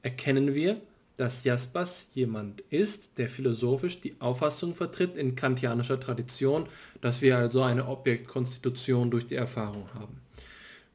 erkennen 0.02 0.56
wir, 0.56 0.80
dass 1.18 1.44
Jaspers 1.44 2.10
jemand 2.14 2.62
ist, 2.70 3.18
der 3.18 3.30
philosophisch 3.30 4.00
die 4.00 4.16
Auffassung 4.20 4.76
vertritt 4.76 5.18
in 5.18 5.36
kantianischer 5.36 6.00
Tradition, 6.00 6.68
dass 7.02 7.22
wir 7.22 7.38
also 7.38 7.62
eine 7.62 7.88
Objektkonstitution 7.88 9.12
durch 9.12 9.28
die 9.28 9.36
Erfahrung 9.36 9.88
haben. 9.94 10.22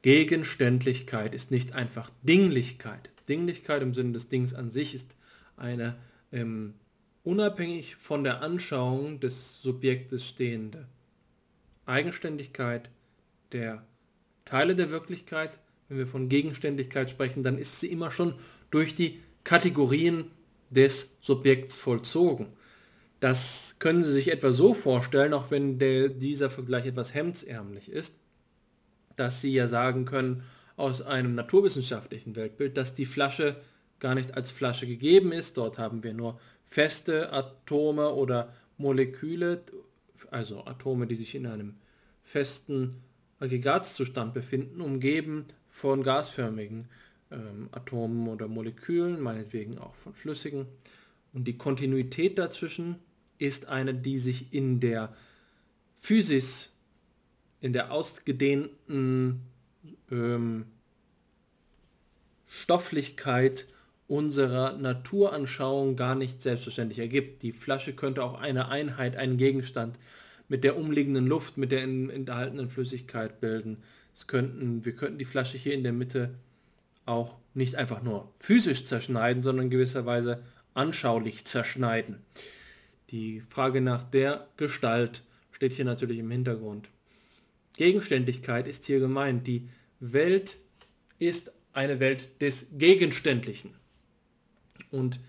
Gegenständlichkeit 0.01 1.35
ist 1.35 1.51
nicht 1.51 1.73
einfach 1.73 2.09
Dinglichkeit. 2.23 3.09
Dinglichkeit 3.27 3.81
im 3.81 3.93
Sinne 3.93 4.13
des 4.13 4.29
Dings 4.29 4.53
an 4.53 4.71
sich 4.71 4.95
ist 4.95 5.15
eine 5.57 5.97
ähm, 6.31 6.73
unabhängig 7.23 7.95
von 7.95 8.23
der 8.23 8.41
Anschauung 8.41 9.19
des 9.19 9.61
Subjektes 9.61 10.25
stehende 10.25 10.87
Eigenständigkeit 11.85 12.89
der 13.51 13.85
Teile 14.45 14.75
der 14.75 14.91
Wirklichkeit. 14.91 15.59
Wenn 15.89 15.97
wir 15.97 16.07
von 16.07 16.29
Gegenständigkeit 16.29 17.09
sprechen, 17.09 17.43
dann 17.43 17.57
ist 17.57 17.79
sie 17.79 17.87
immer 17.87 18.11
schon 18.11 18.35
durch 18.71 18.95
die 18.95 19.21
Kategorien 19.47 20.29
des 20.69 21.09
Subjekts 21.21 21.77
vollzogen. 21.77 22.47
Das 23.21 23.77
können 23.79 24.03
Sie 24.03 24.11
sich 24.11 24.29
etwa 24.29 24.51
so 24.51 24.73
vorstellen, 24.73 25.33
auch 25.33 25.51
wenn 25.51 25.79
der, 25.79 26.09
dieser 26.09 26.49
Vergleich 26.49 26.85
etwas 26.85 27.13
hemdsärmlich 27.13 27.89
ist, 27.89 28.19
dass 29.15 29.39
Sie 29.39 29.53
ja 29.53 29.69
sagen 29.69 30.03
können, 30.03 30.43
aus 30.75 31.01
einem 31.01 31.33
naturwissenschaftlichen 31.33 32.35
Weltbild, 32.35 32.75
dass 32.75 32.93
die 32.93 33.05
Flasche 33.05 33.55
gar 33.99 34.15
nicht 34.15 34.35
als 34.35 34.51
Flasche 34.51 34.85
gegeben 34.85 35.31
ist. 35.31 35.55
Dort 35.55 35.79
haben 35.79 36.03
wir 36.03 36.13
nur 36.13 36.41
feste 36.65 37.31
Atome 37.31 38.09
oder 38.09 38.53
Moleküle 38.77 39.63
also 40.29 40.65
Atome, 40.65 41.07
die 41.07 41.15
sich 41.15 41.35
in 41.35 41.45
einem 41.45 41.75
festen 42.21 43.01
Aggregatzustand 43.39 44.33
befinden, 44.33 44.81
umgeben 44.81 45.45
von 45.67 46.03
gasförmigen 46.03 46.89
ähm, 47.31 47.69
Atomen 47.71 48.27
oder 48.27 48.47
Molekülen, 48.47 49.21
meinetwegen 49.21 49.77
auch 49.77 49.95
von 49.95 50.13
flüssigen. 50.13 50.65
Und 51.33 51.45
die 51.47 51.57
Kontinuität 51.57 52.37
dazwischen 52.37 52.95
ist 53.37 53.67
eine, 53.67 53.93
die 53.93 54.17
sich 54.17 54.53
in 54.53 54.79
der 54.79 55.15
Physis, 55.97 56.73
in 57.61 57.73
der 57.73 57.91
ausgedehnten 57.91 59.41
ähm, 60.11 60.65
Stofflichkeit 62.47 63.65
unserer 64.07 64.77
Naturanschauung 64.77 65.95
gar 65.95 66.15
nicht 66.15 66.41
selbstverständlich 66.41 66.99
ergibt. 66.99 67.43
Die 67.43 67.51
Flasche 67.51 67.93
könnte 67.93 68.23
auch 68.23 68.39
eine 68.39 68.69
Einheit, 68.69 69.17
einen 69.17 69.37
Gegenstand 69.37 69.99
mit 70.47 70.63
der 70.63 70.77
umliegenden 70.77 71.27
Luft, 71.27 71.57
mit 71.57 71.71
der 71.71 71.83
enthaltenen 71.83 72.69
Flüssigkeit 72.69 73.41
bilden. 73.41 73.83
Es 74.13 74.27
könnten, 74.27 74.85
wir 74.85 74.93
könnten 74.93 75.19
die 75.19 75.25
Flasche 75.25 75.57
hier 75.57 75.73
in 75.73 75.83
der 75.83 75.93
Mitte 75.93 76.35
auch 77.07 77.37
nicht 77.53 77.75
einfach 77.75 78.03
nur 78.03 78.31
physisch 78.37 78.85
zerschneiden, 78.85 79.41
sondern 79.41 79.69
gewisserweise 79.69 80.43
anschaulich 80.73 81.45
zerschneiden. 81.45 82.19
Die 83.09 83.41
Frage 83.49 83.81
nach 83.81 84.03
der 84.03 84.47
Gestalt 84.57 85.23
steht 85.51 85.73
hier 85.73 85.85
natürlich 85.85 86.19
im 86.19 86.29
Hintergrund. 86.29 86.89
Gegenständigkeit 87.77 88.67
ist 88.67 88.85
hier 88.85 88.99
gemeint. 88.99 89.47
Die 89.47 89.69
Welt 89.99 90.57
ist 91.19 91.51
eine 91.73 91.99
Welt 91.99 92.41
des 92.41 92.67
Gegenständlichen. 92.77 93.73
Und 94.91 95.19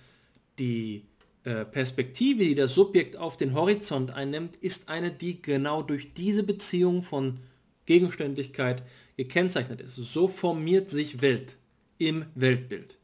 die 0.58 1.04
äh, 1.44 1.64
Perspektive, 1.64 2.44
die 2.44 2.54
das 2.54 2.74
Subjekt 2.74 3.16
auf 3.16 3.36
den 3.36 3.54
Horizont 3.54 4.10
einnimmt, 4.10 4.56
ist 4.56 4.88
eine, 4.88 5.10
die 5.10 5.40
genau 5.40 5.82
durch 5.82 6.14
diese 6.14 6.42
Beziehung 6.42 7.02
von 7.02 7.38
Gegenständlichkeit 7.86 8.82
gekennzeichnet 9.16 9.80
ist. 9.80 9.96
So 9.96 10.28
formiert 10.28 10.90
sich 10.90 11.22
Welt 11.22 11.57
im 11.98 12.24
Weltbild. 12.34 12.98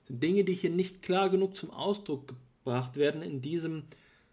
Das 0.00 0.08
sind 0.08 0.22
Dinge, 0.22 0.44
die 0.44 0.54
hier 0.54 0.70
nicht 0.70 1.02
klar 1.02 1.30
genug 1.30 1.56
zum 1.56 1.70
Ausdruck 1.70 2.34
gebracht 2.64 2.96
werden 2.96 3.22
in, 3.22 3.40
diesem, 3.40 3.84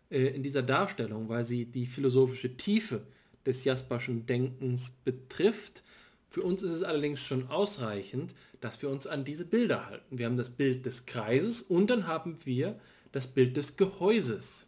äh, 0.09 0.27
in 0.27 0.43
dieser 0.43 0.63
Darstellung, 0.63 1.29
weil 1.29 1.43
sie 1.43 1.65
die 1.65 1.85
philosophische 1.85 2.57
Tiefe 2.57 3.03
des 3.45 3.63
Jasperschen 3.63 4.25
Denkens 4.25 4.91
betrifft. 5.05 5.83
Für 6.29 6.41
uns 6.41 6.61
ist 6.61 6.71
es 6.71 6.83
allerdings 6.83 7.21
schon 7.21 7.47
ausreichend, 7.47 8.35
dass 8.59 8.81
wir 8.81 8.89
uns 8.89 9.07
an 9.07 9.23
diese 9.23 9.45
Bilder 9.45 9.85
halten. 9.85 10.17
Wir 10.17 10.25
haben 10.25 10.37
das 10.37 10.49
Bild 10.49 10.85
des 10.85 11.05
Kreises 11.05 11.61
und 11.61 11.89
dann 11.89 12.07
haben 12.07 12.37
wir 12.43 12.79
das 13.11 13.27
Bild 13.27 13.55
des 13.55 13.77
Gehäuses. 13.77 14.65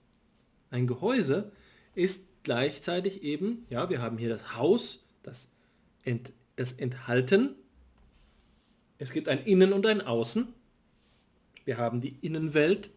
Ein 0.71 0.87
Gehäuse 0.87 1.51
ist 1.95 2.23
gleichzeitig 2.43 3.23
eben, 3.23 3.65
ja, 3.69 3.89
wir 3.89 4.01
haben 4.01 4.17
hier 4.17 4.29
das 4.29 4.55
Haus, 4.55 5.03
das, 5.23 5.49
Ent, 6.03 6.31
das 6.55 6.71
Enthalten. 6.73 7.55
Es 8.99 9.13
gibt 9.13 9.29
ein 9.29 9.43
Innen 9.45 9.73
und 9.73 9.85
ein 9.87 10.01
Außen. 10.01 10.47
Wir 11.65 11.77
haben 11.77 12.01
die 12.01 12.15
Innenwelt 12.21 12.89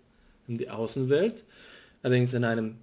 und 0.48 0.58
die 0.58 0.68
Außenwelt. 0.68 1.44
Allerdings 2.02 2.34
in 2.34 2.44
einem 2.44 2.76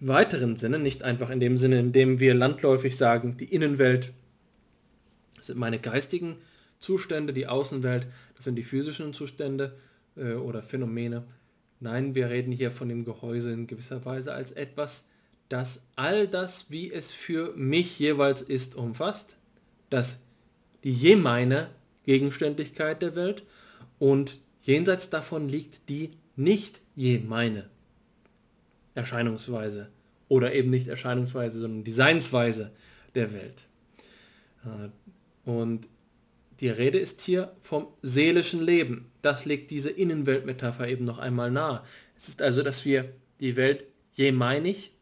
weiteren 0.00 0.56
Sinne, 0.56 0.78
nicht 0.78 1.02
einfach 1.02 1.28
in 1.28 1.40
dem 1.40 1.58
Sinne, 1.58 1.78
in 1.78 1.92
dem 1.92 2.20
wir 2.20 2.34
landläufig 2.34 2.96
sagen, 2.96 3.36
die 3.36 3.52
Innenwelt 3.52 4.12
sind 5.42 5.58
meine 5.58 5.78
geistigen 5.78 6.36
Zustände, 6.78 7.32
die 7.32 7.46
Außenwelt, 7.46 8.06
das 8.36 8.44
sind 8.44 8.56
die 8.56 8.62
physischen 8.62 9.12
Zustände 9.12 9.76
äh, 10.16 10.34
oder 10.34 10.62
Phänomene. 10.62 11.24
Nein, 11.80 12.14
wir 12.14 12.30
reden 12.30 12.52
hier 12.52 12.70
von 12.70 12.88
dem 12.88 13.04
Gehäuse 13.04 13.52
in 13.52 13.66
gewisser 13.66 14.04
Weise 14.04 14.32
als 14.32 14.52
etwas, 14.52 15.04
das 15.48 15.82
all 15.96 16.28
das, 16.28 16.70
wie 16.70 16.92
es 16.92 17.10
für 17.10 17.54
mich 17.56 17.98
jeweils 17.98 18.42
ist, 18.42 18.74
umfasst, 18.74 19.36
dass 19.90 20.20
die 20.88 20.92
jemeine 20.94 21.68
Gegenständlichkeit 22.04 23.02
der 23.02 23.14
Welt 23.14 23.42
und 23.98 24.38
jenseits 24.62 25.10
davon 25.10 25.46
liegt 25.46 25.90
die 25.90 26.12
nicht 26.34 26.80
jemeine 26.96 27.68
Erscheinungsweise 28.94 29.90
oder 30.28 30.54
eben 30.54 30.70
nicht 30.70 30.88
Erscheinungsweise, 30.88 31.58
sondern 31.58 31.84
Designsweise 31.84 32.70
der 33.14 33.34
Welt. 33.34 33.66
Äh, 34.64 34.88
und 35.50 35.86
die 36.60 36.70
Rede 36.70 36.98
ist 36.98 37.20
hier 37.20 37.52
vom 37.60 37.88
seelischen 38.00 38.62
Leben. 38.62 39.12
Das 39.20 39.44
legt 39.44 39.70
diese 39.70 39.90
Innenweltmetapher 39.90 40.88
eben 40.88 41.04
noch 41.04 41.18
einmal 41.18 41.50
nahe. 41.50 41.82
Es 42.16 42.28
ist 42.28 42.40
also, 42.40 42.62
dass 42.62 42.86
wir 42.86 43.12
die 43.40 43.56
Welt 43.56 43.84
jemeinig 44.14 44.92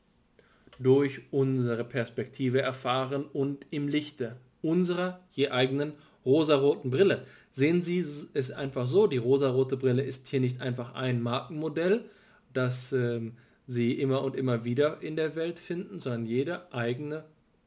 durch 0.81 1.21
unsere 1.31 1.85
Perspektive 1.85 2.61
erfahren 2.61 3.25
und 3.25 3.67
im 3.71 3.87
Lichte 3.87 4.35
unserer 4.67 5.21
je 5.31 5.49
eigenen 5.49 5.93
rosaroten 6.25 6.91
Brille. 6.91 7.25
Sehen 7.53 7.83
Sie 7.83 8.05
es 8.35 8.51
einfach 8.51 8.87
so, 8.87 9.07
die 9.07 9.17
rosarote 9.17 9.77
Brille 9.77 10.03
ist 10.03 10.29
hier 10.29 10.41
nicht 10.41 10.61
einfach 10.61 10.95
ein 10.95 11.23
Markenmodell, 11.23 12.05
das 12.53 12.93
ähm, 12.93 13.33
Sie 13.67 13.93
immer 13.93 14.23
und 14.23 14.37
immer 14.37 14.65
wieder 14.65 15.03
in 15.03 15.17
der 15.17 15.35
Welt 15.35 15.59
finden, 15.59 15.99
sondern 15.99 16.27
jede 16.27 16.73
eigene 16.73 17.25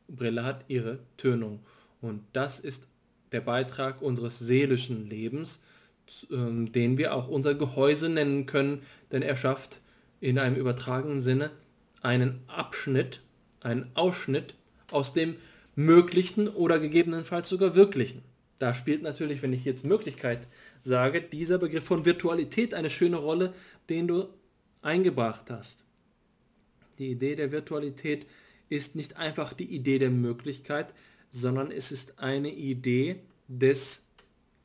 Brille 0.08 0.43
hat 0.45 0.66
ihre 0.68 1.00
Tönung. 1.18 1.60
Und 2.02 2.22
das 2.34 2.60
ist 2.60 2.88
der 3.32 3.41
Beitrag 3.41 4.02
unseres 4.02 4.39
seelischen 4.39 5.10
Lebens, 5.10 5.62
ähm, 6.32 6.72
den 6.72 6.97
wir 6.97 7.14
auch 7.14 7.28
unser 7.28 7.56
Gehäuse 7.56 8.10
nennen 8.10 8.45
können, 8.45 8.82
denn 9.12 9.22
er 9.22 9.36
schafft 9.36 9.82
in 10.22 10.39
einem 10.39 10.56
übertragenen 10.56 11.22
Sinne 11.22 11.52
einen 12.02 12.41
Abschnitt, 12.47 13.22
einen 13.62 13.91
Ausschnitt 13.95 14.56
aus 14.91 15.14
dem 15.14 15.36
Möglichen 15.80 16.49
oder 16.49 16.77
gegebenenfalls 16.77 17.47
sogar 17.47 17.73
Wirklichen. 17.73 18.21
Da 18.57 18.73
spielt 18.73 19.01
natürlich, 19.01 19.41
wenn 19.41 19.53
ich 19.53 19.63
jetzt 19.63 19.86
Möglichkeit 19.86 20.45
sage, 20.82 21.21
dieser 21.21 21.57
Begriff 21.57 21.86
von 21.86 22.03
Virtualität 22.03 22.73
eine 22.73 22.89
schöne 22.89 23.15
Rolle, 23.15 23.53
den 23.88 24.09
du 24.09 24.27
eingebracht 24.82 25.49
hast. 25.49 25.86
Die 26.97 27.11
Idee 27.11 27.38
der 27.38 27.53
Virtualität 27.53 28.27
ist 28.67 28.97
nicht 28.97 29.15
einfach 29.15 29.53
die 29.53 29.73
Idee 29.73 29.99
der 29.99 30.09
Möglichkeit, 30.09 30.93
sondern 31.32 31.71
es 31.71 31.93
ist 31.93 32.19
eine 32.19 32.53
Idee 32.53 33.21
des 33.47 34.03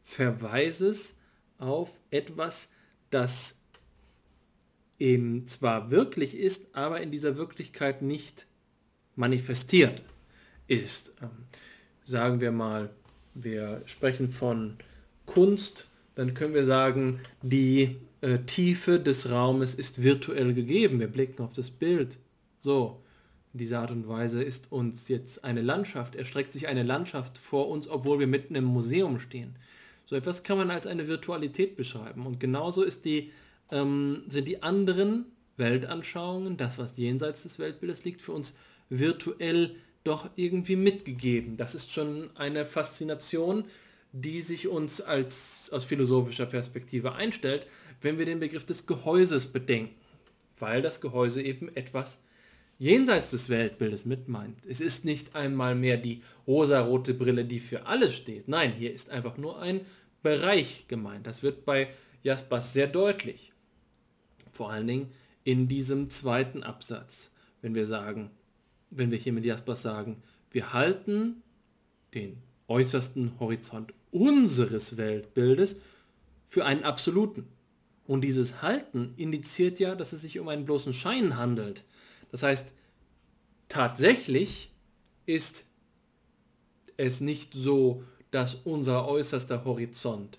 Verweises 0.03 1.17
auf 1.59 1.93
etwas, 2.11 2.71
das 3.11 3.61
eben 4.99 5.47
zwar 5.47 5.93
wirklich 5.93 6.37
ist, 6.37 6.75
aber 6.75 7.01
in 7.01 7.13
dieser 7.13 7.37
Wirklichkeit 7.37 8.03
nicht 8.03 8.49
manifestiert 9.15 10.03
ist. 10.67 11.13
Ähm, 11.23 11.31
sagen 12.05 12.41
wir 12.41 12.53
mal, 12.53 12.91
wir 13.35 13.83
sprechen 13.87 14.29
von 14.31 14.77
Kunst, 15.27 15.89
dann 16.15 16.35
können 16.35 16.55
wir 16.55 16.65
sagen, 16.65 17.21
die 17.43 17.97
äh, 18.21 18.39
Tiefe 18.41 19.01
des 19.01 19.31
Raumes 19.31 19.75
ist 19.75 20.03
virtuell 20.03 20.55
gegeben. 20.55 21.01
Wir 21.01 21.09
blicken 21.09 21.43
auf 21.43 21.53
das 21.53 21.71
Bild. 21.71 22.17
So, 22.57 23.03
in 23.53 23.59
dieser 23.59 23.81
Art 23.81 23.91
und 23.91 24.09
Weise 24.09 24.43
ist 24.43 24.71
uns 24.71 25.09
jetzt 25.09 25.45
eine 25.45 25.63
Landschaft, 25.63 26.15
erstreckt 26.15 26.53
sich 26.53 26.69
eine 26.69 26.83
Landschaft 26.83 27.39
vor 27.39 27.69
uns, 27.69 27.89
obwohl 27.89 28.19
wir 28.19 28.27
mitten 28.27 28.55
im 28.55 28.65
Museum 28.65 29.19
stehen. 29.19 29.57
So 30.07 30.17
etwas 30.17 30.43
kann 30.43 30.59
man 30.59 30.71
als 30.71 30.87
eine 30.87 31.07
Virtualität 31.09 31.77
beschreiben. 31.77 32.27
Und 32.27 32.41
genauso 32.41 32.83
ist 32.83 33.05
die, 33.05 33.31
ähm, 33.71 34.23
sind 34.29 34.47
die 34.49 34.63
anderen 34.63 35.27
Weltanschauungen, 35.57 36.57
das, 36.57 36.79
was 36.79 36.97
jenseits 36.97 37.43
des 37.45 37.59
Weltbildes 37.59 38.05
liegt, 38.05 38.23
für 38.23 38.33
uns 38.33 38.55
virtuell 38.91 39.77
doch 40.05 40.31
irgendwie 40.37 40.77
mitgegeben. 40.77 41.57
Das 41.57 41.75
ist 41.75 41.91
schon 41.91 42.31
eine 42.37 42.65
Faszination, 42.65 43.65
die 44.13 44.43
sich 44.43 44.69
uns 44.69 45.01
als 45.01 45.71
aus 45.73 45.85
philosophischer 45.85 46.47
Perspektive 46.47 47.15
einstellt, 47.15 47.67
wenn 48.01 48.19
wir 48.19 48.27
den 48.27 48.39
Begriff 48.39 48.65
des 48.65 48.87
Gehäuses 48.87 49.49
bedenken, 49.49 49.95
weil 50.59 50.83
das 50.83 51.01
Gehäuse 51.01 51.43
eben 51.43 51.75
etwas 51.75 52.19
jenseits 52.79 53.31
des 53.31 53.49
Weltbildes 53.49 54.05
mit 54.05 54.29
meint. 54.29 54.67
Es 54.67 54.81
ist 54.81 55.05
nicht 55.05 55.35
einmal 55.35 55.75
mehr 55.75 55.97
die 55.97 56.23
rosarote 56.47 57.15
Brille, 57.15 57.45
die 57.45 57.61
für 57.61 57.87
alles 57.87 58.15
steht. 58.15 58.47
Nein, 58.47 58.73
hier 58.73 58.93
ist 58.93 59.11
einfach 59.11 59.37
nur 59.37 59.61
ein 59.61 59.81
Bereich 60.23 60.87
gemeint. 60.87 61.27
Das 61.27 61.43
wird 61.43 61.65
bei 61.65 61.89
Jaspers 62.23 62.73
sehr 62.73 62.87
deutlich. 62.87 63.53
Vor 64.53 64.71
allen 64.71 64.87
Dingen 64.87 65.13
in 65.45 65.67
diesem 65.67 66.11
zweiten 66.11 66.63
Absatz, 66.63 67.31
wenn 67.63 67.75
wir 67.75 67.87
sagen, 67.87 68.31
wenn 68.97 69.11
wir 69.11 69.19
hier 69.19 69.33
mit 69.33 69.45
Jaspers 69.45 69.83
sagen, 69.83 70.23
wir 70.51 70.73
halten 70.73 71.43
den 72.15 72.39
äußersten 72.69 73.39
Horizont 73.41 73.93
unseres 74.11 74.97
Weltbildes 74.97 75.77
für 76.47 76.65
einen 76.65 76.85
absoluten. 76.85 77.49
Und 78.07 78.21
dieses 78.21 78.63
Halten 78.63 79.15
indiziert 79.17 79.81
ja, 79.81 79.95
dass 79.95 80.13
es 80.13 80.23
sich 80.23 80.39
um 80.39 80.49
einen 80.49 80.65
bloßen 80.65 80.93
Schein 80.93 81.37
handelt. 81.37 81.85
Das 82.31 82.43
heißt, 82.43 82.73
tatsächlich 83.69 84.71
ist 85.27 85.65
es 86.97 87.21
nicht 87.21 87.55
so, 87.55 88.05
dass 88.31 88.55
unser 88.55 89.09
äußerster 89.09 89.65
Horizont 89.65 90.39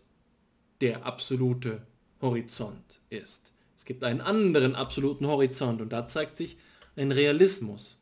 der 0.81 1.05
absolute 1.05 1.81
Horizont 2.21 3.01
ist. 3.09 3.51
Es 3.77 3.85
gibt 3.85 4.03
einen 4.03 4.21
anderen 4.21 4.75
absoluten 4.75 5.27
Horizont 5.27 5.81
und 5.81 5.89
da 5.89 6.07
zeigt 6.07 6.37
sich 6.37 6.57
ein 6.95 7.11
Realismus. 7.11 8.01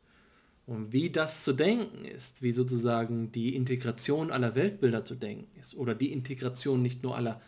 Und 0.66 0.92
wie 0.92 1.10
das 1.10 1.44
zu 1.44 1.52
denken 1.52 2.04
ist, 2.04 2.42
wie 2.42 2.52
sozusagen 2.52 3.30
die 3.32 3.54
Integration 3.54 4.30
aller 4.30 4.54
Weltbilder 4.54 5.04
zu 5.04 5.14
denken 5.14 5.48
ist 5.60 5.74
oder 5.74 5.94
die 5.94 6.12
Integration 6.12 6.80
nicht 6.80 7.02
nur 7.02 7.16
aller 7.16 7.40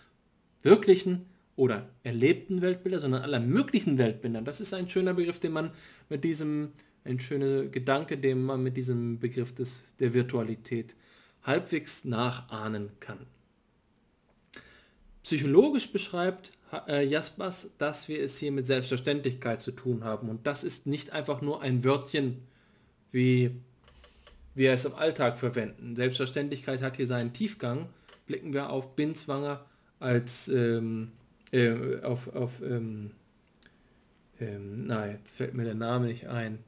wirklichen, 0.63 1.27
oder 1.57 1.89
erlebten 2.03 2.61
Weltbilder, 2.61 3.01
sondern 3.01 3.23
aller 3.23 3.41
möglichen 3.41 3.99
Weltbilder. 3.99 4.43
Das 4.43 4.61
ist 4.61 4.75
ein 4.75 4.89
schöner 4.89 5.15
Begriff, 5.15 5.41
den 5.41 5.53
man 5.53 5.71
mit 6.09 6.23
diesem, 6.23 6.73
ein 7.05 7.19
schöner 7.19 7.65
Gedanke, 7.65 8.19
den 8.19 8.43
man 8.43 8.63
mit 8.63 8.77
diesem 8.77 9.19
Begriff 9.19 9.55
des, 9.55 9.83
der 9.99 10.13
Virtualität 10.13 10.95
halbwegs 11.43 12.05
nachahnen 12.05 12.91
kann. 13.01 13.27
Psychologisch 15.23 15.91
beschreibt 15.91 16.53
äh, 16.87 17.05
Jaspers, 17.05 17.71
dass 17.79 18.07
wir 18.07 18.23
es 18.23 18.39
hier 18.39 18.53
mit 18.53 18.67
Selbstverständlichkeit 18.67 19.61
zu 19.61 19.73
tun 19.73 20.05
haben. 20.05 20.29
Und 20.29 20.47
das 20.47 20.63
ist 20.63 20.87
nicht 20.87 21.13
einfach 21.13 21.41
nur 21.41 21.63
ein 21.63 21.83
Wörtchen, 21.85 22.43
wie 23.17 23.51
wir 24.55 24.73
es 24.73 24.85
im 24.85 24.95
Alltag 24.95 25.39
verwenden. 25.39 25.97
Selbstverständlichkeit 25.97 26.83
hat 26.83 26.97
hier 26.97 27.07
seinen 27.07 27.33
Tiefgang. 27.33 27.89
Blicken 28.27 28.53
wir 28.53 28.69
auf 28.69 28.95
Binswanger 28.95 29.65
als 29.99 30.49
ähm, 30.49 31.13
äh, 31.51 32.03
auf, 32.03 32.35
auf 32.35 32.61
ähm, 32.63 33.13
ähm, 34.39 34.87
na, 34.87 35.11
jetzt 35.11 35.35
fällt 35.35 35.55
mir 35.55 35.65
der 35.65 35.75
Name 35.75 36.09
nicht 36.09 36.27
ein, 36.27 36.59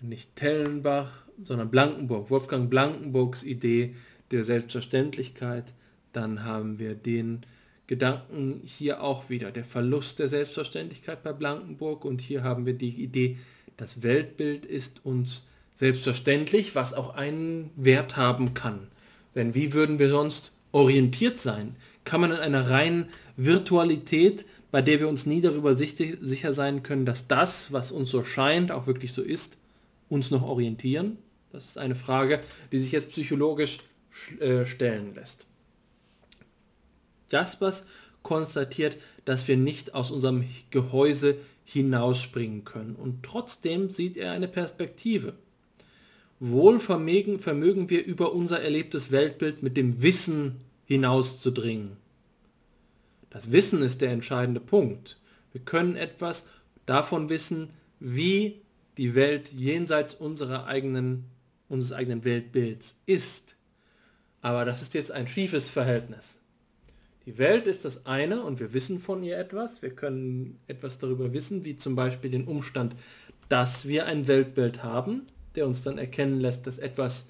nicht 0.00 0.36
Tellenbach, 0.36 1.26
sondern 1.42 1.70
Blankenburg, 1.70 2.30
Wolfgang 2.30 2.70
Blankenburgs 2.70 3.44
Idee 3.44 3.94
der 4.30 4.42
Selbstverständlichkeit. 4.42 5.64
Dann 6.12 6.44
haben 6.44 6.78
wir 6.78 6.94
den 6.94 7.44
Gedanken 7.86 8.62
hier 8.64 9.02
auch 9.02 9.28
wieder, 9.28 9.50
der 9.50 9.64
Verlust 9.64 10.18
der 10.18 10.28
Selbstverständlichkeit 10.28 11.22
bei 11.22 11.34
Blankenburg 11.34 12.06
und 12.06 12.22
hier 12.22 12.42
haben 12.42 12.64
wir 12.64 12.72
die 12.72 13.02
Idee, 13.02 13.36
das 13.76 14.02
Weltbild 14.02 14.64
ist 14.64 15.04
uns 15.04 15.46
selbstverständlich, 15.74 16.74
was 16.74 16.94
auch 16.94 17.14
einen 17.14 17.70
Wert 17.76 18.16
haben 18.16 18.54
kann. 18.54 18.88
Denn 19.34 19.54
wie 19.54 19.72
würden 19.72 19.98
wir 19.98 20.10
sonst 20.10 20.56
orientiert 20.72 21.40
sein? 21.40 21.76
kann 22.04 22.20
man 22.20 22.30
in 22.30 22.38
einer 22.38 22.70
reinen 22.70 23.08
Virtualität, 23.36 24.44
bei 24.70 24.82
der 24.82 25.00
wir 25.00 25.08
uns 25.08 25.26
nie 25.26 25.40
darüber 25.40 25.74
sicher 25.74 26.52
sein 26.52 26.82
können, 26.82 27.06
dass 27.06 27.26
das, 27.26 27.72
was 27.72 27.92
uns 27.92 28.10
so 28.10 28.24
scheint, 28.24 28.70
auch 28.70 28.86
wirklich 28.86 29.12
so 29.12 29.22
ist, 29.22 29.56
uns 30.08 30.30
noch 30.30 30.42
orientieren? 30.42 31.18
Das 31.50 31.64
ist 31.64 31.78
eine 31.78 31.94
Frage, 31.94 32.40
die 32.72 32.78
sich 32.78 32.92
jetzt 32.92 33.10
psychologisch 33.10 33.78
äh, 34.40 34.64
stellen 34.66 35.14
lässt. 35.14 35.46
Jaspers 37.30 37.86
konstatiert, 38.22 38.96
dass 39.24 39.48
wir 39.48 39.56
nicht 39.56 39.94
aus 39.94 40.10
unserem 40.10 40.44
Gehäuse 40.70 41.36
hinausspringen 41.64 42.64
können 42.64 42.96
und 42.96 43.22
trotzdem 43.22 43.90
sieht 43.90 44.16
er 44.16 44.32
eine 44.32 44.48
Perspektive. 44.48 45.34
Wohl 46.40 46.80
vermögen, 46.80 47.38
vermögen 47.38 47.90
wir 47.90 48.04
über 48.04 48.32
unser 48.32 48.60
erlebtes 48.60 49.10
Weltbild 49.10 49.62
mit 49.62 49.76
dem 49.76 50.02
Wissen 50.02 50.60
hinauszudringen. 50.86 51.96
Das 53.30 53.50
Wissen 53.50 53.82
ist 53.82 54.00
der 54.00 54.10
entscheidende 54.10 54.60
Punkt. 54.60 55.18
Wir 55.52 55.60
können 55.60 55.96
etwas 55.96 56.46
davon 56.86 57.28
wissen, 57.30 57.70
wie 58.00 58.60
die 58.96 59.14
Welt 59.14 59.52
jenseits 59.52 60.14
unserer 60.14 60.66
eigenen, 60.66 61.24
unseres 61.68 61.92
eigenen 61.92 62.24
Weltbilds 62.24 62.96
ist. 63.06 63.56
Aber 64.42 64.64
das 64.64 64.82
ist 64.82 64.94
jetzt 64.94 65.10
ein 65.10 65.26
schiefes 65.26 65.70
Verhältnis. 65.70 66.38
Die 67.26 67.38
Welt 67.38 67.66
ist 67.66 67.84
das 67.84 68.04
eine 68.04 68.42
und 68.42 68.60
wir 68.60 68.74
wissen 68.74 68.98
von 68.98 69.22
ihr 69.22 69.38
etwas. 69.38 69.80
Wir 69.80 69.90
können 69.90 70.58
etwas 70.66 70.98
darüber 70.98 71.32
wissen, 71.32 71.64
wie 71.64 71.76
zum 71.76 71.96
Beispiel 71.96 72.30
den 72.30 72.44
Umstand, 72.44 72.94
dass 73.48 73.88
wir 73.88 74.06
ein 74.06 74.26
Weltbild 74.26 74.82
haben, 74.82 75.22
der 75.54 75.66
uns 75.66 75.82
dann 75.82 75.98
erkennen 75.98 76.40
lässt, 76.40 76.66
dass 76.66 76.78
etwas 76.78 77.28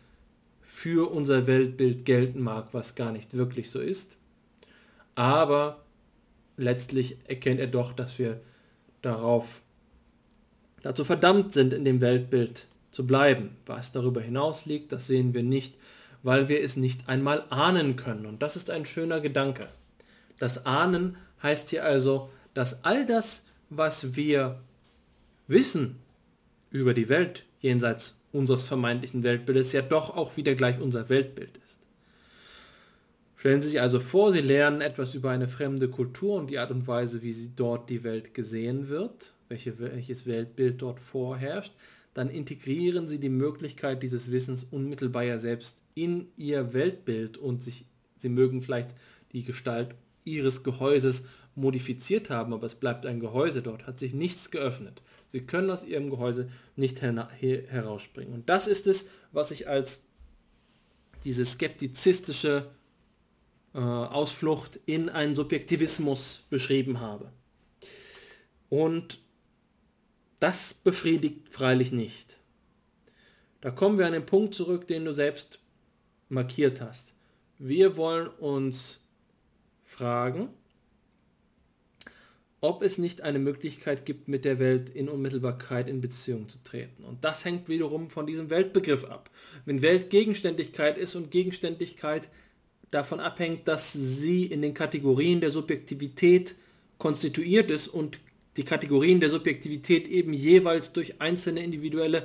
für 0.62 1.10
unser 1.10 1.46
Weltbild 1.46 2.04
gelten 2.04 2.40
mag, 2.42 2.68
was 2.72 2.94
gar 2.94 3.12
nicht 3.12 3.34
wirklich 3.34 3.70
so 3.70 3.80
ist. 3.80 4.16
Aber 5.14 5.84
letztlich 6.56 7.18
erkennt 7.28 7.60
er 7.60 7.66
doch, 7.66 7.92
dass 7.92 8.18
wir 8.18 8.40
darauf 9.02 9.60
dazu 10.82 11.04
verdammt 11.04 11.52
sind, 11.52 11.72
in 11.72 11.84
dem 11.84 12.00
Weltbild 12.00 12.66
zu 12.90 13.06
bleiben. 13.06 13.56
Was 13.66 13.92
darüber 13.92 14.20
hinaus 14.20 14.66
liegt, 14.66 14.92
das 14.92 15.06
sehen 15.06 15.34
wir 15.34 15.42
nicht, 15.42 15.74
weil 16.22 16.48
wir 16.48 16.62
es 16.62 16.76
nicht 16.76 17.08
einmal 17.08 17.44
ahnen 17.50 17.96
können. 17.96 18.26
Und 18.26 18.42
das 18.42 18.56
ist 18.56 18.70
ein 18.70 18.86
schöner 18.86 19.20
Gedanke. 19.20 19.68
Das 20.38 20.66
Ahnen 20.66 21.16
heißt 21.42 21.70
hier 21.70 21.84
also, 21.84 22.30
dass 22.54 22.84
all 22.84 23.06
das, 23.06 23.44
was 23.70 24.16
wir 24.16 24.60
wissen 25.46 25.98
über 26.70 26.94
die 26.94 27.08
Welt 27.08 27.44
jenseits 27.64 28.14
unseres 28.30 28.62
vermeintlichen 28.62 29.22
Weltbildes 29.22 29.72
ja 29.72 29.80
doch 29.80 30.14
auch 30.14 30.36
wieder 30.36 30.54
gleich 30.54 30.78
unser 30.80 31.08
Weltbild 31.08 31.56
ist. 31.64 31.80
Stellen 33.36 33.62
Sie 33.62 33.70
sich 33.70 33.80
also 33.80 34.00
vor, 34.00 34.32
Sie 34.32 34.40
lernen 34.40 34.82
etwas 34.82 35.14
über 35.14 35.30
eine 35.30 35.48
fremde 35.48 35.88
Kultur 35.88 36.36
und 36.36 36.50
die 36.50 36.58
Art 36.58 36.70
und 36.70 36.86
Weise, 36.86 37.22
wie 37.22 37.32
sie 37.32 37.52
dort 37.56 37.88
die 37.88 38.04
Welt 38.04 38.34
gesehen 38.34 38.88
wird, 38.88 39.32
welche, 39.48 39.78
welches 39.78 40.26
Weltbild 40.26 40.82
dort 40.82 41.00
vorherrscht, 41.00 41.72
dann 42.12 42.28
integrieren 42.28 43.08
Sie 43.08 43.18
die 43.18 43.30
Möglichkeit 43.30 44.02
dieses 44.02 44.30
Wissens 44.30 44.64
unmittelbar 44.64 45.24
ja 45.24 45.38
selbst 45.38 45.78
in 45.94 46.28
Ihr 46.36 46.74
Weltbild 46.74 47.38
und 47.38 47.62
sich, 47.62 47.86
Sie 48.18 48.28
mögen 48.28 48.62
vielleicht 48.62 48.90
die 49.32 49.42
Gestalt 49.42 49.94
Ihres 50.24 50.64
Gehäuses 50.64 51.24
modifiziert 51.54 52.30
haben, 52.30 52.52
aber 52.52 52.66
es 52.66 52.74
bleibt 52.74 53.06
ein 53.06 53.20
Gehäuse 53.20 53.62
dort, 53.62 53.86
hat 53.86 53.98
sich 53.98 54.12
nichts 54.12 54.50
geöffnet. 54.50 55.02
Sie 55.35 55.41
können 55.41 55.68
aus 55.68 55.82
ihrem 55.82 56.11
Gehäuse 56.11 56.49
nicht 56.76 57.03
herausspringen. 57.03 58.32
Und 58.32 58.49
das 58.49 58.68
ist 58.68 58.87
es, 58.87 59.09
was 59.32 59.51
ich 59.51 59.66
als 59.66 60.05
diese 61.24 61.45
skeptizistische 61.45 62.70
äh, 63.74 63.78
Ausflucht 63.78 64.78
in 64.87 65.09
einen 65.09 65.35
Subjektivismus 65.35 66.45
beschrieben 66.51 67.01
habe. 67.01 67.32
Und 68.68 69.18
das 70.39 70.72
befriedigt 70.72 71.49
freilich 71.49 71.91
nicht. 71.91 72.39
Da 73.61 73.72
kommen 73.72 73.99
wir 73.99 74.07
an 74.07 74.12
den 74.12 74.26
Punkt 74.26 74.55
zurück, 74.55 74.87
den 74.87 75.05
du 75.05 75.12
selbst 75.12 75.59
markiert 76.28 76.80
hast. 76.80 77.12
Wir 77.59 77.97
wollen 77.97 78.28
uns 78.28 79.01
fragen, 79.82 80.51
ob 82.64 82.82
es 82.82 82.96
nicht 82.96 83.20
eine 83.20 83.38
Möglichkeit 83.38 84.06
gibt, 84.06 84.26
mit 84.26 84.46
der 84.46 84.58
Welt 84.58 84.88
in 84.88 85.10
Unmittelbarkeit 85.10 85.86
in 85.86 86.00
Beziehung 86.00 86.48
zu 86.48 86.56
treten. 86.64 87.04
Und 87.04 87.22
das 87.22 87.44
hängt 87.44 87.68
wiederum 87.68 88.08
von 88.08 88.26
diesem 88.26 88.48
Weltbegriff 88.48 89.04
ab. 89.04 89.28
Wenn 89.66 89.82
Welt 89.82 90.08
Gegenständigkeit 90.08 90.96
ist 90.96 91.14
und 91.14 91.30
Gegenständigkeit 91.30 92.30
davon 92.90 93.20
abhängt, 93.20 93.68
dass 93.68 93.92
sie 93.92 94.46
in 94.46 94.62
den 94.62 94.72
Kategorien 94.72 95.42
der 95.42 95.50
Subjektivität 95.50 96.54
konstituiert 96.96 97.70
ist 97.70 97.86
und 97.86 98.18
die 98.56 98.64
Kategorien 98.64 99.20
der 99.20 99.28
Subjektivität 99.28 100.08
eben 100.08 100.32
jeweils 100.32 100.90
durch 100.90 101.20
einzelne 101.20 101.62
individuelle 101.62 102.24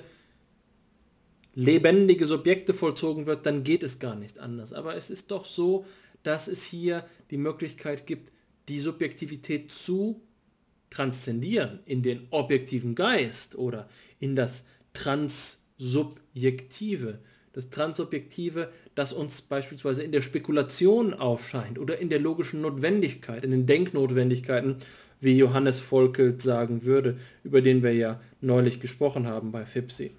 lebendige 1.54 2.26
Subjekte 2.26 2.74
vollzogen 2.74 3.26
wird, 3.26 3.46
dann 3.46 3.66
geht 3.66 3.84
es 3.84 4.00
gar 4.00 4.16
nicht 4.16 4.40
anders. 4.40 4.72
Aber 4.72 4.96
es 4.96 5.10
ist 5.10 5.32
doch 5.32 5.44
so, 5.44 5.86
dass 6.24 6.48
es 6.48 6.64
hier 6.64 7.06
die 7.30 7.38
Möglichkeit 7.38 8.08
gibt, 8.08 8.32
die 8.70 8.80
Subjektivität 8.80 9.74
zu 9.74 10.22
transzendieren 10.90 11.80
in 11.86 12.02
den 12.02 12.28
objektiven 12.32 12.96
Geist 12.96 13.56
oder 13.56 13.88
in 14.20 14.36
das 14.36 14.64
Transsubjektive. 14.94 17.20
Das 17.54 17.70
Transsubjektive, 17.70 18.70
das 18.96 19.14
uns 19.14 19.42
beispielsweise 19.42 20.04
in 20.04 20.12
der 20.12 20.22
Spekulation 20.22 21.14
aufscheint 21.14 21.80
oder 21.80 22.00
in 22.00 22.10
der 22.10 22.20
logischen 22.20 22.62
Notwendigkeit, 22.62 23.44
in 23.44 23.52
den 23.52 23.66
Denknotwendigkeiten, 23.66 24.78
wie 25.20 25.38
Johannes 25.38 25.80
Volkelt 25.80 26.42
sagen 26.42 26.84
würde, 26.84 27.18
über 27.44 27.62
den 27.62 27.84
wir 27.84 27.94
ja 27.94 28.20
neulich 28.42 28.80
gesprochen 28.80 29.28
haben 29.28 29.52
bei 29.52 29.66
Fipsi. 29.66 30.12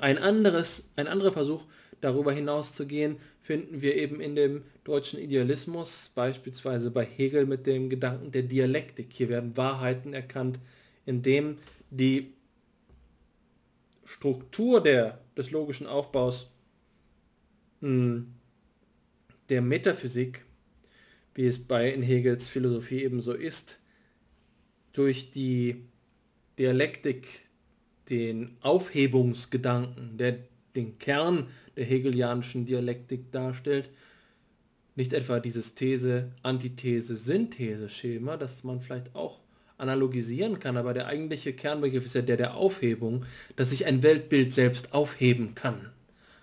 Ein, 0.00 0.18
anderes, 0.18 0.84
ein 0.96 1.08
anderer 1.08 1.32
Versuch, 1.32 1.64
darüber 2.00 2.32
hinaus 2.32 2.72
zu 2.72 2.86
gehen, 2.86 3.16
finden 3.40 3.82
wir 3.82 3.96
eben 3.96 4.20
in 4.20 4.36
dem 4.36 4.62
deutschen 4.84 5.18
Idealismus, 5.18 6.12
beispielsweise 6.14 6.90
bei 6.90 7.04
Hegel 7.04 7.46
mit 7.46 7.66
dem 7.66 7.88
Gedanken 7.88 8.30
der 8.30 8.42
Dialektik. 8.42 9.12
Hier 9.12 9.28
werden 9.28 9.56
Wahrheiten 9.56 10.14
erkannt, 10.14 10.58
indem 11.06 11.58
die 11.90 12.32
Struktur 14.04 14.82
der, 14.82 15.20
des 15.36 15.50
logischen 15.50 15.86
Aufbaus 15.86 16.50
mh, 17.80 17.88
hm, 17.88 18.34
der 19.48 19.62
Metaphysik, 19.62 20.44
wie 21.34 21.46
es 21.46 21.58
bei 21.58 21.90
in 21.90 22.02
Hegels 22.02 22.48
Philosophie 22.48 23.02
ebenso 23.02 23.32
ist, 23.32 23.78
durch 24.92 25.30
die 25.30 25.84
Dialektik 26.58 27.48
den 28.10 28.56
Aufhebungsgedanken, 28.60 30.18
der 30.18 30.47
den 30.78 30.98
Kern 30.98 31.48
der 31.76 31.84
hegelianischen 31.84 32.64
Dialektik 32.64 33.30
darstellt, 33.32 33.90
nicht 34.94 35.12
etwa 35.12 35.38
dieses 35.38 35.74
These, 35.74 36.32
Antithese, 36.42 37.16
Synthese-Schema, 37.16 38.36
das 38.36 38.64
man 38.64 38.80
vielleicht 38.80 39.14
auch 39.14 39.40
analogisieren 39.76 40.58
kann, 40.58 40.76
aber 40.76 40.92
der 40.92 41.06
eigentliche 41.06 41.52
Kernbegriff 41.52 42.04
ist 42.04 42.14
ja 42.14 42.22
der 42.22 42.36
der 42.36 42.54
Aufhebung, 42.54 43.24
dass 43.54 43.70
sich 43.70 43.86
ein 43.86 44.02
Weltbild 44.02 44.52
selbst 44.52 44.92
aufheben 44.92 45.54
kann. 45.54 45.90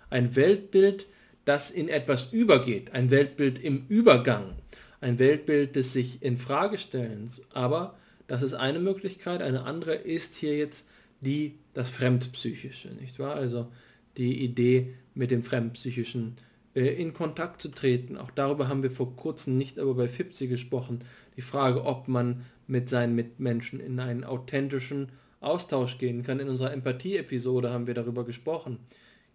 Ein 0.08 0.34
Weltbild, 0.36 1.06
das 1.44 1.70
in 1.70 1.88
etwas 1.88 2.32
übergeht, 2.32 2.92
ein 2.92 3.10
Weltbild 3.10 3.58
im 3.58 3.84
Übergang, 3.88 4.54
ein 5.00 5.18
Weltbild 5.18 5.76
des 5.76 5.92
sich 5.92 6.22
in 6.22 6.38
Frage 6.38 6.78
stellens, 6.78 7.42
aber 7.52 7.98
das 8.26 8.42
ist 8.42 8.54
eine 8.54 8.78
Möglichkeit, 8.78 9.42
eine 9.42 9.64
andere 9.64 9.94
ist 9.94 10.34
hier 10.34 10.56
jetzt 10.56 10.88
die 11.20 11.58
das 11.74 11.90
Fremdpsychische, 11.90 12.88
nicht 12.88 13.18
wahr? 13.18 13.36
Also 13.36 13.68
die 14.16 14.42
Idee, 14.44 14.94
mit 15.14 15.30
dem 15.30 15.42
Fremdpsychischen 15.42 16.36
äh, 16.74 16.86
in 16.86 17.14
Kontakt 17.14 17.62
zu 17.62 17.70
treten. 17.70 18.16
Auch 18.16 18.30
darüber 18.30 18.68
haben 18.68 18.82
wir 18.82 18.90
vor 18.90 19.16
kurzem 19.16 19.56
nicht 19.56 19.78
aber 19.78 19.94
bei 19.94 20.08
Fipsi 20.08 20.46
gesprochen. 20.46 21.00
Die 21.36 21.42
Frage, 21.42 21.84
ob 21.84 22.06
man 22.06 22.44
mit 22.66 22.88
seinen 22.88 23.14
Mitmenschen 23.14 23.80
in 23.80 23.98
einen 23.98 24.24
authentischen 24.24 25.10
Austausch 25.40 25.98
gehen 25.98 26.22
kann. 26.22 26.40
In 26.40 26.48
unserer 26.48 26.72
Empathie-Episode 26.72 27.70
haben 27.70 27.86
wir 27.86 27.94
darüber 27.94 28.24
gesprochen. 28.24 28.78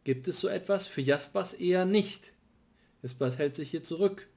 Gibt 0.04 0.28
es 0.28 0.40
so 0.40 0.48
etwas? 0.48 0.88
Für 0.88 1.02
Jaspers 1.02 1.54
eher 1.54 1.86
nicht. 1.86 2.34
Jaspers 3.02 3.38
hält 3.38 3.56
sich 3.56 3.72
hier 3.72 3.84
zurück. 3.84 4.28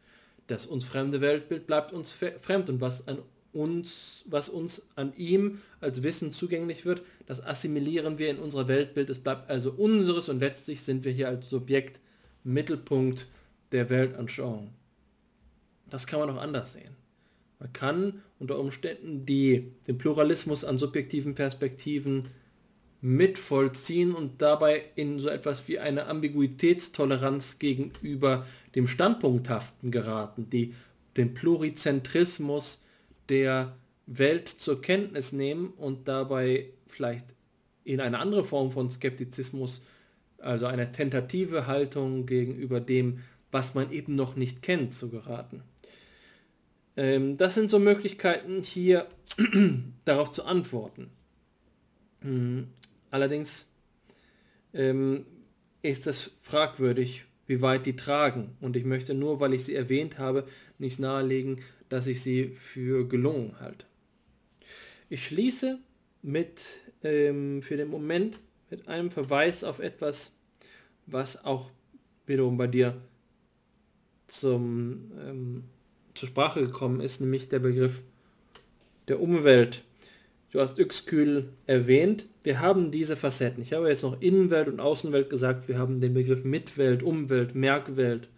Das 0.47 0.67
uns 0.67 0.85
fremde 0.85 1.21
Weltbild 1.21 1.67
bleibt 1.67 1.93
uns 1.93 2.13
fremd 2.13 2.69
und 2.69 2.81
was 2.81 3.09
an 3.09 3.19
uns, 3.55 4.25
was 4.27 4.49
uns 4.49 4.87
an 4.97 5.15
ihm 5.17 5.61
als 5.81 6.03
Wissen 6.03 6.33
zugänglich 6.33 6.85
wird, 6.85 7.03
das 7.27 7.43
assimilieren 7.43 8.19
wir 8.19 8.31
in 8.31 8.39
unser 8.39 8.69
Weltbild. 8.69 9.11
Es 9.11 9.19
bleibt 9.19 9.49
also 9.51 9.71
unseres 9.71 10.29
und 10.29 10.41
letztlich 10.41 10.83
sind 10.83 11.05
wir 11.05 11.13
hier 11.13 11.29
als 11.29 11.49
Subjekt 11.49 12.01
Mittelpunkt 12.43 13.27
der 13.73 13.89
Weltanschauung. 13.91 14.73
Das 15.89 16.07
kann 16.07 16.21
man 16.21 16.31
auch 16.31 16.41
anders 16.41 16.73
sehen. 16.73 16.97
Man 17.59 17.73
kann 17.73 18.23
unter 18.39 18.59
Umständen 18.59 19.25
die, 19.25 19.73
den 19.87 19.97
Pluralismus 19.97 20.65
an 20.65 20.77
subjektiven 20.77 21.35
Perspektiven 21.35 22.25
mitvollziehen 23.01 24.15
und 24.15 24.41
dabei 24.41 24.83
in 24.97 25.19
so 25.19 25.29
etwas 25.29 25.69
wie 25.69 25.79
eine 25.79 26.07
Ambiguitätstoleranz 26.07 27.59
gegenüber 27.59 28.47
dem 28.75 28.89
Standpunkthaften 28.89 29.91
geraten, 29.91 30.49
die 30.51 30.75
den 31.17 31.35
Plurizentrismus 31.35 32.84
der 33.29 33.77
Welt 34.07 34.49
zur 34.49 34.81
Kenntnis 34.83 35.33
nehmen 35.33 35.73
und 35.77 36.09
dabei 36.09 36.71
vielleicht 36.87 37.27
in 37.85 38.01
eine 38.01 38.19
andere 38.19 38.45
Form 38.45 38.71
von 38.71 38.91
Skeptizismus, 38.91 39.83
also 40.39 40.67
eine 40.67 40.93
tentative 40.93 41.67
Haltung 41.67 42.27
gegenüber 42.27 42.81
dem, 42.81 43.21
was 43.51 43.75
man 43.75 43.93
eben 43.93 44.15
noch 44.15 44.37
nicht 44.37 44.63
kennt, 44.63 44.95
zu 44.95 45.11
geraten. 45.11 45.63
Ähm, 46.97 47.37
das 47.37 47.55
sind 47.55 47.71
so 47.71 47.79
Möglichkeiten, 47.79 48.63
hier 48.63 49.07
darauf 50.05 50.33
zu 50.33 50.45
antworten. 50.45 51.11
Hm, 52.21 52.69
allerdings 53.11 53.67
ähm, 54.73 55.27
ist 55.83 56.07
es 56.07 56.33
fragwürdig, 56.43 57.25
wie 57.47 57.61
weit 57.61 57.87
die 57.87 57.97
tragen. 57.97 58.57
Und 58.61 58.77
ich 58.77 58.85
möchte 58.85 59.15
nur, 59.15 59.41
weil 59.41 59.55
ich 59.55 59.65
sie 59.65 59.75
erwähnt 59.75 60.19
habe, 60.19 60.47
nicht 60.79 60.99
nahelegen, 60.99 61.61
dass 61.95 62.09
ich 62.09 62.23
sie 62.23 62.49
für 62.49 63.07
gelungen 63.07 63.55
halte. 63.61 63.87
Ich 65.09 65.25
schließe 65.27 65.79
mit 66.23 66.65
ähm, 67.05 67.63
für 67.63 67.77
den 67.77 67.87
Moment 67.87 68.41
mit 68.69 68.89
einem 68.89 69.13
Verweis 69.13 69.63
auf 69.63 69.79
etwas, 69.79 70.33
was 71.07 71.45
auch 71.45 71.71
wiederum 72.27 72.57
bei 72.57 72.67
dir 72.67 73.01
zum, 74.27 75.13
ähm, 75.25 75.65
zur 76.15 76.27
Sprache 76.27 76.63
gekommen 76.63 77.01
ist, 77.01 77.21
nämlich 77.21 77.49
der 77.49 77.61
Begriff 77.61 78.03
der 79.07 79.21
Umwelt. 79.21 79.85
Du 80.51 80.61
hast 80.61 80.81
Uexküll 80.81 81.49
erwähnt. 81.67 82.27
Wir 82.43 82.61
haben 82.61 82.91
diese 82.91 83.15
Facetten. 83.15 83.63
Ich 83.63 83.73
habe 83.73 83.89
jetzt 83.89 84.03
noch 84.03 84.21
Innenwelt 84.21 84.67
und 84.67 84.81
Außenwelt 84.81 85.31
gesagt. 85.31 85.69
Wir 85.69 85.79
haben 85.79 86.01
den 86.01 86.15
Begriff 86.15 86.43
Mitwelt, 86.43 87.05
Umwelt, 87.05 87.55
Merkwelt, 87.55 88.29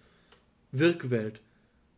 Wirkwelt 0.72 1.40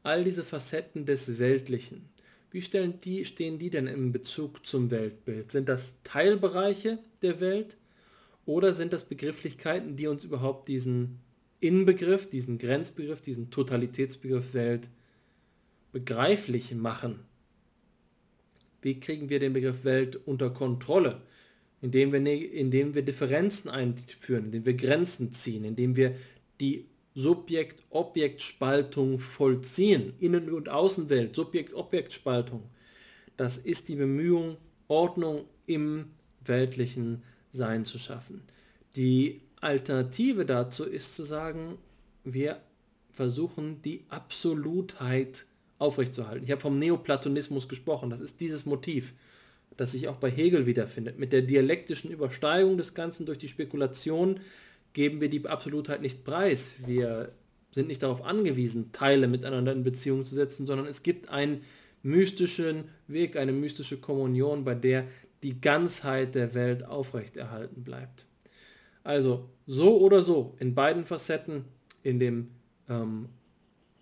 all 0.03 0.25
diese 0.25 0.45
Facetten 0.45 1.07
des 1.07 1.39
Weltlichen, 1.39 2.09
wie 2.51 2.63
stellen 2.63 2.99
die, 3.01 3.25
stehen 3.25 3.59
die 3.59 3.71
denn 3.71 3.87
im 3.87 4.13
Bezug 4.13 4.65
zum 4.67 4.91
Weltbild? 4.91 5.51
Sind 5.53 5.69
das 5.69 5.97
Teilbereiche 6.03 6.99
der 7.21 7.41
Welt 7.41 7.77
oder 8.47 8.73
sind 8.73 8.95
das 8.95 9.05
Begrifflichkeiten, 9.05 9.97
die 9.97 10.07
uns 10.07 10.25
überhaupt 10.25 10.69
diesen 10.69 11.19
Inbegriff, 11.61 12.31
diesen 12.31 12.57
Grenzbegriff, 12.57 13.21
diesen 13.21 13.51
Totalitätsbegriff 13.51 14.55
Welt 14.55 14.89
begreiflich 15.93 16.75
machen? 16.75 17.21
Wie 18.81 18.99
kriegen 18.99 19.29
wir 19.29 19.41
den 19.41 19.53
Begriff 19.53 19.85
Welt 19.85 20.17
unter 20.17 20.51
Kontrolle? 20.51 21.21
Indem 21.83 22.13
wir, 22.13 22.21
ne, 22.21 22.43
indem 22.43 22.95
wir 22.95 23.03
Differenzen 23.03 23.69
einführen, 23.69 24.47
indem 24.47 24.65
wir 24.65 24.75
Grenzen 24.75 25.31
ziehen, 25.31 25.65
indem 25.65 25.97
wir 25.97 26.17
die 26.61 26.87
Subjekt-Objekt-Spaltung 27.19 29.19
vollziehen. 29.19 30.13
Innen- 30.21 30.53
und 30.53 30.69
Außenwelt, 30.69 31.35
Subjekt-Objekt-Spaltung. 31.35 32.63
Das 33.37 33.59
ist 33.59 33.89
die 33.89 33.97
Bemühung, 33.97 34.57
Ordnung 34.87 35.47
im 35.67 36.11
weltlichen 36.45 37.25
Sein 37.51 37.85
zu 37.85 37.99
schaffen. 37.99 38.45
Die 38.95 39.41
Alternative 39.61 40.47
dazu 40.47 40.85
ist 40.85 41.17
zu 41.17 41.25
sagen, 41.25 41.79
wir 42.23 42.61
versuchen 43.11 43.83
die 43.83 44.05
Absolutheit 44.11 45.45
aufrechtzuerhalten. 45.81 46.45
Ich 46.45 46.53
habe 46.53 46.61
vom 46.61 46.79
Neoplatonismus 46.79 47.69
gesprochen. 47.69 48.11
Das 48.11 48.21
ist 48.21 48.41
dieses 48.41 48.65
Motiv, 48.65 49.13
das 49.77 49.91
sich 49.91 50.07
auch 50.07 50.17
bei 50.17 50.31
Hegel 50.31 50.67
wiederfindet. 50.67 51.19
Mit 51.19 51.33
der 51.33 51.43
dialektischen 51.43 52.13
Übersteigung 52.13 52.79
des 52.79 52.95
Ganzen 52.95 53.27
durch 53.27 53.39
die 53.39 53.49
Spekulation 53.49 54.39
geben 54.99 55.21
wir 55.21 55.31
die 55.31 55.47
Absolutheit 55.47 56.03
nicht 56.03 56.25
preis. 56.25 56.75
Wir 56.85 57.31
sind 57.71 57.87
nicht 57.87 58.03
darauf 58.03 58.25
angewiesen, 58.25 58.91
Teile 58.91 59.29
miteinander 59.29 59.71
in 59.71 59.85
Beziehung 59.85 60.25
zu 60.25 60.35
setzen, 60.35 60.67
sondern 60.67 60.89
es 60.89 61.05
gibt 61.05 61.29
einen 61.29 61.61
mystischen 62.03 62.83
Weg, 63.07 63.37
eine 63.37 63.53
mystische 63.53 63.99
Kommunion, 63.99 64.65
bei 64.65 64.75
der 64.75 65.07
die 65.45 65.61
Ganzheit 65.61 66.35
der 66.35 66.53
Welt 66.55 66.85
aufrechterhalten 66.85 67.85
bleibt. 67.85 68.27
Also 69.05 69.49
so 69.69 70.01
oder 70.01 70.21
so, 70.21 70.57
in 70.59 70.75
beiden 70.75 71.05
Facetten, 71.05 71.67
in 72.03 72.19
dem 72.19 72.49
ähm, 72.89 73.29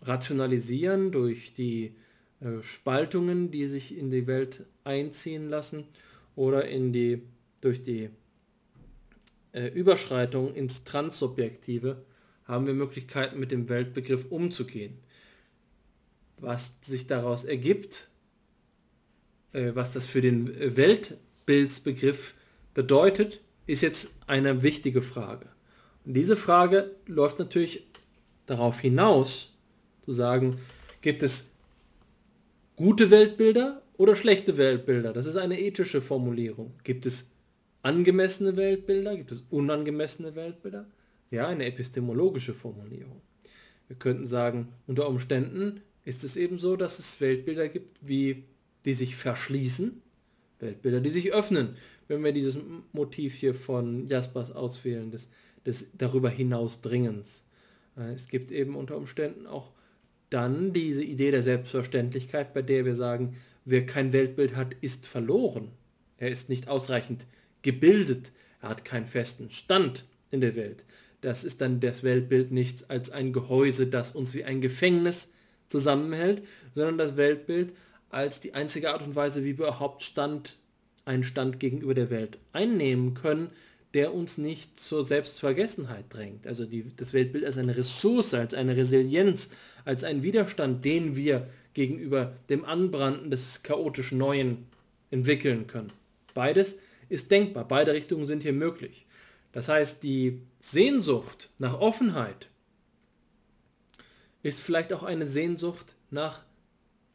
Rationalisieren 0.00 1.12
durch 1.12 1.52
die 1.52 1.94
äh, 2.40 2.62
Spaltungen, 2.62 3.50
die 3.50 3.66
sich 3.66 3.98
in 3.98 4.10
die 4.10 4.26
Welt 4.26 4.64
einziehen 4.82 5.50
lassen, 5.50 5.84
oder 6.36 6.66
in 6.66 6.94
die, 6.94 7.20
durch 7.60 7.82
die 7.82 8.08
äh, 9.56 9.68
Überschreitung 9.68 10.54
ins 10.54 10.84
Transsubjektive, 10.84 12.04
haben 12.44 12.66
wir 12.66 12.74
Möglichkeiten, 12.74 13.40
mit 13.40 13.50
dem 13.50 13.68
Weltbegriff 13.70 14.26
umzugehen. 14.30 14.98
Was 16.38 16.74
sich 16.82 17.06
daraus 17.06 17.44
ergibt, 17.44 18.08
äh, 19.52 19.72
was 19.74 19.94
das 19.94 20.06
für 20.06 20.20
den 20.20 20.76
Weltbildsbegriff 20.76 22.34
bedeutet, 22.74 23.40
ist 23.66 23.80
jetzt 23.80 24.10
eine 24.26 24.62
wichtige 24.62 25.00
Frage. 25.00 25.48
Und 26.04 26.14
diese 26.14 26.36
Frage 26.36 26.94
läuft 27.06 27.38
natürlich 27.38 27.86
darauf 28.44 28.80
hinaus, 28.80 29.54
zu 30.02 30.12
sagen, 30.12 30.58
gibt 31.00 31.22
es 31.22 31.50
gute 32.76 33.10
Weltbilder 33.10 33.82
oder 33.96 34.14
schlechte 34.14 34.58
Weltbilder? 34.58 35.14
Das 35.14 35.24
ist 35.24 35.36
eine 35.36 35.58
ethische 35.58 36.02
Formulierung. 36.02 36.74
Gibt 36.84 37.06
es 37.06 37.24
angemessene 37.86 38.56
Weltbilder? 38.56 39.16
Gibt 39.16 39.30
es 39.30 39.46
unangemessene 39.48 40.34
Weltbilder? 40.34 40.86
Ja, 41.30 41.46
eine 41.46 41.66
epistemologische 41.66 42.52
Formulierung. 42.52 43.20
Wir 43.86 43.96
könnten 43.96 44.26
sagen, 44.26 44.72
unter 44.88 45.08
Umständen 45.08 45.80
ist 46.04 46.24
es 46.24 46.36
eben 46.36 46.58
so, 46.58 46.76
dass 46.76 46.98
es 46.98 47.20
Weltbilder 47.20 47.68
gibt, 47.68 47.98
wie 48.00 48.44
die 48.84 48.94
sich 48.94 49.14
verschließen, 49.14 50.02
Weltbilder, 50.58 51.00
die 51.00 51.10
sich 51.10 51.32
öffnen, 51.32 51.76
wenn 52.08 52.24
wir 52.24 52.32
dieses 52.32 52.58
Motiv 52.92 53.34
hier 53.34 53.54
von 53.54 54.08
Jaspers 54.08 54.50
auswählen, 54.50 55.12
des, 55.12 55.28
des 55.64 55.86
darüber 55.96 56.30
hinaus 56.30 56.80
Dringens. 56.80 57.44
Äh, 57.96 58.14
es 58.14 58.28
gibt 58.28 58.50
eben 58.50 58.74
unter 58.74 58.96
Umständen 58.96 59.46
auch 59.46 59.70
dann 60.30 60.72
diese 60.72 61.04
Idee 61.04 61.30
der 61.30 61.42
Selbstverständlichkeit, 61.42 62.52
bei 62.52 62.62
der 62.62 62.84
wir 62.84 62.96
sagen, 62.96 63.36
wer 63.64 63.86
kein 63.86 64.12
Weltbild 64.12 64.56
hat, 64.56 64.74
ist 64.80 65.06
verloren. 65.06 65.70
Er 66.18 66.30
ist 66.30 66.48
nicht 66.48 66.66
ausreichend 66.66 67.26
gebildet, 67.66 68.30
er 68.62 68.68
hat 68.68 68.84
keinen 68.84 69.06
festen 69.06 69.50
Stand 69.50 70.04
in 70.30 70.40
der 70.40 70.54
Welt. 70.54 70.84
Das 71.20 71.42
ist 71.42 71.60
dann 71.60 71.80
das 71.80 72.04
Weltbild 72.04 72.52
nichts 72.52 72.88
als 72.88 73.10
ein 73.10 73.32
Gehäuse, 73.32 73.88
das 73.88 74.12
uns 74.12 74.34
wie 74.34 74.44
ein 74.44 74.60
Gefängnis 74.60 75.28
zusammenhält, 75.66 76.46
sondern 76.76 76.96
das 76.96 77.16
Weltbild 77.16 77.74
als 78.08 78.38
die 78.38 78.54
einzige 78.54 78.92
Art 78.92 79.02
und 79.02 79.16
Weise, 79.16 79.40
wie 79.40 79.58
wir 79.58 79.66
überhaupt 79.66 80.04
Stand, 80.04 80.56
einen 81.04 81.24
Stand 81.24 81.58
gegenüber 81.58 81.94
der 81.94 82.08
Welt 82.10 82.38
einnehmen 82.52 83.14
können, 83.14 83.50
der 83.94 84.14
uns 84.14 84.38
nicht 84.38 84.78
zur 84.78 85.02
Selbstvergessenheit 85.02 86.04
drängt. 86.10 86.46
Also 86.46 86.66
die, 86.66 86.84
das 86.96 87.12
Weltbild 87.12 87.44
als 87.44 87.58
eine 87.58 87.76
Ressource, 87.76 88.32
als 88.34 88.54
eine 88.54 88.76
Resilienz, 88.76 89.48
als 89.84 90.04
ein 90.04 90.22
Widerstand, 90.22 90.84
den 90.84 91.16
wir 91.16 91.48
gegenüber 91.74 92.36
dem 92.48 92.64
Anbranden 92.64 93.32
des 93.32 93.64
chaotisch 93.64 94.12
Neuen 94.12 94.66
entwickeln 95.10 95.66
können. 95.66 95.92
Beides 96.32 96.76
ist 97.08 97.30
denkbar, 97.30 97.66
beide 97.66 97.92
Richtungen 97.92 98.26
sind 98.26 98.42
hier 98.42 98.52
möglich. 98.52 99.06
Das 99.52 99.68
heißt, 99.68 100.02
die 100.02 100.42
Sehnsucht 100.60 101.50
nach 101.58 101.80
Offenheit 101.80 102.48
ist 104.42 104.60
vielleicht 104.60 104.92
auch 104.92 105.02
eine 105.02 105.26
Sehnsucht 105.26 105.94
nach 106.10 106.42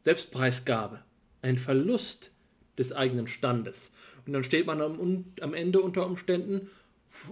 Selbstpreisgabe, 0.02 1.02
ein 1.40 1.56
Verlust 1.56 2.32
des 2.76 2.92
eigenen 2.92 3.28
Standes. 3.28 3.92
Und 4.26 4.32
dann 4.32 4.44
steht 4.44 4.66
man 4.66 4.80
am, 4.80 5.24
am 5.40 5.54
Ende 5.54 5.80
unter 5.80 6.06
Umständen 6.06 6.68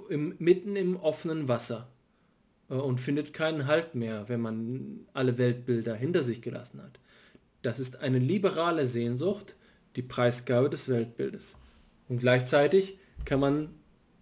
im, 0.09 0.35
mitten 0.39 0.77
im 0.77 0.97
offenen 0.97 1.49
Wasser 1.49 1.89
äh, 2.69 2.75
und 2.75 3.01
findet 3.01 3.33
keinen 3.33 3.67
Halt 3.67 3.95
mehr, 3.95 4.29
wenn 4.29 4.41
man 4.41 5.07
alle 5.13 5.39
Weltbilder 5.39 5.95
hinter 5.95 6.23
sich 6.23 6.43
gelassen 6.43 6.83
hat. 6.83 6.99
Das 7.63 7.79
ist 7.79 7.97
eine 7.97 8.19
liberale 8.19 8.87
Sehnsucht, 8.87 9.57
die 9.97 10.03
Preisgabe 10.03 10.71
des 10.71 10.89
Weltbildes. 10.89 11.57
Und 12.11 12.19
gleichzeitig 12.19 12.99
kann 13.25 13.41
man 13.41 13.75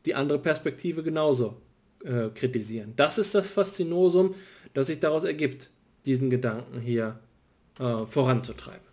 die 0.04 0.14
andere 0.14 0.38
Perspektive 0.38 1.02
genauso 1.02 1.60
äh, 2.04 2.28
kritisieren. 2.28 2.92
Das 2.94 3.18
ist 3.18 3.34
das 3.34 3.50
Faszinosum, 3.50 4.34
das 4.74 4.88
sich 4.88 5.00
daraus 5.00 5.24
ergibt, 5.24 5.70
diesen 6.04 6.28
Gedanken 6.28 6.80
hier 6.80 7.18
äh, 7.80 8.06
voranzutreiben. 8.06 8.86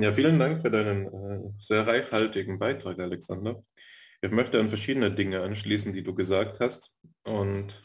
Ja, 0.00 0.12
vielen 0.12 0.38
Dank 0.38 0.60
für 0.60 0.70
deinen 0.70 1.06
äh, 1.06 1.50
sehr 1.58 1.86
reichhaltigen 1.86 2.58
Beitrag, 2.58 2.98
Alexander. 2.98 3.62
Ich 4.20 4.30
möchte 4.30 4.60
an 4.60 4.68
verschiedene 4.68 5.10
Dinge 5.10 5.40
anschließen, 5.40 5.94
die 5.94 6.02
du 6.02 6.14
gesagt 6.14 6.60
hast. 6.60 6.94
Und 7.24 7.82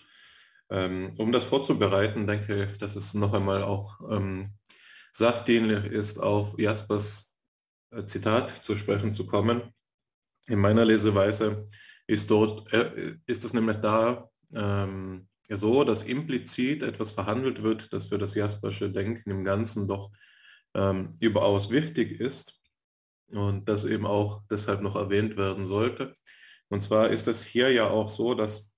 ähm, 0.70 1.14
um 1.18 1.32
das 1.32 1.46
vorzubereiten, 1.46 2.28
denke 2.28 2.70
ich, 2.70 2.78
dass 2.78 2.98
es 2.98 3.14
noch 3.14 3.34
einmal 3.34 3.64
auch 3.64 4.02
ähm, 4.12 4.52
sachdienlich 5.14 5.86
ist, 5.86 6.20
auf 6.20 6.60
Jaspers 6.60 7.29
Zitat 8.06 8.50
zu 8.50 8.76
sprechen 8.76 9.14
zu 9.14 9.26
kommen. 9.26 9.74
In 10.48 10.60
meiner 10.60 10.86
Leseweise 10.86 11.68
ist 12.08 12.30
dort, 12.30 12.72
äh, 12.74 13.18
ist 13.26 13.44
es 13.44 13.54
nämlich 13.54 13.78
da 13.78 14.30
ähm, 14.54 15.28
so, 15.50 15.84
dass 15.84 16.04
implizit 16.04 16.84
etwas 16.84 17.12
verhandelt 17.12 17.64
wird, 17.64 17.92
das 17.94 18.08
für 18.08 18.18
das 18.18 18.36
Jaspersche 18.36 18.92
Denken 18.92 19.32
im 19.32 19.44
Ganzen 19.44 19.88
doch 19.88 20.12
ähm, 20.76 21.16
überaus 21.20 21.70
wichtig 21.70 22.20
ist 22.20 22.62
und 23.32 23.68
das 23.68 23.86
eben 23.86 24.06
auch 24.06 24.44
deshalb 24.50 24.82
noch 24.82 24.96
erwähnt 24.96 25.38
werden 25.38 25.66
sollte. 25.66 26.16
Und 26.70 26.82
zwar 26.82 27.10
ist 27.10 27.28
es 27.28 27.44
hier 27.44 27.72
ja 27.72 27.90
auch 27.90 28.10
so, 28.10 28.36
dass 28.36 28.76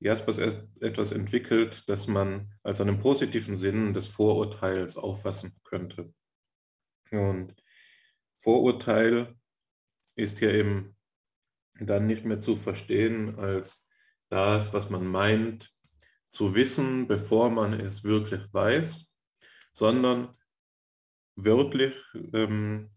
Jaspers 0.00 0.38
etwas 0.80 1.12
entwickelt, 1.12 1.88
das 1.88 2.06
man 2.06 2.52
als 2.62 2.80
einen 2.80 2.98
positiven 2.98 3.56
Sinn 3.56 3.94
des 3.94 4.06
Vorurteils 4.06 4.96
auffassen 4.96 5.54
könnte. 5.64 6.12
Und 7.10 7.54
Vorurteil 8.44 9.34
ist 10.16 10.38
hier 10.38 10.52
eben 10.52 10.94
dann 11.80 12.06
nicht 12.06 12.26
mehr 12.26 12.40
zu 12.40 12.56
verstehen 12.56 13.38
als 13.38 13.88
das, 14.28 14.74
was 14.74 14.90
man 14.90 15.06
meint 15.06 15.74
zu 16.28 16.54
wissen, 16.54 17.08
bevor 17.08 17.48
man 17.50 17.72
es 17.72 18.04
wirklich 18.04 18.42
weiß, 18.52 19.10
sondern 19.72 20.28
wörtlich 21.36 21.94
ähm, 22.34 22.90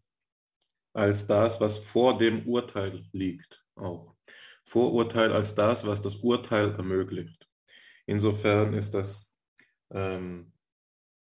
als 0.93 1.25
das, 1.27 1.61
was 1.61 1.77
vor 1.77 2.17
dem 2.17 2.45
Urteil 2.45 3.05
liegt 3.13 3.63
auch. 3.75 4.17
Vorurteil 4.63 5.31
als 5.31 5.55
das, 5.55 5.87
was 5.87 6.01
das 6.01 6.15
Urteil 6.15 6.73
ermöglicht. 6.75 7.47
Insofern 8.05 8.73
ist 8.73 8.93
das 8.93 9.31
ähm, 9.91 10.51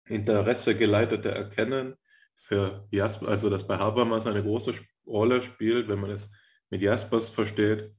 Interesse 0.05 0.77
geleitete 0.77 1.31
Erkennen 1.31 1.97
für 2.37 2.87
Jaspers, 2.91 3.29
also 3.29 3.51
das 3.51 3.67
bei 3.67 3.79
Habermas 3.79 4.27
eine 4.27 4.43
große 4.43 4.75
Rolle 5.07 5.43
spielt, 5.43 5.89
wenn 5.89 6.01
man 6.01 6.11
es 6.11 6.33
mit 6.71 6.83
Jaspers 6.83 7.31
versteht, 7.31 7.93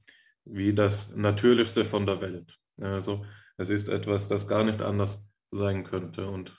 wie 0.44 0.74
das 0.74 1.14
Natürlichste 1.14 1.84
von 1.84 2.06
der 2.06 2.20
Welt. 2.20 2.58
Also 2.80 3.24
es 3.56 3.70
ist 3.70 3.88
etwas, 3.88 4.28
das 4.28 4.48
gar 4.48 4.64
nicht 4.64 4.82
anders 4.82 5.30
sein 5.50 5.84
könnte. 5.84 6.28
Und 6.28 6.56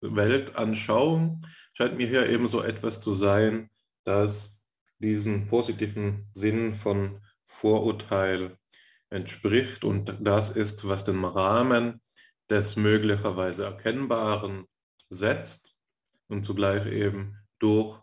Weltanschauung 0.00 1.44
scheint 1.72 1.96
mir 1.96 2.06
hier 2.06 2.28
eben 2.28 2.48
so 2.48 2.62
etwas 2.62 3.00
zu 3.00 3.12
sein, 3.12 3.70
das 4.04 4.60
diesen 4.98 5.48
positiven 5.48 6.28
Sinn 6.32 6.74
von 6.74 7.20
Vorurteil 7.46 8.58
entspricht. 9.10 9.84
Und 9.84 10.16
das 10.20 10.50
ist, 10.50 10.86
was 10.88 11.04
den 11.04 11.24
Rahmen 11.24 12.00
des 12.50 12.76
möglicherweise 12.76 13.64
Erkennbaren 13.64 14.66
setzt 15.08 15.73
und 16.34 16.44
zugleich 16.44 16.86
eben 16.86 17.38
durch 17.58 17.98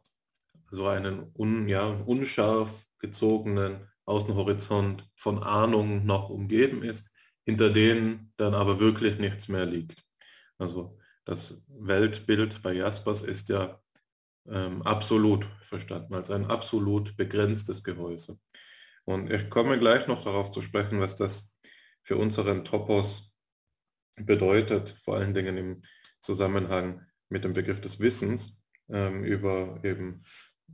so 0.69 0.87
einen 0.87 1.31
un, 1.37 1.67
ja, 1.67 1.85
unscharf 1.85 2.85
gezogenen 2.99 3.87
Außenhorizont 4.05 5.07
von 5.15 5.43
Ahnung 5.43 6.05
noch 6.05 6.29
umgeben 6.29 6.83
ist, 6.83 7.11
hinter 7.45 7.69
denen 7.69 8.33
dann 8.37 8.53
aber 8.53 8.79
wirklich 8.79 9.19
nichts 9.19 9.47
mehr 9.47 9.65
liegt. 9.65 10.03
Also 10.57 10.97
das 11.25 11.63
Weltbild 11.67 12.61
bei 12.63 12.73
Jaspers 12.73 13.21
ist 13.21 13.49
ja 13.49 13.81
ähm, 14.47 14.81
absolut 14.83 15.45
verstanden, 15.61 16.13
als 16.13 16.31
ein 16.31 16.45
absolut 16.45 17.17
begrenztes 17.17 17.83
Gehäuse. 17.83 18.39
Und 19.05 19.31
ich 19.31 19.49
komme 19.49 19.77
gleich 19.77 20.07
noch 20.07 20.23
darauf 20.23 20.51
zu 20.51 20.61
sprechen, 20.61 20.99
was 20.99 21.15
das 21.15 21.57
für 22.03 22.17
unseren 22.17 22.63
Topos 22.63 23.33
bedeutet, 24.15 24.95
vor 25.03 25.17
allen 25.17 25.33
Dingen 25.33 25.57
im 25.57 25.81
Zusammenhang 26.21 27.05
mit 27.31 27.43
dem 27.43 27.53
Begriff 27.53 27.81
des 27.81 27.99
Wissens 27.99 28.61
ähm, 28.89 29.23
über 29.23 29.79
eben 29.83 30.23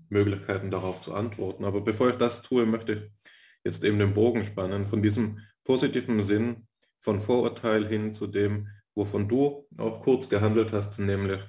Möglichkeiten 0.10 0.72
darauf 0.72 1.02
zu 1.02 1.14
antworten. 1.14 1.66
Aber 1.66 1.82
bevor 1.82 2.10
ich 2.10 2.16
das 2.16 2.42
tue, 2.42 2.66
möchte 2.66 2.94
ich 2.94 3.32
jetzt 3.64 3.84
eben 3.84 4.00
den 4.00 4.14
Bogen 4.14 4.44
spannen 4.44 4.88
von 4.88 5.02
diesem 5.02 5.40
positiven 5.64 6.22
Sinn 6.22 6.68
von 7.00 7.22
Vorurteil 7.22 7.88
hin 7.88 8.14
zu 8.14 8.28
dem, 8.28 8.68
wovon 8.96 9.28
du 9.28 9.68
auch 9.78 10.02
kurz 10.02 10.30
gehandelt 10.30 10.74
hast, 10.74 11.00
nämlich 11.00 11.42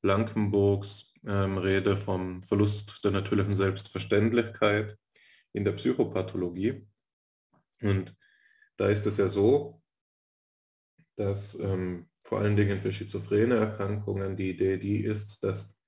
Blankenburgs 0.00 1.12
ähm, 1.26 1.58
Rede 1.58 1.96
vom 1.96 2.42
Verlust 2.42 3.04
der 3.04 3.10
natürlichen 3.10 3.54
Selbstverständlichkeit 3.54 4.96
in 5.52 5.64
der 5.64 5.72
Psychopathologie. 5.72 6.86
Und 7.82 8.16
da 8.76 8.88
ist 8.88 9.06
es 9.06 9.16
ja 9.16 9.28
so, 9.28 9.82
dass 11.16 11.58
ähm, 11.58 12.08
vor 12.22 12.40
allen 12.40 12.56
Dingen 12.56 12.80
für 12.80 12.92
schizophrene 12.92 13.56
Erkrankungen 13.56 14.36
die 14.36 14.50
Idee 14.50 14.78
die 14.78 15.04
ist, 15.04 15.42
dass 15.42 15.78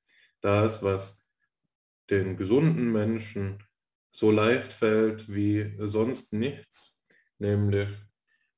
das, 0.41 0.83
was 0.83 1.27
den 2.11 2.37
gesunden 2.37 2.93
Menschen 2.93 3.63
so 4.13 4.31
leicht 4.31 4.73
fällt 4.73 5.33
wie 5.33 5.75
sonst 5.79 6.33
nichts, 6.33 7.01
nämlich 7.39 7.89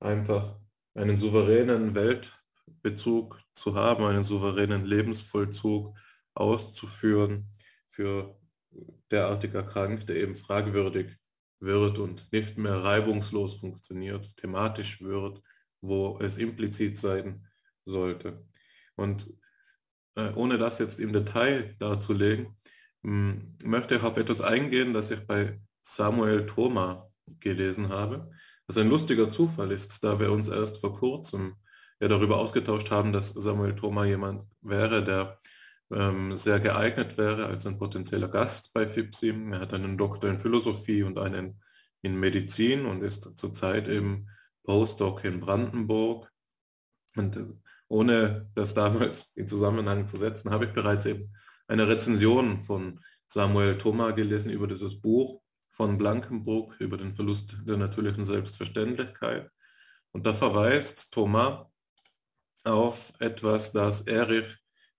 einfach 0.01 0.59
einen 0.95 1.17
souveränen 1.17 1.95
Weltbezug 1.95 3.41
zu 3.55 3.75
haben, 3.75 4.05
einen 4.05 4.25
souveränen 4.25 4.85
Lebensvollzug 4.85 5.97
auszuführen 6.35 7.49
für 7.89 8.39
derartig 9.11 9.55
Erkrankte 9.55 10.15
eben 10.15 10.35
fragwürdig 10.35 11.17
wird 11.61 11.99
und 11.99 12.31
nicht 12.33 12.59
mehr 12.59 12.85
reibungslos 12.85 13.55
funktioniert, 13.55 14.37
thematisch 14.37 15.01
wird, 15.01 15.43
wo 15.81 16.19
es 16.21 16.37
implizit 16.37 16.99
sein 16.99 17.47
sollte. 17.87 18.45
Und 18.97 19.33
äh, 20.17 20.33
ohne 20.35 20.59
das 20.59 20.79
jetzt 20.79 21.01
im 21.01 21.13
Detail 21.13 21.75
darzulegen, 21.79 22.57
hm, 23.03 23.57
möchte 23.65 23.97
ich 23.97 24.03
auf 24.03 24.17
etwas 24.17 24.41
eingehen, 24.41 24.93
das 24.93 25.11
ich 25.11 25.27
bei 25.27 25.61
Samuel 25.83 26.47
Thoma 26.47 27.09
gelesen 27.41 27.89
habe, 27.89 28.31
was 28.67 28.77
ein 28.79 28.89
lustiger 28.89 29.31
Zufall 29.31 29.71
ist, 29.73 30.03
da 30.03 30.19
wir 30.19 30.33
uns 30.33 30.49
erst 30.49 30.81
vor 30.81 30.93
kurzem 30.93 31.57
ja 32.01 32.09
darüber 32.09 32.39
ausgetauscht 32.39 32.91
haben, 32.91 33.13
dass 33.13 33.29
Samuel 33.31 33.75
Thoma 33.75 34.05
jemand 34.05 34.45
wäre, 34.61 35.03
der 35.03 35.39
ähm, 35.91 36.37
sehr 36.37 36.61
geeignet 36.61 37.17
wäre 37.17 37.47
als 37.47 37.67
ein 37.67 37.79
potenzieller 37.79 38.29
Gast 38.29 38.73
bei 38.75 38.89
FIPSI. 38.89 39.35
Er 39.53 39.61
hat 39.61 39.73
einen 39.73 39.97
Doktor 39.97 40.29
in 40.29 40.39
Philosophie 40.39 41.03
und 41.03 41.19
einen 41.19 41.63
in 42.03 42.19
Medizin 42.19 42.87
und 42.87 43.03
ist 43.03 43.39
zurzeit 43.39 43.89
im 43.89 44.29
Postdoc 44.65 45.25
in 45.25 45.41
Brandenburg. 45.41 46.31
Und 47.17 47.37
äh, 47.37 47.47
ohne 47.89 48.51
das 48.55 48.75
damals 48.75 49.33
in 49.37 49.49
Zusammenhang 49.49 50.07
zu 50.07 50.17
setzen, 50.17 50.51
habe 50.51 50.67
ich 50.67 50.73
bereits 50.73 51.07
eben 51.07 51.33
eine 51.69 51.89
Rezension 51.89 52.63
von 52.63 53.01
Samuel 53.29 53.79
Thoma 53.79 54.13
gelesen 54.13 54.51
über 54.51 54.67
dieses 54.67 55.01
Buch 55.01 55.43
von 55.71 55.99
Blankenburg 55.99 56.75
über 56.79 56.97
den 56.97 57.15
Verlust 57.15 57.59
der 57.67 57.77
natürlichen 57.77 58.25
Selbstverständlichkeit. 58.25 59.51
Und 60.13 60.25
da 60.25 60.33
verweist 60.33 61.13
Thomas 61.13 61.67
auf 62.65 63.13
etwas, 63.19 63.73
das 63.73 64.03
Erich 64.03 64.47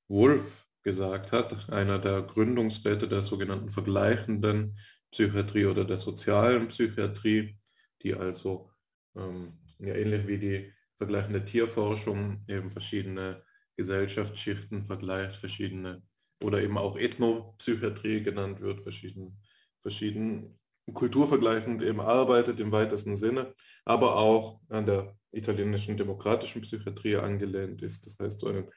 Wolf 0.08 0.68
gesagt 0.84 1.32
hat, 1.32 1.70
einer 1.70 2.00
der 2.00 2.22
Gründungsväter 2.22 3.08
der 3.08 3.22
sogenannten 3.22 3.72
vergleichenden 3.72 4.78
Psychiatrie 5.12 5.66
oder 5.66 5.84
der 5.84 5.98
sozialen 5.98 6.68
Psychiatrie, 6.68 7.58
die 8.04 8.14
also 8.14 8.72
ähm, 9.16 9.58
ja, 9.80 9.96
ähnlich 9.96 10.28
wie 10.28 10.38
die 10.38 10.74
vergleichende 10.98 11.46
Tierforschung 11.46 12.44
eben 12.48 12.72
verschiedene 12.72 13.44
Gesellschaftsschichten 13.76 14.86
vergleicht, 14.86 15.36
verschiedene 15.36 16.02
oder 16.44 16.62
eben 16.62 16.78
auch 16.78 16.98
Ethnopsychiatrie 16.98 18.22
genannt 18.22 18.62
wird, 18.62 18.82
verschieden, 18.82 19.40
verschieden 19.82 20.60
kulturvergleichend 20.94 21.84
eben 21.84 22.00
arbeitet 22.00 22.60
im 22.60 22.72
weitesten 22.72 23.16
Sinne, 23.16 23.54
aber 23.86 24.16
auch 24.16 24.62
an 24.70 24.86
der 24.86 25.18
italienischen 25.32 25.98
demokratischen 25.98 26.62
Psychiatrie 26.62 27.18
angelehnt 27.18 27.82
ist. 27.82 28.06
Das 28.06 28.18
heißt, 28.20 28.40
so 28.40 28.48
einen 28.48 28.72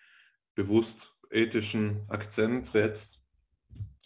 bewusst 0.55 1.19
ethischen 1.31 2.05
Akzent 2.09 2.67
setzt. 2.67 3.23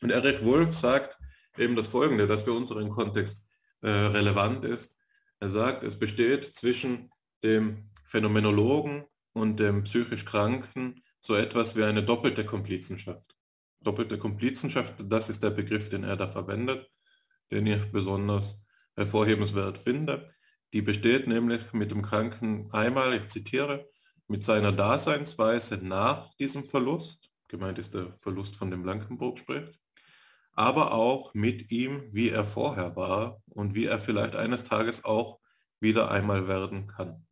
Und 0.03 0.11
Erich 0.11 0.45
Wolf 0.45 0.75
sagt 0.75 1.19
eben 1.57 1.77
das 1.77 1.87
Folgende, 1.87 2.27
das 2.27 2.43
für 2.43 2.53
unseren 2.53 2.91
Kontext 2.91 3.47
äh, 3.81 3.89
relevant 3.89 4.65
ist. 4.65 4.99
Er 5.41 5.49
sagt, 5.49 5.83
es 5.83 5.99
besteht 5.99 6.45
zwischen 6.45 7.11
dem 7.43 7.91
Phänomenologen 8.15 9.07
und 9.33 9.59
dem 9.59 9.83
psychisch 9.83 10.25
Kranken 10.25 11.03
so 11.19 11.35
etwas 11.35 11.75
wie 11.75 11.83
eine 11.83 12.01
doppelte 12.01 12.47
Komplizenschaft. 12.47 13.35
Doppelte 13.81 14.19
Komplizenschaft, 14.19 14.95
das 15.09 15.29
ist 15.29 15.43
der 15.43 15.51
Begriff, 15.51 15.89
den 15.89 16.05
er 16.05 16.17
da 16.17 16.31
verwendet, 16.31 16.89
den 17.51 17.67
ich 17.67 17.91
besonders 17.91 18.65
hervorhebenswert 18.95 19.79
finde. 19.79 20.33
Die 20.73 20.81
besteht 20.81 21.27
nämlich 21.27 21.73
mit 21.73 21.91
dem 21.91 22.03
Kranken 22.03 22.71
einmal, 22.71 23.15
ich 23.15 23.27
zitiere, 23.27 23.89
mit 24.29 24.45
seiner 24.45 24.71
Daseinsweise 24.71 25.79
nach 25.79 26.33
diesem 26.35 26.63
Verlust, 26.63 27.33
gemeint 27.49 27.81
ist 27.81 27.95
der 27.95 28.17
Verlust 28.19 28.55
von 28.55 28.71
dem 28.71 28.85
Blankenburg 28.85 29.41
spricht, 29.41 29.81
aber 30.53 30.93
auch 30.93 31.35
mit 31.35 31.73
ihm, 31.73 32.11
wie 32.13 32.31
er 32.31 32.45
vorher 32.45 32.95
war 32.95 33.43
und 33.47 33.75
wie 33.75 33.87
er 33.87 33.99
vielleicht 33.99 34.37
eines 34.37 34.63
Tages 34.63 35.05
auch 35.05 35.41
wieder 35.81 36.13
einmal 36.13 36.47
werden 36.47 36.87
kann. 36.87 37.27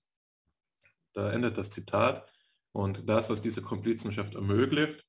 Da 1.13 1.33
endet 1.33 1.59
das 1.59 1.71
Zitat 1.71 2.31
und 2.73 3.09
das, 3.09 3.29
was 3.29 3.41
diese 3.41 3.63
Komplizenschaft 3.63 4.35
ermöglicht, 4.35 5.05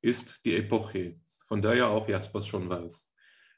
ist 0.00 0.44
die 0.44 0.56
Epoche, 0.56 1.20
von 1.46 1.62
der 1.62 1.74
ja 1.74 1.86
auch 1.88 2.08
Jaspers 2.08 2.46
schon 2.46 2.68
weiß. 2.68 3.08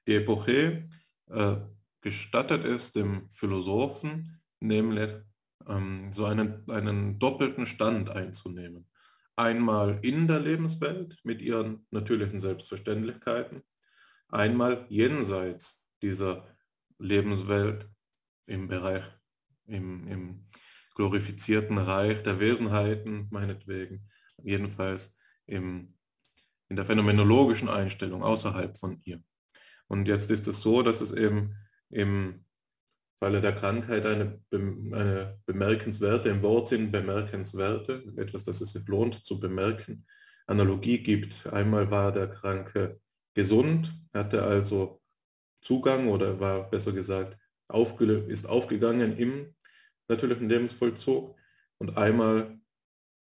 Die 0.06 0.14
Epoche 0.14 0.88
äh, 1.28 1.56
gestattet 2.00 2.64
es 2.64 2.92
dem 2.92 3.28
Philosophen, 3.30 4.40
nämlich 4.60 5.10
ähm, 5.68 6.12
so 6.12 6.24
einen, 6.24 6.68
einen 6.70 7.18
doppelten 7.18 7.66
Stand 7.66 8.10
einzunehmen. 8.10 8.88
Einmal 9.36 9.98
in 10.02 10.26
der 10.26 10.40
Lebenswelt 10.40 11.18
mit 11.24 11.40
ihren 11.40 11.86
natürlichen 11.90 12.40
Selbstverständlichkeiten, 12.40 13.62
einmal 14.28 14.86
jenseits 14.88 15.86
dieser 16.02 16.46
Lebenswelt 16.98 17.88
im 18.46 18.68
Bereich, 18.68 19.04
im, 19.66 20.06
im 20.08 20.46
glorifizierten 21.00 21.78
Reich 21.78 22.22
der 22.22 22.40
Wesenheiten, 22.40 23.26
meinetwegen, 23.30 24.06
jedenfalls 24.42 25.16
im, 25.46 25.94
in 26.68 26.76
der 26.76 26.84
phänomenologischen 26.84 27.70
Einstellung 27.70 28.22
außerhalb 28.22 28.76
von 28.76 29.00
ihr. 29.04 29.22
Und 29.88 30.08
jetzt 30.08 30.30
ist 30.30 30.46
es 30.46 30.60
so, 30.60 30.82
dass 30.82 31.00
es 31.00 31.10
eben 31.10 31.56
im 31.88 32.44
Falle 33.18 33.40
der 33.40 33.54
Krankheit 33.54 34.04
eine, 34.04 34.42
eine 34.52 35.40
bemerkenswerte, 35.46 36.28
im 36.28 36.42
Wortsinn 36.42 36.90
bemerkenswerte, 36.92 38.04
etwas, 38.18 38.44
das 38.44 38.60
es 38.60 38.72
sich 38.72 38.86
lohnt 38.86 39.24
zu 39.24 39.40
bemerken, 39.40 40.04
Analogie 40.46 40.98
gibt. 40.98 41.46
Einmal 41.46 41.90
war 41.90 42.12
der 42.12 42.28
Kranke 42.28 43.00
gesund, 43.32 43.90
hatte 44.12 44.42
also 44.42 45.00
Zugang 45.62 46.08
oder 46.08 46.40
war 46.40 46.68
besser 46.68 46.92
gesagt, 46.92 47.38
aufge, 47.68 48.26
ist 48.28 48.46
aufgegangen 48.46 49.16
im 49.16 49.54
natürlichen 50.10 50.48
Lebensvollzug 50.48 51.36
und 51.78 51.96
einmal 51.96 52.58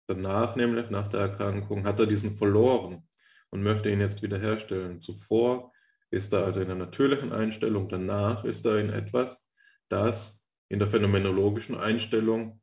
danach, 0.07 0.57
nämlich 0.57 0.91
nach 0.91 1.09
der 1.09 1.21
Erkrankung, 1.21 1.85
hat 1.85 2.01
er 2.01 2.07
diesen 2.07 2.31
verloren 2.31 3.07
und 3.51 3.63
möchte 3.63 3.91
ihn 3.91 4.01
jetzt 4.01 4.23
wiederherstellen. 4.23 5.01
Zuvor 5.01 5.73
ist 6.11 6.33
er 6.33 6.45
also 6.45 6.61
in 6.61 6.71
einer 6.71 6.87
natürlichen 6.87 7.33
Einstellung, 7.33 7.89
danach 7.89 8.45
ist 8.45 8.65
er 8.65 8.79
in 8.79 8.91
etwas, 8.91 9.51
das 9.89 10.47
in 10.69 10.79
der 10.79 10.89
phänomenologischen 10.89 11.77
Einstellung 11.77 12.61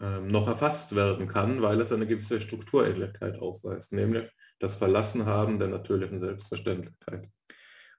ähm, 0.00 0.28
noch 0.28 0.46
erfasst 0.46 0.94
werden 0.94 1.28
kann, 1.28 1.62
weil 1.62 1.80
es 1.80 1.92
eine 1.92 2.06
gewisse 2.06 2.40
Strukturähnlichkeit 2.40 3.38
aufweist, 3.38 3.92
nämlich 3.92 4.30
das 4.60 4.76
Verlassenhaben 4.76 5.58
der 5.58 5.68
natürlichen 5.68 6.20
Selbstverständlichkeit. 6.20 7.28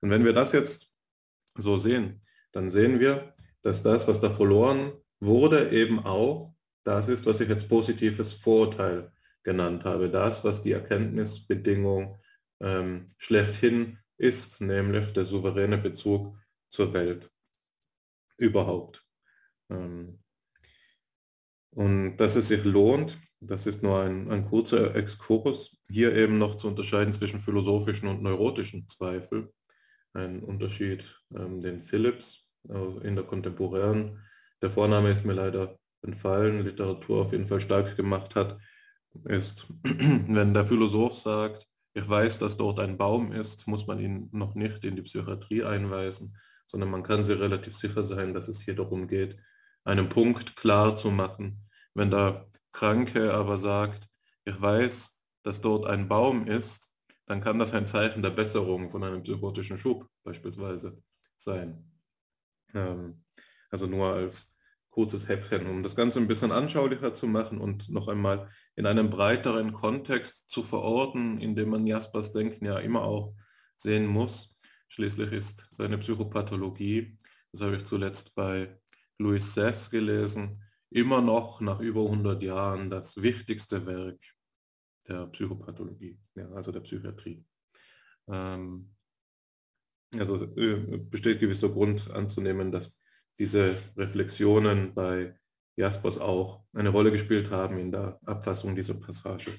Und 0.02 0.10
wenn 0.10 0.26
wir 0.26 0.34
das 0.34 0.52
jetzt 0.54 0.92
so 1.56 1.78
sehen, 1.78 2.22
dann 2.52 2.70
sehen 2.70 3.00
wir, 3.00 3.34
dass 3.61 3.84
das, 3.84 4.07
was 4.07 4.22
da 4.22 4.30
verloren 4.30 4.94
wurde, 5.19 5.72
eben 5.72 5.99
auch 5.99 6.56
das 6.84 7.07
ist, 7.07 7.26
was 7.26 7.40
ich 7.40 7.49
jetzt 7.49 7.69
positives 7.69 8.34
Vorurteil 8.34 9.11
genannt 9.44 9.86
habe, 9.86 10.10
das, 10.10 10.44
was 10.44 10.61
die 10.61 10.72
Erkenntnisbedingung 10.72 12.19
ähm, 12.61 13.10
schlechthin 13.18 13.99
ist, 14.18 14.61
nämlich 14.61 15.14
der 15.14 15.26
souveräne 15.26 15.77
Bezug 15.77 16.38
zur 16.68 16.94
Welt 16.94 17.30
überhaupt. 18.38 19.06
Ähm, 19.69 20.19
und 21.72 22.18
dass 22.18 22.36
es 22.36 22.48
sich 22.48 22.64
lohnt, 22.64 23.18
das 23.40 23.68
ist 23.68 23.84
nur 23.84 24.02
ein, 24.02 24.30
ein 24.30 24.45
kurzer 24.45 24.95
Exkurs, 24.95 25.77
hier 25.90 26.14
eben 26.15 26.38
noch 26.38 26.56
zu 26.56 26.68
unterscheiden 26.68 27.14
zwischen 27.14 27.40
philosophischen 27.40 28.10
und 28.10 28.22
neurotischen 28.22 28.88
Zweifel. 28.90 29.53
Ein 30.14 30.44
Unterschied, 30.44 31.06
ähm, 31.34 31.61
den 31.61 31.84
Phillips 31.84 32.49
in 32.64 33.15
der 33.15 33.23
kontemporären, 33.23 34.19
der 34.61 34.72
Vorname 34.72 35.10
ist 35.10 35.26
mir 35.26 35.34
leider 35.34 35.77
entfallen, 36.02 36.64
Literatur 36.64 37.22
auf 37.22 37.31
jeden 37.31 37.48
Fall 37.48 37.61
stark 37.61 37.95
gemacht 37.95 38.36
hat, 38.36 38.60
ist, 39.26 39.68
wenn 39.84 40.53
der 40.53 40.65
Philosoph 40.65 41.15
sagt, 41.15 41.68
ich 41.94 42.07
weiß, 42.07 42.40
dass 42.40 42.57
dort 42.57 42.80
ein 42.80 42.98
Baum 42.98 43.31
ist, 43.31 43.68
muss 43.68 43.88
man 43.88 43.99
ihn 43.99 44.30
noch 44.31 44.56
nicht 44.56 44.86
in 44.86 44.95
die 44.95 45.02
Psychiatrie 45.02 45.64
einweisen, 45.64 46.38
sondern 46.68 46.91
man 46.91 47.03
kann 47.03 47.26
sich 47.26 47.40
relativ 47.40 47.76
sicher 47.76 48.03
sein, 48.03 48.34
dass 48.34 48.48
es 48.48 48.61
hier 48.61 48.76
darum 48.76 49.07
geht, 49.07 49.38
einen 49.84 50.07
Punkt 50.07 50.56
klar 50.56 50.95
zu 50.95 51.10
machen. 51.10 51.68
Wenn 51.94 52.11
der 52.11 52.48
Kranke 52.72 53.34
aber 53.34 53.57
sagt, 53.57 54.07
ich 54.45 54.60
weiß, 54.61 55.18
dass 55.44 55.61
dort 55.61 55.88
ein 55.88 56.07
Baum 56.07 56.48
ist, 56.48 56.91
dann 57.26 57.41
kann 57.41 57.60
das 57.60 57.73
ein 57.73 57.88
Zeichen 57.88 58.22
der 58.22 58.31
Besserung 58.31 58.91
von 58.91 59.03
einem 59.03 59.23
psychotischen 59.23 59.77
Schub 59.77 60.07
beispielsweise 60.23 61.02
sein. 61.38 61.99
Ähm, 62.74 63.24
also 63.70 63.88
nur 63.88 64.14
als 64.14 64.58
kurzes 64.90 65.28
Häppchen, 65.28 65.68
um 65.68 65.84
das 65.84 65.96
Ganze 65.96 66.20
ein 66.20 66.28
bisschen 66.28 66.52
anschaulicher 66.52 67.14
zu 67.14 67.28
machen 67.28 67.62
und 67.62 67.90
noch 67.90 68.08
einmal 68.08 68.50
in 68.76 68.86
einem 68.86 69.10
breiteren 69.10 69.72
Kontext 69.74 70.50
zu 70.50 70.64
verorten, 70.64 71.40
in 71.40 71.56
dem 71.56 71.70
man 71.70 71.86
Jaspers 71.86 72.34
Denken 72.34 72.66
ja 72.66 72.80
immer 72.80 73.04
auch 73.04 73.36
sehen 73.78 74.08
muss. 74.08 74.58
Schließlich 74.90 75.32
ist 75.32 75.68
seine 75.72 76.00
Psychopathologie, 76.00 77.18
das 77.52 77.62
habe 77.62 77.76
ich 77.78 77.84
zuletzt 77.86 78.36
bei 78.36 78.78
Louis 79.20 79.54
Sess 79.54 79.90
gelesen, 79.90 80.64
immer 80.90 81.22
noch 81.22 81.62
nach 81.62 81.80
über 81.80 82.02
100 82.02 82.41
Jahren 82.41 82.90
das 82.90 83.22
wichtigste 83.22 83.86
Werk 83.86 84.20
der 85.08 85.28
Psychopathologie, 85.28 86.20
ja, 86.36 86.50
also 86.52 86.72
der 86.72 86.82
Psychiatrie. 86.82 87.46
Ähm, 88.28 88.96
also 90.18 90.44
äh, 90.57 90.98
besteht 90.98 91.40
gewisser 91.40 91.69
Grund 91.69 92.10
anzunehmen, 92.11 92.72
dass 92.72 92.98
diese 93.38 93.76
Reflexionen 93.95 94.94
bei 94.94 95.38
Jaspers 95.77 96.18
auch 96.18 96.64
eine 96.73 96.90
Rolle 96.90 97.11
gespielt 97.11 97.52
haben 97.52 97.80
in 97.80 97.91
der 97.91 98.19
Abfassung 98.26 98.76
dieser 98.76 98.95
Passage. 98.95 99.52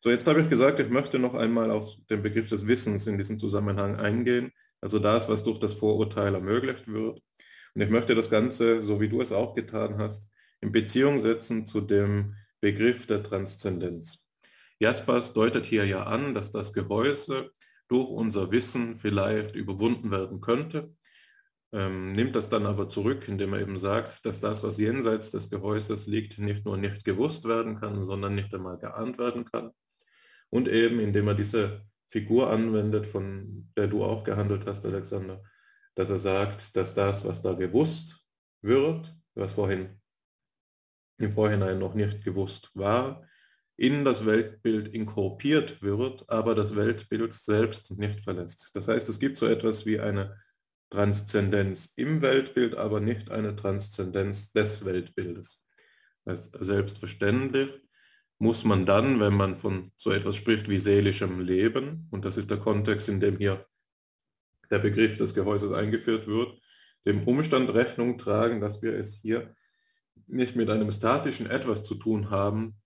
So, 0.00 0.08
jetzt 0.08 0.26
habe 0.26 0.40
ich 0.40 0.48
gesagt, 0.48 0.80
ich 0.80 0.88
möchte 0.88 1.18
noch 1.18 1.34
einmal 1.34 1.70
auf 1.70 1.94
den 2.08 2.22
Begriff 2.22 2.48
des 2.48 2.66
Wissens 2.66 3.06
in 3.06 3.18
diesem 3.18 3.38
Zusammenhang 3.38 3.96
eingehen, 3.96 4.52
also 4.80 4.98
das, 4.98 5.28
was 5.28 5.44
durch 5.44 5.58
das 5.58 5.74
Vorurteil 5.74 6.34
ermöglicht 6.34 6.88
wird. 6.88 7.20
Und 7.74 7.82
ich 7.82 7.90
möchte 7.90 8.14
das 8.14 8.30
Ganze, 8.30 8.80
so 8.80 9.00
wie 9.00 9.08
du 9.08 9.20
es 9.20 9.32
auch 9.32 9.54
getan 9.54 9.98
hast, 9.98 10.26
in 10.62 10.72
Beziehung 10.72 11.20
setzen 11.20 11.66
zu 11.66 11.82
dem 11.82 12.34
Begriff 12.60 13.06
der 13.06 13.22
Transzendenz. 13.22 14.26
Jaspers 14.78 15.34
deutet 15.34 15.66
hier 15.66 15.84
ja 15.84 16.04
an, 16.04 16.34
dass 16.34 16.50
das 16.50 16.72
Gehäuse 16.72 17.50
durch 17.90 18.08
unser 18.08 18.50
Wissen 18.50 18.98
vielleicht 18.98 19.54
überwunden 19.54 20.10
werden 20.10 20.40
könnte 20.40 20.94
ähm, 21.72 22.12
nimmt 22.12 22.34
das 22.34 22.48
dann 22.48 22.66
aber 22.66 22.88
zurück, 22.88 23.28
indem 23.28 23.52
er 23.52 23.60
eben 23.60 23.78
sagt, 23.78 24.26
dass 24.26 24.40
das, 24.40 24.62
was 24.64 24.78
jenseits 24.78 25.30
des 25.30 25.50
Gehäuses 25.50 26.06
liegt, 26.06 26.38
nicht 26.38 26.64
nur 26.64 26.76
nicht 26.76 27.04
gewusst 27.04 27.46
werden 27.46 27.78
kann, 27.78 28.04
sondern 28.04 28.34
nicht 28.34 28.52
einmal 28.54 28.78
geahnt 28.78 29.18
werden 29.18 29.44
kann. 29.44 29.70
Und 30.50 30.68
eben, 30.68 30.98
indem 30.98 31.28
er 31.28 31.34
diese 31.34 31.82
Figur 32.08 32.50
anwendet, 32.50 33.06
von 33.06 33.70
der 33.76 33.86
du 33.86 34.02
auch 34.04 34.24
gehandelt 34.24 34.66
hast, 34.66 34.84
Alexander, 34.84 35.42
dass 35.94 36.10
er 36.10 36.18
sagt, 36.18 36.76
dass 36.76 36.94
das, 36.94 37.24
was 37.24 37.42
da 37.42 37.52
gewusst 37.52 38.26
wird, 38.62 39.14
was 39.34 39.52
vorhin 39.52 40.00
im 41.18 41.30
Vorhinein 41.30 41.78
noch 41.78 41.94
nicht 41.94 42.24
gewusst 42.24 42.70
war, 42.74 43.24
in 43.80 44.04
das 44.04 44.26
Weltbild 44.26 44.88
inkorporiert 44.88 45.80
wird, 45.80 46.28
aber 46.28 46.54
das 46.54 46.76
Weltbild 46.76 47.32
selbst 47.32 47.90
nicht 47.98 48.20
verlässt. 48.20 48.70
Das 48.74 48.88
heißt, 48.88 49.08
es 49.08 49.18
gibt 49.18 49.38
so 49.38 49.46
etwas 49.46 49.86
wie 49.86 49.98
eine 49.98 50.36
Transzendenz 50.90 51.90
im 51.96 52.20
Weltbild, 52.20 52.74
aber 52.74 53.00
nicht 53.00 53.30
eine 53.30 53.56
Transzendenz 53.56 54.52
des 54.52 54.84
Weltbildes. 54.84 55.64
Das 56.26 56.40
heißt, 56.40 56.58
selbstverständlich 56.60 57.70
muss 58.38 58.64
man 58.64 58.84
dann, 58.84 59.18
wenn 59.18 59.34
man 59.34 59.56
von 59.56 59.92
so 59.96 60.12
etwas 60.12 60.36
spricht 60.36 60.68
wie 60.68 60.78
seelischem 60.78 61.40
Leben, 61.40 62.06
und 62.10 62.26
das 62.26 62.36
ist 62.36 62.50
der 62.50 62.58
Kontext, 62.58 63.08
in 63.08 63.18
dem 63.18 63.38
hier 63.38 63.64
der 64.70 64.80
Begriff 64.80 65.16
des 65.16 65.32
Gehäuses 65.32 65.72
eingeführt 65.72 66.26
wird, 66.26 66.60
dem 67.06 67.26
Umstand 67.26 67.72
Rechnung 67.72 68.18
tragen, 68.18 68.60
dass 68.60 68.82
wir 68.82 68.92
es 68.92 69.14
hier 69.14 69.54
nicht 70.26 70.54
mit 70.54 70.68
einem 70.68 70.92
statischen 70.92 71.48
Etwas 71.48 71.82
zu 71.82 71.94
tun 71.94 72.28
haben, 72.28 72.76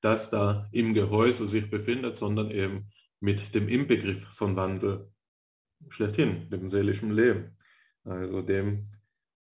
das 0.00 0.30
da 0.30 0.68
im 0.72 0.94
Gehäuse 0.94 1.46
sich 1.46 1.70
befindet, 1.70 2.16
sondern 2.16 2.50
eben 2.50 2.90
mit 3.20 3.54
dem 3.54 3.68
Inbegriff 3.68 4.24
von 4.28 4.56
Wandel 4.56 5.10
schlechthin, 5.88 6.48
dem 6.50 6.68
seelischen 6.68 7.12
Leben. 7.12 7.56
Also 8.04 8.42
dem, 8.42 8.90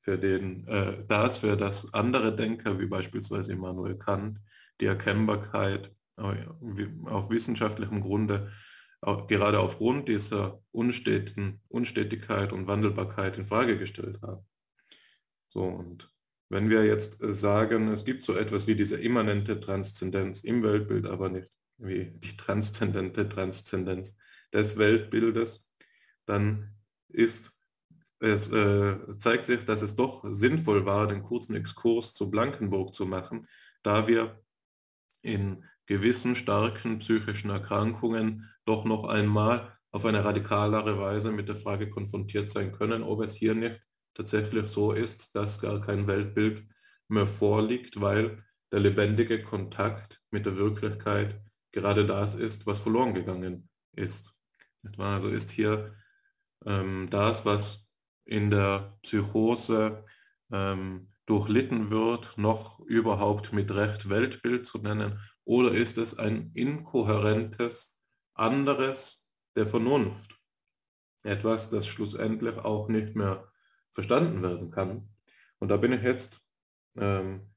für 0.01 0.19
den, 0.19 0.67
äh, 0.69 1.05
das, 1.09 1.39
für 1.39 1.57
das 1.57 1.93
andere 1.93 2.35
Denker, 2.35 2.79
wie 2.79 2.87
beispielsweise 2.87 3.53
Immanuel 3.53 3.99
Kant, 3.99 4.41
die 4.81 4.87
Erkennbarkeit 4.87 5.91
auf 6.17 7.29
wissenschaftlichem 7.29 8.01
Grunde, 8.01 8.51
auch 9.01 9.27
gerade 9.27 9.61
aufgrund 9.61 10.09
dieser 10.09 10.63
unsteten, 10.71 11.61
Unstetigkeit 11.69 12.53
und 12.53 12.67
Wandelbarkeit 12.67 13.37
in 13.37 13.47
Frage 13.47 13.79
gestellt 13.79 14.21
haben. 14.23 14.47
So, 15.49 15.65
und 15.65 16.11
wenn 16.49 16.71
wir 16.71 16.85
jetzt 16.85 17.19
sagen, 17.21 17.89
es 17.89 18.05
gibt 18.05 18.23
so 18.23 18.35
etwas 18.35 18.67
wie 18.67 18.77
diese 18.77 18.97
immanente 18.97 19.61
Transzendenz 19.61 20.43
im 20.45 20.63
Weltbild, 20.63 21.07
aber 21.07 21.29
nicht 21.29 21.53
wie 21.79 22.13
die 22.17 22.37
transzendente 22.37 23.29
Transzendenz 23.29 24.17
des 24.53 24.79
Weltbildes, 24.79 25.67
dann 26.25 26.75
ist 27.09 27.53
es 28.19 28.51
äh, 28.51 28.97
zeigt 29.19 29.47
sich, 29.47 29.65
dass 29.65 29.83
es 29.83 29.95
doch 29.95 30.25
sinnvoll 30.31 30.87
war, 30.87 31.07
den 31.07 31.23
kurzen 31.23 31.55
Exkurs 31.55 32.15
zu 32.15 32.31
Blankenburg 32.31 32.95
zu 32.95 33.05
machen, 33.05 33.47
da 33.83 34.09
wir 34.09 34.43
in 35.21 35.65
gewissen 35.87 36.35
starken 36.35 36.99
psychischen 37.01 37.51
Erkrankungen 37.51 38.51
doch 38.65 38.85
noch 38.85 39.05
einmal 39.05 39.77
auf 39.91 40.05
eine 40.05 40.25
radikalere 40.25 40.99
Weise 40.99 41.31
mit 41.31 41.49
der 41.49 41.57
Frage 41.57 41.91
konfrontiert 41.91 42.51
sein 42.51 42.73
können, 42.73 43.03
ob 43.03 43.21
es 43.23 43.35
hier 43.35 43.55
nicht 43.55 43.81
tatsächlich 44.17 44.67
so 44.69 44.93
ist, 44.93 45.37
dass 45.37 45.61
gar 45.61 45.81
kein 45.81 46.07
Weltbild 46.07 46.65
mehr 47.09 47.27
vorliegt, 47.27 48.01
weil 48.01 48.43
der 48.73 48.81
lebendige 48.81 49.43
Kontakt 49.43 50.23
mit 50.31 50.47
der 50.47 50.57
Wirklichkeit 50.57 51.41
gerade 51.73 52.07
das 52.07 52.35
ist, 52.35 52.67
was 52.67 52.81
verloren 52.81 53.15
gegangen 53.15 53.69
ist. 53.93 54.35
Also 54.97 55.29
ist 55.29 55.51
hier 55.51 55.95
ähm, 56.65 57.09
das, 57.11 57.45
was 57.45 57.95
in 58.25 58.51
der 58.51 58.99
Psychose 59.03 60.05
ähm, 60.51 61.13
durchlitten 61.27 61.91
wird, 61.91 62.39
noch 62.39 62.81
überhaupt 62.81 63.53
mit 63.53 63.71
Recht 63.73 64.09
Weltbild 64.09 64.67
zu 64.67 64.79
nennen? 64.79 65.21
Oder 65.45 65.73
ist 65.73 65.99
es 65.99 66.19
ein 66.19 66.51
inkohärentes, 66.55 68.01
anderes 68.35 69.27
der 69.57 69.67
Vernunft? 69.67 70.41
Etwas, 71.23 71.71
das 71.71 71.87
schlussendlich 71.87 72.57
auch 72.59 72.89
nicht 72.89 73.17
mehr 73.17 73.51
verstanden 73.97 74.43
werden 74.43 74.71
kann. 74.71 75.09
Und 75.59 75.71
da 75.71 75.79
bin 75.79 75.91
ich 75.91 76.03
jetzt 76.03 76.47
ähm, 76.99 77.51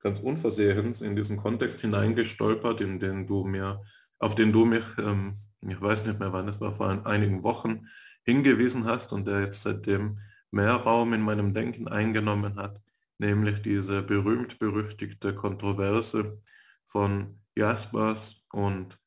ganz 0.00 0.18
unversehens 0.18 1.00
in 1.00 1.16
diesen 1.16 1.38
Kontext 1.38 1.80
hineingestolpert, 1.80 2.82
in 2.82 3.00
den 3.00 3.26
du 3.26 3.44
mir, 3.44 3.82
auf 4.18 4.34
den 4.34 4.52
du 4.52 4.66
mich, 4.66 4.84
ähm, 4.98 5.38
ich 5.62 5.80
weiß 5.80 6.04
nicht 6.04 6.20
mehr 6.20 6.34
wann, 6.34 6.48
es 6.48 6.60
war 6.60 6.74
vor 6.74 7.06
einigen 7.06 7.42
Wochen, 7.42 7.88
hingewiesen 8.24 8.84
hast 8.84 9.14
und 9.14 9.26
der 9.26 9.40
jetzt 9.40 9.62
seitdem 9.62 10.18
mehr 10.50 10.74
Raum 10.74 11.14
in 11.14 11.22
meinem 11.22 11.54
Denken 11.54 11.88
eingenommen 11.88 12.56
hat, 12.56 12.82
nämlich 13.16 13.62
diese 13.62 14.02
berühmt-berüchtigte 14.02 15.34
Kontroverse 15.34 16.42
von 16.84 17.40
Jaspers 17.56 18.44
und, 18.52 18.98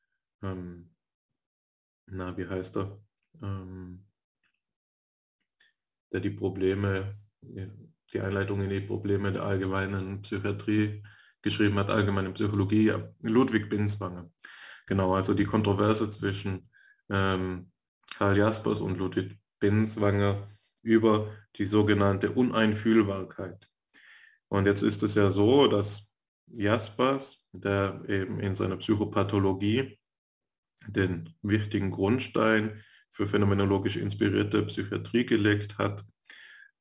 ähm, 0.42 0.90
na, 2.06 2.36
wie 2.36 2.48
heißt 2.48 2.78
er, 2.78 2.98
ähm, 3.40 4.03
der 6.14 6.20
die 6.20 6.30
Probleme, 6.30 7.12
die 7.42 8.20
Einleitung 8.20 8.62
in 8.62 8.70
die 8.70 8.80
Probleme 8.80 9.32
der 9.32 9.42
allgemeinen 9.42 10.22
Psychiatrie 10.22 11.02
geschrieben 11.42 11.76
hat, 11.76 11.90
allgemeine 11.90 12.30
Psychologie, 12.30 12.92
Ludwig 13.20 13.68
Binswanger. 13.68 14.30
Genau, 14.86 15.14
also 15.14 15.34
die 15.34 15.44
Kontroverse 15.44 16.08
zwischen 16.10 16.70
ähm, 17.10 17.72
Karl 18.16 18.38
Jaspers 18.38 18.80
und 18.80 18.96
Ludwig 18.96 19.36
Binswanger 19.58 20.48
über 20.82 21.32
die 21.56 21.64
sogenannte 21.66 22.30
Uneinfühlbarkeit. 22.30 23.68
Und 24.48 24.66
jetzt 24.66 24.82
ist 24.82 25.02
es 25.02 25.16
ja 25.16 25.32
so, 25.32 25.66
dass 25.66 26.14
Jaspers, 26.46 27.44
der 27.52 28.04
eben 28.08 28.38
in 28.38 28.54
seiner 28.54 28.76
Psychopathologie 28.76 29.98
den 30.86 31.34
wichtigen 31.42 31.90
Grundstein 31.90 32.84
für 33.14 33.28
phänomenologisch 33.28 33.96
inspirierte 33.96 34.64
Psychiatrie 34.64 35.24
gelegt 35.24 35.78
hat, 35.78 36.04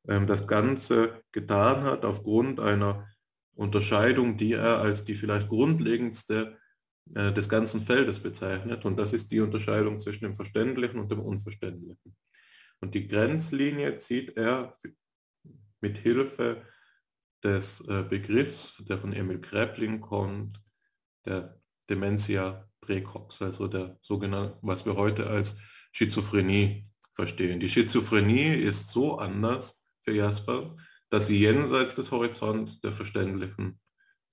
ähm, 0.08 0.28
das 0.28 0.48
Ganze 0.48 1.22
getan 1.32 1.84
hat 1.84 2.04
aufgrund 2.04 2.60
einer 2.60 3.08
Unterscheidung, 3.56 4.36
die 4.36 4.54
er 4.54 4.80
als 4.80 5.04
die 5.04 5.14
vielleicht 5.14 5.48
grundlegendste 5.48 6.58
äh, 7.14 7.32
des 7.32 7.48
ganzen 7.50 7.80
Feldes 7.80 8.20
bezeichnet. 8.20 8.84
Und 8.84 8.98
das 8.98 9.14
ist 9.14 9.32
die 9.32 9.42
Unterscheidung 9.42 10.00
zwischen 10.00 10.26
dem 10.26 10.36
Verständlichen 10.36 11.00
und 11.00 11.12
dem 11.12 11.20
Unverständlichen. 11.20 12.16
Und 12.82 12.96
die 12.96 13.08
Grenzlinie 13.08 13.98
zieht 14.00 14.36
er 14.36 14.78
mit 15.82 16.00
Hilfe 16.00 16.64
des 17.44 17.82
äh, 17.82 18.04
Begriffs, 18.04 18.84
der 18.90 18.98
von 18.98 19.14
Emil 19.14 19.40
Kräpling 19.40 20.02
kommt, 20.02 20.64
der 21.26 21.62
Dementia 21.90 22.68
praecox, 22.82 23.42
also 23.44 23.68
der 23.68 24.00
sogenannte, 24.02 24.58
was 24.62 24.86
wir 24.86 24.96
heute 24.96 25.30
als 25.30 25.58
Schizophrenie 25.94 26.90
verstehen. 27.14 27.60
Die 27.60 27.70
Schizophrenie 27.70 28.54
ist 28.56 28.90
so 28.90 29.18
anders 29.18 29.88
für 30.02 30.12
Jasper, 30.12 30.76
dass 31.10 31.28
sie 31.28 31.38
jenseits 31.38 31.96
des 31.96 32.12
Horizonts 32.12 32.82
der 32.82 32.92
verständlichen 32.92 33.80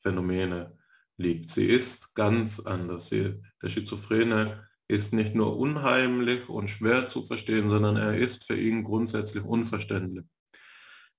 Phänomene 0.01 0.79
liegt. 1.19 1.51
Sie 1.51 1.67
ist 1.67 2.15
ganz 2.15 2.59
anders. 2.61 3.09
Sie, 3.09 3.41
der 3.63 3.69
Schizophrene 3.69 4.67
ist 4.89 5.13
nicht 5.13 5.35
nur 5.35 5.59
unheimlich 5.59 6.49
und 6.49 6.71
schwer 6.71 7.07
zu 7.07 7.23
verstehen, 7.23 7.69
sondern 7.69 7.97
er 7.97 8.17
ist 8.17 8.47
für 8.47 8.57
ihn 8.57 8.83
grundsätzlich 8.83 9.45
unverständlich. 9.45 10.25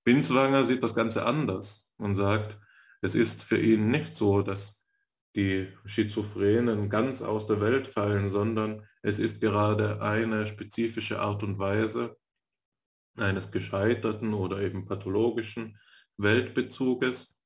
Binswanger 0.04 0.64
sieht 0.64 0.82
das 0.82 0.96
Ganze 0.96 1.24
anders 1.24 1.88
und 1.96 2.16
sagt, 2.16 2.58
es 3.00 3.14
ist 3.14 3.44
für 3.44 3.60
ihn 3.60 3.90
nicht 3.90 4.16
so, 4.16 4.42
dass 4.42 4.82
die 5.36 5.68
Schizophrenen 5.84 6.90
ganz 6.90 7.22
aus 7.22 7.46
der 7.46 7.60
Welt 7.60 7.86
fallen, 7.86 8.28
sondern 8.28 8.86
es 9.02 9.18
ist 9.18 9.40
gerade 9.40 10.00
eine 10.00 10.46
spezifische 10.46 11.20
Art 11.20 11.42
und 11.42 11.58
Weise 11.58 12.16
eines 13.16 13.50
gescheiterten 13.50 14.32
oder 14.32 14.60
eben 14.60 14.86
pathologischen 14.86 15.78
Weltbezuges, 16.16 17.38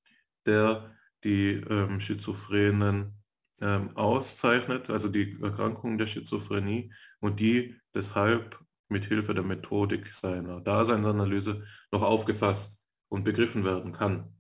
der 0.45 0.95
die 1.25 1.55
ähm, 1.55 1.99
Schizophrenen 1.99 3.17
ähm, 3.61 3.97
auszeichnet, 3.97 4.91
also 4.91 5.09
die 5.09 5.39
Erkrankung 5.43 5.99
der 5.99 6.07
Schizophrenie 6.07 6.93
und 7.21 7.41
die 7.41 7.75
deshalb 7.95 8.61
mit 8.89 9.07
Hilfe 9.07 9.35
der 9.35 9.43
Methodik 9.43 10.15
seiner 10.15 10.61
Daseinsanalyse 10.61 11.65
noch 11.91 12.03
aufgefasst 12.03 12.79
und 13.09 13.25
begriffen 13.25 13.65
werden 13.65 13.93
kann. 13.93 14.39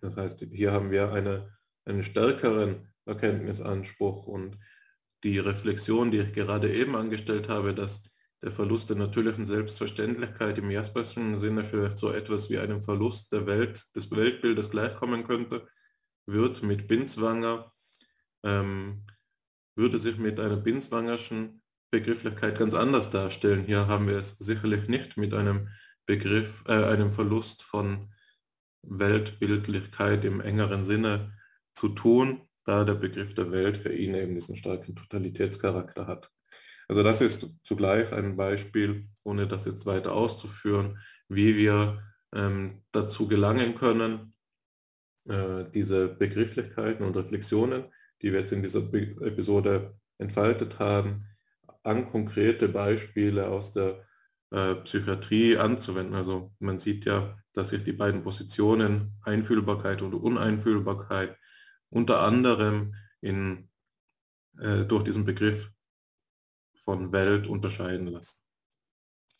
Das 0.00 0.16
heißt, 0.16 0.40
hier 0.52 0.72
haben 0.72 0.90
wir 0.90 1.12
eine, 1.12 1.56
einen 1.84 2.02
stärkeren 2.02 2.92
Erkenntnisanspruch 3.06 4.26
und 4.26 4.58
die 5.26 5.40
Reflexion, 5.40 6.12
die 6.12 6.18
ich 6.18 6.32
gerade 6.32 6.72
eben 6.72 6.94
angestellt 6.94 7.48
habe, 7.48 7.74
dass 7.74 8.04
der 8.44 8.52
Verlust 8.52 8.90
der 8.90 8.96
natürlichen 8.96 9.44
Selbstverständlichkeit 9.44 10.56
im 10.58 10.70
Jasperschen 10.70 11.36
Sinne 11.36 11.64
vielleicht 11.64 11.98
so 11.98 12.12
etwas 12.12 12.48
wie 12.48 12.58
einem 12.58 12.80
Verlust 12.80 13.32
der 13.32 13.44
Welt, 13.44 13.84
des 13.96 14.08
Weltbildes 14.12 14.70
gleichkommen 14.70 15.24
könnte, 15.24 15.66
wird 16.26 16.62
mit 16.62 16.86
Binswanger, 16.86 17.72
ähm, 18.44 19.04
würde 19.74 19.98
sich 19.98 20.16
mit 20.16 20.38
einer 20.38 20.56
Binswangerschen 20.56 21.60
Begrifflichkeit 21.90 22.56
ganz 22.56 22.74
anders 22.74 23.10
darstellen. 23.10 23.64
Hier 23.64 23.88
haben 23.88 24.06
wir 24.06 24.18
es 24.18 24.38
sicherlich 24.38 24.86
nicht 24.86 25.16
mit 25.16 25.34
einem 25.34 25.68
Begriff, 26.06 26.62
äh, 26.68 26.84
einem 26.84 27.10
Verlust 27.10 27.64
von 27.64 28.12
Weltbildlichkeit 28.82 30.24
im 30.24 30.40
engeren 30.40 30.84
Sinne 30.84 31.36
zu 31.74 31.88
tun, 31.88 32.46
da 32.66 32.84
der 32.84 32.94
Begriff 32.94 33.34
der 33.34 33.50
Welt 33.52 33.78
für 33.78 33.92
ihn 33.92 34.14
eben 34.14 34.34
diesen 34.34 34.56
starken 34.56 34.94
Totalitätscharakter 34.94 36.06
hat. 36.06 36.30
Also 36.88 37.02
das 37.02 37.20
ist 37.20 37.48
zugleich 37.64 38.12
ein 38.12 38.36
Beispiel, 38.36 39.08
ohne 39.22 39.48
das 39.48 39.64
jetzt 39.64 39.86
weiter 39.86 40.12
auszuführen, 40.12 40.98
wie 41.28 41.56
wir 41.56 42.02
ähm, 42.34 42.82
dazu 42.92 43.26
gelangen 43.28 43.74
können, 43.74 44.34
äh, 45.28 45.64
diese 45.72 46.08
Begrifflichkeiten 46.08 47.04
und 47.04 47.16
Reflexionen, 47.16 47.84
die 48.22 48.32
wir 48.32 48.40
jetzt 48.40 48.52
in 48.52 48.62
dieser 48.62 48.80
Be 48.80 49.16
Episode 49.20 49.96
entfaltet 50.18 50.78
haben, 50.78 51.26
an 51.82 52.10
konkrete 52.10 52.68
Beispiele 52.68 53.48
aus 53.48 53.72
der 53.72 54.04
äh, 54.50 54.74
Psychiatrie 54.76 55.56
anzuwenden. 55.56 56.14
Also 56.14 56.52
man 56.58 56.78
sieht 56.78 57.04
ja, 57.04 57.36
dass 57.52 57.68
sich 57.68 57.82
die 57.84 57.92
beiden 57.92 58.22
Positionen 58.22 59.12
Einfühlbarkeit 59.22 60.02
oder 60.02 60.20
Uneinfühlbarkeit 60.20 61.36
unter 61.90 62.20
anderem 62.22 62.94
in, 63.20 63.68
äh, 64.58 64.84
durch 64.84 65.04
diesen 65.04 65.24
Begriff 65.24 65.70
von 66.84 67.12
Welt 67.12 67.46
unterscheiden 67.46 68.06
lassen. 68.06 68.42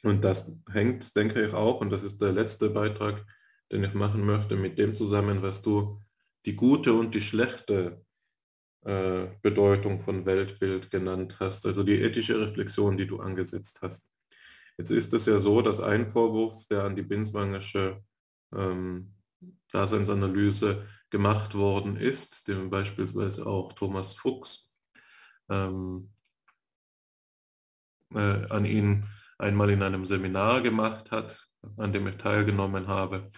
Und 0.03 0.23
das 0.23 0.53
hängt, 0.71 1.17
denke 1.17 1.47
ich, 1.47 1.55
auch, 1.55 1.81
und 1.81 1.91
das 1.91 2.03
ist 2.03 2.21
der 2.21 2.33
letzte 2.33 2.71
Beitrag, 2.71 3.25
den 3.73 3.85
ich 3.85 3.95
machen 3.95 4.25
möchte, 4.25 4.57
mit 4.57 4.79
dem 4.79 4.95
zusammen, 4.95 5.43
was 5.43 5.63
du 5.63 6.01
die 6.45 6.55
gute 6.55 6.93
und 6.93 7.15
die 7.15 7.21
schlechte 7.21 8.05
äh, 8.85 9.27
Bedeutung 9.43 10.01
von 10.01 10.27
Weltbild 10.27 10.91
genannt 10.91 11.37
hast, 11.41 11.67
also 11.67 11.83
die 11.83 12.01
ethische 12.01 12.39
Reflexion, 12.39 12.97
die 12.97 13.07
du 13.07 13.19
angesetzt 13.19 13.81
hast. 13.83 14.09
Jetzt 14.79 14.91
ist 14.91 15.13
es 15.13 15.27
ja 15.27 15.41
so, 15.41 15.63
dass 15.63 15.81
ein 15.81 16.11
Vorwurf, 16.11 16.67
der 16.69 16.85
an 16.85 16.95
die 16.95 17.03
Binswangersche 17.03 18.01
ähm, 18.55 19.15
Daseinsanalyse 19.73 20.87
gemacht 21.11 21.55
worden 21.55 21.97
ist, 21.97 22.49
den 22.49 22.71
beispielsweise 22.71 23.47
auch 23.47 23.73
Thomas 23.73 24.15
Fuchs 24.15 24.71
ähm, 25.49 26.11
äh, 28.15 28.19
an 28.51 28.65
ihn 28.65 29.07
einmal 29.39 29.71
in 29.71 29.83
einem 29.83 30.07
Seminar 30.07 30.63
gemacht 30.63 31.11
hat, 31.11 31.49
an 31.77 31.93
dem 31.93 32.07
ich 32.09 32.17
teilgenommen 32.17 32.87
habe, 32.89 33.31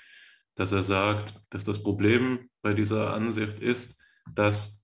dass 0.55 0.73
er 0.73 0.82
sagt, 0.82 1.35
dass 1.51 1.65
das 1.65 1.82
Problem 1.82 2.51
bei 2.62 2.74
dieser 2.74 3.15
Ansicht 3.15 3.61
ist, 3.61 3.97
dass 4.35 4.82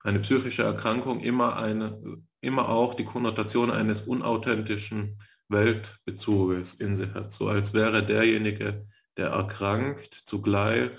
eine 0.00 0.20
psychische 0.20 0.62
Erkrankung 0.62 1.20
immer, 1.20 1.56
eine, 1.56 2.22
immer 2.40 2.68
auch 2.68 2.94
die 2.94 3.04
Konnotation 3.04 3.70
eines 3.70 4.02
unauthentischen 4.02 5.20
Weltbezuges 5.48 6.74
in 6.74 6.96
sich 6.96 7.12
hat, 7.14 7.32
so 7.32 7.48
als 7.48 7.74
wäre 7.74 8.04
derjenige, 8.04 8.86
der 9.16 9.28
erkrankt, 9.28 10.14
zugleich 10.14 10.90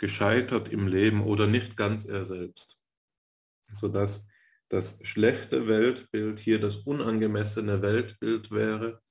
gescheitert 0.00 0.70
im 0.70 0.88
Leben 0.88 1.22
oder 1.22 1.46
nicht 1.46 1.76
ganz 1.76 2.06
er 2.06 2.24
selbst. 2.24 2.82
Sodass 3.70 4.26
das 4.68 4.98
schlechte 5.06 5.68
Weltbild 5.68 6.40
hier 6.40 6.58
das 6.58 6.76
unangemessene 6.76 7.82
Weltbild 7.82 8.50
wäre, 8.50 9.02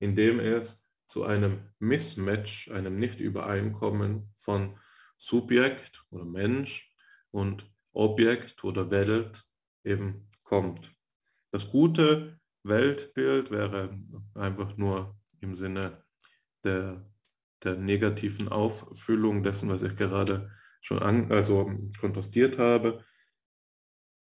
indem 0.00 0.40
es 0.40 0.88
zu 1.06 1.24
einem 1.24 1.70
Mismatch, 1.78 2.70
einem 2.70 2.98
Nicht-Übereinkommen 2.98 4.34
von 4.38 4.78
Subjekt 5.18 6.04
oder 6.10 6.24
Mensch 6.24 6.90
und 7.30 7.70
Objekt 7.92 8.64
oder 8.64 8.90
Welt 8.90 9.44
eben 9.84 10.30
kommt. 10.44 10.94
Das 11.50 11.70
gute 11.70 12.38
Weltbild 12.62 13.50
wäre 13.50 13.98
einfach 14.34 14.76
nur 14.76 15.18
im 15.40 15.54
Sinne 15.54 16.04
der, 16.64 17.07
der 17.64 17.76
negativen 17.76 18.48
Auffüllung 18.48 19.42
dessen, 19.42 19.68
was 19.68 19.82
ich 19.82 19.96
gerade 19.96 20.50
schon 20.80 21.00
an, 21.00 21.32
also 21.32 21.70
kontrastiert 22.00 22.58
habe, 22.58 23.04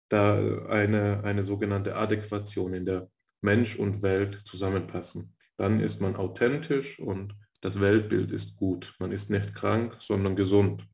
da 0.09 0.65
eine, 0.67 1.23
eine 1.23 1.43
sogenannte 1.43 1.95
Adäquation 1.95 2.73
in 2.73 2.85
der 2.85 3.09
Mensch 3.41 3.77
und 3.77 4.01
Welt 4.01 4.41
zusammenpassen 4.45 5.35
dann 5.61 5.79
ist 5.79 6.01
man 6.01 6.15
authentisch 6.15 6.99
und 6.99 7.35
das 7.61 7.79
Weltbild 7.79 8.31
ist 8.31 8.57
gut. 8.57 8.95
Man 8.97 9.11
ist 9.11 9.29
nicht 9.29 9.53
krank, 9.53 9.95
sondern 9.99 10.35
gesund. 10.35 10.87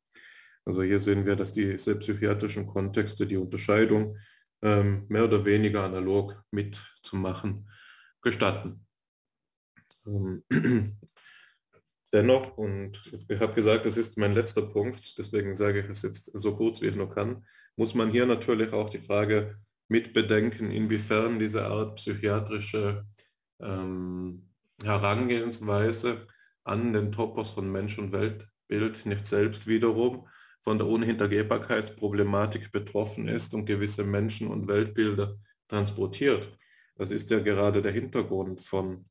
Also 0.65 0.83
hier 0.83 0.99
sehen 0.99 1.25
wir, 1.25 1.37
dass 1.37 1.53
diese 1.53 1.95
psychiatrischen 1.95 2.67
Kontexte 2.67 3.25
die 3.25 3.37
Unterscheidung 3.37 4.17
ähm, 4.61 5.05
mehr 5.07 5.23
oder 5.23 5.45
weniger 5.45 5.83
analog 5.83 6.43
mitzumachen 6.51 7.69
gestatten. 8.21 8.85
Ähm, 10.05 10.43
dennoch, 12.13 12.57
und 12.57 13.01
ich 13.29 13.39
habe 13.39 13.53
gesagt, 13.53 13.85
das 13.85 13.97
ist 13.97 14.17
mein 14.17 14.33
letzter 14.33 14.61
Punkt, 14.61 15.17
deswegen 15.17 15.55
sage 15.55 15.81
ich 15.81 15.89
es 15.89 16.01
jetzt 16.01 16.31
so 16.33 16.55
kurz, 16.55 16.81
wie 16.81 16.87
ich 16.87 16.95
nur 16.95 17.09
kann, 17.09 17.45
muss 17.75 17.93
man 17.93 18.11
hier 18.11 18.25
natürlich 18.25 18.73
auch 18.73 18.89
die 18.89 18.99
Frage 18.99 19.57
mitbedenken, 19.87 20.71
inwiefern 20.71 21.39
diese 21.39 21.65
Art 21.65 21.95
psychiatrische 21.97 23.05
ähm, 23.59 24.49
Herangehensweise 24.83 26.27
an 26.63 26.93
den 26.93 27.11
Topos 27.11 27.51
von 27.51 27.71
Mensch 27.71 27.97
und 27.97 28.11
Weltbild 28.11 29.05
nicht 29.05 29.25
selbst 29.25 29.67
wiederum 29.67 30.27
von 30.61 30.77
der 30.77 30.87
Unhintergehbarkeitsproblematik 30.87 32.71
betroffen 32.71 33.27
ist 33.27 33.53
und 33.53 33.65
gewisse 33.65 34.03
Menschen- 34.03 34.49
und 34.49 34.67
Weltbilder 34.67 35.37
transportiert. 35.67 36.57
Das 36.95 37.11
ist 37.11 37.29
ja 37.29 37.39
gerade 37.39 37.81
der 37.81 37.91
Hintergrund 37.91 38.59
von 38.61 39.05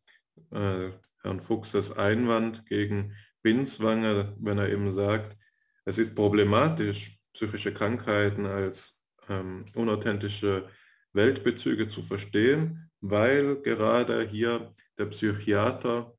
äh, 0.51 0.91
Herrn 1.27 1.41
Fuchses 1.41 1.97
Einwand 1.97 2.67
gegen 2.67 3.15
Binswanger, 3.43 4.35
wenn 4.39 4.59
er 4.59 4.71
eben 4.71 4.91
sagt, 4.91 5.37
es 5.85 5.99
ist 5.99 6.15
problematisch, 6.15 7.19
psychische 7.33 7.73
Krankheiten 7.73 8.47
als 8.47 9.05
ähm, 9.29 9.65
unauthentische 9.75 10.69
Weltbezüge 11.13 11.89
zu 11.89 12.03
verstehen, 12.03 12.91
weil 13.01 13.61
gerade 13.63 14.27
hier 14.27 14.75
der 14.99 15.07
Psychiater 15.07 16.17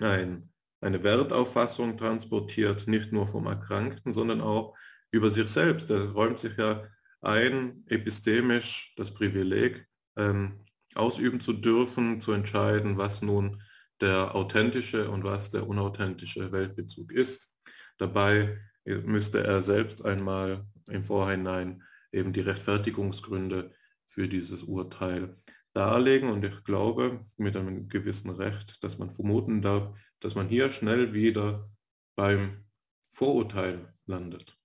ein, 0.00 0.50
eine 0.80 1.02
Wertauffassung 1.02 1.96
transportiert, 1.96 2.86
nicht 2.86 3.12
nur 3.12 3.26
vom 3.26 3.46
Erkrankten, 3.46 4.12
sondern 4.12 4.40
auch 4.40 4.76
über 5.10 5.30
sich 5.30 5.48
selbst. 5.48 5.90
Er 5.90 6.10
räumt 6.10 6.38
sich 6.38 6.56
ja 6.56 6.86
ein, 7.20 7.84
epistemisch 7.86 8.92
das 8.96 9.14
Privileg, 9.14 9.86
ähm, 10.16 10.64
ausüben 10.94 11.40
zu 11.40 11.52
dürfen, 11.52 12.20
zu 12.20 12.32
entscheiden, 12.32 12.98
was 12.98 13.22
nun 13.22 13.62
der 14.00 14.34
authentische 14.34 15.10
und 15.10 15.24
was 15.24 15.50
der 15.50 15.66
unauthentische 15.68 16.52
Weltbezug 16.52 17.12
ist. 17.12 17.52
Dabei 17.98 18.58
müsste 18.84 19.44
er 19.44 19.62
selbst 19.62 20.04
einmal 20.04 20.66
im 20.88 21.04
Vorhinein 21.04 21.82
eben 22.12 22.32
die 22.32 22.40
Rechtfertigungsgründe 22.40 23.72
für 24.08 24.28
dieses 24.28 24.62
Urteil 24.62 25.36
darlegen. 25.72 26.30
Und 26.30 26.44
ich 26.44 26.64
glaube 26.64 27.24
mit 27.36 27.56
einem 27.56 27.88
gewissen 27.88 28.30
Recht, 28.30 28.82
dass 28.84 28.98
man 28.98 29.10
vermuten 29.10 29.62
darf, 29.62 29.96
dass 30.20 30.34
man 30.34 30.48
hier 30.48 30.70
schnell 30.70 31.12
wieder 31.12 31.70
beim 32.16 32.64
Vorurteil 33.10 33.94
landet. 34.06 34.56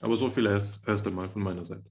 Aber 0.00 0.16
so 0.16 0.28
viel 0.28 0.46
erst, 0.46 0.86
erst 0.86 1.06
einmal 1.06 1.28
von 1.28 1.42
meiner 1.42 1.64
Seite. 1.64 1.90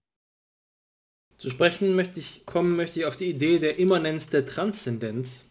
Zu 1.38 1.50
sprechen 1.50 1.96
möchte 1.96 2.20
ich 2.20 2.46
kommen, 2.46 2.76
möchte 2.76 3.00
ich 3.00 3.06
auf 3.06 3.18
die 3.18 3.30
Idee 3.30 3.60
der 3.60 3.80
Immanenz 3.80 4.28
der 4.28 4.46
Transzendenz, 4.46 5.50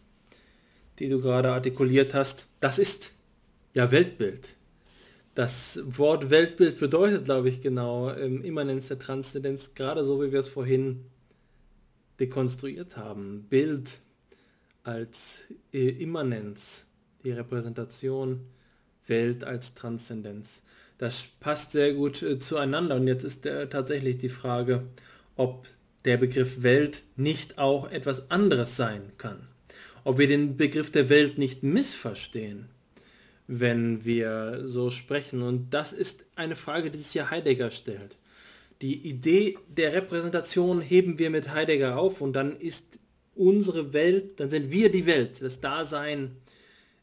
die 0.99 1.09
du 1.09 1.19
gerade 1.19 1.51
artikuliert 1.51 2.13
hast. 2.13 2.47
Das 2.59 2.79
ist 2.79 3.11
ja 3.73 3.91
Weltbild. 3.91 4.55
Das 5.35 5.79
Wort 5.85 6.29
Weltbild 6.29 6.79
bedeutet, 6.79 7.25
glaube 7.25 7.49
ich, 7.49 7.61
genau 7.61 8.11
ähm, 8.11 8.43
Immanenz 8.43 8.87
der 8.89 8.99
Transzendenz, 8.99 9.73
gerade 9.73 10.05
so 10.05 10.21
wie 10.21 10.31
wir 10.31 10.39
es 10.39 10.47
vorhin 10.47 11.05
dekonstruiert 12.19 12.97
haben. 12.97 13.47
Bild 13.49 13.97
als 14.83 15.41
äh, 15.71 15.89
Immanenz, 15.89 16.85
die 17.23 17.31
Repräsentation, 17.31 18.41
Welt 19.07 19.43
als 19.43 19.73
Transzendenz. 19.73 20.61
Das 20.97 21.27
passt 21.39 21.71
sehr 21.71 21.93
gut 21.93 22.21
äh, 22.21 22.39
zueinander 22.39 22.95
und 22.95 23.07
jetzt 23.07 23.23
ist 23.23 23.45
äh, 23.45 23.67
tatsächlich 23.67 24.19
die 24.19 24.29
Frage, 24.29 24.83
ob 25.35 25.67
der 26.05 26.17
Begriff 26.17 26.61
Welt 26.61 27.01
nicht 27.15 27.57
auch 27.57 27.89
etwas 27.89 28.29
anderes 28.29 28.77
sein 28.77 29.01
kann. 29.17 29.47
Ob 30.03 30.17
wir 30.17 30.27
den 30.27 30.57
Begriff 30.57 30.91
der 30.91 31.09
Welt 31.09 31.37
nicht 31.37 31.63
missverstehen 31.63 32.69
wenn 33.47 34.05
wir 34.05 34.61
so 34.63 34.89
sprechen. 34.89 35.41
Und 35.41 35.73
das 35.73 35.93
ist 35.93 36.25
eine 36.35 36.55
Frage, 36.55 36.91
die 36.91 36.97
sich 36.97 37.11
hier 37.11 37.29
Heidegger 37.29 37.71
stellt. 37.71 38.17
Die 38.81 39.07
Idee 39.07 39.57
der 39.67 39.93
Repräsentation 39.93 40.81
heben 40.81 41.19
wir 41.19 41.29
mit 41.29 41.53
Heidegger 41.53 41.97
auf 41.97 42.21
und 42.21 42.33
dann 42.33 42.57
ist 42.57 42.99
unsere 43.35 43.93
Welt, 43.93 44.39
dann 44.39 44.49
sind 44.49 44.71
wir 44.71 44.91
die 44.91 45.05
Welt, 45.05 45.41
das 45.41 45.61
Dasein, 45.61 46.35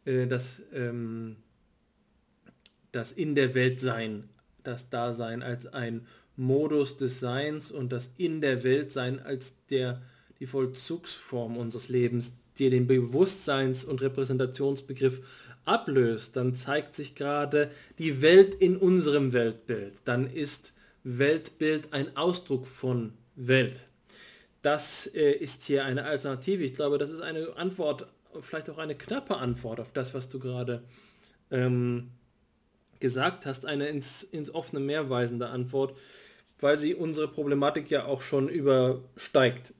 äh, 0.04 0.26
das, 0.26 0.62
ähm, 0.72 1.36
das 2.92 3.12
in 3.12 3.34
der 3.34 3.54
Welt 3.54 3.80
sein, 3.80 4.28
das 4.62 4.90
Dasein 4.90 5.42
als 5.42 5.66
ein 5.66 6.06
Modus 6.36 6.96
des 6.96 7.20
Seins 7.20 7.70
und 7.70 7.92
das 7.92 8.10
in 8.16 8.40
der 8.40 8.62
Welt 8.62 8.92
sein 8.92 9.20
als 9.20 9.54
der, 9.66 10.02
die 10.38 10.46
Vollzugsform 10.46 11.56
unseres 11.56 11.88
Lebens, 11.88 12.32
die 12.60 12.70
den 12.70 12.86
Bewusstseins- 12.86 13.84
und 13.84 14.02
Repräsentationsbegriff 14.02 15.22
ablöst, 15.64 16.36
dann 16.36 16.54
zeigt 16.54 16.94
sich 16.94 17.14
gerade 17.14 17.70
die 17.98 18.22
Welt 18.22 18.54
in 18.54 18.76
unserem 18.76 19.32
Weltbild. 19.32 19.94
Dann 20.04 20.30
ist 20.30 20.72
Weltbild 21.02 21.92
ein 21.92 22.16
Ausdruck 22.16 22.66
von 22.66 23.14
Welt. 23.36 23.88
Das 24.62 25.06
äh, 25.14 25.32
ist 25.32 25.64
hier 25.64 25.84
eine 25.84 26.04
Alternative. 26.04 26.62
Ich 26.62 26.74
glaube, 26.74 26.98
das 26.98 27.10
ist 27.10 27.20
eine 27.20 27.56
Antwort, 27.56 28.06
vielleicht 28.40 28.68
auch 28.68 28.78
eine 28.78 28.94
knappe 28.94 29.36
Antwort 29.36 29.80
auf 29.80 29.92
das, 29.92 30.12
was 30.12 30.28
du 30.28 30.38
gerade 30.38 30.82
ähm, 31.50 32.10
gesagt 33.00 33.46
hast, 33.46 33.64
eine 33.64 33.88
ins, 33.88 34.22
ins 34.22 34.54
offene 34.54 34.80
Meer 34.80 35.08
weisende 35.08 35.48
Antwort, 35.48 35.96
weil 36.58 36.76
sie 36.76 36.94
unsere 36.94 37.28
Problematik 37.28 37.90
ja 37.90 38.04
auch 38.04 38.20
schon 38.20 38.48
übersteigt. 38.48 39.72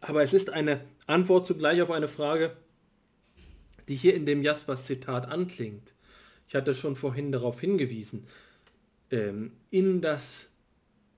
Aber 0.00 0.22
es 0.22 0.34
ist 0.34 0.50
eine 0.50 0.80
Antwort 1.10 1.46
zugleich 1.46 1.82
auf 1.82 1.90
eine 1.90 2.08
Frage, 2.08 2.56
die 3.88 3.96
hier 3.96 4.14
in 4.14 4.26
dem 4.26 4.42
Jaspers 4.42 4.84
Zitat 4.84 5.26
anklingt. 5.26 5.94
Ich 6.48 6.54
hatte 6.54 6.74
schon 6.74 6.96
vorhin 6.96 7.32
darauf 7.32 7.60
hingewiesen, 7.60 8.26
ähm, 9.10 9.52
in 9.70 10.00
das 10.00 10.50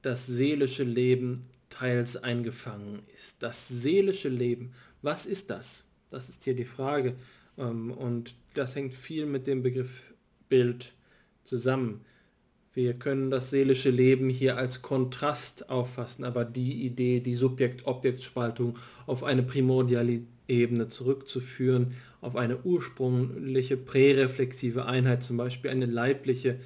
das 0.02 0.26
seelische 0.26 0.82
Leben 0.82 1.48
teils 1.70 2.16
eingefangen 2.16 3.02
ist. 3.14 3.42
Das 3.42 3.68
seelische 3.68 4.28
Leben, 4.28 4.74
was 5.00 5.26
ist 5.26 5.48
das? 5.50 5.84
Das 6.10 6.28
ist 6.28 6.44
hier 6.44 6.54
die 6.54 6.64
Frage. 6.64 7.16
Ähm, 7.56 7.92
und 7.92 8.34
das 8.54 8.74
hängt 8.74 8.94
viel 8.94 9.26
mit 9.26 9.46
dem 9.46 9.62
Begriff 9.62 10.12
Bild 10.48 10.92
zusammen. 11.44 12.04
Wir 12.74 12.94
können 12.94 13.30
das 13.30 13.50
seelische 13.50 13.90
Leben 13.90 14.30
hier 14.30 14.56
als 14.56 14.80
Kontrast 14.80 15.68
auffassen, 15.68 16.24
aber 16.24 16.44
die 16.46 16.86
Idee, 16.86 17.20
die 17.20 17.34
Subjekt-Objekt-Spaltung 17.34 18.78
auf 19.06 19.24
eine 19.24 19.42
primordiale 19.42 20.20
Ebene 20.48 20.88
zurückzuführen, 20.88 21.94
auf 22.22 22.34
eine 22.34 22.62
ursprüngliche 22.62 23.76
präreflexive 23.76 24.86
Einheit, 24.86 25.22
zum 25.22 25.36
Beispiel 25.36 25.70
eine 25.70 25.84
leibliche, 25.84 26.60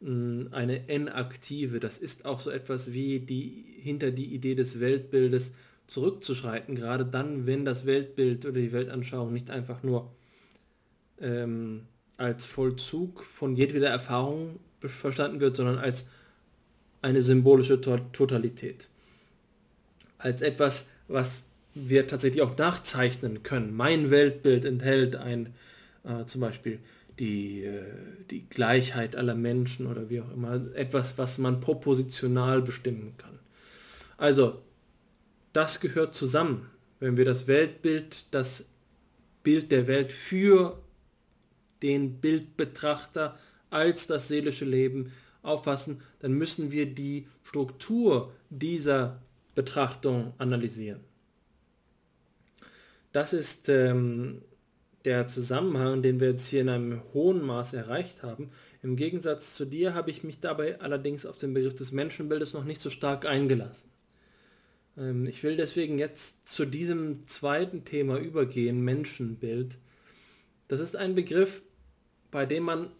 mm, 0.00 0.46
eine 0.52 0.88
N-aktive. 0.88 1.80
Das 1.80 1.98
ist 1.98 2.26
auch 2.26 2.38
so 2.38 2.50
etwas 2.50 2.92
wie 2.92 3.18
die 3.18 3.64
hinter 3.80 4.12
die 4.12 4.32
Idee 4.32 4.54
des 4.54 4.78
Weltbildes 4.78 5.52
zurückzuschreiten, 5.88 6.76
gerade 6.76 7.04
dann, 7.04 7.46
wenn 7.46 7.64
das 7.64 7.86
Weltbild 7.86 8.46
oder 8.46 8.60
die 8.60 8.72
Weltanschauung 8.72 9.32
nicht 9.32 9.50
einfach 9.50 9.82
nur 9.82 10.12
ähm, 11.20 11.82
als 12.16 12.46
Vollzug 12.46 13.24
von 13.24 13.56
jedweder 13.56 13.88
Erfahrung 13.88 14.60
verstanden 14.80 15.40
wird, 15.40 15.56
sondern 15.56 15.78
als 15.78 16.06
eine 17.02 17.22
symbolische 17.22 17.80
Totalität. 17.80 18.88
Als 20.18 20.42
etwas, 20.42 20.88
was 21.08 21.44
wir 21.74 22.06
tatsächlich 22.06 22.42
auch 22.42 22.56
nachzeichnen 22.56 23.42
können. 23.42 23.74
Mein 23.74 24.10
Weltbild 24.10 24.64
enthält 24.64 25.16
ein 25.16 25.54
äh, 26.04 26.24
zum 26.26 26.40
Beispiel 26.40 26.80
die, 27.18 27.64
äh, 27.64 27.82
die 28.30 28.48
Gleichheit 28.48 29.16
aller 29.16 29.34
Menschen 29.34 29.86
oder 29.86 30.10
wie 30.10 30.20
auch 30.20 30.32
immer, 30.32 30.60
etwas, 30.74 31.18
was 31.18 31.38
man 31.38 31.60
propositional 31.60 32.62
bestimmen 32.62 33.14
kann. 33.16 33.38
Also, 34.16 34.62
das 35.52 35.80
gehört 35.80 36.14
zusammen. 36.14 36.68
Wenn 36.98 37.16
wir 37.16 37.24
das 37.24 37.46
Weltbild, 37.46 38.26
das 38.30 38.66
Bild 39.42 39.72
der 39.72 39.86
Welt 39.86 40.12
für 40.12 40.80
den 41.82 42.20
Bildbetrachter 42.20 43.38
als 43.70 44.06
das 44.06 44.28
seelische 44.28 44.64
Leben 44.64 45.12
auffassen, 45.42 46.02
dann 46.20 46.32
müssen 46.32 46.70
wir 46.70 46.86
die 46.86 47.26
Struktur 47.44 48.32
dieser 48.50 49.22
Betrachtung 49.54 50.34
analysieren. 50.38 51.00
Das 53.12 53.32
ist 53.32 53.68
ähm, 53.68 54.42
der 55.04 55.26
Zusammenhang, 55.26 56.02
den 56.02 56.20
wir 56.20 56.30
jetzt 56.30 56.46
hier 56.46 56.60
in 56.60 56.68
einem 56.68 57.02
hohen 57.12 57.44
Maß 57.44 57.72
erreicht 57.72 58.22
haben. 58.22 58.50
Im 58.82 58.96
Gegensatz 58.96 59.54
zu 59.54 59.64
dir 59.64 59.94
habe 59.94 60.10
ich 60.10 60.22
mich 60.22 60.40
dabei 60.40 60.80
allerdings 60.80 61.26
auf 61.26 61.38
den 61.38 61.54
Begriff 61.54 61.74
des 61.74 61.92
Menschenbildes 61.92 62.52
noch 62.52 62.64
nicht 62.64 62.80
so 62.80 62.90
stark 62.90 63.26
eingelassen. 63.26 63.90
Ähm, 64.96 65.26
ich 65.26 65.42
will 65.42 65.56
deswegen 65.56 65.98
jetzt 65.98 66.46
zu 66.48 66.64
diesem 66.64 67.26
zweiten 67.26 67.84
Thema 67.84 68.18
übergehen, 68.18 68.82
Menschenbild. 68.82 69.78
Das 70.68 70.80
ist 70.80 70.94
ein 70.94 71.14
Begriff, 71.14 71.62
bei 72.30 72.46
dem 72.46 72.64
man 72.64 72.90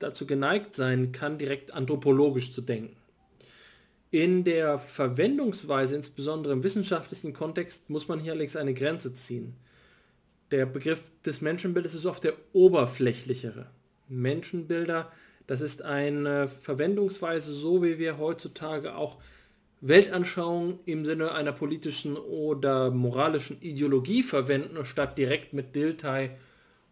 dazu 0.00 0.26
geneigt 0.26 0.74
sein 0.74 1.12
kann, 1.12 1.38
direkt 1.38 1.72
anthropologisch 1.72 2.52
zu 2.52 2.60
denken. 2.60 2.96
In 4.10 4.42
der 4.42 4.80
Verwendungsweise, 4.80 5.94
insbesondere 5.94 6.52
im 6.52 6.64
wissenschaftlichen 6.64 7.32
Kontext, 7.32 7.88
muss 7.88 8.08
man 8.08 8.18
hier 8.18 8.32
allerdings 8.32 8.56
eine 8.56 8.74
Grenze 8.74 9.14
ziehen. 9.14 9.54
Der 10.50 10.66
Begriff 10.66 11.00
des 11.24 11.40
Menschenbildes 11.40 11.94
ist 11.94 12.06
oft 12.06 12.24
der 12.24 12.34
oberflächlichere. 12.52 13.70
Menschenbilder, 14.08 15.12
das 15.46 15.60
ist 15.60 15.82
eine 15.82 16.48
Verwendungsweise, 16.48 17.52
so 17.52 17.84
wie 17.84 17.98
wir 18.00 18.18
heutzutage 18.18 18.96
auch 18.96 19.18
Weltanschauung 19.80 20.80
im 20.86 21.04
Sinne 21.04 21.32
einer 21.32 21.52
politischen 21.52 22.16
oder 22.16 22.90
moralischen 22.90 23.62
Ideologie 23.62 24.24
verwenden, 24.24 24.84
statt 24.84 25.16
direkt 25.16 25.52
mit 25.52 25.76
Dilthey 25.76 26.30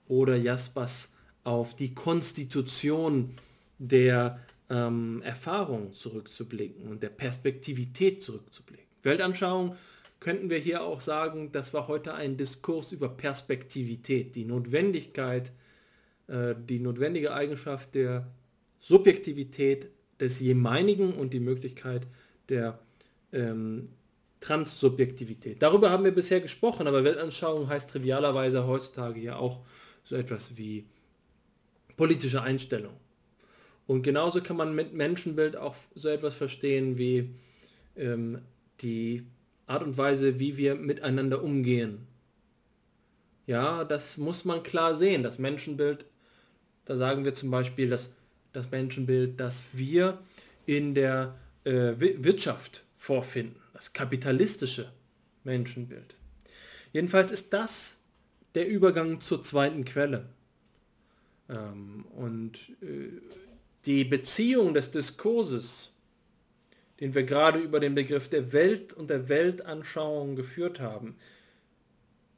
oder 0.07 0.37
Jaspers 0.37 1.09
auf 1.45 1.75
die 1.77 1.95
Konstitution 1.95 3.35
der 3.79 4.41
ähm, 4.71 5.23
Erfahrung 5.23 5.93
zurückzublicken 5.93 6.89
und 6.89 7.03
der 7.03 7.09
Perspektivität 7.09 8.23
zurückzublicken. 8.23 8.87
Weltanschauung 9.03 9.77
könnten 10.21 10.51
wir 10.51 10.59
hier 10.59 10.83
auch 10.83 11.01
sagen, 11.01 11.53
das 11.53 11.73
war 11.73 11.89
heute 11.89 12.15
ein 12.15 12.37
Diskurs 12.37 12.93
über 12.93 13.09
Perspektivität, 13.09 14.35
die 14.35 14.45
Notwendigkeit, 14.45 15.53
äh, 16.27 16.55
die 16.69 16.81
notwendige 16.81 17.33
Eigenschaft 17.33 17.95
der 17.95 18.27
Subjektivität 18.81 19.89
des 20.21 20.41
Jemeinigen 20.41 21.13
und 21.15 21.33
die 21.33 21.41
Möglichkeit 21.41 22.07
der 22.49 22.81
ähm, 23.33 23.85
Transsubjektivität. 24.41 25.63
Darüber 25.63 25.91
haben 25.91 26.05
wir 26.05 26.15
bisher 26.15 26.41
gesprochen, 26.41 26.87
aber 26.87 27.05
Weltanschauung 27.05 27.69
heißt 27.69 27.91
trivialerweise 27.91 28.67
heutzutage 28.67 29.21
ja 29.21 29.37
auch 29.37 29.61
so 30.05 30.17
etwas 30.17 30.57
wie 30.57 30.87
politische 31.99 32.43
Einstellung. 32.43 32.95
Und 33.87 34.03
genauso 34.03 34.41
kann 34.41 34.57
man 34.57 34.75
mit 34.75 34.95
Menschenbild 34.95 35.57
auch 35.57 35.75
so 35.95 36.09
etwas 36.09 36.35
verstehen 36.35 36.97
wie 36.97 37.35
ähm, 37.97 38.41
die 38.81 39.27
Art 39.67 39.83
und 39.83 39.99
Weise, 39.99 40.39
wie 40.39 40.57
wir 40.57 40.75
miteinander 40.77 41.43
umgehen. 41.43 42.07
Ja, 43.47 43.85
das 43.85 44.17
muss 44.17 44.45
man 44.45 44.63
klar 44.63 44.95
sehen. 44.95 45.23
Das 45.23 45.39
Menschenbild, 45.39 46.05
da 46.85 46.97
sagen 46.97 47.25
wir 47.25 47.35
zum 47.35 47.51
Beispiel, 47.51 47.91
dass 47.91 48.15
das 48.53 48.71
Menschenbild, 48.71 49.41
das 49.41 49.65
wir 49.73 50.19
in 50.67 50.95
der 50.95 51.35
äh, 51.65 51.95
Wirtschaft 51.99 52.85
vorfinden, 52.95 53.61
das 53.73 53.93
kapitalistische 53.93 54.93
Menschenbild. 55.45 56.15
Jedenfalls 56.93 57.33
ist 57.33 57.53
das 57.53 57.97
der 58.55 58.69
Übergang 58.69 59.21
zur 59.21 59.43
zweiten 59.43 59.85
Quelle. 59.85 60.29
Ähm, 61.49 62.05
und 62.17 62.59
äh, 62.83 63.11
die 63.87 64.05
Beziehung 64.05 64.75
des 64.75 64.91
Diskurses, 64.91 65.95
den 67.01 67.15
wir 67.15 67.23
gerade 67.23 67.59
über 67.59 67.81
den 67.81 67.95
Begriff 67.95 68.29
der 68.29 68.53
Welt 68.53 68.93
und 68.93 69.09
der 69.09 69.29
Weltanschauung 69.29 70.37
geführt 70.37 70.81
haben, 70.81 71.17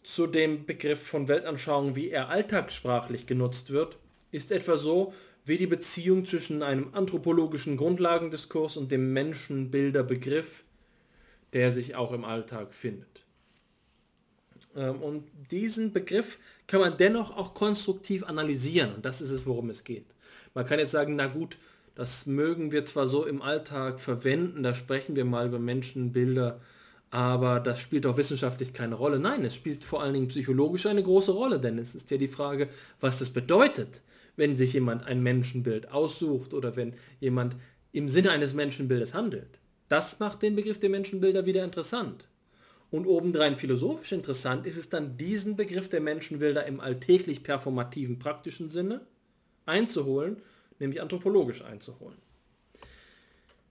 zu 0.03 0.27
dem 0.27 0.67
Begriff 0.67 1.03
von 1.03 1.29
Weltanschauung, 1.29 1.97
wie 1.97 2.11
er 2.11 2.29
alltagssprachlich 2.29 3.27
genutzt 3.27 3.71
wird, 3.71 3.99
ist 4.33 4.53
etwa 4.53 4.77
so 4.77 5.13
wie 5.45 5.57
die 5.57 5.67
Beziehung 5.67 6.25
zwischen 6.25 6.63
einem 6.63 6.95
anthropologischen 6.95 7.77
Grundlagendiskurs 7.77 8.77
und 8.77 8.93
dem 8.93 9.13
Menschenbilderbegriff, 9.13 10.65
der 11.53 11.71
sich 11.71 11.97
auch 11.97 12.13
im 12.13 12.25
Alltag 12.25 12.73
findet. 12.73 13.25
Ähm, 14.77 15.03
und 15.03 15.25
diesen 15.51 15.93
Begriff 15.93 16.39
kann 16.67 16.81
man 16.81 16.97
dennoch 16.97 17.37
auch 17.37 17.55
konstruktiv 17.55 18.25
analysieren 18.25 18.95
und 18.95 19.05
das 19.05 19.21
ist 19.21 19.31
es, 19.31 19.47
worum 19.47 19.71
es 19.71 19.85
geht. 19.85 20.07
Man 20.55 20.67
kann 20.67 20.79
jetzt 20.79 20.93
sagen, 20.93 21.17
na 21.17 21.27
gut, 21.27 21.59
das 21.95 22.27
mögen 22.27 22.73
wir 22.73 22.85
zwar 22.85 23.09
so 23.09 23.27
im 23.27 23.43
Alltag 23.43 24.01
verwenden, 24.01 24.63
da 24.63 24.75
sprechen 24.75 25.17
wir 25.17 25.25
mal 25.25 25.47
über 25.47 25.59
Menschenbilder, 25.59 26.61
aber 27.11 27.61
das 27.61 27.81
spielt 27.81 28.07
auch 28.07 28.17
wissenschaftlich 28.17 28.73
keine 28.73 28.95
Rolle. 28.95 29.19
Nein, 29.19 29.45
es 29.45 29.57
spielt 29.57 29.83
vor 29.83 30.03
allen 30.03 30.15
Dingen 30.15 30.29
psychologisch 30.29 30.87
eine 30.87 31.03
große 31.03 31.33
Rolle, 31.33 31.61
denn 31.61 31.79
es 31.79 31.95
ist 31.95 32.11
ja 32.11 32.17
die 32.17 32.29
Frage, 32.29 32.69
was 33.01 33.19
das 33.19 33.31
bedeutet, 33.31 34.01
wenn 34.37 34.57
sich 34.57 34.73
jemand 34.73 35.05
ein 35.05 35.23
Menschenbild 35.23 35.91
aussucht 35.91 36.55
oder 36.55 36.77
wenn 36.77 36.95
jemand 37.19 37.57
im 37.93 38.09
Sinne 38.09 38.31
eines 38.31 38.55
Menschenbildes 38.55 39.13
handelt. 39.13 39.59
Das 39.89 40.21
macht 40.21 40.43
den 40.43 40.55
Begriff 40.55 40.79
der 40.79 40.91
Menschenbilder 40.91 41.47
wieder 41.47 41.65
interessant. 41.65 42.29
Und 42.91 43.07
obendrein 43.07 43.57
philosophisch 43.57 44.13
interessant 44.13 44.67
ist 44.67 44.77
es 44.77 44.89
dann, 44.89 45.17
diesen 45.17 45.57
Begriff 45.57 45.89
der 45.89 46.01
Menschenbilder 46.01 46.67
im 46.67 46.81
alltäglich 46.81 47.43
performativen 47.43 48.19
praktischen 48.19 48.69
Sinne 48.69 49.03
einzuholen, 49.65 50.43
nämlich 50.81 51.01
anthropologisch 51.01 51.63
einzuholen. 51.63 52.19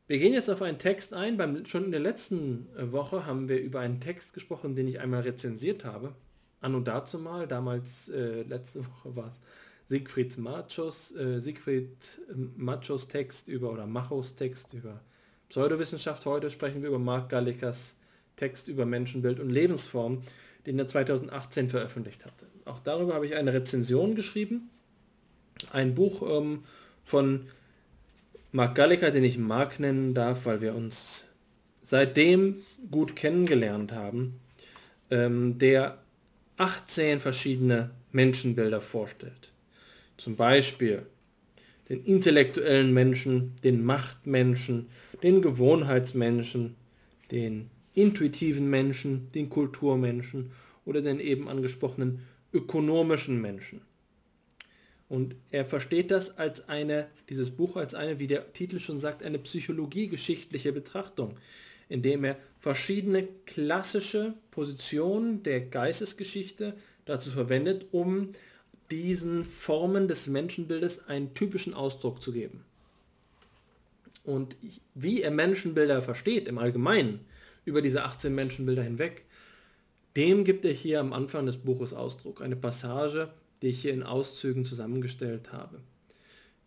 Wir 0.08 0.18
gehen 0.18 0.34
jetzt 0.34 0.50
auf 0.50 0.62
einen 0.62 0.80
Text 0.80 1.14
ein. 1.14 1.38
Beim, 1.38 1.66
schon 1.66 1.86
in 1.86 1.92
der 1.92 2.00
letzten 2.00 2.68
äh, 2.76 2.92
Woche 2.92 3.28
haben 3.28 3.48
wir 3.48 3.62
über 3.62 3.82
einen 3.82 4.02
Text 4.02 4.34
gesprochen, 4.34 4.74
den 4.74 4.88
ich 4.88 5.00
einmal 5.00 5.22
rezensiert 5.22 5.86
habe. 5.86 6.16
Anno 6.62 6.80
dazu 6.80 7.20
mal, 7.20 7.48
damals, 7.48 8.10
äh, 8.10 8.42
letzte 8.42 8.80
Woche 8.88 9.16
war 9.16 9.28
es 9.28 9.40
Siegfried 9.88 10.38
Machos, 10.38 11.16
äh, 11.16 11.40
Siegfried 11.40 11.92
ähm, 12.32 12.54
Machos 12.56 13.08
Text 13.08 13.50
über, 13.50 13.72
oder 13.72 13.86
Machos 13.86 14.36
Text 14.36 14.74
über 14.74 15.02
Pseudowissenschaft. 15.50 16.26
Heute 16.26 16.50
sprechen 16.50 16.82
wir 16.82 16.90
über 16.90 17.00
Mark 17.00 17.30
Gallikers 17.30 17.94
Text 18.40 18.70
über 18.70 18.86
Menschenbild 18.86 19.40
und 19.40 19.50
Lebensform, 19.50 20.24
den 20.66 20.80
er 20.80 20.88
2018 20.88 21.70
veröffentlicht 21.70 22.26
hatte. 22.26 22.48
Auch 22.66 22.80
darüber 22.80 23.14
habe 23.14 23.28
ich 23.28 23.36
eine 23.36 23.54
Rezension 23.54 24.16
geschrieben. 24.16 24.70
Ein 25.74 25.94
Buch 25.94 26.22
ähm, 26.28 26.64
von 27.04 27.48
Mark 28.52 28.76
Galliker, 28.76 29.12
den 29.12 29.26
ich 29.26 29.38
Mark 29.38 29.80
nennen 29.80 30.14
darf, 30.14 30.46
weil 30.46 30.62
wir 30.62 30.74
uns 30.74 31.26
seitdem 31.82 32.56
gut 32.90 33.16
kennengelernt 33.16 33.92
haben, 33.92 34.40
ähm, 35.12 35.58
der 35.60 35.98
18 36.58 37.20
verschiedene 37.20 37.92
Menschenbilder 38.12 38.80
vorstellt. 38.80 39.52
Zum 40.18 40.36
Beispiel 40.36 41.06
den 41.90 42.06
intellektuellen 42.06 42.94
Menschen, 42.94 43.56
den 43.64 43.84
Machtmenschen, 43.84 44.88
den 45.24 45.42
Gewohnheitsmenschen, 45.42 46.76
den 47.32 47.70
intuitiven 48.00 48.70
Menschen, 48.70 49.32
den 49.34 49.50
Kulturmenschen 49.50 50.52
oder 50.86 51.02
den 51.02 51.20
eben 51.20 51.50
angesprochenen 51.50 52.20
ökonomischen 52.54 53.42
Menschen. 53.42 53.82
Und 55.10 55.36
er 55.52 55.66
versteht 55.66 56.12
das 56.12 56.38
als 56.38 56.70
eine, 56.70 57.08
dieses 57.30 57.50
Buch 57.50 57.76
als 57.76 57.96
eine, 57.96 58.20
wie 58.20 58.28
der 58.28 58.54
Titel 58.54 58.80
schon 58.80 59.00
sagt, 59.00 59.24
eine 59.24 59.40
psychologiegeschichtliche 59.40 60.72
Betrachtung, 60.72 61.38
indem 61.90 62.24
er 62.24 62.38
verschiedene 62.58 63.28
klassische 63.46 64.36
Positionen 64.52 65.44
der 65.44 65.62
Geistesgeschichte 65.62 66.76
dazu 67.06 67.32
verwendet, 67.32 67.88
um 67.92 68.30
diesen 68.92 69.44
Formen 69.44 70.08
des 70.08 70.28
Menschenbildes 70.28 71.08
einen 71.08 71.34
typischen 71.34 71.74
Ausdruck 71.74 72.22
zu 72.22 72.32
geben. 72.32 72.64
Und 74.24 74.56
wie 74.94 75.24
er 75.24 75.32
Menschenbilder 75.32 76.02
versteht 76.04 76.48
im 76.48 76.60
Allgemeinen, 76.60 77.22
über 77.66 77.82
diese 77.82 78.04
18 78.04 78.34
Menschenbilder 78.34 78.84
hinweg, 78.84 79.26
dem 80.16 80.44
gibt 80.44 80.66
er 80.66 80.74
hier 80.74 81.00
am 81.00 81.14
Anfang 81.14 81.46
des 81.46 81.58
Buches 81.58 81.94
Ausdruck. 81.94 82.42
Eine 82.42 82.56
Passage, 82.56 83.32
die 83.62 83.68
ich 83.68 83.82
hier 83.82 83.94
in 83.94 84.04
Auszügen 84.04 84.66
zusammengestellt 84.66 85.52
habe. 85.52 85.80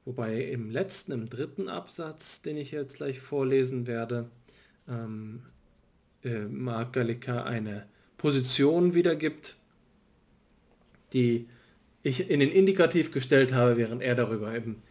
Wobei 0.04 0.42
im 0.44 0.70
letzten, 0.70 1.12
im 1.12 1.28
dritten 1.28 1.68
Absatz, 1.68 2.42
den 2.42 2.56
ich 2.56 2.72
jetzt 2.72 2.96
gleich 2.96 3.20
vorlesen 3.20 3.86
werde, 3.86 4.30
ähm, 4.88 5.42
äh, 6.24 6.40
Mark 6.40 6.92
Gallica 6.92 7.44
eine 7.44 7.86
Position 8.16 8.94
wiedergibt, 8.94 9.56
die 11.12 11.48
ich 12.02 12.30
in 12.30 12.40
den 12.40 12.50
Indikativ 12.50 13.12
gestellt 13.12 13.52
habe, 13.52 13.76
während 13.76 14.02
er 14.02 14.14
darüber 14.14 14.54
eben 14.54 14.82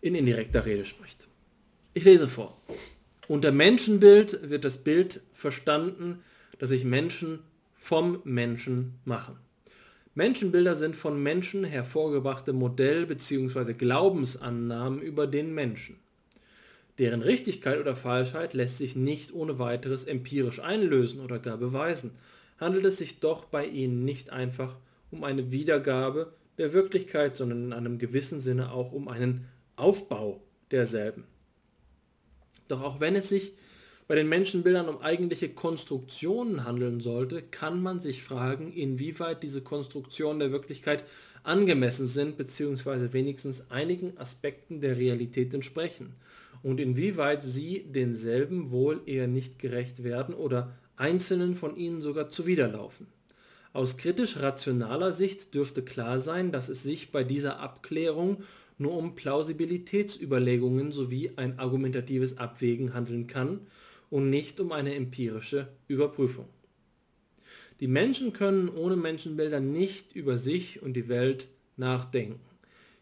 in 0.00 0.14
indirekter 0.14 0.64
Rede 0.64 0.84
spricht. 0.84 1.26
Ich 1.92 2.04
lese 2.04 2.28
vor. 2.28 2.60
Unter 3.26 3.52
Menschenbild 3.52 4.50
wird 4.50 4.66
das 4.66 4.76
Bild 4.76 5.22
verstanden, 5.32 6.22
dass 6.58 6.68
sich 6.68 6.84
Menschen 6.84 7.38
vom 7.74 8.20
Menschen 8.24 8.94
machen. 9.06 9.36
Menschenbilder 10.14 10.76
sind 10.76 10.94
von 10.94 11.22
Menschen 11.22 11.64
hervorgebrachte 11.64 12.52
Modell- 12.52 13.06
bzw. 13.06 13.72
Glaubensannahmen 13.72 15.00
über 15.00 15.26
den 15.26 15.54
Menschen. 15.54 15.96
Deren 16.98 17.22
Richtigkeit 17.22 17.80
oder 17.80 17.96
Falschheit 17.96 18.52
lässt 18.54 18.78
sich 18.78 18.94
nicht 18.94 19.32
ohne 19.32 19.58
weiteres 19.58 20.04
empirisch 20.04 20.60
einlösen 20.60 21.20
oder 21.20 21.38
gar 21.38 21.56
beweisen, 21.56 22.12
handelt 22.60 22.84
es 22.84 22.98
sich 22.98 23.20
doch 23.20 23.46
bei 23.46 23.66
ihnen 23.66 24.04
nicht 24.04 24.30
einfach 24.30 24.76
um 25.10 25.24
eine 25.24 25.50
Wiedergabe 25.50 26.34
der 26.58 26.72
Wirklichkeit, 26.72 27.36
sondern 27.36 27.64
in 27.64 27.72
einem 27.72 27.98
gewissen 27.98 28.38
Sinne 28.38 28.70
auch 28.70 28.92
um 28.92 29.08
einen 29.08 29.46
Aufbau 29.76 30.42
derselben. 30.70 31.24
Doch 32.68 32.82
auch 32.82 33.00
wenn 33.00 33.16
es 33.16 33.28
sich 33.28 33.52
bei 34.06 34.14
den 34.14 34.28
Menschenbildern 34.28 34.88
um 34.88 35.00
eigentliche 35.00 35.48
Konstruktionen 35.48 36.64
handeln 36.64 37.00
sollte, 37.00 37.42
kann 37.42 37.82
man 37.82 38.00
sich 38.00 38.22
fragen, 38.22 38.72
inwieweit 38.72 39.42
diese 39.42 39.62
Konstruktionen 39.62 40.40
der 40.40 40.52
Wirklichkeit 40.52 41.04
angemessen 41.42 42.06
sind 42.06 42.36
bzw. 42.36 43.12
wenigstens 43.12 43.70
einigen 43.70 44.18
Aspekten 44.18 44.80
der 44.80 44.98
Realität 44.98 45.54
entsprechen 45.54 46.14
und 46.62 46.80
inwieweit 46.80 47.44
sie 47.44 47.84
denselben 47.88 48.70
wohl 48.70 49.00
eher 49.06 49.26
nicht 49.26 49.58
gerecht 49.58 50.02
werden 50.02 50.34
oder 50.34 50.72
einzelnen 50.96 51.56
von 51.56 51.76
ihnen 51.76 52.00
sogar 52.00 52.28
zuwiderlaufen. 52.28 53.06
Aus 53.72 53.96
kritisch-rationaler 53.96 55.12
Sicht 55.12 55.54
dürfte 55.54 55.82
klar 55.82 56.20
sein, 56.20 56.52
dass 56.52 56.68
es 56.68 56.82
sich 56.82 57.10
bei 57.10 57.24
dieser 57.24 57.58
Abklärung 57.58 58.38
nur 58.78 58.96
um 58.96 59.14
Plausibilitätsüberlegungen 59.14 60.92
sowie 60.92 61.32
ein 61.36 61.58
argumentatives 61.58 62.38
Abwägen 62.38 62.94
handeln 62.94 63.26
kann 63.26 63.60
und 64.10 64.30
nicht 64.30 64.60
um 64.60 64.72
eine 64.72 64.94
empirische 64.94 65.68
Überprüfung. 65.88 66.48
Die 67.80 67.88
Menschen 67.88 68.32
können 68.32 68.68
ohne 68.68 68.96
Menschenbilder 68.96 69.60
nicht 69.60 70.14
über 70.14 70.38
sich 70.38 70.82
und 70.82 70.94
die 70.94 71.08
Welt 71.08 71.48
nachdenken. 71.76 72.40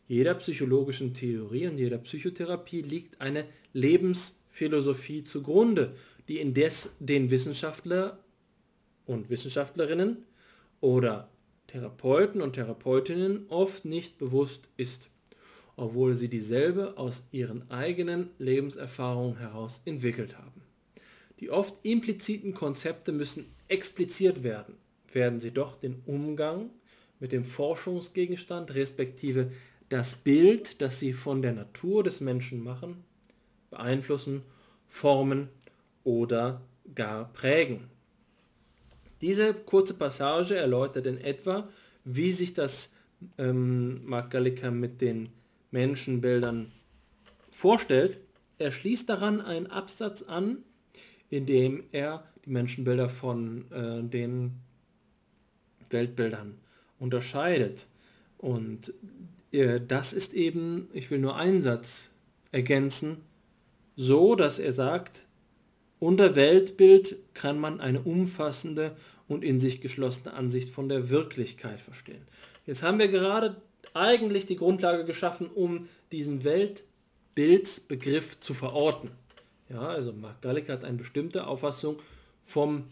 Jeder 0.08 0.34
psychologischen 0.34 1.14
Theorie 1.14 1.68
und 1.68 1.78
jeder 1.78 1.98
Psychotherapie 1.98 2.82
liegt 2.82 3.20
eine 3.20 3.44
Lebensphilosophie 3.72 5.24
zugrunde, 5.24 5.94
die 6.28 6.38
indes 6.38 6.90
den 6.98 7.30
Wissenschaftler 7.30 8.18
und 9.06 9.30
Wissenschaftlerinnen 9.30 10.24
oder 10.80 11.28
Therapeuten 11.66 12.42
und 12.42 12.54
Therapeutinnen 12.54 13.46
oft 13.48 13.84
nicht 13.84 14.18
bewusst 14.18 14.68
ist, 14.76 15.10
obwohl 15.76 16.14
sie 16.16 16.28
dieselbe 16.28 16.96
aus 16.96 17.24
ihren 17.32 17.70
eigenen 17.70 18.30
Lebenserfahrungen 18.38 19.38
heraus 19.38 19.80
entwickelt 19.84 20.36
haben. 20.36 20.62
Die 21.40 21.50
oft 21.50 21.74
impliziten 21.82 22.54
Konzepte 22.54 23.12
müssen 23.12 23.46
expliziert 23.68 24.42
werden, 24.42 24.74
werden 25.12 25.38
sie 25.38 25.50
doch 25.50 25.80
den 25.80 26.02
Umgang 26.06 26.70
mit 27.18 27.32
dem 27.32 27.44
Forschungsgegenstand 27.44 28.74
respektive 28.74 29.50
das 29.88 30.14
Bild, 30.14 30.80
das 30.80 30.98
sie 30.98 31.12
von 31.12 31.42
der 31.42 31.52
Natur 31.52 32.02
des 32.02 32.20
Menschen 32.20 32.62
machen, 32.62 33.04
beeinflussen, 33.70 34.42
formen 34.86 35.48
oder 36.04 36.62
gar 36.94 37.32
prägen. 37.32 37.88
Diese 39.20 39.54
kurze 39.54 39.94
Passage 39.94 40.56
erläutert 40.56 41.06
in 41.06 41.18
etwa, 41.18 41.68
wie 42.04 42.32
sich 42.32 42.54
das 42.54 42.90
ähm, 43.38 44.04
Mark 44.04 44.30
Gallica 44.30 44.70
mit 44.70 45.00
den 45.00 45.28
Menschenbildern 45.72 46.70
vorstellt. 47.50 48.18
er 48.58 48.70
schließt 48.70 49.08
daran 49.08 49.40
einen 49.40 49.66
Absatz 49.66 50.22
an, 50.22 50.58
in 51.30 51.46
dem 51.46 51.82
er 51.90 52.24
die 52.44 52.50
Menschenbilder 52.50 53.08
von 53.08 53.70
äh, 53.72 54.02
den 54.02 54.52
Weltbildern 55.90 56.58
unterscheidet. 56.98 57.86
Und 58.38 58.94
äh, 59.50 59.80
das 59.86 60.12
ist 60.12 60.34
eben, 60.34 60.88
ich 60.92 61.10
will 61.10 61.18
nur 61.18 61.36
einen 61.36 61.62
Satz 61.62 62.10
ergänzen, 62.52 63.18
so, 63.96 64.34
dass 64.36 64.58
er 64.58 64.72
sagt, 64.72 65.24
unter 65.98 66.34
Weltbild 66.34 67.16
kann 67.34 67.58
man 67.58 67.80
eine 67.80 68.02
umfassende 68.02 68.96
und 69.28 69.44
in 69.44 69.60
sich 69.60 69.80
geschlossene 69.80 70.34
Ansicht 70.34 70.68
von 70.68 70.88
der 70.88 71.10
Wirklichkeit 71.10 71.80
verstehen. 71.80 72.22
Jetzt 72.66 72.82
haben 72.82 72.98
wir 72.98 73.08
gerade 73.08 73.56
eigentlich 73.94 74.46
die 74.46 74.56
Grundlage 74.56 75.04
geschaffen, 75.04 75.48
um 75.48 75.88
diesen 76.10 76.44
Weltbildsbegriff 76.44 78.40
zu 78.40 78.54
verorten. 78.54 79.10
Ja, 79.68 79.80
also 79.80 80.12
Mark 80.12 80.42
Gallick 80.42 80.68
hat 80.68 80.84
eine 80.84 80.98
bestimmte 80.98 81.46
Auffassung 81.46 81.98
vom 82.42 82.84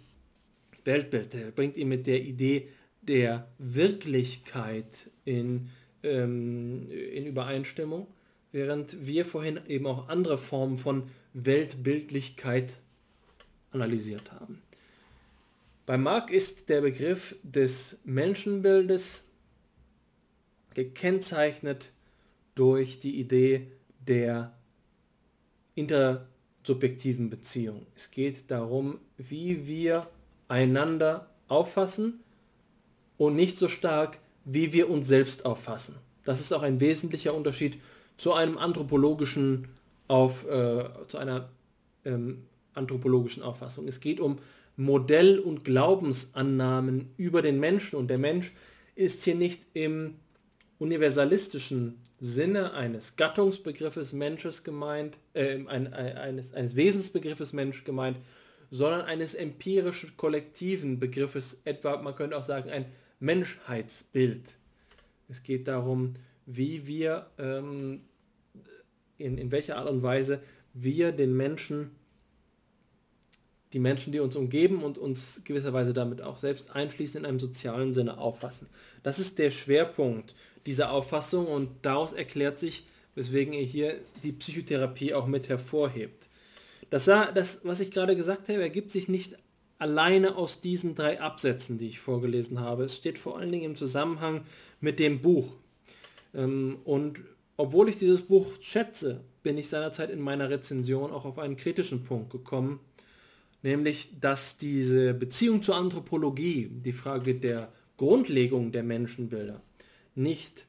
Weltbild. 0.84 1.34
Er 1.34 1.50
bringt 1.50 1.76
ihn 1.76 1.88
mit 1.88 2.06
der 2.06 2.22
Idee 2.22 2.68
der 3.02 3.48
Wirklichkeit 3.58 5.10
in, 5.24 5.68
ähm, 6.02 6.90
in 6.90 7.26
Übereinstimmung, 7.26 8.06
während 8.52 9.06
wir 9.06 9.24
vorhin 9.24 9.60
eben 9.68 9.86
auch 9.86 10.08
andere 10.08 10.38
Formen 10.38 10.78
von 10.78 11.10
Weltbildlichkeit 11.34 12.74
analysiert 13.72 14.32
haben. 14.32 14.62
Bei 15.86 15.98
Mark 15.98 16.30
ist 16.30 16.68
der 16.68 16.82
Begriff 16.82 17.36
des 17.42 17.98
Menschenbildes 18.04 19.24
gekennzeichnet 20.74 21.90
durch 22.55 23.01
die 23.01 23.18
Idee 23.18 23.68
der 24.06 24.52
intersubjektiven 25.74 27.30
Beziehung. 27.30 27.86
Es 27.97 28.10
geht 28.10 28.51
darum, 28.51 28.98
wie 29.16 29.66
wir 29.66 30.09
einander 30.48 31.30
auffassen 31.48 32.20
und 33.18 33.36
nicht 33.36 33.59
so 33.59 33.68
stark, 33.68 34.18
wie 34.44 34.72
wir 34.72 34.90
uns 34.90 35.09
selbst 35.09 35.44
auffassen. 35.44 35.97
Das 36.24 36.40
ist 36.40 36.52
auch 36.52 36.62
ein 36.62 36.80
wesentlicher 36.80 37.34
Unterschied 37.34 37.78
zu 38.16 38.32
einem 38.34 38.59
anthropologischen 38.59 39.68
auf, 40.09 40.44
äh, 40.47 40.84
zu 41.09 41.18
einer 41.18 41.51
ähm, 42.05 42.42
anthropologischen 42.74 43.42
Auffassung. 43.42 43.88
Es 43.88 44.01
geht 44.01 44.20
um 44.20 44.38
Modell- 44.76 45.38
und 45.38 45.64
Glaubensannahmen 45.64 47.10
über 47.16 47.42
den 47.42 47.60
Menschen 47.60 47.97
und 47.97 48.09
der 48.09 48.18
Mensch 48.18 48.52
ist 48.94 49.22
hier 49.24 49.34
nicht 49.34 49.62
im 49.74 50.16
universalistischen 50.81 52.01
Sinne 52.20 52.73
eines 52.73 53.16
Gattungsbegriffes 53.16 54.15
Mensches 54.15 54.65
gemeint, 54.65 55.19
äh, 55.35 55.59
ein, 55.66 55.93
eines, 55.93 56.55
eines 56.55 56.74
Wesensbegriffes 56.74 57.52
Mensch 57.52 57.85
gemeint, 57.85 58.16
sondern 58.70 59.02
eines 59.02 59.35
empirischen 59.35 60.16
kollektiven 60.16 60.98
Begriffes, 60.98 61.61
etwa 61.65 62.01
man 62.01 62.15
könnte 62.15 62.36
auch 62.36 62.44
sagen 62.44 62.70
ein 62.70 62.86
Menschheitsbild. 63.20 64.55
Es 65.28 65.43
geht 65.43 65.69
darum, 65.69 66.15
wie 66.47 66.86
wir, 66.86 67.27
ähm, 67.39 68.01
in, 69.19 69.36
in 69.36 69.52
welcher 69.52 69.77
Art 69.77 69.90
und 69.90 70.02
Weise 70.02 70.40
wir 70.73 71.12
den 71.12 71.36
Menschen, 71.36 71.90
die 73.74 73.81
Menschen, 73.81 74.12
die 74.12 74.20
uns 74.20 74.35
umgeben 74.35 74.82
und 74.82 74.97
uns 74.97 75.43
gewisserweise 75.44 75.93
damit 75.93 76.23
auch 76.23 76.39
selbst 76.39 76.74
einschließen, 76.74 77.20
in 77.20 77.27
einem 77.27 77.39
sozialen 77.39 77.93
Sinne 77.93 78.16
auffassen. 78.16 78.66
Das 79.02 79.19
ist 79.19 79.39
der 79.39 79.51
Schwerpunkt 79.51 80.35
dieser 80.66 80.92
Auffassung 80.92 81.46
und 81.46 81.70
daraus 81.82 82.12
erklärt 82.12 82.58
sich, 82.58 82.84
weswegen 83.14 83.52
er 83.52 83.62
hier 83.62 83.98
die 84.22 84.32
Psychotherapie 84.32 85.14
auch 85.14 85.26
mit 85.26 85.48
hervorhebt. 85.48 86.28
Das, 86.90 87.04
das 87.04 87.60
was 87.62 87.80
ich 87.80 87.90
gerade 87.90 88.16
gesagt 88.16 88.48
habe, 88.48 88.62
ergibt 88.62 88.90
sich 88.90 89.08
nicht 89.08 89.36
alleine 89.78 90.36
aus 90.36 90.60
diesen 90.60 90.94
drei 90.94 91.20
Absätzen, 91.20 91.78
die 91.78 91.88
ich 91.88 92.00
vorgelesen 92.00 92.60
habe. 92.60 92.84
Es 92.84 92.96
steht 92.96 93.18
vor 93.18 93.38
allen 93.38 93.50
Dingen 93.50 93.64
im 93.64 93.76
Zusammenhang 93.76 94.42
mit 94.80 94.98
dem 94.98 95.20
Buch. 95.22 95.56
Ähm, 96.34 96.78
und 96.84 97.22
obwohl 97.56 97.88
ich 97.88 97.96
dieses 97.96 98.22
Buch 98.22 98.52
schätze, 98.60 99.20
bin 99.42 99.58
ich 99.58 99.68
seinerzeit 99.68 100.10
in 100.10 100.20
meiner 100.20 100.50
Rezension 100.50 101.10
auch 101.10 101.24
auf 101.24 101.38
einen 101.38 101.56
kritischen 101.56 102.04
Punkt 102.04 102.30
gekommen, 102.30 102.80
nämlich 103.62 104.20
dass 104.20 104.58
diese 104.58 105.14
Beziehung 105.14 105.62
zur 105.62 105.76
Anthropologie, 105.76 106.70
die 106.70 106.92
Frage 106.92 107.34
der 107.34 107.72
Grundlegung 107.96 108.72
der 108.72 108.82
Menschenbilder, 108.82 109.62
nicht 110.14 110.66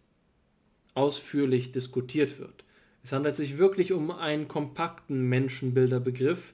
ausführlich 0.94 1.72
diskutiert 1.72 2.40
wird. 2.40 2.64
Es 3.04 3.12
handelt 3.12 3.36
sich 3.36 3.58
wirklich 3.58 3.94
um 3.94 4.12
einen 4.12 4.48
kompakten 4.48 5.28
Menschenbilderbegriff, 5.28 6.54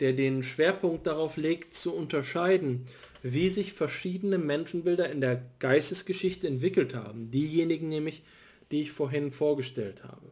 der 0.00 0.12
den 0.12 0.42
Schwerpunkt 0.42 1.06
darauf 1.06 1.36
legt, 1.36 1.74
zu 1.74 1.92
unterscheiden, 1.92 2.86
wie 3.22 3.48
sich 3.48 3.72
verschiedene 3.72 4.38
Menschenbilder 4.38 5.10
in 5.10 5.20
der 5.20 5.44
Geistesgeschichte 5.58 6.46
entwickelt 6.46 6.94
haben. 6.94 7.30
Diejenigen 7.30 7.88
nämlich, 7.88 8.22
die 8.70 8.82
ich 8.82 8.92
vorhin 8.92 9.32
vorgestellt 9.32 10.04
habe. 10.04 10.30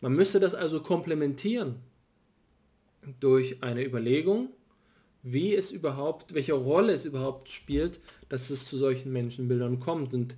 Man 0.00 0.14
müsste 0.14 0.40
das 0.40 0.54
also 0.54 0.80
komplementieren 0.80 1.76
durch 3.20 3.62
eine 3.62 3.84
Überlegung, 3.84 4.48
wie 5.22 5.54
es 5.54 5.72
überhaupt, 5.72 6.34
welche 6.34 6.52
Rolle 6.54 6.92
es 6.92 7.04
überhaupt 7.04 7.48
spielt, 7.48 8.00
dass 8.28 8.50
es 8.50 8.66
zu 8.66 8.76
solchen 8.76 9.12
Menschenbildern 9.12 9.80
kommt. 9.80 10.14
Und 10.14 10.36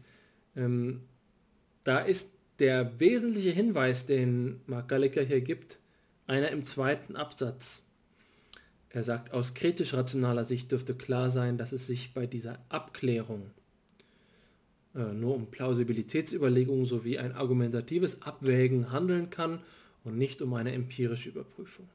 ähm, 0.56 1.02
da 1.84 2.00
ist 2.00 2.32
der 2.58 2.98
wesentliche 2.98 3.50
Hinweis, 3.50 4.06
den 4.06 4.60
Mark 4.66 4.88
Galliker 4.88 5.22
hier 5.22 5.40
gibt, 5.40 5.78
einer 6.26 6.50
im 6.50 6.64
zweiten 6.64 7.16
Absatz. 7.16 7.82
Er 8.90 9.04
sagt, 9.04 9.32
aus 9.32 9.54
kritisch-rationaler 9.54 10.44
Sicht 10.44 10.72
dürfte 10.72 10.94
klar 10.94 11.30
sein, 11.30 11.58
dass 11.58 11.72
es 11.72 11.86
sich 11.86 12.14
bei 12.14 12.26
dieser 12.26 12.58
Abklärung 12.70 13.50
äh, 14.94 15.12
nur 15.12 15.34
um 15.34 15.46
Plausibilitätsüberlegungen 15.50 16.86
sowie 16.86 17.18
ein 17.18 17.32
argumentatives 17.32 18.22
Abwägen 18.22 18.90
handeln 18.92 19.28
kann 19.28 19.60
und 20.04 20.16
nicht 20.16 20.40
um 20.40 20.54
eine 20.54 20.72
empirische 20.72 21.28
Überprüfung. 21.28 21.88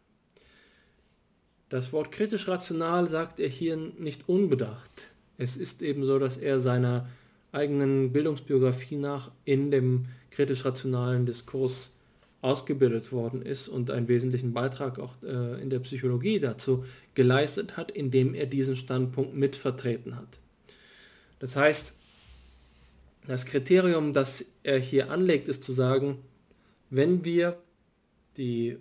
Das 1.69 1.91
Wort 1.91 2.11
kritisch-rational 2.11 3.09
sagt 3.09 3.39
er 3.39 3.47
hier 3.47 3.77
nicht 3.77 4.29
unbedacht. 4.29 5.09
Es 5.37 5.57
ist 5.57 5.81
eben 5.81 6.05
so, 6.05 6.19
dass 6.19 6.37
er 6.37 6.59
seiner 6.59 7.09
eigenen 7.51 8.11
Bildungsbiografie 8.11 8.97
nach 8.97 9.31
in 9.45 9.71
dem 9.71 10.05
kritisch-rationalen 10.31 11.25
Diskurs 11.25 11.93
ausgebildet 12.41 13.11
worden 13.11 13.41
ist 13.41 13.67
und 13.67 13.91
einen 13.91 14.07
wesentlichen 14.07 14.53
Beitrag 14.53 14.99
auch 14.99 15.13
äh, 15.23 15.61
in 15.61 15.69
der 15.69 15.79
Psychologie 15.79 16.39
dazu 16.39 16.85
geleistet 17.13 17.77
hat, 17.77 17.91
indem 17.91 18.33
er 18.33 18.47
diesen 18.47 18.75
Standpunkt 18.75 19.35
mitvertreten 19.35 20.15
hat. 20.15 20.39
Das 21.39 21.55
heißt, 21.55 21.93
das 23.27 23.45
Kriterium, 23.45 24.13
das 24.13 24.45
er 24.63 24.79
hier 24.79 25.11
anlegt, 25.11 25.47
ist 25.47 25.63
zu 25.63 25.71
sagen, 25.73 26.19
wenn 26.89 27.23
wir 27.23 27.57
die, 28.37 28.77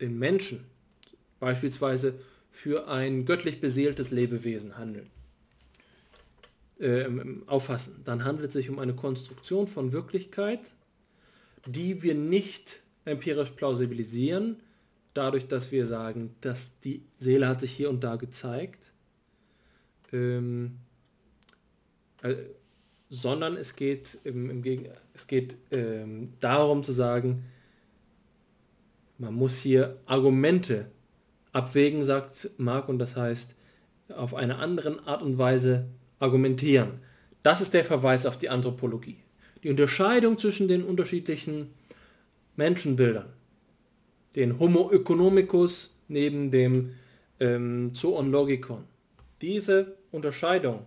den 0.00 0.18
Menschen 0.18 0.64
beispielsweise 1.40 2.14
für 2.50 2.88
ein 2.88 3.24
göttlich 3.24 3.60
beseeltes 3.60 4.10
Lebewesen 4.10 4.78
handeln, 4.78 5.10
äh, 6.78 7.06
auffassen, 7.46 8.02
dann 8.04 8.24
handelt 8.24 8.48
es 8.48 8.54
sich 8.54 8.70
um 8.70 8.78
eine 8.78 8.94
Konstruktion 8.94 9.66
von 9.66 9.92
Wirklichkeit, 9.92 10.60
die 11.66 12.02
wir 12.02 12.14
nicht 12.14 12.82
empirisch 13.04 13.50
plausibilisieren, 13.50 14.56
dadurch, 15.14 15.48
dass 15.48 15.72
wir 15.72 15.86
sagen, 15.86 16.34
dass 16.40 16.78
die 16.80 17.02
Seele 17.18 17.48
hat 17.48 17.60
sich 17.60 17.72
hier 17.72 17.90
und 17.90 18.04
da 18.04 18.16
gezeigt, 18.16 18.92
ähm, 20.12 20.78
äh, 22.22 22.36
sondern 23.10 23.56
es 23.56 23.74
geht, 23.74 24.18
im, 24.24 24.50
im 24.50 24.62
Gegen 24.62 24.88
es 25.14 25.26
geht 25.26 25.56
ähm, 25.70 26.34
darum 26.40 26.84
zu 26.84 26.92
sagen, 26.92 27.44
man 29.18 29.34
muss 29.34 29.58
hier 29.58 29.98
Argumente 30.06 30.90
abwägen, 31.52 32.04
sagt 32.04 32.50
Marc, 32.58 32.88
und 32.88 32.98
das 32.98 33.16
heißt, 33.16 33.56
auf 34.14 34.34
eine 34.34 34.56
andere 34.56 35.04
Art 35.06 35.22
und 35.22 35.38
Weise 35.38 35.88
argumentieren. 36.18 37.00
Das 37.42 37.60
ist 37.60 37.74
der 37.74 37.84
Verweis 37.84 38.26
auf 38.26 38.38
die 38.38 38.48
Anthropologie. 38.48 39.16
Die 39.62 39.70
Unterscheidung 39.70 40.38
zwischen 40.38 40.68
den 40.68 40.84
unterschiedlichen 40.84 41.70
Menschenbildern. 42.56 43.26
Den 44.36 44.58
Homo 44.58 44.90
economicus 44.90 45.96
neben 46.08 46.50
dem 46.50 46.92
ähm, 47.40 47.94
Zoon 47.94 48.30
logikon. 48.30 48.84
Diese 49.40 49.96
Unterscheidung 50.10 50.86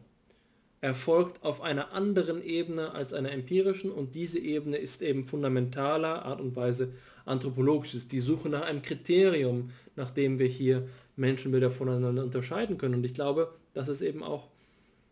erfolgt 0.81 1.43
auf 1.43 1.61
einer 1.61 1.93
anderen 1.93 2.43
Ebene 2.43 2.93
als 2.93 3.13
einer 3.13 3.31
empirischen 3.31 3.91
und 3.91 4.15
diese 4.15 4.39
Ebene 4.39 4.77
ist 4.77 5.01
eben 5.01 5.23
fundamentaler 5.23 6.25
Art 6.25 6.41
und 6.41 6.55
Weise 6.55 6.93
anthropologisch. 7.25 7.93
ist 7.93 8.11
die 8.11 8.19
Suche 8.19 8.49
nach 8.49 8.63
einem 8.63 8.81
Kriterium, 8.81 9.69
nach 9.95 10.09
dem 10.09 10.39
wir 10.39 10.47
hier 10.47 10.87
Menschenbilder 11.15 11.69
voneinander 11.69 12.23
unterscheiden 12.23 12.77
können. 12.77 12.95
Und 12.95 13.05
ich 13.05 13.13
glaube, 13.13 13.53
das 13.73 13.89
ist 13.89 14.01
eben 14.01 14.23
auch 14.23 14.49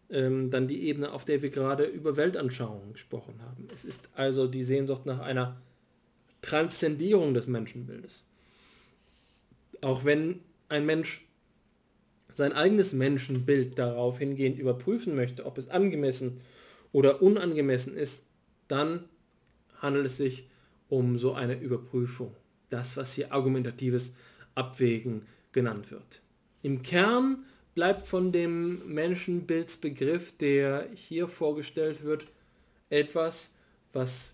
ähm, 0.10 0.50
dann 0.52 0.68
die 0.68 0.84
Ebene, 0.88 1.12
auf 1.12 1.26
der 1.26 1.42
wir 1.42 1.50
gerade 1.50 1.86
über 1.86 2.18
Weltanschauungen 2.18 2.94
gesprochen 2.94 3.42
haben. 3.42 3.68
Es 3.74 3.86
ist 3.86 4.10
also 4.16 4.48
die 4.48 4.64
Sehnsucht 4.64 5.06
nach 5.06 5.20
einer 5.20 5.62
Transzendierung 6.42 7.34
des 7.34 7.48
Menschenbildes. 7.48 8.26
Auch 9.82 10.06
wenn 10.06 10.40
ein 10.68 10.86
Mensch 10.86 11.26
sein 12.34 12.54
eigenes 12.54 12.94
Menschenbild 12.94 13.78
darauf 13.78 14.20
hingehend 14.20 14.60
überprüfen 14.60 15.16
möchte, 15.16 15.46
ob 15.46 15.58
es 15.58 15.70
angemessen 15.70 16.40
oder 16.92 17.22
unangemessen 17.22 17.96
ist, 17.96 18.24
dann 18.68 19.06
handelt 19.82 20.06
es 20.06 20.18
sich 20.18 20.48
um 20.88 21.18
so 21.18 21.34
eine 21.34 21.60
Überprüfung. 21.60 22.36
Das, 22.70 22.98
was 22.98 23.14
hier 23.14 23.34
argumentatives 23.34 24.14
Abwägen 24.56 25.24
genannt 25.52 25.92
wird. 25.92 26.22
Im 26.62 26.82
Kern 26.82 27.46
bleibt 27.80 28.06
von 28.06 28.34
dem 28.34 28.94
Menschenbildsbegriff, 28.94 30.36
der 30.36 30.90
hier 30.96 31.30
vorgestellt 31.30 32.04
wird, 32.04 32.28
etwas, 32.90 33.52
was 33.94 34.34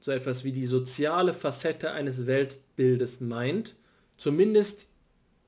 so 0.00 0.10
etwas 0.10 0.42
wie 0.42 0.50
die 0.50 0.66
soziale 0.66 1.32
Facette 1.32 1.92
eines 1.92 2.26
Weltbildes 2.26 3.20
meint, 3.20 3.76
zumindest 4.16 4.88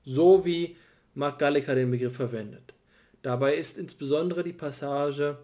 so 0.05 0.44
wie 0.44 0.76
Mark 1.14 1.40
Gallica 1.40 1.74
den 1.74 1.90
Begriff 1.90 2.14
verwendet. 2.14 2.72
Dabei 3.22 3.56
ist 3.56 3.76
insbesondere 3.76 4.44
die 4.44 4.52
Passage 4.52 5.39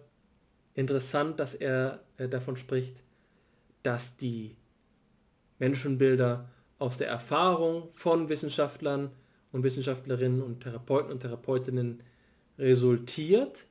interessant, 0.75 1.41
dass 1.41 1.55
er 1.55 2.05
davon 2.17 2.55
spricht, 2.55 3.03
dass 3.83 4.15
die 4.15 4.55
Menschenbilder 5.59 6.49
aus 6.79 6.97
der 6.97 7.09
Erfahrung 7.09 7.89
von 7.91 8.29
Wissenschaftlern 8.29 9.11
und 9.51 9.63
Wissenschaftlerinnen 9.63 10.41
und 10.41 10.61
Therapeuten 10.61 11.11
und 11.11 11.19
Therapeutinnen 11.19 12.03
resultiert, 12.57 13.65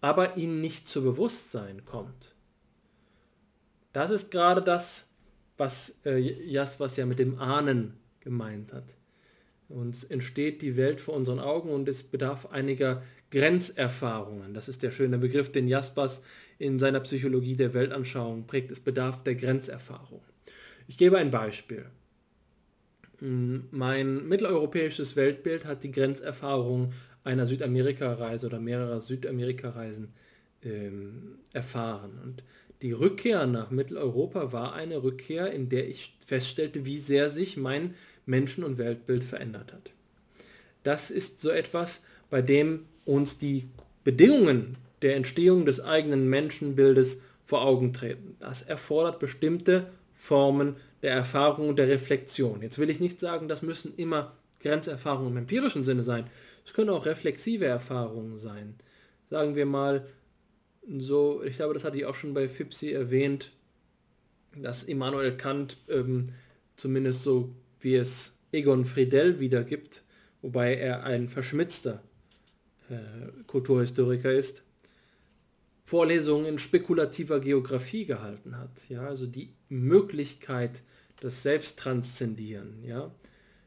aber 0.00 0.36
ihnen 0.36 0.60
nicht 0.60 0.88
zu 0.88 1.02
Bewusstsein 1.02 1.84
kommt. 1.84 2.34
Das 3.92 4.10
ist 4.10 4.30
gerade 4.30 4.62
das, 4.62 5.08
was 5.56 5.98
äh, 6.04 6.18
Jaspers 6.18 6.96
ja 6.96 7.06
mit 7.06 7.18
dem 7.18 7.38
Ahnen 7.38 7.94
gemeint 8.20 8.72
hat. 8.72 8.84
Uns 9.68 10.04
entsteht 10.04 10.62
die 10.62 10.76
Welt 10.76 11.00
vor 11.00 11.14
unseren 11.14 11.40
Augen 11.40 11.70
und 11.70 11.88
es 11.88 12.04
bedarf 12.04 12.46
einiger 12.46 13.02
Grenzerfahrungen. 13.30 14.54
Das 14.54 14.68
ist 14.68 14.82
der 14.82 14.92
schöne 14.92 15.18
Begriff, 15.18 15.50
den 15.50 15.66
Jaspers 15.66 16.22
in 16.58 16.78
seiner 16.78 17.00
Psychologie 17.00 17.56
der 17.56 17.74
Weltanschauung 17.74 18.46
prägt. 18.46 18.70
Es 18.70 18.80
bedarf 18.80 19.24
der 19.24 19.34
Grenzerfahrung. 19.34 20.22
Ich 20.86 20.96
gebe 20.96 21.18
ein 21.18 21.32
Beispiel. 21.32 21.86
Hm, 23.20 23.64
mein 23.70 24.28
mitteleuropäisches 24.28 25.16
Weltbild 25.16 25.64
hat 25.64 25.84
die 25.84 25.92
Grenzerfahrung 25.92 26.92
einer 27.24 27.46
Südamerika-Reise 27.46 28.46
oder 28.46 28.60
mehrerer 28.60 29.00
Südamerika-Reisen 29.00 30.08
ähm, 30.62 31.38
erfahren. 31.52 32.18
Und 32.22 32.42
die 32.82 32.92
Rückkehr 32.92 33.46
nach 33.46 33.70
Mitteleuropa 33.70 34.52
war 34.52 34.74
eine 34.74 35.02
Rückkehr, 35.02 35.50
in 35.52 35.68
der 35.68 35.88
ich 35.88 36.16
feststellte, 36.26 36.84
wie 36.84 36.98
sehr 36.98 37.30
sich 37.30 37.56
mein 37.56 37.94
Menschen- 38.26 38.64
und 38.64 38.78
Weltbild 38.78 39.24
verändert 39.24 39.72
hat. 39.72 39.90
Das 40.82 41.10
ist 41.10 41.40
so 41.40 41.50
etwas, 41.50 42.02
bei 42.30 42.42
dem 42.42 42.84
uns 43.04 43.38
die 43.38 43.68
Bedingungen 44.04 44.76
der 45.02 45.16
Entstehung 45.16 45.64
des 45.66 45.80
eigenen 45.80 46.28
Menschenbildes 46.28 47.20
vor 47.44 47.64
Augen 47.64 47.92
treten. 47.92 48.36
Das 48.40 48.62
erfordert 48.62 49.18
bestimmte 49.18 49.86
Formen 50.14 50.76
der 51.06 51.14
Erfahrung 51.14 51.68
und 51.68 51.76
der 51.76 51.86
Reflexion. 51.86 52.62
Jetzt 52.62 52.78
will 52.78 52.90
ich 52.90 52.98
nicht 52.98 53.20
sagen, 53.20 53.46
das 53.46 53.62
müssen 53.62 53.94
immer 53.96 54.36
Grenzerfahrungen 54.58 55.30
im 55.30 55.38
empirischen 55.38 55.84
Sinne 55.84 56.02
sein. 56.02 56.26
Es 56.64 56.72
können 56.72 56.90
auch 56.90 57.06
reflexive 57.06 57.64
Erfahrungen 57.64 58.38
sein. 58.38 58.74
Sagen 59.30 59.54
wir 59.54 59.66
mal, 59.66 60.04
so, 60.98 61.44
ich 61.44 61.54
glaube, 61.54 61.74
das 61.74 61.84
hatte 61.84 61.96
ich 61.96 62.06
auch 62.06 62.16
schon 62.16 62.34
bei 62.34 62.48
Fipsi 62.48 62.90
erwähnt, 62.90 63.52
dass 64.56 64.82
Immanuel 64.82 65.36
Kant 65.36 65.76
ähm, 65.88 66.30
zumindest 66.74 67.22
so 67.22 67.54
wie 67.78 67.94
es 67.94 68.36
Egon 68.50 68.84
Friedel 68.84 69.38
wiedergibt, 69.38 70.02
wobei 70.42 70.74
er 70.74 71.04
ein 71.04 71.28
verschmitzter 71.28 72.02
äh, 72.90 73.44
Kulturhistoriker 73.46 74.32
ist, 74.32 74.64
Vorlesungen 75.84 76.46
in 76.46 76.58
spekulativer 76.58 77.38
Geografie 77.38 78.06
gehalten 78.06 78.58
hat. 78.58 78.88
Ja, 78.88 79.06
also 79.06 79.28
die 79.28 79.52
Möglichkeit, 79.68 80.82
das 81.20 81.42
Selbsttranszendieren, 81.42 82.84
ja, 82.84 83.10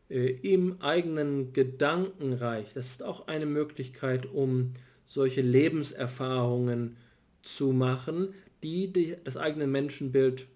äh, 0.10 0.32
im 0.32 0.82
eigenen 0.82 1.54
Gedankenreich, 1.54 2.74
das 2.74 2.88
ist 2.88 3.04
auch 3.04 3.28
eine 3.28 3.46
Möglichkeit, 3.46 4.26
um 4.26 4.74
solche 5.06 5.42
Lebenserfahrungen 5.42 6.98
zu 7.42 7.72
machen, 7.72 8.34
die, 8.64 8.92
die 8.92 9.16
das 9.24 9.38
eigene 9.38 9.68
Menschenbild 9.68 10.48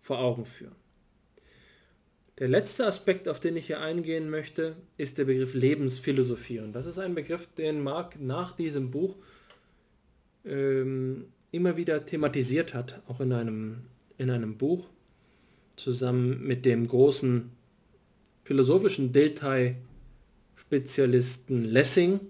vor 0.00 0.18
Augen 0.18 0.44
führen. 0.44 0.74
Der 2.38 2.48
letzte 2.48 2.86
Aspekt, 2.86 3.28
auf 3.28 3.38
den 3.38 3.56
ich 3.56 3.66
hier 3.66 3.80
eingehen 3.80 4.28
möchte, 4.28 4.74
ist 4.96 5.18
der 5.18 5.24
Begriff 5.24 5.54
Lebensphilosophie. 5.54 6.58
Und 6.58 6.72
das 6.72 6.86
ist 6.86 6.98
ein 6.98 7.14
Begriff, 7.14 7.46
den 7.54 7.80
Marc 7.80 8.20
nach 8.20 8.56
diesem 8.56 8.90
Buch 8.90 9.16
ähm, 10.44 11.26
immer 11.52 11.76
wieder 11.76 12.04
thematisiert 12.04 12.74
hat, 12.74 13.00
auch 13.06 13.20
in 13.20 13.32
einem, 13.32 13.82
in 14.18 14.30
einem 14.30 14.58
Buch, 14.58 14.88
zusammen 15.76 16.46
mit 16.46 16.64
dem 16.64 16.86
großen 16.86 17.50
philosophischen 18.44 19.12
Detail-Spezialisten 19.12 21.64
Lessing, 21.64 22.20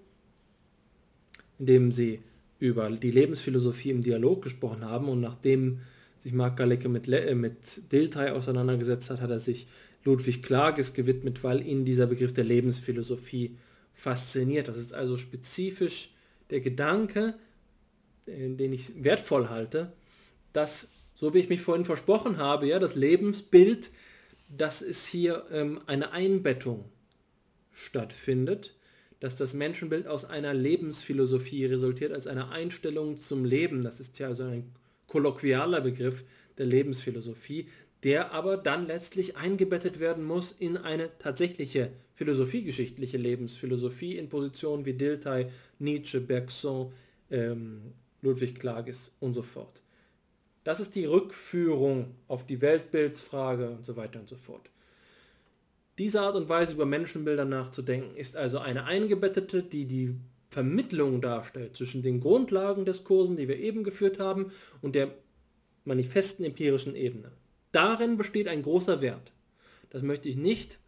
in 1.59 1.67
dem 1.67 1.93
sie 1.93 2.21
über 2.59 2.91
die 2.91 3.11
Lebensphilosophie 3.11 3.91
im 3.91 4.03
Dialog 4.03 4.43
gesprochen 4.43 4.85
haben 4.85 5.09
und 5.09 5.21
nachdem 5.21 5.81
sich 6.19 6.33
Marc 6.33 6.57
Galecke 6.57 6.89
mit, 6.89 7.07
Le 7.07 7.35
mit 7.35 7.93
Dilthey 7.93 8.31
auseinandergesetzt 8.31 9.11
hat, 9.11 9.21
hat 9.21 9.31
er 9.31 9.39
sich 9.39 9.67
Ludwig 10.05 10.43
Klages 10.43 10.95
gewidmet, 10.95 11.45
weil 11.45 11.67
ihn 11.67 11.85
dieser 11.85 12.07
Begriff 12.07 12.33
der 12.33 12.45
Lebensphilosophie 12.45 13.57
fasziniert. 13.93 14.69
Das 14.69 14.77
ist 14.77 14.95
also 14.95 15.17
spezifisch 15.17 16.11
der 16.51 16.61
Gedanke, 16.61 17.35
äh, 18.27 18.51
den 18.51 18.73
ich 18.73 19.03
wertvoll 19.03 19.49
halte, 19.49 19.93
dass, 20.53 20.89
so 21.15 21.35
wie 21.35 21.39
ich 21.39 21.49
mich 21.49 21.61
vorhin 21.61 21.85
versprochen 21.85 22.39
habe, 22.39 22.67
ja, 22.67 22.79
das 22.79 22.95
Lebensbild, 22.95 23.91
dass 24.49 24.83
es 24.83 25.07
hier 25.07 25.45
ähm, 25.51 25.81
eine 25.87 26.13
Einbettung 26.13 26.85
stattfindet, 27.73 28.75
dass 29.21 29.37
das 29.37 29.55
Menschenbild 29.55 30.07
aus 30.07 30.25
einer 30.25 30.53
Lebensphilosophie 30.55 31.67
resultiert, 31.67 32.13
als 32.13 32.27
eine 32.27 32.51
Einstellung 32.51 33.17
zum 33.17 33.45
Leben. 33.45 33.83
Das 33.83 34.01
ist 34.01 34.19
ja 34.19 34.35
so 34.35 34.45
ein 34.45 34.73
kolloquialer 35.07 35.81
Begriff 35.81 36.25
der 36.59 36.67
Lebensphilosophie, 36.67 37.69
der 38.03 38.33
aber 38.33 38.57
dann 38.57 38.87
letztlich 38.87 39.37
eingebettet 39.37 39.99
werden 39.99 40.25
muss 40.25 40.53
in 40.53 40.77
eine 40.77 41.17
tatsächliche 41.19 41.91
philosophiegeschichtliche 42.17 43.17
Lebensphilosophie 43.17 44.19
in 44.19 44.29
Positionen 44.29 44.85
wie 44.85 44.93
Dilthey, 44.93 45.47
Nietzsche, 45.79 46.21
Bergson, 46.21 46.93
ähm, 47.31 47.81
Ludwig 48.23 48.59
Klages 48.59 49.11
und 49.21 49.33
so 49.33 49.43
fort. 49.43 49.84
Das 50.65 50.81
ist 50.81 50.95
die 50.95 51.05
Rückführung 51.05 52.15
auf 52.27 52.47
die 52.47 52.61
Weltbildsfrage 52.61 53.71
und 53.71 53.85
so 53.85 53.97
weiter 53.97 54.19
und 54.19 54.29
so 54.29 54.37
fort. 54.37 54.71
Diese 55.99 56.23
Art 56.23 56.35
und 56.35 56.49
Weise 56.49 56.75
über 56.75 56.87
Menschenbilder 56.87 57.45
nachzudenken 57.45 58.17
ist 58.17 58.37
also 58.37 58.59
eine 58.59 58.85
eingebettete, 58.85 59.63
die 59.63 59.85
die 59.85 60.17
Vermittlung 60.51 61.21
darstellt 61.21 61.77
zwischen 61.77 62.03
den 62.03 62.21
Grundlagendiskursen, 62.21 63.37
die 63.37 63.47
wir 63.47 63.59
eben 63.59 63.85
geführt 63.85 64.19
haben, 64.19 64.53
und 64.83 64.95
der 64.95 65.15
manifesten 65.85 66.45
empirischen 66.45 66.97
Ebene. 66.97 67.31
Darin 67.71 68.17
besteht 68.17 68.49
ein 68.49 68.63
großer 68.63 69.01
Wert. 69.01 69.33
Das 69.91 70.03
möchte 70.03 70.29
ich 70.29 70.37
nicht 70.37 70.79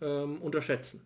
ähm, 0.00 0.38
unterschätzen. 0.42 1.00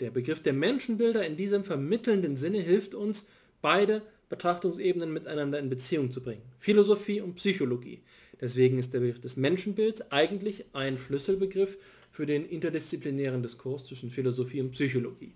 Der 0.00 0.10
Begriff 0.10 0.42
der 0.42 0.52
Menschenbilder 0.52 1.24
in 1.24 1.36
diesem 1.36 1.64
vermittelnden 1.64 2.36
Sinne 2.36 2.58
hilft 2.58 2.94
uns, 2.94 3.26
beide 3.62 4.02
Betrachtungsebenen 4.28 5.12
miteinander 5.12 5.58
in 5.58 5.68
Beziehung 5.68 6.10
zu 6.10 6.22
bringen. 6.22 6.42
Philosophie 6.58 7.20
und 7.20 7.34
Psychologie. 7.34 8.02
Deswegen 8.40 8.78
ist 8.78 8.92
der 8.92 9.00
Begriff 9.00 9.20
des 9.20 9.36
Menschenbilds 9.36 10.10
eigentlich 10.12 10.64
ein 10.72 10.98
Schlüsselbegriff 10.98 11.78
für 12.10 12.26
den 12.26 12.44
interdisziplinären 12.44 13.42
Diskurs 13.42 13.84
zwischen 13.84 14.10
Philosophie 14.10 14.60
und 14.60 14.72
Psychologie. 14.72 15.34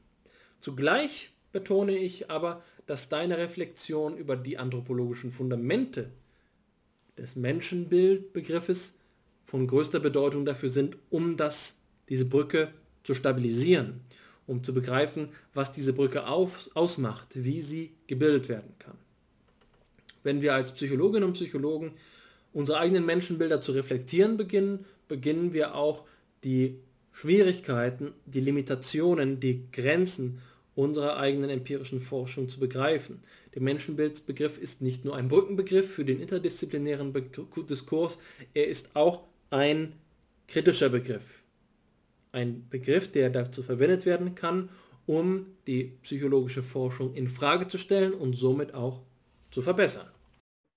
Zugleich 0.60 1.30
betone 1.52 1.96
ich 1.96 2.30
aber, 2.30 2.62
dass 2.86 3.08
deine 3.08 3.38
Reflexion 3.38 4.16
über 4.16 4.36
die 4.36 4.58
anthropologischen 4.58 5.30
Fundamente 5.30 6.10
des 7.16 7.36
Menschenbildbegriffes 7.36 8.94
von 9.44 9.66
größter 9.66 10.00
Bedeutung 10.00 10.44
dafür 10.44 10.68
sind, 10.68 10.96
um 11.10 11.36
das, 11.36 11.76
diese 12.08 12.24
Brücke 12.24 12.72
zu 13.02 13.14
stabilisieren, 13.14 14.00
um 14.46 14.62
zu 14.62 14.74
begreifen, 14.74 15.28
was 15.54 15.72
diese 15.72 15.92
Brücke 15.92 16.26
auf, 16.26 16.70
ausmacht, 16.74 17.28
wie 17.34 17.62
sie 17.62 17.92
gebildet 18.10 18.48
werden 18.48 18.74
kann. 18.80 18.98
Wenn 20.24 20.42
wir 20.42 20.52
als 20.52 20.72
Psychologinnen 20.72 21.24
und 21.24 21.34
Psychologen 21.34 21.92
unsere 22.52 22.80
eigenen 22.80 23.06
Menschenbilder 23.06 23.60
zu 23.60 23.72
reflektieren 23.72 24.36
beginnen, 24.36 24.84
beginnen 25.08 25.52
wir 25.52 25.74
auch 25.76 26.04
die 26.42 26.76
Schwierigkeiten, 27.12 28.12
die 28.26 28.40
Limitationen, 28.40 29.38
die 29.38 29.62
Grenzen 29.72 30.40
unserer 30.74 31.18
eigenen 31.18 31.50
empirischen 31.50 32.00
Forschung 32.00 32.48
zu 32.48 32.58
begreifen. 32.58 33.20
Der 33.54 33.62
Menschenbildsbegriff 33.62 34.58
ist 34.58 34.82
nicht 34.82 35.04
nur 35.04 35.14
ein 35.14 35.28
Brückenbegriff 35.28 35.88
für 35.92 36.04
den 36.04 36.20
interdisziplinären 36.20 37.12
Be 37.12 37.22
Diskurs, 37.68 38.18
er 38.54 38.66
ist 38.66 38.90
auch 38.94 39.22
ein 39.50 39.92
kritischer 40.48 40.88
Begriff. 40.88 41.40
ein 42.32 42.66
Begriff, 42.70 43.10
der 43.10 43.30
dazu 43.30 43.62
verwendet 43.62 44.06
werden 44.06 44.34
kann, 44.34 44.68
um 45.10 45.56
die 45.66 45.98
psychologische 46.02 46.62
Forschung 46.62 47.14
in 47.14 47.26
Frage 47.26 47.66
zu 47.66 47.78
stellen 47.78 48.14
und 48.14 48.36
somit 48.36 48.74
auch 48.74 49.02
zu 49.50 49.60
verbessern. 49.60 50.06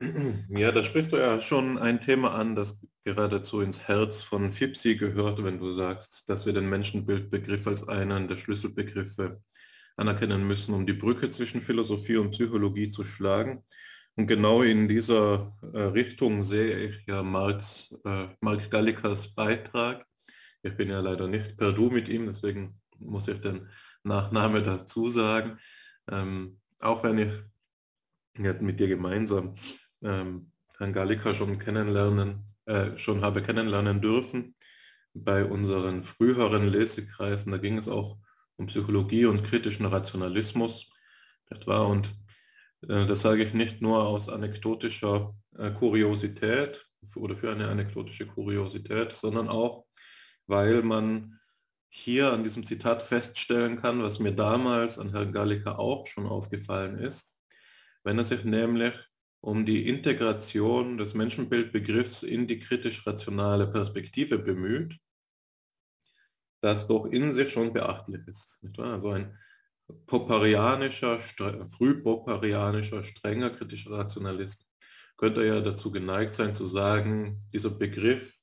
Ja, 0.49 0.71
da 0.71 0.81
sprichst 0.81 1.11
du 1.11 1.17
ja 1.17 1.39
schon 1.39 1.77
ein 1.77 2.01
Thema 2.01 2.33
an, 2.33 2.55
das 2.55 2.81
geradezu 3.03 3.61
ins 3.61 3.87
Herz 3.87 4.23
von 4.23 4.51
FIPSI 4.51 4.95
gehört, 4.95 5.43
wenn 5.43 5.59
du 5.59 5.71
sagst, 5.71 6.27
dass 6.27 6.47
wir 6.47 6.53
den 6.53 6.67
Menschenbildbegriff 6.67 7.67
als 7.67 7.87
einen 7.87 8.27
der 8.27 8.37
Schlüsselbegriffe 8.37 9.39
anerkennen 9.97 10.47
müssen, 10.47 10.73
um 10.73 10.87
die 10.87 10.93
Brücke 10.93 11.29
zwischen 11.29 11.61
Philosophie 11.61 12.17
und 12.17 12.31
Psychologie 12.31 12.89
zu 12.89 13.03
schlagen. 13.03 13.63
Und 14.15 14.25
genau 14.25 14.63
in 14.63 14.87
dieser 14.87 15.55
äh, 15.73 15.79
Richtung 15.79 16.43
sehe 16.43 16.75
ich 16.87 17.05
ja 17.05 17.21
Marx, 17.21 17.95
äh, 18.03 18.29
Mark 18.41 18.71
Gallikas 18.71 19.35
Beitrag. 19.35 20.03
Ich 20.63 20.75
bin 20.75 20.89
ja 20.89 21.01
leider 21.01 21.27
nicht 21.27 21.55
per 21.55 21.71
Du 21.71 21.91
mit 21.91 22.09
ihm, 22.09 22.25
deswegen 22.25 22.79
muss 22.97 23.27
ich 23.27 23.39
den 23.41 23.67
Nachname 24.03 24.61
dazu 24.61 25.09
sagen. 25.09 25.57
Ähm, 26.09 26.59
auch 26.79 27.03
wenn 27.03 27.17
ich 27.17 28.61
mit 28.61 28.79
dir 28.79 28.87
gemeinsam 28.87 29.55
ähm, 30.01 30.51
Herrn 30.77 30.93
Gallica 30.93 31.33
schon 31.33 31.59
kennenlernen, 31.59 32.45
äh, 32.65 32.97
schon 32.97 33.21
habe 33.21 33.41
kennenlernen 33.41 34.01
dürfen 34.01 34.55
bei 35.13 35.45
unseren 35.45 36.03
früheren 36.03 36.67
Lesekreisen. 36.67 37.51
Da 37.51 37.57
ging 37.57 37.77
es 37.77 37.87
auch 37.87 38.17
um 38.57 38.65
Psychologie 38.67 39.25
und 39.25 39.43
kritischen 39.43 39.85
Rationalismus. 39.85 40.91
Etwa. 41.49 41.83
Und 41.83 42.15
äh, 42.87 43.05
das 43.05 43.21
sage 43.21 43.43
ich 43.43 43.53
nicht 43.53 43.81
nur 43.81 44.05
aus 44.05 44.29
anekdotischer 44.29 45.35
äh, 45.57 45.71
Kuriosität 45.71 46.87
oder 47.15 47.35
für 47.35 47.51
eine 47.51 47.67
anekdotische 47.67 48.25
Kuriosität, 48.25 49.11
sondern 49.11 49.47
auch, 49.49 49.85
weil 50.47 50.81
man 50.81 51.39
hier 51.95 52.33
an 52.33 52.43
diesem 52.43 52.65
Zitat 52.65 53.03
feststellen 53.03 53.79
kann, 53.79 54.01
was 54.01 54.17
mir 54.17 54.31
damals 54.31 54.97
an 54.97 55.11
Herrn 55.11 55.31
Gallica 55.31 55.75
auch 55.75 56.07
schon 56.07 56.25
aufgefallen 56.25 56.97
ist, 56.97 57.37
wenn 58.03 58.17
er 58.17 58.23
sich 58.23 58.43
nämlich 58.43 58.95
um 59.41 59.63
die 59.63 59.87
Integration 59.87 60.97
des 60.97 61.13
Menschenbildbegriffs 61.13 62.23
in 62.23 62.47
die 62.47 62.59
kritisch-rationale 62.59 63.67
Perspektive 63.67 64.39
bemüht, 64.39 64.97
das 66.61 66.87
doch 66.87 67.05
in 67.05 67.31
sich 67.31 67.53
schon 67.53 67.73
beachtlich 67.73 68.27
ist. 68.27 68.59
Also 68.79 69.11
ein 69.11 69.37
popperianischer, 70.07 71.19
frühpopperianischer, 71.19 73.03
strenger 73.03 73.51
kritischer 73.51 73.91
Rationalist 73.91 74.67
könnte 75.15 75.45
ja 75.45 75.61
dazu 75.61 75.91
geneigt 75.91 76.33
sein 76.33 76.55
zu 76.55 76.65
sagen, 76.65 77.43
dieser 77.53 77.69
Begriff 77.69 78.42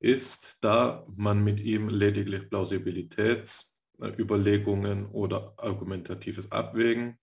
ist, 0.00 0.58
da 0.62 1.06
man 1.16 1.42
mit 1.42 1.58
ihm 1.60 1.88
lediglich 1.88 2.48
Plausibilitätsüberlegungen 2.48 5.06
oder 5.06 5.54
argumentatives 5.56 6.52
Abwägen 6.52 7.18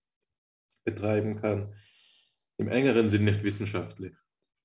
betreiben 0.84 1.40
kann, 1.40 1.74
im 2.58 2.68
engeren 2.68 3.08
Sinn 3.08 3.24
nicht 3.24 3.42
wissenschaftlich. 3.42 4.12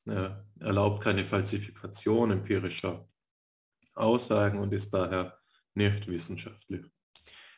Er 0.05 0.45
erlaubt 0.59 1.03
keine 1.03 1.25
Falsifikation 1.25 2.31
empirischer 2.31 3.07
Aussagen 3.95 4.59
und 4.59 4.73
ist 4.73 4.93
daher 4.93 5.37
nicht 5.73 6.07
wissenschaftlich. 6.07 6.85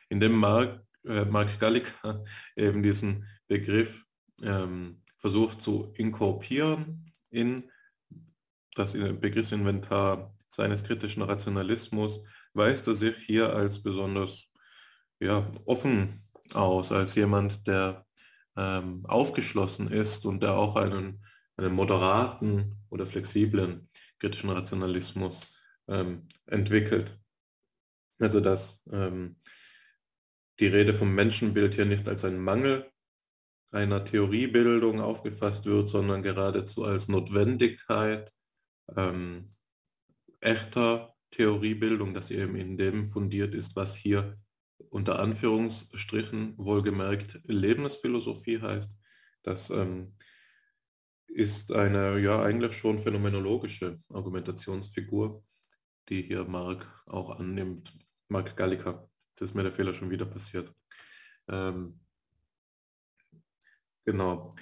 Indem 0.08 0.32
Mark, 0.32 0.84
äh, 1.04 1.24
Mark 1.24 1.58
Gallica 1.58 2.22
eben 2.56 2.82
diesen 2.82 3.26
Begriff 3.46 4.04
ähm, 4.42 5.02
versucht 5.18 5.62
zu 5.62 5.92
inkorporieren 5.96 7.10
in 7.30 7.70
das 8.74 8.92
Begriffsinventar 8.92 10.34
seines 10.54 10.84
kritischen 10.84 11.22
Rationalismus, 11.22 12.24
weist 12.52 12.86
er 12.88 12.94
sich 12.94 13.16
hier 13.18 13.54
als 13.54 13.82
besonders 13.82 14.46
ja, 15.20 15.50
offen 15.64 16.24
aus, 16.54 16.92
als 16.92 17.14
jemand, 17.14 17.66
der 17.66 18.06
ähm, 18.56 19.04
aufgeschlossen 19.06 19.90
ist 19.90 20.26
und 20.26 20.42
der 20.42 20.54
auch 20.54 20.76
einen, 20.76 21.24
einen 21.56 21.74
moderaten 21.74 22.76
oder 22.90 23.06
flexiblen 23.06 23.88
kritischen 24.18 24.50
Rationalismus 24.50 25.56
ähm, 25.88 26.28
entwickelt. 26.46 27.18
Also 28.20 28.40
dass 28.40 28.82
ähm, 28.92 29.36
die 30.60 30.68
Rede 30.68 30.94
vom 30.94 31.14
Menschenbild 31.14 31.74
hier 31.74 31.84
nicht 31.84 32.08
als 32.08 32.24
ein 32.24 32.38
Mangel 32.38 32.90
einer 33.72 34.04
Theoriebildung 34.04 35.00
aufgefasst 35.00 35.66
wird, 35.66 35.88
sondern 35.88 36.22
geradezu 36.22 36.84
als 36.84 37.08
Notwendigkeit 37.08 38.32
ähm, 38.96 39.50
echter 40.44 41.14
Theoriebildung, 41.30 42.14
dass 42.14 42.30
eben 42.30 42.56
in 42.56 42.76
dem 42.76 43.08
fundiert 43.08 43.54
ist, 43.54 43.74
was 43.76 43.94
hier 43.94 44.38
unter 44.90 45.18
Anführungsstrichen 45.18 46.56
wohlgemerkt 46.58 47.40
Lebensphilosophie 47.44 48.60
heißt. 48.60 48.96
Das 49.42 49.70
ähm, 49.70 50.16
ist 51.26 51.72
eine 51.72 52.18
ja 52.18 52.42
eigentlich 52.42 52.76
schon 52.76 52.98
phänomenologische 52.98 54.00
Argumentationsfigur, 54.08 55.44
die 56.08 56.22
hier 56.22 56.44
Mark 56.44 56.86
auch 57.06 57.38
annimmt. 57.38 57.92
Mark 58.28 58.56
Gallica. 58.56 59.08
Das 59.34 59.50
ist 59.50 59.54
mir 59.54 59.64
der 59.64 59.72
Fehler 59.72 59.94
schon 59.94 60.10
wieder 60.10 60.26
passiert. 60.26 60.72
Ähm, 61.48 62.00
genau. 64.04 64.54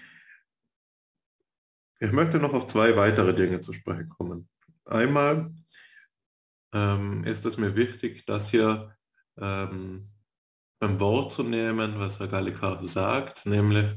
Ich 2.00 2.10
möchte 2.10 2.38
noch 2.38 2.54
auf 2.54 2.66
zwei 2.66 2.96
weitere 2.96 3.34
Dinge 3.34 3.60
zu 3.60 3.72
sprechen 3.72 4.08
kommen. 4.08 4.48
Einmal 4.84 5.52
ähm, 6.72 7.24
ist 7.24 7.44
es 7.46 7.56
mir 7.56 7.76
wichtig, 7.76 8.24
dass 8.26 8.50
hier 8.50 8.96
ähm, 9.38 10.08
beim 10.78 10.98
Wort 11.00 11.30
zu 11.30 11.42
nehmen, 11.42 11.98
was 11.98 12.18
Herr 12.18 12.28
Gallica 12.28 12.80
sagt, 12.82 13.46
nämlich, 13.46 13.88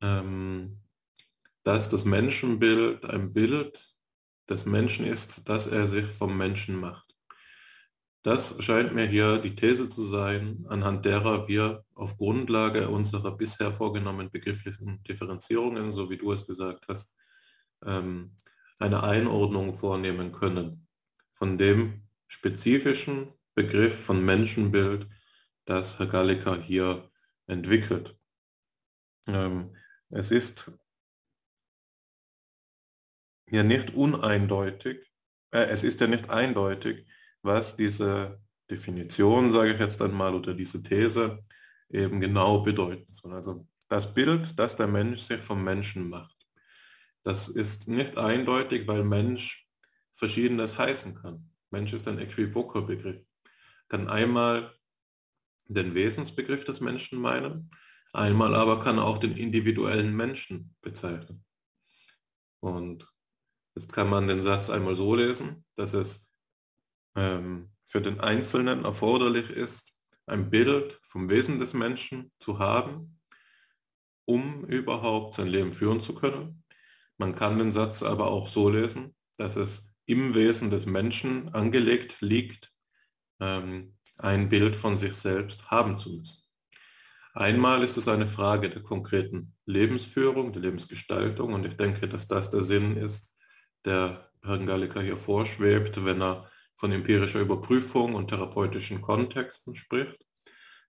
ähm, 0.00 0.80
dass 1.62 1.88
das 1.88 2.04
Menschenbild 2.04 3.04
ein 3.04 3.32
Bild 3.32 3.94
des 4.48 4.66
Menschen 4.66 5.06
ist, 5.06 5.48
dass 5.48 5.66
er 5.66 5.86
sich 5.86 6.06
vom 6.06 6.36
Menschen 6.36 6.80
macht. 6.80 7.14
Das 8.24 8.56
scheint 8.62 8.94
mir 8.94 9.06
hier 9.06 9.38
die 9.38 9.54
These 9.54 9.88
zu 9.88 10.02
sein, 10.02 10.64
anhand 10.68 11.04
derer 11.04 11.48
wir 11.48 11.84
auf 11.94 12.16
Grundlage 12.16 12.88
unserer 12.88 13.36
bisher 13.36 13.72
vorgenommenen 13.72 14.30
begrifflichen 14.30 15.02
Differenzierungen, 15.04 15.92
so 15.92 16.08
wie 16.08 16.16
du 16.16 16.32
es 16.32 16.46
gesagt 16.46 16.86
hast, 16.88 17.14
ähm, 17.84 18.36
eine 18.78 19.02
Einordnung 19.02 19.74
vornehmen 19.74 20.32
können 20.32 20.86
von 21.42 21.58
dem 21.58 22.04
spezifischen 22.28 23.32
Begriff 23.56 24.04
von 24.04 24.24
Menschenbild, 24.24 25.08
das 25.64 25.98
Herr 25.98 26.06
Gallica 26.06 26.54
hier 26.54 27.10
entwickelt. 27.48 28.16
Ähm, 29.26 29.74
es 30.10 30.30
ist 30.30 30.70
ja 33.50 33.64
nicht 33.64 33.94
uneindeutig, 33.94 35.12
äh, 35.50 35.64
es 35.64 35.82
ist 35.82 36.00
ja 36.00 36.06
nicht 36.06 36.30
eindeutig, 36.30 37.08
was 37.42 37.74
diese 37.74 38.40
Definition, 38.70 39.50
sage 39.50 39.72
ich 39.72 39.80
jetzt 39.80 40.00
einmal, 40.00 40.36
oder 40.36 40.54
diese 40.54 40.80
These 40.80 41.44
eben 41.90 42.20
genau 42.20 42.60
bedeuten 42.60 43.12
soll. 43.12 43.34
Also 43.34 43.66
das 43.88 44.14
Bild, 44.14 44.56
das 44.60 44.76
der 44.76 44.86
Mensch 44.86 45.22
sich 45.22 45.42
vom 45.42 45.64
Menschen 45.64 46.08
macht, 46.08 46.36
das 47.24 47.48
ist 47.48 47.88
nicht 47.88 48.16
eindeutig, 48.16 48.86
weil 48.86 49.02
Mensch 49.02 49.61
verschiedenes 50.14 50.78
heißen 50.78 51.14
kann. 51.16 51.50
Mensch 51.70 51.92
ist 51.92 52.06
ein 52.08 52.18
äquivoker 52.18 52.82
Begriff. 52.82 53.24
Kann 53.88 54.08
einmal 54.08 54.74
den 55.66 55.94
Wesensbegriff 55.94 56.64
des 56.64 56.80
Menschen 56.80 57.20
meinen, 57.20 57.70
einmal 58.12 58.54
aber 58.54 58.80
kann 58.80 58.98
auch 58.98 59.18
den 59.18 59.36
individuellen 59.36 60.14
Menschen 60.14 60.76
bezeichnen. 60.82 61.44
Und 62.60 63.08
jetzt 63.74 63.92
kann 63.92 64.10
man 64.10 64.28
den 64.28 64.42
Satz 64.42 64.70
einmal 64.70 64.96
so 64.96 65.14
lesen, 65.14 65.64
dass 65.76 65.94
es 65.94 66.30
ähm, 67.16 67.72
für 67.86 68.00
den 68.00 68.20
Einzelnen 68.20 68.84
erforderlich 68.84 69.50
ist, 69.50 69.94
ein 70.26 70.50
Bild 70.50 71.00
vom 71.02 71.28
Wesen 71.28 71.58
des 71.58 71.74
Menschen 71.74 72.32
zu 72.38 72.58
haben, 72.58 73.20
um 74.24 74.64
überhaupt 74.64 75.34
sein 75.34 75.48
Leben 75.48 75.72
führen 75.72 76.00
zu 76.00 76.14
können. 76.14 76.64
Man 77.18 77.34
kann 77.34 77.58
den 77.58 77.72
Satz 77.72 78.02
aber 78.02 78.28
auch 78.28 78.48
so 78.48 78.68
lesen, 78.68 79.14
dass 79.36 79.56
es 79.56 79.91
im 80.06 80.34
Wesen 80.34 80.70
des 80.70 80.86
Menschen 80.86 81.54
angelegt 81.54 82.20
liegt, 82.20 82.72
ähm, 83.40 83.96
ein 84.18 84.48
Bild 84.48 84.76
von 84.76 84.96
sich 84.96 85.14
selbst 85.14 85.70
haben 85.70 85.98
zu 85.98 86.10
müssen. 86.10 86.42
Einmal 87.34 87.82
ist 87.82 87.96
es 87.96 88.08
eine 88.08 88.26
Frage 88.26 88.68
der 88.68 88.82
konkreten 88.82 89.54
Lebensführung, 89.64 90.52
der 90.52 90.62
Lebensgestaltung 90.62 91.54
und 91.54 91.64
ich 91.64 91.76
denke, 91.76 92.08
dass 92.08 92.26
das 92.26 92.50
der 92.50 92.62
Sinn 92.62 92.96
ist, 92.96 93.34
der 93.84 94.30
Herrn 94.42 94.66
Gallica 94.66 95.00
hier 95.00 95.16
vorschwebt, 95.16 96.04
wenn 96.04 96.20
er 96.20 96.50
von 96.76 96.92
empirischer 96.92 97.40
Überprüfung 97.40 98.14
und 98.14 98.28
therapeutischen 98.28 99.00
Kontexten 99.00 99.74
spricht. 99.74 100.18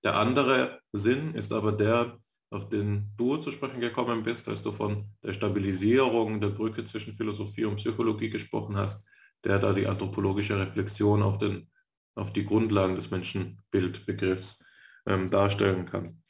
Der 0.03 0.17
andere 0.17 0.81
Sinn 0.91 1.33
ist 1.33 1.53
aber 1.53 1.71
der, 1.71 2.19
auf 2.53 2.69
den 2.69 3.11
du 3.17 3.37
zu 3.37 3.51
sprechen 3.51 3.81
gekommen 3.81 4.23
bist, 4.23 4.47
als 4.47 4.61
du 4.61 4.71
von 4.71 5.11
der 5.23 5.33
Stabilisierung 5.33 6.39
der 6.39 6.49
Brücke 6.49 6.83
zwischen 6.83 7.13
Philosophie 7.13 7.65
und 7.65 7.77
Psychologie 7.77 8.29
gesprochen 8.29 8.77
hast, 8.77 9.07
der 9.43 9.57
da 9.57 9.73
die 9.73 9.87
anthropologische 9.87 10.59
Reflexion 10.59 11.23
auf 11.23 11.37
den 11.39 11.69
auf 12.15 12.31
die 12.31 12.45
Grundlagen 12.45 12.93
des 12.93 13.09
Menschenbildbegriffs 13.09 14.63
ähm, 15.07 15.31
darstellen 15.31 15.87
kann. 15.87 16.21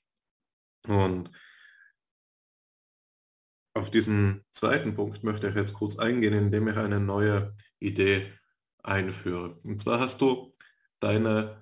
Und 0.87 1.29
auf 3.73 3.91
diesen 3.91 4.45
zweiten 4.53 4.95
Punkt 4.95 5.25
möchte 5.25 5.49
ich 5.49 5.55
jetzt 5.55 5.73
kurz 5.73 5.99
eingehen, 5.99 6.33
indem 6.33 6.69
ich 6.69 6.77
eine 6.77 7.01
neue 7.01 7.53
Idee 7.79 8.31
einführe. 8.81 9.59
Und 9.65 9.81
zwar 9.81 9.99
hast 9.99 10.21
du 10.21 10.55
deine 11.01 11.61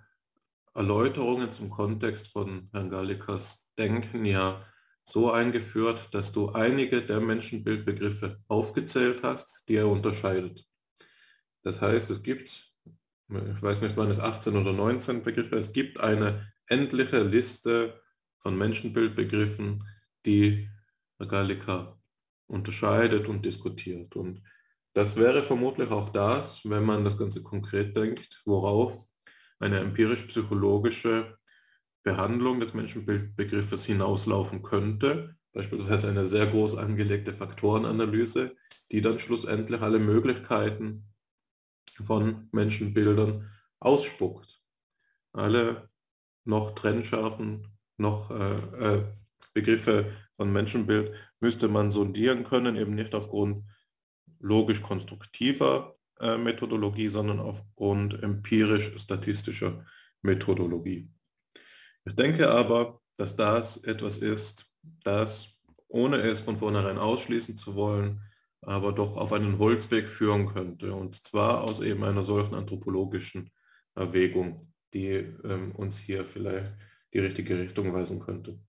Erläuterungen 0.76 1.52
zum 1.52 1.72
Kontext 1.72 2.28
von 2.28 2.70
Herrn 2.72 2.92
Gallikas 2.92 3.61
Denken 3.78 4.26
ja 4.26 4.66
so 5.04 5.32
eingeführt, 5.32 6.14
dass 6.14 6.32
du 6.32 6.52
einige 6.52 7.02
der 7.02 7.20
Menschenbildbegriffe 7.20 8.40
aufgezählt 8.48 9.22
hast, 9.24 9.64
die 9.68 9.76
er 9.76 9.88
unterscheidet. 9.88 10.66
Das 11.64 11.82
heißt, 11.82 12.10
es 12.12 12.24
gibt, 12.24 12.50
ich 12.50 13.62
weiß 13.62 13.82
nicht, 13.82 13.98
wann 13.98 14.10
es 14.10 14.20
18 14.20 14.56
oder 14.56 14.74
19 14.74 15.24
Begriffe, 15.24 15.58
es 15.58 15.74
gibt 15.74 16.00
eine 16.00 16.52
endliche 16.68 17.24
Liste 17.24 18.02
von 18.40 18.58
Menschenbildbegriffen, 18.58 19.84
die 20.26 20.70
Gallica 21.20 22.00
unterscheidet 22.48 23.28
und 23.28 23.46
diskutiert. 23.46 24.16
Und 24.16 24.42
das 24.94 25.16
wäre 25.16 25.44
vermutlich 25.44 25.90
auch 25.90 26.10
das, 26.10 26.62
wenn 26.64 26.84
man 26.84 27.04
das 27.04 27.18
Ganze 27.18 27.44
konkret 27.44 27.96
denkt, 27.96 28.42
worauf 28.46 29.08
eine 29.60 29.80
empirisch-psychologische 29.80 31.38
Behandlung 32.04 32.60
des 32.60 32.74
Menschenbildbegriffes 32.74 33.86
hinauslaufen 33.86 34.64
könnte, 34.64 35.36
beispielsweise 35.54 36.10
eine 36.10 36.26
sehr 36.26 36.48
groß 36.48 36.78
angelegte 36.78 37.34
Faktorenanalyse, 37.34 38.56
die 38.92 39.02
dann 39.02 39.20
schlussendlich 39.20 39.82
alle 39.82 40.00
Möglichkeiten 40.00 41.06
von 42.04 42.50
Menschenbildern 42.52 43.50
ausspuckt. 43.80 44.62
Alle 45.34 45.90
noch 46.44 46.74
trennscharfen, 46.76 47.68
noch 47.98 48.32
äh, 48.32 48.96
äh, 48.96 49.04
Begriffe 49.54 50.12
von 50.36 50.52
Menschenbild 50.52 51.14
müsste 51.40 51.68
man 51.68 51.92
sondieren 51.92 52.44
können, 52.44 52.76
eben 52.76 52.96
nicht 52.96 53.14
aufgrund 53.14 53.64
logisch-konstruktiver 54.40 55.96
äh, 56.20 56.38
Methodologie, 56.38 57.10
sondern 57.10 57.40
aufgrund 57.40 58.22
empirisch-statistischer 58.22 59.86
Methodologie. 60.22 61.12
Ich 62.06 62.16
denke 62.16 62.50
aber, 62.50 63.00
dass 63.18 63.36
das 63.36 63.78
etwas 63.84 64.18
ist, 64.18 64.72
das, 65.04 65.50
ohne 65.88 66.18
es 66.18 66.42
von 66.42 66.58
vornherein 66.58 66.98
ausschließen 66.98 67.58
zu 67.58 67.76
wollen, 67.76 68.22
aber 68.62 68.92
doch 68.92 69.18
auf 69.18 69.34
einen 69.34 69.60
Holzweg 69.60 70.10
führen 70.10 70.48
könnte. 70.48 70.94
Und 70.94 71.26
zwar 71.26 71.64
aus 71.64 71.82
eben 71.82 72.04
einer 72.04 72.24
solchen 72.24 72.56
anthropologischen 72.56 73.52
Erwägung, 73.96 74.72
die 74.94 75.10
ähm, 75.44 75.74
uns 75.76 75.98
hier 75.98 76.26
vielleicht 76.26 76.74
die 77.14 77.20
richtige 77.20 77.60
Richtung 77.60 77.94
weisen 77.94 78.20
könnte. 78.20 78.60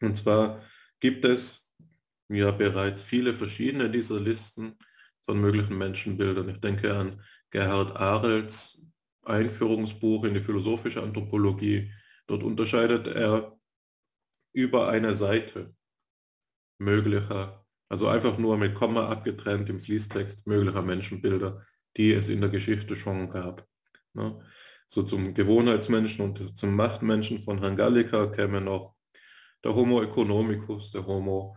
Und 0.00 0.16
zwar 0.16 0.60
gibt 1.00 1.24
es 1.24 1.70
ja 2.28 2.50
bereits 2.50 3.02
viele 3.02 3.34
verschiedene 3.34 3.90
dieser 3.90 4.20
Listen 4.20 4.76
von 5.22 5.40
möglichen 5.40 5.76
Menschenbildern. 5.76 6.48
Ich 6.48 6.60
denke 6.60 6.94
an 6.94 7.20
Gerhard 7.50 7.96
Arels 7.96 8.82
Einführungsbuch 9.24 10.24
in 10.24 10.34
die 10.34 10.40
philosophische 10.40 11.02
Anthropologie. 11.02 11.90
Dort 12.26 12.42
unterscheidet 12.42 13.06
er 13.06 13.58
über 14.52 14.88
eine 14.88 15.14
Seite 15.14 15.74
möglicher, 16.78 17.64
also 17.88 18.08
einfach 18.08 18.38
nur 18.38 18.56
mit 18.56 18.74
Komma 18.74 19.08
abgetrennt 19.08 19.68
im 19.68 19.80
Fließtext 19.80 20.46
möglicher 20.46 20.82
Menschenbilder, 20.82 21.64
die 21.96 22.12
es 22.12 22.28
in 22.28 22.40
der 22.40 22.50
Geschichte 22.50 22.96
schon 22.96 23.30
gab. 23.30 23.66
Ne? 24.14 24.40
So 24.88 25.02
zum 25.02 25.34
Gewohnheitsmenschen 25.34 26.24
und 26.24 26.58
zum 26.58 26.74
Machtmenschen 26.74 27.38
von 27.38 27.58
Herrn 27.58 27.76
Gallica 27.76 28.26
käme 28.28 28.60
noch 28.60 28.94
der 29.64 29.74
Homo 29.74 30.02
economicus, 30.02 30.90
der 30.90 31.06
Homo 31.06 31.56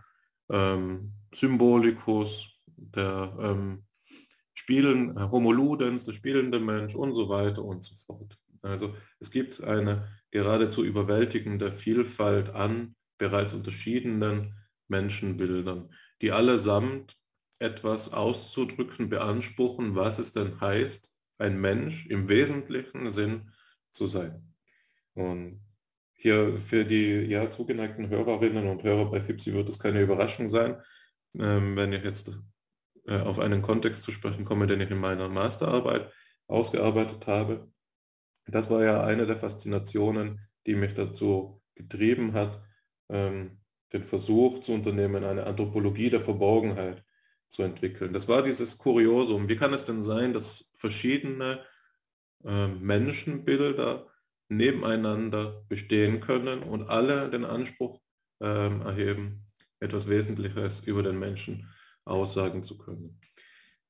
ähm, 0.49 1.13
symbolicus, 1.33 2.59
der 2.65 3.37
ähm, 3.39 3.85
Spielen, 4.53 5.31
Homo 5.31 5.51
ludens, 5.51 6.03
der 6.03 6.13
spielende 6.13 6.59
Mensch 6.59 6.95
und 6.95 7.13
so 7.13 7.29
weiter 7.29 7.63
und 7.63 7.83
so 7.83 7.95
fort. 7.95 8.37
Also 8.61 8.93
es 9.19 9.31
gibt 9.31 9.63
eine 9.63 10.07
geradezu 10.31 10.83
überwältigende 10.83 11.71
Vielfalt 11.71 12.49
an 12.49 12.95
bereits 13.17 13.53
unterschiedenen 13.53 14.55
Menschenbildern, 14.87 15.93
die 16.21 16.31
allesamt 16.31 17.17
etwas 17.59 18.13
auszudrücken 18.13 19.09
beanspruchen, 19.09 19.95
was 19.95 20.19
es 20.19 20.31
denn 20.31 20.59
heißt, 20.61 21.15
ein 21.37 21.59
Mensch 21.59 22.05
im 22.07 22.29
wesentlichen 22.29 23.11
Sinn 23.11 23.51
zu 23.91 24.05
sein. 24.05 24.53
Und 25.13 25.61
hier 26.13 26.59
für 26.59 26.83
die 26.83 27.25
ja, 27.27 27.49
zugeneigten 27.49 28.09
Hörerinnen 28.09 28.67
und 28.67 28.83
Hörer 28.83 29.09
bei 29.09 29.21
FIPSI 29.21 29.53
wird 29.53 29.69
es 29.69 29.79
keine 29.79 30.01
Überraschung 30.01 30.49
sein, 30.49 30.81
ähm, 31.37 31.75
wenn 31.75 31.93
ich 31.93 32.03
jetzt 32.03 32.31
äh, 33.07 33.19
auf 33.19 33.39
einen 33.39 33.61
Kontext 33.61 34.03
zu 34.03 34.11
sprechen 34.11 34.45
komme, 34.45 34.67
den 34.67 34.81
ich 34.81 34.91
in 34.91 34.99
meiner 34.99 35.29
Masterarbeit 35.29 36.11
ausgearbeitet 36.47 37.27
habe. 37.27 37.71
Das 38.51 38.69
war 38.69 38.83
ja 38.83 39.03
eine 39.03 39.25
der 39.25 39.37
Faszinationen, 39.37 40.39
die 40.65 40.75
mich 40.75 40.93
dazu 40.93 41.61
getrieben 41.75 42.33
hat, 42.33 42.61
ähm, 43.09 43.59
den 43.93 44.03
Versuch 44.03 44.59
zu 44.59 44.73
unternehmen, 44.73 45.23
eine 45.23 45.45
Anthropologie 45.45 46.09
der 46.09 46.21
Verborgenheit 46.21 47.03
zu 47.49 47.63
entwickeln. 47.63 48.13
Das 48.13 48.27
war 48.27 48.43
dieses 48.43 48.77
Kuriosum. 48.77 49.49
Wie 49.49 49.55
kann 49.55 49.73
es 49.73 49.83
denn 49.83 50.03
sein, 50.03 50.33
dass 50.33 50.71
verschiedene 50.75 51.63
äh, 52.43 52.67
Menschenbilder 52.67 54.07
nebeneinander 54.49 55.63
bestehen 55.67 56.21
können 56.21 56.63
und 56.63 56.89
alle 56.89 57.29
den 57.29 57.45
Anspruch 57.45 58.01
ähm, 58.41 58.81
erheben, 58.81 59.45
etwas 59.79 60.09
Wesentliches 60.09 60.81
über 60.81 61.03
den 61.03 61.19
Menschen 61.19 61.71
aussagen 62.05 62.63
zu 62.63 62.77
können. 62.77 63.19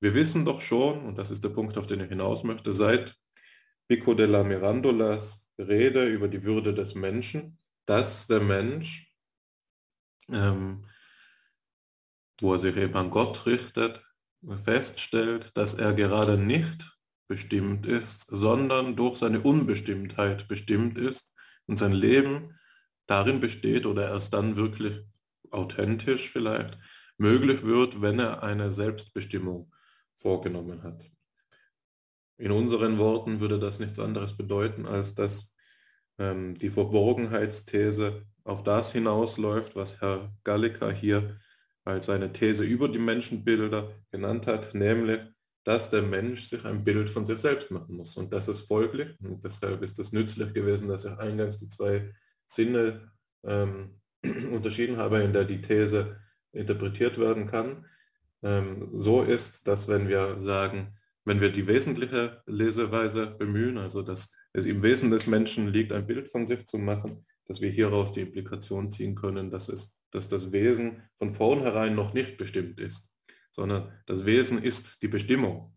Wir 0.02 0.14
wissen 0.14 0.46
doch 0.46 0.62
schon, 0.62 1.06
und 1.06 1.18
das 1.18 1.32
ist 1.32 1.44
der 1.44 1.50
Punkt, 1.50 1.78
auf 1.78 1.88
den 1.88 2.02
ich 2.02 2.10
hinaus 2.10 2.44
möchte, 2.44 2.74
seit 2.74 3.16
Pico 3.90 4.14
della 4.14 4.44
Mirandolas 4.44 5.50
Rede 5.58 6.08
über 6.08 6.28
die 6.28 6.44
Würde 6.44 6.76
des 6.76 6.94
Menschen, 6.94 7.58
dass 7.86 8.28
der 8.28 8.40
Mensch, 8.40 9.12
ähm, 10.30 10.86
wo 12.40 12.54
er 12.54 12.60
sich 12.60 12.78
eben 12.78 12.96
an 12.96 13.10
Gott 13.10 13.48
richtet, 13.48 14.06
feststellt, 14.64 15.58
dass 15.58 15.74
er 15.74 15.94
gerade 15.94 16.38
nicht 16.38 17.00
bestimmt 17.28 17.88
ist, 17.88 18.28
sondern 18.30 18.96
durch 18.96 19.18
seine 19.18 19.42
Unbestimmtheit 19.42 20.48
bestimmt 20.48 21.00
ist 21.00 21.34
und 21.66 21.78
sein 21.78 21.94
Leben 21.94 22.60
darin 23.08 23.40
besteht 23.40 23.88
oder 23.88 24.08
erst 24.12 24.36
dann 24.36 24.56
wirklich 24.56 25.04
authentisch 25.50 26.30
vielleicht 26.30 26.78
möglich 27.18 27.64
wird, 27.64 28.04
wenn 28.04 28.20
er 28.20 28.44
eine 28.44 28.70
Selbstbestimmung 28.70 29.74
vorgenommen 30.16 30.84
hat. 30.84 31.10
In 32.40 32.52
unseren 32.52 32.98
Worten 32.98 33.42
würde 33.42 33.60
das 33.60 33.80
nichts 33.80 34.00
anderes 34.00 34.36
bedeuten, 34.36 34.86
als 34.86 35.14
dass 35.14 35.54
ähm, 36.18 36.56
die 36.56 36.70
Verborgenheitsthese 36.70 38.26
auf 38.46 38.64
das 38.64 38.94
hinausläuft, 38.94 39.76
was 39.76 40.00
Herr 40.02 40.34
Gallica 40.46 40.90
hier 40.90 41.38
als 41.84 42.06
seine 42.06 42.32
These 42.32 42.64
über 42.64 42.88
die 42.88 42.98
Menschenbilder 42.98 43.92
genannt 44.10 44.48
hat, 44.48 44.74
nämlich 44.74 45.20
dass 45.66 45.90
der 45.90 46.02
Mensch 46.02 46.46
sich 46.46 46.64
ein 46.66 46.84
Bild 46.86 47.10
von 47.10 47.26
sich 47.26 47.40
selbst 47.40 47.72
machen 47.72 47.98
muss. 47.98 48.16
Und 48.16 48.32
das 48.32 48.48
ist 48.48 48.62
folglich. 48.62 49.20
Und 49.22 49.44
deshalb 49.44 49.84
ist 49.84 50.00
es 50.00 50.14
nützlich 50.14 50.54
gewesen, 50.54 50.88
dass 50.88 51.06
ich 51.06 51.12
eingangs 51.18 51.60
die 51.60 51.68
zwei 51.68 52.14
Sinne 52.48 53.12
ähm, 53.44 54.00
unterschieden 54.52 54.98
habe, 54.98 55.20
in 55.20 55.34
der 55.34 55.44
die 55.44 55.62
These 55.62 56.18
interpretiert 56.54 57.20
werden 57.20 57.48
kann. 57.48 57.86
Ähm, 58.42 58.90
so 58.94 59.22
ist, 59.22 59.68
dass 59.68 59.90
wenn 59.90 60.08
wir 60.08 60.40
sagen, 60.40 60.98
wenn 61.30 61.40
wir 61.40 61.50
die 61.50 61.68
wesentliche 61.68 62.42
Leseweise 62.46 63.28
bemühen, 63.28 63.78
also 63.78 64.02
dass 64.02 64.34
es 64.52 64.66
im 64.66 64.84
Wesen 64.84 65.12
des 65.12 65.28
Menschen 65.28 65.70
liegt, 65.70 65.94
ein 65.94 66.08
Bild 66.08 66.30
von 66.30 66.46
sich 66.46 66.66
zu 66.66 66.78
machen, 66.78 67.26
dass 67.46 67.62
wir 67.62 67.70
hieraus 67.70 68.12
die 68.12 68.22
Implikation 68.22 68.92
ziehen 68.92 69.16
können, 69.16 69.50
dass, 69.50 69.70
es, 69.70 70.04
dass 70.12 70.28
das 70.28 70.52
Wesen 70.52 71.04
von 71.18 71.34
vornherein 71.34 71.96
noch 71.96 72.14
nicht 72.14 72.38
bestimmt 72.38 72.80
ist 72.80 73.10
sondern 73.52 73.92
das 74.06 74.26
Wesen 74.26 74.62
ist 74.64 75.02
die 75.02 75.08
Bestimmung. 75.08 75.76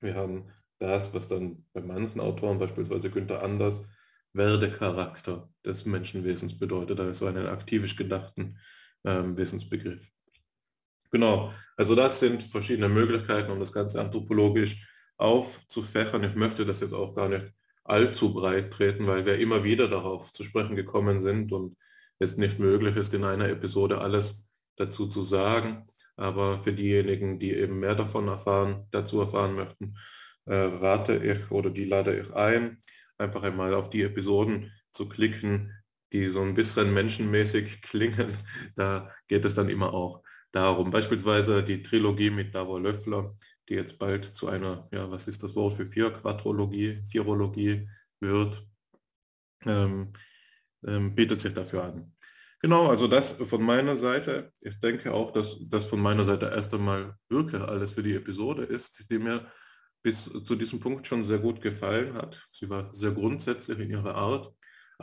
Wir 0.00 0.14
haben 0.14 0.50
das, 0.78 1.14
was 1.14 1.28
dann 1.28 1.64
bei 1.72 1.80
manchen 1.80 2.20
Autoren, 2.20 2.58
beispielsweise 2.58 3.10
Günther 3.10 3.42
Anders, 3.42 3.86
Werdecharakter 4.32 5.48
des 5.64 5.84
Menschenwesens 5.84 6.58
bedeutet, 6.58 6.98
also 6.98 7.26
einen 7.26 7.46
aktivisch 7.46 7.94
gedachten 7.94 8.58
ähm, 9.04 9.36
Wissensbegriff. 9.36 10.10
Genau, 11.14 11.52
also 11.76 11.94
das 11.94 12.18
sind 12.18 12.42
verschiedene 12.42 12.88
Möglichkeiten, 12.88 13.52
um 13.52 13.60
das 13.60 13.72
Ganze 13.72 14.00
anthropologisch 14.00 14.84
aufzufächern. 15.16 16.24
Ich 16.24 16.34
möchte 16.34 16.66
das 16.66 16.80
jetzt 16.80 16.92
auch 16.92 17.14
gar 17.14 17.28
nicht 17.28 17.52
allzu 17.84 18.34
breit 18.34 18.72
treten, 18.72 19.06
weil 19.06 19.24
wir 19.24 19.38
immer 19.38 19.62
wieder 19.62 19.86
darauf 19.86 20.32
zu 20.32 20.42
sprechen 20.42 20.74
gekommen 20.74 21.20
sind 21.20 21.52
und 21.52 21.76
es 22.18 22.36
nicht 22.36 22.58
möglich 22.58 22.96
ist, 22.96 23.14
in 23.14 23.22
einer 23.22 23.48
Episode 23.48 24.00
alles 24.00 24.48
dazu 24.74 25.06
zu 25.06 25.20
sagen. 25.20 25.86
Aber 26.16 26.58
für 26.58 26.72
diejenigen, 26.72 27.38
die 27.38 27.52
eben 27.52 27.78
mehr 27.78 27.94
davon 27.94 28.26
erfahren, 28.26 28.88
dazu 28.90 29.20
erfahren 29.20 29.54
möchten, 29.54 29.96
äh, 30.46 30.56
rate 30.56 31.14
ich 31.14 31.48
oder 31.52 31.70
die 31.70 31.84
lade 31.84 32.18
ich 32.18 32.32
ein, 32.34 32.80
einfach 33.18 33.44
einmal 33.44 33.72
auf 33.74 33.88
die 33.88 34.02
Episoden 34.02 34.72
zu 34.90 35.08
klicken, 35.08 35.72
die 36.12 36.26
so 36.26 36.40
ein 36.40 36.54
bisschen 36.54 36.92
menschenmäßig 36.92 37.82
klingen. 37.82 38.36
Da 38.74 39.12
geht 39.28 39.44
es 39.44 39.54
dann 39.54 39.68
immer 39.68 39.94
auch 39.94 40.24
darum. 40.54 40.90
Beispielsweise 40.90 41.62
die 41.62 41.82
Trilogie 41.82 42.30
mit 42.30 42.54
Davor 42.54 42.80
Löffler, 42.80 43.36
die 43.68 43.74
jetzt 43.74 43.98
bald 43.98 44.24
zu 44.24 44.48
einer, 44.48 44.88
ja, 44.92 45.10
was 45.10 45.28
ist 45.28 45.42
das 45.42 45.54
Wort 45.54 45.74
für 45.74 45.86
vier, 45.86 46.10
Quadrologie, 46.10 46.96
Vierologie 47.10 47.88
wird, 48.20 48.66
ähm, 49.66 50.12
ähm, 50.86 51.14
bietet 51.14 51.40
sich 51.40 51.54
dafür 51.54 51.84
an. 51.84 52.12
Genau, 52.60 52.88
also 52.88 53.08
das 53.08 53.32
von 53.32 53.62
meiner 53.62 53.96
Seite. 53.96 54.52
Ich 54.60 54.80
denke 54.80 55.12
auch, 55.12 55.32
dass 55.32 55.56
das 55.68 55.86
von 55.86 56.00
meiner 56.00 56.24
Seite 56.24 56.46
erst 56.46 56.72
einmal 56.72 57.16
wirklich 57.28 57.60
alles 57.60 57.92
für 57.92 58.02
die 58.02 58.14
Episode 58.14 58.64
ist, 58.64 59.10
die 59.10 59.18
mir 59.18 59.50
bis 60.02 60.24
zu 60.24 60.54
diesem 60.54 60.80
Punkt 60.80 61.06
schon 61.06 61.24
sehr 61.24 61.38
gut 61.38 61.60
gefallen 61.60 62.14
hat. 62.14 62.46
Sie 62.52 62.68
war 62.68 62.92
sehr 62.94 63.12
grundsätzlich 63.12 63.78
in 63.78 63.90
ihrer 63.90 64.14
Art. 64.14 64.54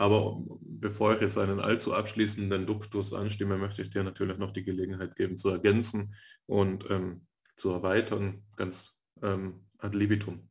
Aber 0.02 0.42
bevor 0.62 1.14
ich 1.14 1.20
jetzt 1.20 1.38
einen 1.38 1.60
allzu 1.60 1.94
abschließenden 1.94 2.66
Duktus 2.66 3.12
anstimme, 3.12 3.56
möchte 3.56 3.82
ich 3.82 3.90
dir 3.90 4.02
natürlich 4.02 4.36
noch 4.36 4.50
die 4.50 4.64
Gelegenheit 4.64 5.14
geben 5.14 5.38
zu 5.38 5.50
ergänzen 5.50 6.16
und 6.46 6.90
ähm, 6.90 7.20
zu 7.54 7.70
erweitern, 7.70 8.42
ganz 8.56 8.98
ähm, 9.22 9.60
ad 9.78 9.96
libitum. 9.96 10.48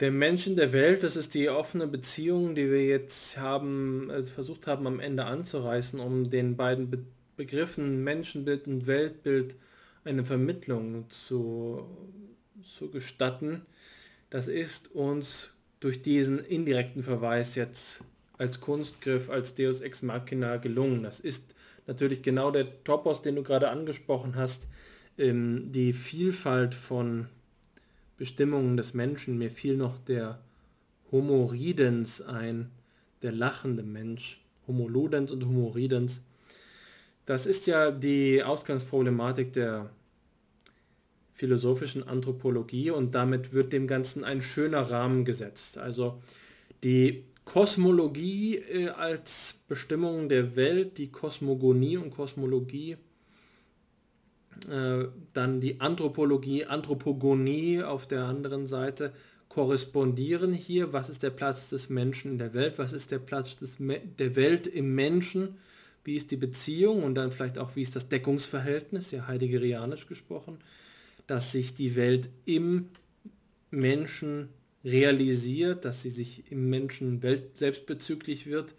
Der 0.00 0.10
Mensch 0.10 0.48
in 0.48 0.56
der 0.56 0.72
Welt, 0.72 1.04
das 1.04 1.14
ist 1.14 1.34
die 1.34 1.48
offene 1.48 1.86
Beziehung, 1.86 2.56
die 2.56 2.68
wir 2.68 2.84
jetzt 2.84 3.38
haben, 3.38 4.10
also 4.10 4.32
versucht 4.32 4.66
haben 4.66 4.88
am 4.88 4.98
Ende 4.98 5.26
anzureißen, 5.26 6.00
um 6.00 6.28
den 6.28 6.56
beiden 6.56 6.90
Be 6.90 6.98
Begriffen 7.36 8.02
Menschenbild 8.02 8.66
und 8.66 8.88
Weltbild 8.88 9.54
eine 10.04 10.24
Vermittlung 10.24 11.08
zu, 11.08 11.86
zu 12.62 12.90
gestatten. 12.90 13.62
Das 14.28 14.48
ist 14.48 14.92
uns 14.92 15.54
durch 15.78 16.02
diesen 16.02 16.40
indirekten 16.40 17.02
Verweis 17.02 17.54
jetzt 17.54 18.04
als 18.40 18.58
Kunstgriff, 18.58 19.28
als 19.28 19.54
Deus 19.54 19.82
Ex 19.82 20.00
Machina 20.00 20.56
gelungen. 20.56 21.02
Das 21.02 21.20
ist 21.20 21.54
natürlich 21.86 22.22
genau 22.22 22.50
der 22.50 22.82
Topos, 22.84 23.20
den 23.20 23.36
du 23.36 23.42
gerade 23.42 23.68
angesprochen 23.68 24.34
hast, 24.34 24.66
ähm, 25.18 25.70
die 25.72 25.92
Vielfalt 25.92 26.74
von 26.74 27.26
Bestimmungen 28.16 28.78
des 28.78 28.94
Menschen. 28.94 29.36
Mir 29.36 29.50
fiel 29.50 29.76
noch 29.76 29.98
der 29.98 30.38
Homo 31.12 31.44
Ridens 31.44 32.22
ein, 32.22 32.70
der 33.20 33.32
lachende 33.32 33.82
Mensch. 33.82 34.40
Homo 34.66 34.88
Ludens 34.88 35.30
und 35.32 35.44
Homo 35.44 35.68
Ridens. 35.68 36.22
Das 37.26 37.44
ist 37.44 37.66
ja 37.66 37.90
die 37.90 38.42
Ausgangsproblematik 38.42 39.52
der 39.52 39.90
philosophischen 41.34 42.08
Anthropologie 42.08 42.90
und 42.90 43.14
damit 43.14 43.52
wird 43.52 43.74
dem 43.74 43.86
Ganzen 43.86 44.24
ein 44.24 44.40
schöner 44.40 44.90
Rahmen 44.90 45.26
gesetzt. 45.26 45.76
Also 45.76 46.22
die 46.82 47.24
Kosmologie 47.50 48.58
äh, 48.58 48.90
als 48.90 49.64
Bestimmung 49.66 50.28
der 50.28 50.54
Welt, 50.54 50.98
die 50.98 51.10
Kosmogonie 51.10 51.96
und 51.96 52.10
Kosmologie, 52.10 52.96
äh, 54.70 55.06
dann 55.32 55.60
die 55.60 55.80
Anthropologie, 55.80 56.66
Anthropogonie 56.66 57.82
auf 57.82 58.06
der 58.06 58.22
anderen 58.22 58.66
Seite 58.66 59.12
korrespondieren 59.48 60.52
hier. 60.52 60.92
Was 60.92 61.08
ist 61.08 61.24
der 61.24 61.30
Platz 61.30 61.70
des 61.70 61.90
Menschen 61.90 62.30
in 62.30 62.38
der 62.38 62.54
Welt? 62.54 62.78
Was 62.78 62.92
ist 62.92 63.10
der 63.10 63.18
Platz 63.18 63.56
des 63.56 63.78
der 63.80 64.36
Welt 64.36 64.68
im 64.68 64.94
Menschen? 64.94 65.56
Wie 66.04 66.14
ist 66.14 66.30
die 66.30 66.36
Beziehung? 66.36 67.02
Und 67.02 67.16
dann 67.16 67.32
vielleicht 67.32 67.58
auch, 67.58 67.74
wie 67.74 67.82
ist 67.82 67.96
das 67.96 68.08
Deckungsverhältnis, 68.08 69.10
ja 69.10 69.26
heideggerianisch 69.26 70.06
gesprochen, 70.06 70.58
dass 71.26 71.50
sich 71.50 71.74
die 71.74 71.96
Welt 71.96 72.28
im 72.44 72.90
Menschen 73.72 74.50
realisiert, 74.84 75.84
dass 75.84 76.02
sie 76.02 76.10
sich 76.10 76.50
im 76.50 76.70
Menschen 76.70 77.20
selbstbezüglich 77.54 78.46
wird, 78.46 78.74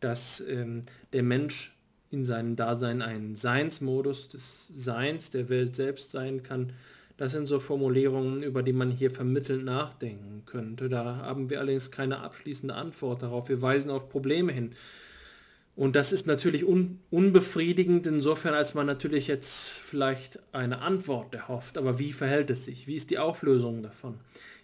dass 0.00 0.40
ähm, 0.40 0.82
der 1.12 1.22
Mensch 1.22 1.74
in 2.10 2.24
seinem 2.24 2.56
Dasein 2.56 3.02
ein 3.02 3.36
Seinsmodus 3.36 4.28
des 4.28 4.68
Seins 4.68 5.30
der 5.30 5.48
Welt 5.48 5.76
selbst 5.76 6.10
sein 6.10 6.42
kann. 6.42 6.72
Das 7.16 7.32
sind 7.32 7.46
so 7.46 7.60
Formulierungen, 7.60 8.42
über 8.42 8.62
die 8.62 8.72
man 8.72 8.90
hier 8.90 9.10
vermittelt 9.10 9.64
nachdenken 9.64 10.42
könnte. 10.46 10.88
Da 10.88 11.16
haben 11.16 11.50
wir 11.50 11.60
allerdings 11.60 11.90
keine 11.90 12.20
abschließende 12.20 12.74
Antwort 12.74 13.22
darauf. 13.22 13.48
Wir 13.48 13.62
weisen 13.62 13.90
auf 13.90 14.08
Probleme 14.08 14.52
hin. 14.52 14.72
Und 15.76 15.96
das 15.96 16.12
ist 16.12 16.26
natürlich 16.26 16.64
un 16.66 16.98
unbefriedigend 17.10 18.06
insofern, 18.06 18.54
als 18.54 18.74
man 18.74 18.86
natürlich 18.86 19.28
jetzt 19.28 19.78
vielleicht 19.78 20.38
eine 20.52 20.80
Antwort 20.80 21.34
erhofft. 21.34 21.78
Aber 21.78 21.98
wie 21.98 22.12
verhält 22.12 22.50
es 22.50 22.64
sich? 22.64 22.86
Wie 22.86 22.96
ist 22.96 23.10
die 23.10 23.18
Auflösung 23.18 23.82
davon? 23.82 24.16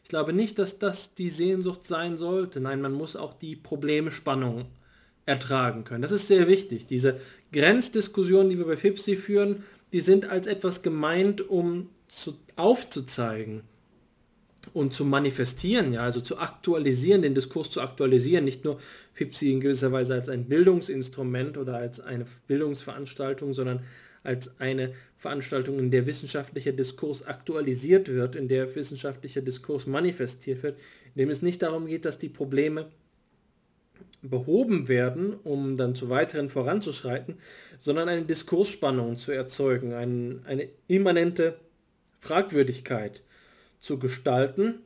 Ich 0.02 0.10
glaube 0.10 0.32
nicht, 0.32 0.58
dass 0.58 0.78
das 0.78 1.14
die 1.14 1.30
Sehnsucht 1.30 1.84
sein 1.86 2.16
sollte. 2.16 2.60
Nein, 2.60 2.80
man 2.80 2.92
muss 2.92 3.16
auch 3.16 3.34
die 3.34 3.56
Problemspannung 3.56 4.66
ertragen 5.24 5.84
können. 5.84 6.02
Das 6.02 6.12
ist 6.12 6.28
sehr 6.28 6.48
wichtig. 6.48 6.86
Diese 6.86 7.20
Grenzdiskussionen, 7.52 8.50
die 8.50 8.58
wir 8.58 8.66
bei 8.66 8.76
FIPSI 8.76 9.16
führen, 9.16 9.64
die 9.92 10.00
sind 10.00 10.28
als 10.28 10.46
etwas 10.46 10.82
gemeint, 10.82 11.40
um 11.48 11.90
zu, 12.08 12.38
aufzuzeigen 12.56 13.62
und 14.76 14.92
zu 14.92 15.06
manifestieren, 15.06 15.94
ja, 15.94 16.02
also 16.02 16.20
zu 16.20 16.36
aktualisieren, 16.38 17.22
den 17.22 17.34
Diskurs 17.34 17.70
zu 17.70 17.80
aktualisieren, 17.80 18.44
nicht 18.44 18.66
nur 18.66 18.78
FIPSI 19.14 19.52
in 19.52 19.60
gewisser 19.60 19.90
Weise 19.90 20.12
als 20.12 20.28
ein 20.28 20.44
Bildungsinstrument 20.44 21.56
oder 21.56 21.76
als 21.76 21.98
eine 21.98 22.26
Bildungsveranstaltung, 22.46 23.54
sondern 23.54 23.80
als 24.22 24.60
eine 24.60 24.92
Veranstaltung, 25.16 25.78
in 25.78 25.90
der 25.90 26.04
wissenschaftlicher 26.04 26.72
Diskurs 26.72 27.22
aktualisiert 27.22 28.08
wird, 28.08 28.36
in 28.36 28.48
der 28.48 28.74
wissenschaftlicher 28.76 29.40
Diskurs 29.40 29.86
manifestiert 29.86 30.62
wird, 30.62 30.78
in 31.14 31.22
dem 31.22 31.30
es 31.30 31.40
nicht 31.40 31.62
darum 31.62 31.86
geht, 31.86 32.04
dass 32.04 32.18
die 32.18 32.28
Probleme 32.28 32.84
behoben 34.20 34.88
werden, 34.88 35.36
um 35.42 35.78
dann 35.78 35.94
zu 35.94 36.10
weiteren 36.10 36.50
voranzuschreiten, 36.50 37.36
sondern 37.78 38.10
eine 38.10 38.26
Diskursspannung 38.26 39.16
zu 39.16 39.32
erzeugen, 39.32 39.94
ein, 39.94 40.42
eine 40.44 40.68
immanente 40.86 41.56
Fragwürdigkeit 42.20 43.22
zu 43.78 43.98
gestalten, 43.98 44.80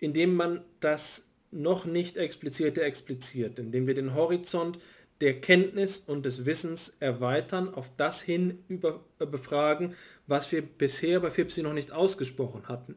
indem 0.00 0.34
man 0.34 0.62
das 0.80 1.24
noch 1.50 1.84
nicht 1.84 2.16
explizite 2.16 2.82
expliziert, 2.82 3.58
indem 3.58 3.86
wir 3.86 3.94
den 3.94 4.14
Horizont 4.14 4.78
der 5.20 5.40
Kenntnis 5.40 5.98
und 5.98 6.24
des 6.24 6.46
Wissens 6.46 6.94
erweitern, 7.00 7.74
auf 7.74 7.90
das 7.96 8.22
hin 8.22 8.62
über, 8.68 9.00
äh, 9.18 9.26
befragen, 9.26 9.94
was 10.26 10.52
wir 10.52 10.62
bisher 10.62 11.20
bei 11.20 11.30
FIPSI 11.30 11.62
noch 11.62 11.72
nicht 11.72 11.90
ausgesprochen 11.90 12.68
hatten. 12.68 12.96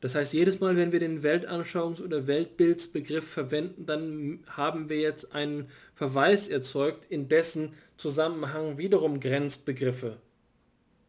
Das 0.00 0.16
heißt, 0.16 0.32
jedes 0.32 0.58
Mal, 0.58 0.76
wenn 0.76 0.90
wir 0.90 0.98
den 0.98 1.22
Weltanschauungs- 1.22 2.02
oder 2.02 2.26
Weltbildsbegriff 2.26 3.26
verwenden, 3.26 3.86
dann 3.86 4.40
haben 4.48 4.88
wir 4.88 4.98
jetzt 4.98 5.32
einen 5.32 5.68
Verweis 5.94 6.48
erzeugt, 6.48 7.06
in 7.08 7.28
dessen 7.28 7.74
Zusammenhang 7.96 8.78
wiederum 8.78 9.20
Grenzbegriffe 9.20 10.16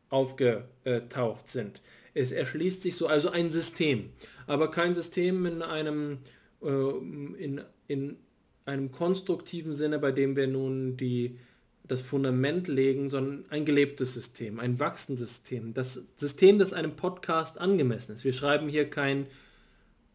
aufgetaucht 0.09 1.47
sind. 1.47 1.81
Es 2.13 2.31
erschließt 2.31 2.83
sich 2.83 2.95
so 2.95 3.07
also 3.07 3.29
ein 3.29 3.49
System, 3.49 4.09
aber 4.47 4.69
kein 4.69 4.93
System 4.93 5.45
in 5.45 5.61
einem, 5.61 6.19
äh, 6.61 6.67
in, 6.67 7.61
in 7.87 8.17
einem 8.65 8.91
konstruktiven 8.91 9.73
Sinne, 9.73 9.99
bei 9.99 10.11
dem 10.11 10.35
wir 10.35 10.47
nun 10.47 10.97
die 10.97 11.37
das 11.85 12.01
Fundament 12.01 12.67
legen, 12.67 13.09
sondern 13.09 13.45
ein 13.49 13.65
gelebtes 13.65 14.13
System, 14.13 14.59
ein 14.59 14.79
wachsendes 14.79 15.29
System. 15.29 15.73
Das 15.73 15.99
System, 16.15 16.57
das 16.57 16.71
einem 16.71 16.95
Podcast 16.95 17.57
angemessen 17.57 18.13
ist. 18.13 18.23
Wir 18.23 18.31
schreiben 18.31 18.69
hier 18.69 18.89
kein 18.89 19.27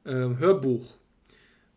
äh, 0.05 0.12
Hörbuch, 0.12 0.97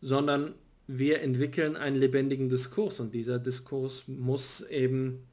sondern 0.01 0.55
wir 0.87 1.21
entwickeln 1.21 1.75
einen 1.75 1.97
lebendigen 1.97 2.49
Diskurs 2.49 2.99
und 2.99 3.13
dieser 3.13 3.37
Diskurs 3.37 4.07
muss 4.07 4.61
eben 4.61 5.27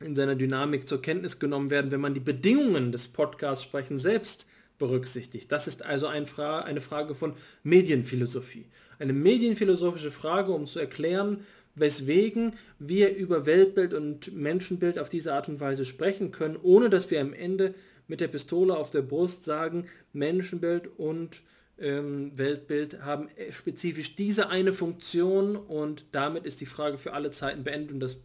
in 0.00 0.14
seiner 0.14 0.36
Dynamik 0.36 0.88
zur 0.88 1.02
Kenntnis 1.02 1.38
genommen 1.38 1.70
werden, 1.70 1.90
wenn 1.90 2.00
man 2.00 2.14
die 2.14 2.20
Bedingungen 2.20 2.92
des 2.92 3.08
Podcasts 3.08 3.64
sprechen 3.64 3.98
selbst 3.98 4.46
berücksichtigt. 4.78 5.50
Das 5.50 5.66
ist 5.66 5.84
also 5.84 6.06
ein 6.06 6.26
Fra 6.26 6.60
eine 6.60 6.80
Frage 6.80 7.14
von 7.14 7.34
Medienphilosophie. 7.64 8.66
Eine 8.98 9.12
medienphilosophische 9.12 10.10
Frage, 10.10 10.52
um 10.52 10.66
zu 10.66 10.78
erklären, 10.78 11.40
weswegen 11.74 12.54
wir 12.78 13.14
über 13.14 13.46
Weltbild 13.46 13.94
und 13.94 14.34
Menschenbild 14.34 14.98
auf 14.98 15.08
diese 15.08 15.32
Art 15.34 15.48
und 15.48 15.60
Weise 15.60 15.84
sprechen 15.84 16.30
können, 16.30 16.56
ohne 16.62 16.90
dass 16.90 17.10
wir 17.10 17.20
am 17.20 17.32
Ende 17.32 17.74
mit 18.06 18.20
der 18.20 18.28
Pistole 18.28 18.76
auf 18.76 18.90
der 18.90 19.02
Brust 19.02 19.44
sagen, 19.44 19.86
Menschenbild 20.12 20.88
und 20.96 21.42
ähm, 21.78 22.36
Weltbild 22.36 23.02
haben 23.02 23.28
spezifisch 23.50 24.16
diese 24.16 24.48
eine 24.48 24.72
Funktion 24.72 25.56
und 25.56 26.06
damit 26.12 26.44
ist 26.44 26.60
die 26.60 26.66
Frage 26.66 26.98
für 26.98 27.12
alle 27.12 27.30
Zeiten 27.30 27.62
beendet 27.64 27.92
und 27.92 28.00
das 28.00 28.18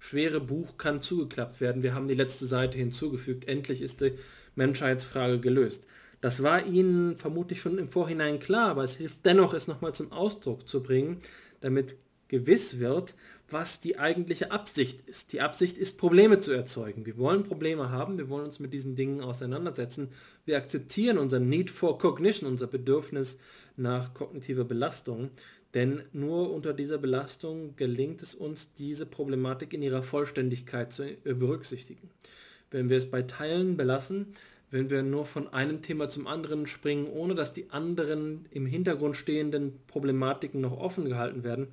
schwere 0.00 0.40
Buch 0.40 0.76
kann 0.76 1.00
zugeklappt 1.00 1.60
werden. 1.60 1.84
Wir 1.84 1.94
haben 1.94 2.08
die 2.08 2.14
letzte 2.14 2.46
Seite 2.46 2.76
hinzugefügt. 2.76 3.46
Endlich 3.46 3.82
ist 3.82 4.00
die 4.00 4.14
Menschheitsfrage 4.56 5.38
gelöst. 5.38 5.86
Das 6.20 6.42
war 6.42 6.66
Ihnen 6.66 7.16
vermutlich 7.16 7.60
schon 7.60 7.78
im 7.78 7.88
Vorhinein 7.88 8.40
klar, 8.40 8.70
aber 8.70 8.84
es 8.84 8.96
hilft 8.96 9.24
dennoch, 9.24 9.54
es 9.54 9.68
nochmal 9.68 9.94
zum 9.94 10.10
Ausdruck 10.12 10.68
zu 10.68 10.82
bringen, 10.82 11.20
damit 11.60 11.96
gewiss 12.28 12.78
wird, 12.78 13.14
was 13.48 13.80
die 13.80 13.98
eigentliche 13.98 14.52
Absicht 14.52 15.00
ist. 15.08 15.32
Die 15.32 15.40
Absicht 15.40 15.76
ist, 15.76 15.98
Probleme 15.98 16.38
zu 16.38 16.52
erzeugen. 16.52 17.04
Wir 17.04 17.18
wollen 17.18 17.42
Probleme 17.42 17.90
haben, 17.90 18.18
wir 18.18 18.28
wollen 18.28 18.44
uns 18.44 18.60
mit 18.60 18.72
diesen 18.72 18.94
Dingen 18.94 19.20
auseinandersetzen. 19.20 20.10
Wir 20.44 20.56
akzeptieren 20.56 21.18
unser 21.18 21.40
Need 21.40 21.70
for 21.70 21.98
Cognition, 21.98 22.48
unser 22.48 22.68
Bedürfnis 22.68 23.38
nach 23.76 24.14
kognitiver 24.14 24.64
Belastung, 24.64 25.30
denn 25.74 26.02
nur 26.12 26.52
unter 26.52 26.72
dieser 26.72 26.98
Belastung 26.98 27.76
gelingt 27.76 28.22
es 28.22 28.34
uns, 28.34 28.74
diese 28.74 29.06
Problematik 29.06 29.72
in 29.72 29.82
ihrer 29.82 30.02
Vollständigkeit 30.02 30.92
zu 30.92 31.04
äh, 31.04 31.16
berücksichtigen. 31.24 32.10
Wenn 32.70 32.88
wir 32.88 32.96
es 32.96 33.10
bei 33.10 33.22
Teilen 33.22 33.76
belassen, 33.76 34.26
wenn 34.70 34.90
wir 34.90 35.02
nur 35.02 35.26
von 35.26 35.52
einem 35.52 35.82
Thema 35.82 36.08
zum 36.08 36.26
anderen 36.26 36.66
springen, 36.66 37.08
ohne 37.08 37.34
dass 37.34 37.52
die 37.52 37.70
anderen 37.70 38.46
im 38.50 38.66
Hintergrund 38.66 39.16
stehenden 39.16 39.80
Problematiken 39.88 40.60
noch 40.60 40.78
offen 40.78 41.06
gehalten 41.06 41.42
werden, 41.42 41.68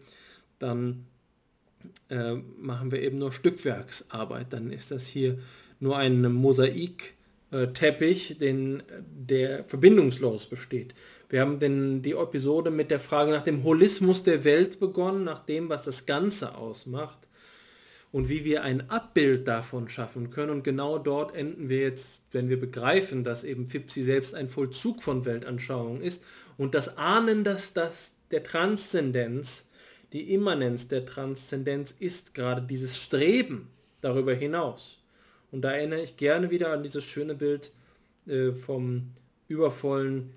dann 0.57 1.05
äh, 2.09 2.33
machen 2.57 2.91
wir 2.91 3.01
eben 3.01 3.19
nur 3.19 3.31
Stückwerksarbeit. 3.31 4.51
Dann 4.51 4.71
ist 4.71 4.91
das 4.91 5.05
hier 5.05 5.37
nur 5.79 5.97
ein 5.97 6.21
Mosaikteppich, 6.33 8.39
den, 8.39 8.81
der 8.99 9.63
verbindungslos 9.65 10.47
besteht. 10.47 10.95
Wir 11.29 11.41
haben 11.41 11.59
den, 11.59 12.01
die 12.01 12.13
Episode 12.13 12.71
mit 12.71 12.89
der 12.89 12.99
Frage 12.99 13.31
nach 13.31 13.43
dem 13.43 13.63
Holismus 13.63 14.23
der 14.23 14.43
Welt 14.43 14.79
begonnen, 14.79 15.23
nach 15.23 15.45
dem, 15.45 15.67
was 15.69 15.83
das 15.83 16.05
Ganze 16.05 16.55
ausmacht 16.55 17.17
und 18.13 18.29
wie 18.29 18.45
wir 18.45 18.63
ein 18.63 18.89
Abbild 18.89 19.47
davon 19.47 19.89
schaffen 19.89 20.29
können. 20.29 20.51
Und 20.51 20.63
genau 20.63 20.97
dort 20.97 21.35
enden 21.35 21.67
wir 21.67 21.81
jetzt, 21.81 22.23
wenn 22.31 22.47
wir 22.47 22.59
begreifen, 22.59 23.25
dass 23.25 23.43
eben 23.43 23.65
Fipsi 23.65 24.03
selbst 24.03 24.35
ein 24.35 24.47
Vollzug 24.47 25.03
von 25.03 25.25
Weltanschauung 25.25 26.01
ist 26.01 26.23
und 26.57 26.73
das 26.73 26.97
Ahnen, 26.97 27.43
dass 27.43 27.73
das 27.73 28.11
der 28.31 28.43
Transzendenz 28.43 29.67
die 30.13 30.33
Immanenz 30.33 30.87
der 30.87 31.05
Transzendenz 31.05 31.93
ist 31.99 32.33
gerade 32.33 32.61
dieses 32.61 32.97
Streben 32.97 33.67
darüber 33.99 34.33
hinaus. 34.33 34.99
Und 35.51 35.61
da 35.61 35.71
erinnere 35.71 36.01
ich 36.01 36.17
gerne 36.17 36.49
wieder 36.49 36.71
an 36.71 36.83
dieses 36.83 37.03
schöne 37.03 37.35
Bild 37.35 37.71
äh, 38.25 38.51
vom 38.53 39.11
übervollen 39.47 40.33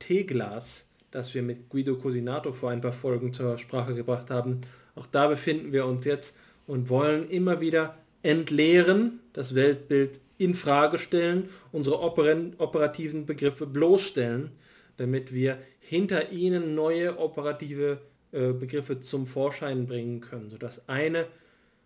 Teeglas, 0.00 0.86
das 1.12 1.32
wir 1.34 1.42
mit 1.42 1.68
Guido 1.68 1.96
Cosinato 1.96 2.52
vor 2.52 2.70
ein 2.70 2.80
paar 2.80 2.92
Folgen 2.92 3.32
zur 3.32 3.56
Sprache 3.58 3.94
gebracht 3.94 4.30
haben. 4.30 4.62
Auch 4.96 5.06
da 5.06 5.28
befinden 5.28 5.72
wir 5.72 5.86
uns 5.86 6.04
jetzt 6.04 6.36
und 6.66 6.88
wollen 6.88 7.30
immer 7.30 7.60
wieder 7.60 7.94
entleeren, 8.22 9.20
das 9.32 9.54
Weltbild 9.54 10.18
in 10.38 10.54
Frage 10.54 10.98
stellen, 10.98 11.48
unsere 11.70 12.00
operativen 12.00 13.26
Begriffe 13.26 13.66
bloßstellen, 13.66 14.50
damit 14.96 15.32
wir 15.32 15.58
hinter 15.80 16.32
ihnen 16.32 16.74
neue 16.74 17.18
operative 17.18 18.00
äh, 18.32 18.52
Begriffe 18.52 19.00
zum 19.00 19.26
Vorschein 19.26 19.86
bringen 19.86 20.20
können, 20.20 20.50
sodass 20.50 20.88
eine 20.88 21.26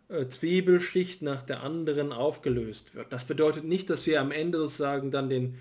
äh, 0.09 0.27
Zwiebelschicht 0.27 1.23
nach 1.23 1.43
der 1.43 1.63
anderen 1.63 2.13
aufgelöst 2.13 2.95
wird. 2.95 3.13
Das 3.13 3.25
bedeutet 3.25 3.65
nicht, 3.65 3.89
dass 3.89 4.07
wir 4.07 4.21
am 4.21 4.31
Ende 4.31 4.59
sozusagen 4.59 5.11
dann 5.11 5.31
den, 5.31 5.55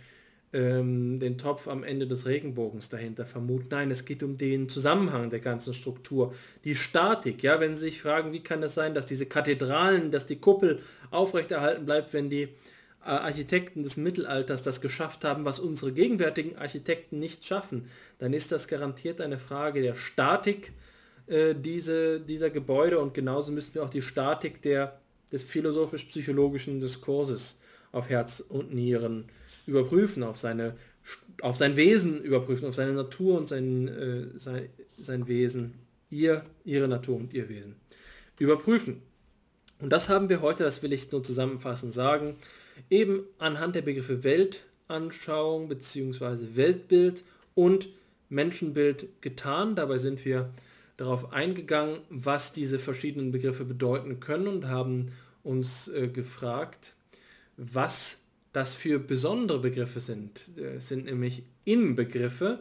ähm, 0.53 1.19
den 1.19 1.37
Topf 1.37 1.67
am 1.67 1.83
Ende 1.83 2.07
des 2.07 2.25
Regenbogens 2.25 2.87
dahinter 2.89 3.25
vermuten. 3.25 3.67
Nein, 3.71 3.91
es 3.91 4.05
geht 4.05 4.23
um 4.23 4.37
den 4.37 4.69
Zusammenhang 4.69 5.29
der 5.31 5.39
ganzen 5.39 5.73
Struktur. 5.73 6.33
Die 6.63 6.75
Statik, 6.75 7.41
ja, 7.41 7.59
wenn 7.59 7.75
Sie 7.75 7.83
sich 7.83 8.01
fragen, 8.01 8.31
wie 8.31 8.43
kann 8.43 8.61
es 8.61 8.75
sein, 8.75 8.93
dass 8.93 9.07
diese 9.07 9.25
Kathedralen, 9.25 10.11
dass 10.11 10.27
die 10.27 10.39
Kuppel 10.39 10.79
aufrechterhalten 11.09 11.85
bleibt, 11.85 12.13
wenn 12.13 12.29
die 12.29 12.43
äh, 12.43 12.49
Architekten 13.05 13.81
des 13.81 13.97
Mittelalters 13.97 14.61
das 14.61 14.79
geschafft 14.79 15.23
haben, 15.25 15.43
was 15.43 15.59
unsere 15.59 15.91
gegenwärtigen 15.91 16.55
Architekten 16.55 17.17
nicht 17.17 17.45
schaffen, 17.45 17.89
dann 18.19 18.31
ist 18.31 18.51
das 18.51 18.67
garantiert 18.67 19.21
eine 19.21 19.39
Frage 19.39 19.81
der 19.81 19.95
Statik 19.95 20.71
äh, 21.25 21.55
diese, 21.55 22.19
dieser 22.19 22.51
Gebäude 22.51 22.99
und 22.99 23.13
genauso 23.13 23.51
müssen 23.51 23.73
wir 23.73 23.83
auch 23.83 23.89
die 23.89 24.03
Statik 24.03 24.61
der, 24.61 24.99
des 25.31 25.43
philosophisch-psychologischen 25.43 26.79
Diskurses 26.79 27.57
auf 27.91 28.09
Herz 28.09 28.39
und 28.39 28.73
Nieren 28.73 29.25
überprüfen, 29.65 30.23
auf, 30.23 30.37
seine, 30.37 30.75
auf 31.41 31.55
sein 31.55 31.75
Wesen 31.75 32.21
überprüfen, 32.21 32.67
auf 32.67 32.75
seine 32.75 32.93
Natur 32.93 33.37
und 33.37 33.49
sein, 33.49 33.87
äh, 33.87 34.39
sein, 34.39 34.69
sein 34.97 35.27
Wesen, 35.27 35.73
ihr, 36.09 36.43
ihre 36.63 36.87
Natur 36.87 37.17
und 37.17 37.33
ihr 37.33 37.49
Wesen 37.49 37.75
überprüfen. 38.39 39.01
Und 39.79 39.89
das 39.89 40.09
haben 40.09 40.29
wir 40.29 40.41
heute, 40.41 40.63
das 40.63 40.83
will 40.83 40.93
ich 40.93 41.11
nur 41.11 41.23
zusammenfassend 41.23 41.93
sagen, 41.93 42.35
eben 42.89 43.23
anhand 43.37 43.75
der 43.75 43.81
Begriffe 43.81 44.23
Weltanschauung 44.23 45.67
bzw. 45.67 46.55
Weltbild 46.55 47.23
und 47.55 47.89
Menschenbild 48.29 49.07
getan. 49.21 49.75
Dabei 49.75 49.97
sind 49.97 50.23
wir 50.25 50.49
darauf 50.97 51.31
eingegangen, 51.33 51.99
was 52.09 52.53
diese 52.53 52.79
verschiedenen 52.79 53.31
Begriffe 53.31 53.65
bedeuten 53.65 54.19
können 54.19 54.47
und 54.47 54.67
haben 54.67 55.11
uns 55.43 55.87
äh, 55.89 56.07
gefragt, 56.07 56.93
was 57.57 58.19
das 58.53 58.75
für 58.75 58.99
besondere 58.99 59.59
Begriffe 59.59 59.99
sind. 59.99 60.41
Es 60.57 60.87
sind 60.87 61.05
nämlich 61.05 61.43
Inbegriffe, 61.65 62.59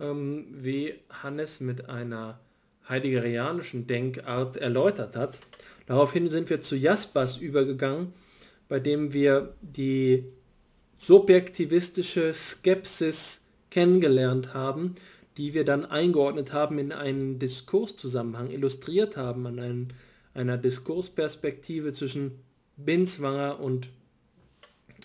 ähm, 0.00 0.46
wie 0.50 0.94
Hannes 1.10 1.60
mit 1.60 1.88
einer 1.88 2.40
heideggerianischen 2.88 3.86
Denkart 3.86 4.56
erläutert 4.56 5.16
hat. 5.16 5.38
Daraufhin 5.86 6.30
sind 6.30 6.50
wir 6.50 6.60
zu 6.60 6.76
Jaspers 6.76 7.36
übergegangen, 7.36 8.12
bei 8.68 8.80
dem 8.80 9.12
wir 9.12 9.54
die 9.60 10.24
subjektivistische 10.96 12.32
Skepsis 12.32 13.40
kennengelernt 13.70 14.54
haben, 14.54 14.94
die 15.36 15.54
wir 15.54 15.64
dann 15.64 15.84
eingeordnet 15.84 16.52
haben 16.52 16.78
in 16.78 16.92
einen 16.92 17.38
Diskurszusammenhang, 17.38 18.50
illustriert 18.50 19.16
haben 19.16 19.46
an 19.46 19.58
einen, 19.58 19.92
einer 20.34 20.58
Diskursperspektive 20.58 21.92
zwischen 21.92 22.38
Binswanger 22.76 23.60
und, 23.60 23.90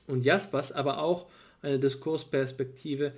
und 0.08 0.26
Jaspers, 0.26 0.72
aber 0.72 1.00
auch 1.00 1.28
eine 1.62 1.80
Diskursperspektive 1.80 3.14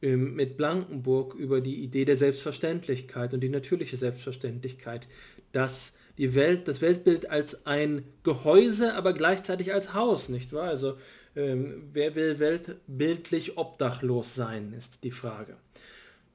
ähm, 0.00 0.34
mit 0.34 0.56
Blankenburg 0.56 1.34
über 1.34 1.60
die 1.60 1.82
Idee 1.82 2.04
der 2.04 2.16
Selbstverständlichkeit 2.16 3.34
und 3.34 3.40
die 3.40 3.48
natürliche 3.48 3.96
Selbstverständlichkeit, 3.96 5.08
dass 5.52 5.92
die 6.18 6.34
Welt, 6.34 6.68
das 6.68 6.80
Weltbild 6.80 7.30
als 7.30 7.66
ein 7.66 8.04
Gehäuse, 8.24 8.94
aber 8.94 9.12
gleichzeitig 9.12 9.72
als 9.72 9.94
Haus, 9.94 10.28
nicht 10.28 10.52
wahr? 10.52 10.68
Also 10.68 10.96
ähm, 11.36 11.88
wer 11.92 12.14
will 12.16 12.38
weltbildlich 12.38 13.56
obdachlos 13.56 14.34
sein, 14.34 14.72
ist 14.76 15.04
die 15.04 15.10
Frage. 15.10 15.56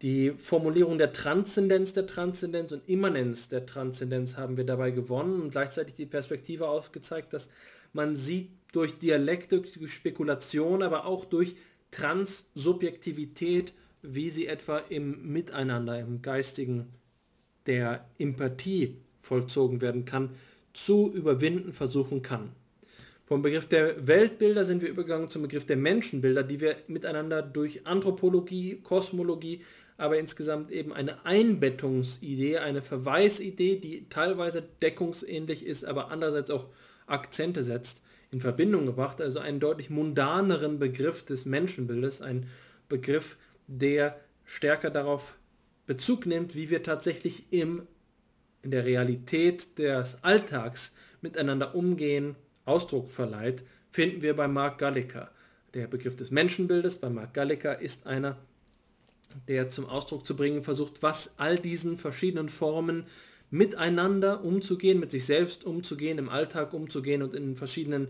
Die 0.02 0.32
Formulierung 0.32 0.98
der 0.98 1.14
Transzendenz 1.14 1.94
der 1.94 2.08
Transzendenz 2.08 2.74
und 2.74 2.88
Immanenz 2.90 3.48
der 3.48 3.66
Transzendenz 3.66 4.36
haben 4.36 4.58
wir 4.58 4.66
dabei 4.66 4.92
gewonnen 4.92 5.42
und 5.42 5.52
gleichzeitig 5.52 5.96
die 5.96 6.06
Perspektive 6.06 6.68
ausgezeigt, 6.68 7.32
dass 7.32 7.48
man 7.94 8.16
sieht 8.18 8.50
durch 8.74 8.98
Dialektik, 8.98 9.74
durch 9.74 9.94
Spekulation, 9.94 10.84
aber 10.84 11.06
auch 11.06 11.24
durch 11.24 11.56
Transsubjektivität, 11.92 13.74
wie 14.02 14.30
sie 14.30 14.48
etwa 14.48 14.80
im 14.80 15.32
Miteinander, 15.32 15.98
im 16.00 16.22
geistigen 16.22 16.90
der 17.66 18.06
Empathie 18.18 18.98
vollzogen 19.22 19.80
werden 19.80 20.04
kann, 20.04 20.32
zu 20.74 21.12
überwinden 21.14 21.72
versuchen 21.72 22.22
kann. 22.22 22.52
Vom 23.26 23.42
Begriff 23.42 23.68
der 23.68 24.06
Weltbilder 24.06 24.66
sind 24.66 24.82
wir 24.82 24.90
übergegangen 24.90 25.30
zum 25.30 25.44
Begriff 25.44 25.66
der 25.66 25.78
Menschenbilder, 25.78 26.44
die 26.44 26.60
wir 26.60 26.76
miteinander 26.88 27.42
durch 27.42 27.88
Anthropologie, 27.88 28.82
Kosmologie, 28.84 29.62
aber 29.98 30.20
insgesamt 30.20 30.72
eben 30.72 30.92
eine 30.92 31.26
Einbettungsidee, 31.26 32.58
eine 32.58 32.82
Verweisidee, 32.82 33.78
die 33.78 34.08
teilweise 34.10 34.64
deckungsähnlich 34.82 35.66
ist, 35.66 35.86
aber 35.86 36.12
andererseits 36.12 36.52
auch 36.52 36.66
Akzente 37.08 37.64
setzt, 37.64 38.03
in 38.34 38.42
Verbindung 38.42 38.86
gebracht. 38.86 39.22
Also 39.22 39.40
einen 39.40 39.60
deutlich 39.60 39.90
mundaneren 39.90 40.80
Begriff 40.80 41.24
des 41.24 41.46
Menschenbildes, 41.46 42.22
ein 42.22 42.48
Begriff, 42.90 43.38
der 43.68 44.20
stärker 44.44 44.90
darauf 44.90 45.36
Bezug 45.86 46.26
nimmt, 46.26 46.56
wie 46.56 46.70
wir 46.70 46.84
tatsächlich 46.84 47.52
im 47.52 47.88
in 48.64 48.72
der 48.72 48.86
Realität 48.86 49.78
des 49.78 50.18
Alltags 50.24 50.94
miteinander 51.22 51.76
umgehen, 51.76 52.36
Ausdruck 52.66 53.10
verleiht, 53.10 53.64
finden 53.92 54.22
wir 54.22 54.36
bei 54.36 54.48
Mark 54.48 54.78
Gallica. 54.78 55.30
Der 55.74 55.88
Begriff 55.88 56.16
des 56.16 56.32
Menschenbildes 56.32 56.96
bei 56.96 57.10
Mark 57.10 57.34
Gallica 57.34 57.74
ist 57.74 58.08
einer, 58.08 58.38
der 59.48 59.70
zum 59.70 59.86
Ausdruck 59.86 60.26
zu 60.26 60.36
bringen 60.36 60.64
versucht, 60.64 61.04
was 61.04 61.34
all 61.38 61.60
diesen 61.60 61.98
verschiedenen 61.98 62.48
Formen 62.48 63.06
miteinander 63.54 64.44
umzugehen, 64.44 65.00
mit 65.00 65.12
sich 65.12 65.26
selbst 65.26 65.64
umzugehen, 65.64 66.18
im 66.18 66.28
Alltag 66.28 66.74
umzugehen 66.74 67.22
und 67.22 67.36
in 67.36 67.56
verschiedenen 67.56 68.08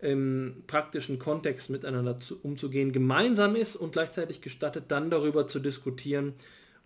ähm, 0.00 0.62
praktischen 0.68 1.18
Kontext 1.18 1.68
miteinander 1.68 2.20
zu, 2.20 2.38
umzugehen, 2.40 2.92
gemeinsam 2.92 3.56
ist 3.56 3.74
und 3.74 3.90
gleichzeitig 3.90 4.40
gestattet, 4.40 4.84
dann 4.88 5.10
darüber 5.10 5.48
zu 5.48 5.58
diskutieren, 5.58 6.32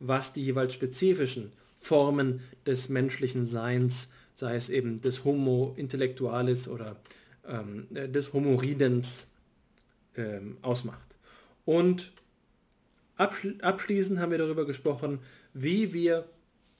was 0.01 0.32
die 0.32 0.43
jeweils 0.43 0.72
spezifischen 0.72 1.52
Formen 1.80 2.40
des 2.64 2.89
menschlichen 2.89 3.44
Seins, 3.44 4.09
sei 4.35 4.56
es 4.56 4.70
eben 4.70 5.02
des 5.02 5.26
Homo 5.26 5.74
intellectualis 5.76 6.66
oder 6.66 6.97
ähm, 7.47 7.89
des 7.90 8.32
Homo 8.32 8.55
ridens 8.55 9.26
ähm, 10.16 10.56
ausmacht. 10.62 11.14
Und 11.66 12.12
abschli 13.16 13.59
abschließend 13.60 14.18
haben 14.18 14.30
wir 14.30 14.39
darüber 14.39 14.64
gesprochen, 14.64 15.18
wie 15.52 15.93
wir 15.93 16.24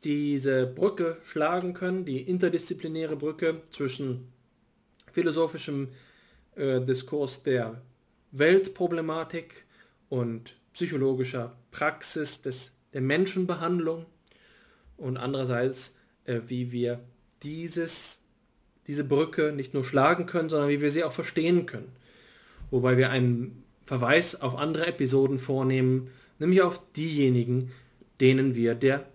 diese 0.05 0.67
Brücke 0.67 1.17
schlagen 1.25 1.75
können, 1.75 2.05
die 2.05 2.21
interdisziplinäre 2.21 3.17
Brücke 3.17 3.63
zwischen 3.71 4.33
philosophischem 5.13 5.89
äh, 6.55 6.81
Diskurs 6.81 7.43
der 7.43 7.83
Weltproblematik 8.33 9.65
und 10.09 10.57
psychologischer 10.73 11.57
Praxis 11.71 12.43
des, 12.43 12.73
der 12.93 13.01
Menschenbehandlung 13.01 14.07
und 14.97 15.17
andererseits, 15.17 15.97
äh, 16.25 16.41
wie 16.47 16.71
wir 16.71 17.01
dieses, 17.43 18.21
diese 18.87 19.05
Brücke 19.05 19.53
nicht 19.53 19.75
nur 19.75 19.85
schlagen 19.85 20.27
können, 20.27 20.49
sondern 20.49 20.69
wie 20.69 20.81
wir 20.81 20.91
sie 20.91 21.05
auch 21.05 21.13
verstehen 21.13 21.67
können. 21.67 21.91
Wobei 22.71 22.97
wir 22.97 23.11
einen 23.11 23.65
Verweis 23.87 24.41
auf 24.41 24.57
andere 24.57 24.87
Episoden 24.87 25.39
vornehmen, 25.39 26.11
nämlich 26.39 26.63
auf 26.63 26.81
diejenigen, 26.93 27.73
denen 28.21 28.55
wir 28.55 28.75
der 28.75 29.07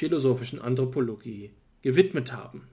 philosophischen 0.00 0.62
Anthropologie 0.62 1.50
gewidmet 1.82 2.32
haben. 2.32 2.66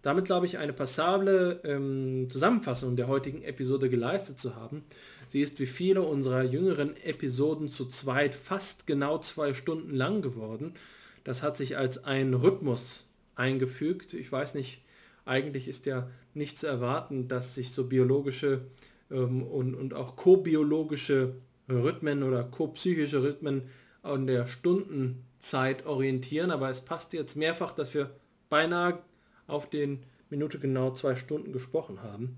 Damit 0.00 0.24
glaube 0.24 0.46
ich 0.46 0.56
eine 0.56 0.72
passable 0.72 1.60
ähm, 1.62 2.26
Zusammenfassung 2.30 2.96
der 2.96 3.06
heutigen 3.06 3.42
Episode 3.42 3.90
geleistet 3.90 4.38
zu 4.38 4.56
haben. 4.56 4.82
Sie 5.28 5.42
ist 5.42 5.60
wie 5.60 5.66
viele 5.66 6.00
unserer 6.00 6.42
jüngeren 6.42 6.96
Episoden 6.96 7.70
zu 7.70 7.84
zweit 7.84 8.34
fast 8.34 8.86
genau 8.86 9.18
zwei 9.18 9.52
Stunden 9.52 9.94
lang 9.94 10.22
geworden. 10.22 10.72
Das 11.22 11.42
hat 11.42 11.58
sich 11.58 11.76
als 11.76 12.02
ein 12.04 12.32
Rhythmus 12.32 13.10
eingefügt. 13.34 14.14
Ich 14.14 14.32
weiß 14.32 14.54
nicht, 14.54 14.82
eigentlich 15.26 15.68
ist 15.68 15.84
ja 15.84 16.08
nicht 16.32 16.56
zu 16.56 16.66
erwarten, 16.66 17.28
dass 17.28 17.54
sich 17.54 17.72
so 17.72 17.84
biologische 17.84 18.62
ähm, 19.10 19.42
und, 19.42 19.74
und 19.74 19.92
auch 19.92 20.16
kobiologische 20.16 21.34
Rhythmen 21.68 22.22
oder 22.22 22.42
kopsychische 22.42 23.22
Rhythmen 23.22 23.64
an 24.02 24.26
der 24.26 24.46
Stundenzeit 25.40 25.86
orientieren, 25.86 26.50
aber 26.50 26.68
es 26.68 26.82
passt 26.82 27.14
jetzt 27.14 27.34
mehrfach, 27.34 27.72
dass 27.72 27.94
wir 27.94 28.10
beinahe 28.50 28.98
auf 29.46 29.70
den 29.70 30.04
Minute 30.28 30.58
genau 30.58 30.92
zwei 30.92 31.16
Stunden 31.16 31.52
gesprochen 31.52 32.02
haben. 32.02 32.36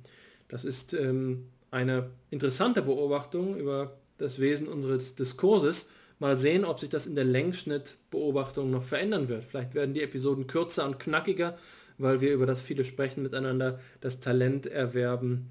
Das 0.49 0.65
ist 0.65 0.95
ähm, 0.95 1.49
eine 1.71 2.11
interessante 2.31 2.81
Beobachtung 2.81 3.57
über 3.57 3.99
das 4.19 4.39
Wesen 4.39 4.69
unseres 4.69 5.17
Diskurses. 5.17 5.91
Mal 6.21 6.39
sehen, 6.39 6.65
ob 6.65 6.79
sich 6.79 6.91
das 6.91 7.07
in 7.07 7.17
der 7.17 7.25
Längsschnittbeobachtung 7.25 8.71
noch 8.71 8.85
verändern 8.85 9.29
wird. 9.29 9.45
Vielleicht 9.45 9.75
werden 9.75 9.95
die 9.95 10.03
Episoden 10.03 10.47
kürzer 10.47 10.87
und 10.87 11.01
knackiger, 11.01 11.59
weil 11.99 12.21
wir 12.21 12.33
über 12.33 12.47
das 12.47 12.63
viele 12.63 12.85
Sprechen 12.85 13.25
miteinander 13.25 13.81
das 14.01 14.21
Talent 14.21 14.67
erwerben 14.67 15.51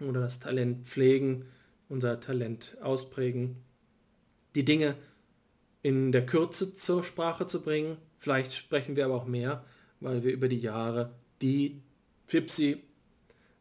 oder 0.00 0.20
das 0.20 0.40
Talent 0.40 0.86
pflegen, 0.86 1.44
unser 1.88 2.18
Talent 2.18 2.76
ausprägen, 2.82 3.56
die 4.56 4.64
Dinge 4.64 4.96
in 5.84 6.12
der 6.12 6.24
Kürze 6.24 6.72
zur 6.72 7.04
Sprache 7.04 7.46
zu 7.46 7.60
bringen. 7.60 7.98
Vielleicht 8.18 8.54
sprechen 8.54 8.96
wir 8.96 9.04
aber 9.04 9.14
auch 9.14 9.26
mehr, 9.26 9.64
weil 10.00 10.24
wir 10.24 10.32
über 10.32 10.48
die 10.48 10.58
Jahre 10.58 11.14
die 11.42 11.82
FIPSI 12.24 12.82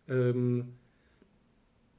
ähm, 0.07 0.73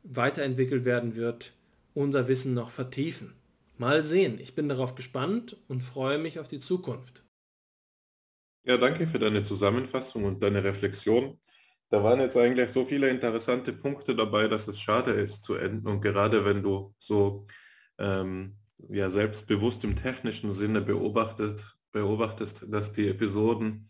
weiterentwickelt 0.03 0.87
werden 0.87 1.15
wird, 1.15 1.53
unser 1.93 2.27
Wissen 2.27 2.55
noch 2.55 2.71
vertiefen. 2.71 3.35
Mal 3.77 4.03
sehen, 4.03 4.39
ich 4.41 4.55
bin 4.55 4.67
darauf 4.67 4.95
gespannt 4.95 5.59
und 5.69 5.83
freue 5.83 6.19
mich 6.19 6.39
auf 6.39 6.49
die 6.49 6.61
Zukunft. 6.61 7.23
Ja, 8.65 8.79
danke 8.79 9.07
für 9.07 9.19
deine 9.19 9.45
Zusammenfassung 9.45 10.25
und 10.25 10.43
deine 10.43 10.65
Reflexion. 10.65 11.39
Da 11.91 12.03
waren 12.03 12.21
jetzt 12.21 12.39
eigentlich 12.39 12.71
so 12.71 12.87
viele 12.87 13.11
interessante 13.11 13.75
Punkte 13.75 14.17
dabei, 14.17 14.49
dass 14.49 14.69
es 14.69 14.81
schade 14.81 15.13
ist 15.13 15.45
zu 15.45 15.55
enden. 15.55 15.87
Und 15.87 16.01
gerade 16.01 16.47
wenn 16.47 16.63
du 16.63 16.95
so 16.99 17.47
ähm, 17.99 18.57
ja 18.89 19.11
selbstbewusst 19.11 19.85
im 19.85 19.97
technischen 19.97 20.51
Sinne 20.51 20.81
beobachtet, 20.81 21.77
beobachtest, 21.93 22.67
dass 22.69 22.93
die 22.93 23.09
Episoden 23.09 23.89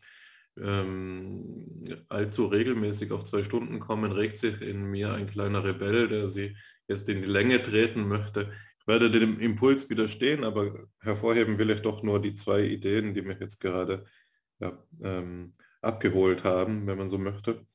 ähm, 0.60 1.84
allzu 2.08 2.46
regelmäßig 2.46 3.10
auf 3.10 3.24
zwei 3.24 3.42
Stunden 3.42 3.80
kommen, 3.80 4.12
regt 4.12 4.38
sich 4.38 4.60
in 4.60 4.84
mir 4.84 5.12
ein 5.12 5.26
kleiner 5.26 5.64
Rebell, 5.64 6.08
der 6.08 6.28
sie 6.28 6.56
jetzt 6.86 7.08
in 7.08 7.22
die 7.22 7.28
Länge 7.28 7.60
treten 7.62 8.06
möchte. 8.06 8.52
Ich 8.80 8.86
werde 8.86 9.10
dem 9.10 9.40
Impuls 9.40 9.88
widerstehen, 9.88 10.44
aber 10.44 10.86
hervorheben 11.00 11.58
will 11.58 11.70
ich 11.70 11.80
doch 11.80 12.02
nur 12.02 12.20
die 12.20 12.34
zwei 12.34 12.62
Ideen, 12.62 13.14
die 13.14 13.22
mich 13.22 13.40
jetzt 13.40 13.58
gerade 13.58 14.04
ja, 14.60 14.78
ähm, 15.02 15.54
abgeholt 15.80 16.44
haben, 16.44 16.86
wenn 16.86 16.98
man 16.98 17.08
so 17.08 17.18
möchte. 17.18 17.66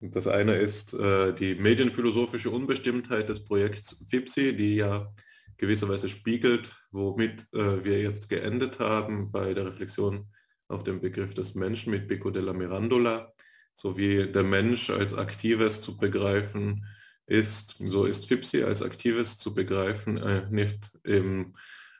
Das 0.00 0.26
eine 0.26 0.56
ist 0.56 0.94
äh, 0.94 1.32
die 1.32 1.54
medienphilosophische 1.54 2.50
Unbestimmtheit 2.50 3.28
des 3.28 3.44
Projekts 3.44 4.04
FIPSI, 4.10 4.56
die 4.56 4.76
ja 4.76 5.14
gewisserweise 5.62 6.08
spiegelt, 6.08 6.74
womit 6.90 7.46
äh, 7.54 7.84
wir 7.84 8.02
jetzt 8.02 8.28
geendet 8.28 8.80
haben 8.80 9.30
bei 9.30 9.54
der 9.54 9.64
Reflexion 9.66 10.26
auf 10.66 10.82
den 10.82 11.00
Begriff 11.00 11.34
des 11.34 11.54
Menschen 11.54 11.92
mit 11.92 12.08
Pico 12.08 12.30
della 12.30 12.52
Mirandola, 12.52 13.32
so 13.76 13.96
wie 13.96 14.26
der 14.26 14.42
Mensch 14.42 14.90
als 14.90 15.14
Aktives 15.14 15.80
zu 15.80 15.96
begreifen 15.96 16.84
ist, 17.26 17.76
so 17.78 18.06
ist 18.06 18.26
FIPSI 18.26 18.64
als 18.64 18.82
Aktives 18.82 19.38
zu 19.38 19.54
begreifen, 19.54 20.16
äh, 20.16 20.48
nicht 20.50 20.98
eben 21.04 21.54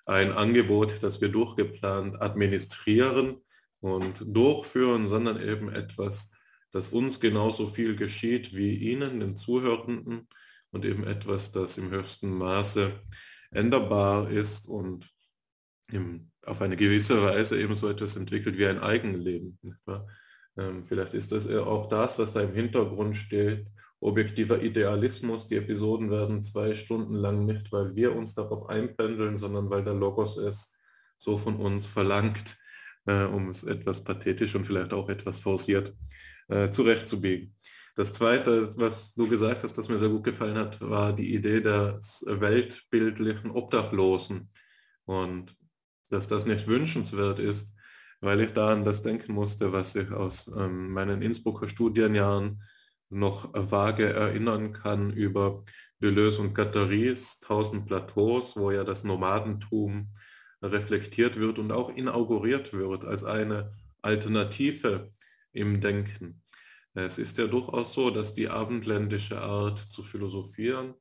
ein 0.06 0.32
Angebot, 0.32 1.00
das 1.04 1.20
wir 1.20 1.28
durchgeplant 1.28 2.20
administrieren 2.20 3.36
und 3.78 4.24
durchführen, 4.26 5.06
sondern 5.06 5.40
eben 5.40 5.72
etwas, 5.72 6.32
das 6.72 6.88
uns 6.88 7.20
genauso 7.20 7.68
viel 7.68 7.94
geschieht 7.94 8.56
wie 8.56 8.74
Ihnen, 8.74 9.20
den 9.20 9.36
Zuhörenden, 9.36 10.26
und 10.72 10.84
eben 10.84 11.04
etwas, 11.04 11.52
das 11.52 11.78
im 11.78 11.90
höchsten 11.90 12.30
Maße 12.30 12.98
änderbar 13.52 14.30
ist 14.30 14.68
und 14.68 15.10
im, 15.90 16.30
auf 16.44 16.60
eine 16.62 16.76
gewisse 16.76 17.22
Weise 17.22 17.60
eben 17.60 17.74
so 17.74 17.88
etwas 17.88 18.16
entwickelt 18.16 18.58
wie 18.58 18.66
ein 18.66 18.80
Eigenleben. 18.80 19.58
Ähm, 20.56 20.84
vielleicht 20.84 21.14
ist 21.14 21.32
das 21.32 21.48
auch 21.48 21.88
das, 21.88 22.18
was 22.18 22.32
da 22.32 22.40
im 22.40 22.54
Hintergrund 22.54 23.16
steht. 23.16 23.66
Objektiver 24.00 24.60
Idealismus, 24.60 25.46
die 25.46 25.56
Episoden 25.56 26.10
werden 26.10 26.42
zwei 26.42 26.74
Stunden 26.74 27.14
lang 27.14 27.46
nicht, 27.46 27.70
weil 27.70 27.94
wir 27.94 28.16
uns 28.16 28.34
darauf 28.34 28.68
einpendeln, 28.68 29.36
sondern 29.36 29.70
weil 29.70 29.84
der 29.84 29.94
Logos 29.94 30.36
es 30.36 30.74
so 31.18 31.38
von 31.38 31.56
uns 31.56 31.86
verlangt, 31.86 32.58
äh, 33.06 33.24
um 33.24 33.48
es 33.48 33.62
etwas 33.62 34.02
pathetisch 34.02 34.54
und 34.56 34.66
vielleicht 34.66 34.92
auch 34.92 35.08
etwas 35.08 35.38
forciert 35.38 35.94
äh, 36.48 36.70
zurechtzubiegen. 36.70 37.54
Das 37.94 38.12
Zweite, 38.14 38.74
was 38.76 39.12
du 39.14 39.28
gesagt 39.28 39.64
hast, 39.64 39.76
das 39.76 39.88
mir 39.88 39.98
sehr 39.98 40.08
gut 40.08 40.24
gefallen 40.24 40.56
hat, 40.56 40.80
war 40.80 41.12
die 41.12 41.34
Idee 41.34 41.60
des 41.60 42.24
weltbildlichen 42.26 43.50
Obdachlosen. 43.50 44.50
Und 45.04 45.54
dass 46.08 46.26
das 46.26 46.46
nicht 46.46 46.66
wünschenswert 46.68 47.38
ist, 47.38 47.74
weil 48.20 48.40
ich 48.40 48.52
da 48.52 48.72
an 48.72 48.84
das 48.84 49.02
denken 49.02 49.34
musste, 49.34 49.72
was 49.72 49.94
ich 49.94 50.10
aus 50.10 50.48
ähm, 50.56 50.92
meinen 50.92 51.22
Innsbrucker 51.22 51.68
Studienjahren 51.68 52.62
noch 53.10 53.50
vage 53.52 54.12
erinnern 54.12 54.72
kann 54.72 55.10
über 55.10 55.64
Deleuze 56.00 56.40
und 56.40 56.54
Guattaris, 56.54 57.40
Tausend 57.40 57.86
Plateaus, 57.86 58.56
wo 58.56 58.70
ja 58.70 58.84
das 58.84 59.04
Nomadentum 59.04 60.12
reflektiert 60.62 61.38
wird 61.38 61.58
und 61.58 61.72
auch 61.72 61.90
inauguriert 61.90 62.72
wird 62.72 63.04
als 63.04 63.24
eine 63.24 63.74
Alternative 64.00 65.12
im 65.52 65.80
Denken. 65.80 66.41
Es 66.94 67.18
ist 67.18 67.38
ja 67.38 67.46
durchaus 67.46 67.94
so, 67.94 68.10
dass 68.10 68.34
die 68.34 68.48
abendländische 68.48 69.40
Art 69.40 69.78
zu 69.78 70.02
philosophieren 70.02 70.94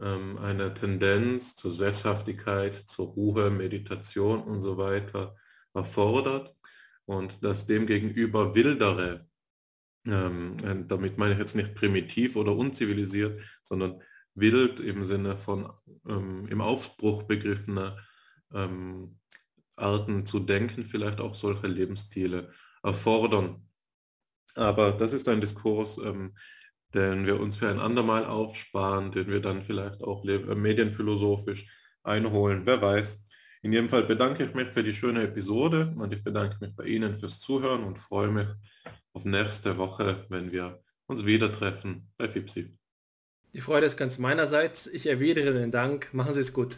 ähm, 0.00 0.38
eine 0.38 0.74
Tendenz 0.74 1.56
zur 1.56 1.72
Sesshaftigkeit, 1.72 2.74
zur 2.74 3.08
Ruhe, 3.08 3.50
Meditation 3.50 4.42
und 4.42 4.62
so 4.62 4.76
weiter 4.76 5.36
erfordert 5.72 6.54
und 7.04 7.44
dass 7.44 7.66
demgegenüber 7.66 8.54
wildere, 8.54 9.28
ähm, 10.06 10.56
damit 10.88 11.18
meine 11.18 11.34
ich 11.34 11.40
jetzt 11.40 11.56
nicht 11.56 11.74
primitiv 11.74 12.36
oder 12.36 12.56
unzivilisiert, 12.56 13.40
sondern 13.62 14.02
wild 14.34 14.80
im 14.80 15.02
Sinne 15.02 15.36
von 15.36 15.72
ähm, 16.08 16.46
im 16.48 16.60
Aufbruch 16.60 17.24
begriffener 17.24 17.98
ähm, 18.52 19.18
Arten 19.76 20.26
zu 20.26 20.40
denken, 20.40 20.84
vielleicht 20.84 21.20
auch 21.20 21.34
solche 21.34 21.66
Lebensstile 21.66 22.52
erfordern. 22.82 23.68
Aber 24.54 24.92
das 24.92 25.12
ist 25.12 25.28
ein 25.28 25.40
Diskurs, 25.40 25.98
ähm, 25.98 26.34
den 26.94 27.26
wir 27.26 27.40
uns 27.40 27.56
für 27.56 27.68
ein 27.68 27.80
andermal 27.80 28.24
aufsparen, 28.24 29.10
den 29.10 29.26
wir 29.26 29.40
dann 29.40 29.62
vielleicht 29.62 30.02
auch 30.02 30.24
äh, 30.24 30.54
medienphilosophisch 30.54 31.66
einholen. 32.02 32.62
Wer 32.64 32.80
weiß. 32.80 33.24
In 33.62 33.72
jedem 33.72 33.88
Fall 33.88 34.04
bedanke 34.04 34.44
ich 34.44 34.54
mich 34.54 34.68
für 34.68 34.84
die 34.84 34.92
schöne 34.92 35.22
Episode 35.22 35.94
und 35.96 36.12
ich 36.12 36.22
bedanke 36.22 36.56
mich 36.60 36.76
bei 36.76 36.84
Ihnen 36.84 37.16
fürs 37.16 37.40
Zuhören 37.40 37.82
und 37.84 37.98
freue 37.98 38.28
mich 38.28 38.48
auf 39.14 39.24
nächste 39.24 39.78
Woche, 39.78 40.26
wenn 40.28 40.52
wir 40.52 40.82
uns 41.06 41.24
wieder 41.24 41.50
treffen 41.50 42.10
bei 42.18 42.28
Fipsi. 42.28 42.76
Die 43.54 43.60
Freude 43.60 43.86
ist 43.86 43.96
ganz 43.96 44.18
meinerseits. 44.18 44.88
Ich 44.88 45.06
erwidere 45.06 45.54
den 45.54 45.70
Dank. 45.70 46.12
Machen 46.12 46.34
Sie 46.34 46.40
es 46.40 46.52
gut. 46.52 46.72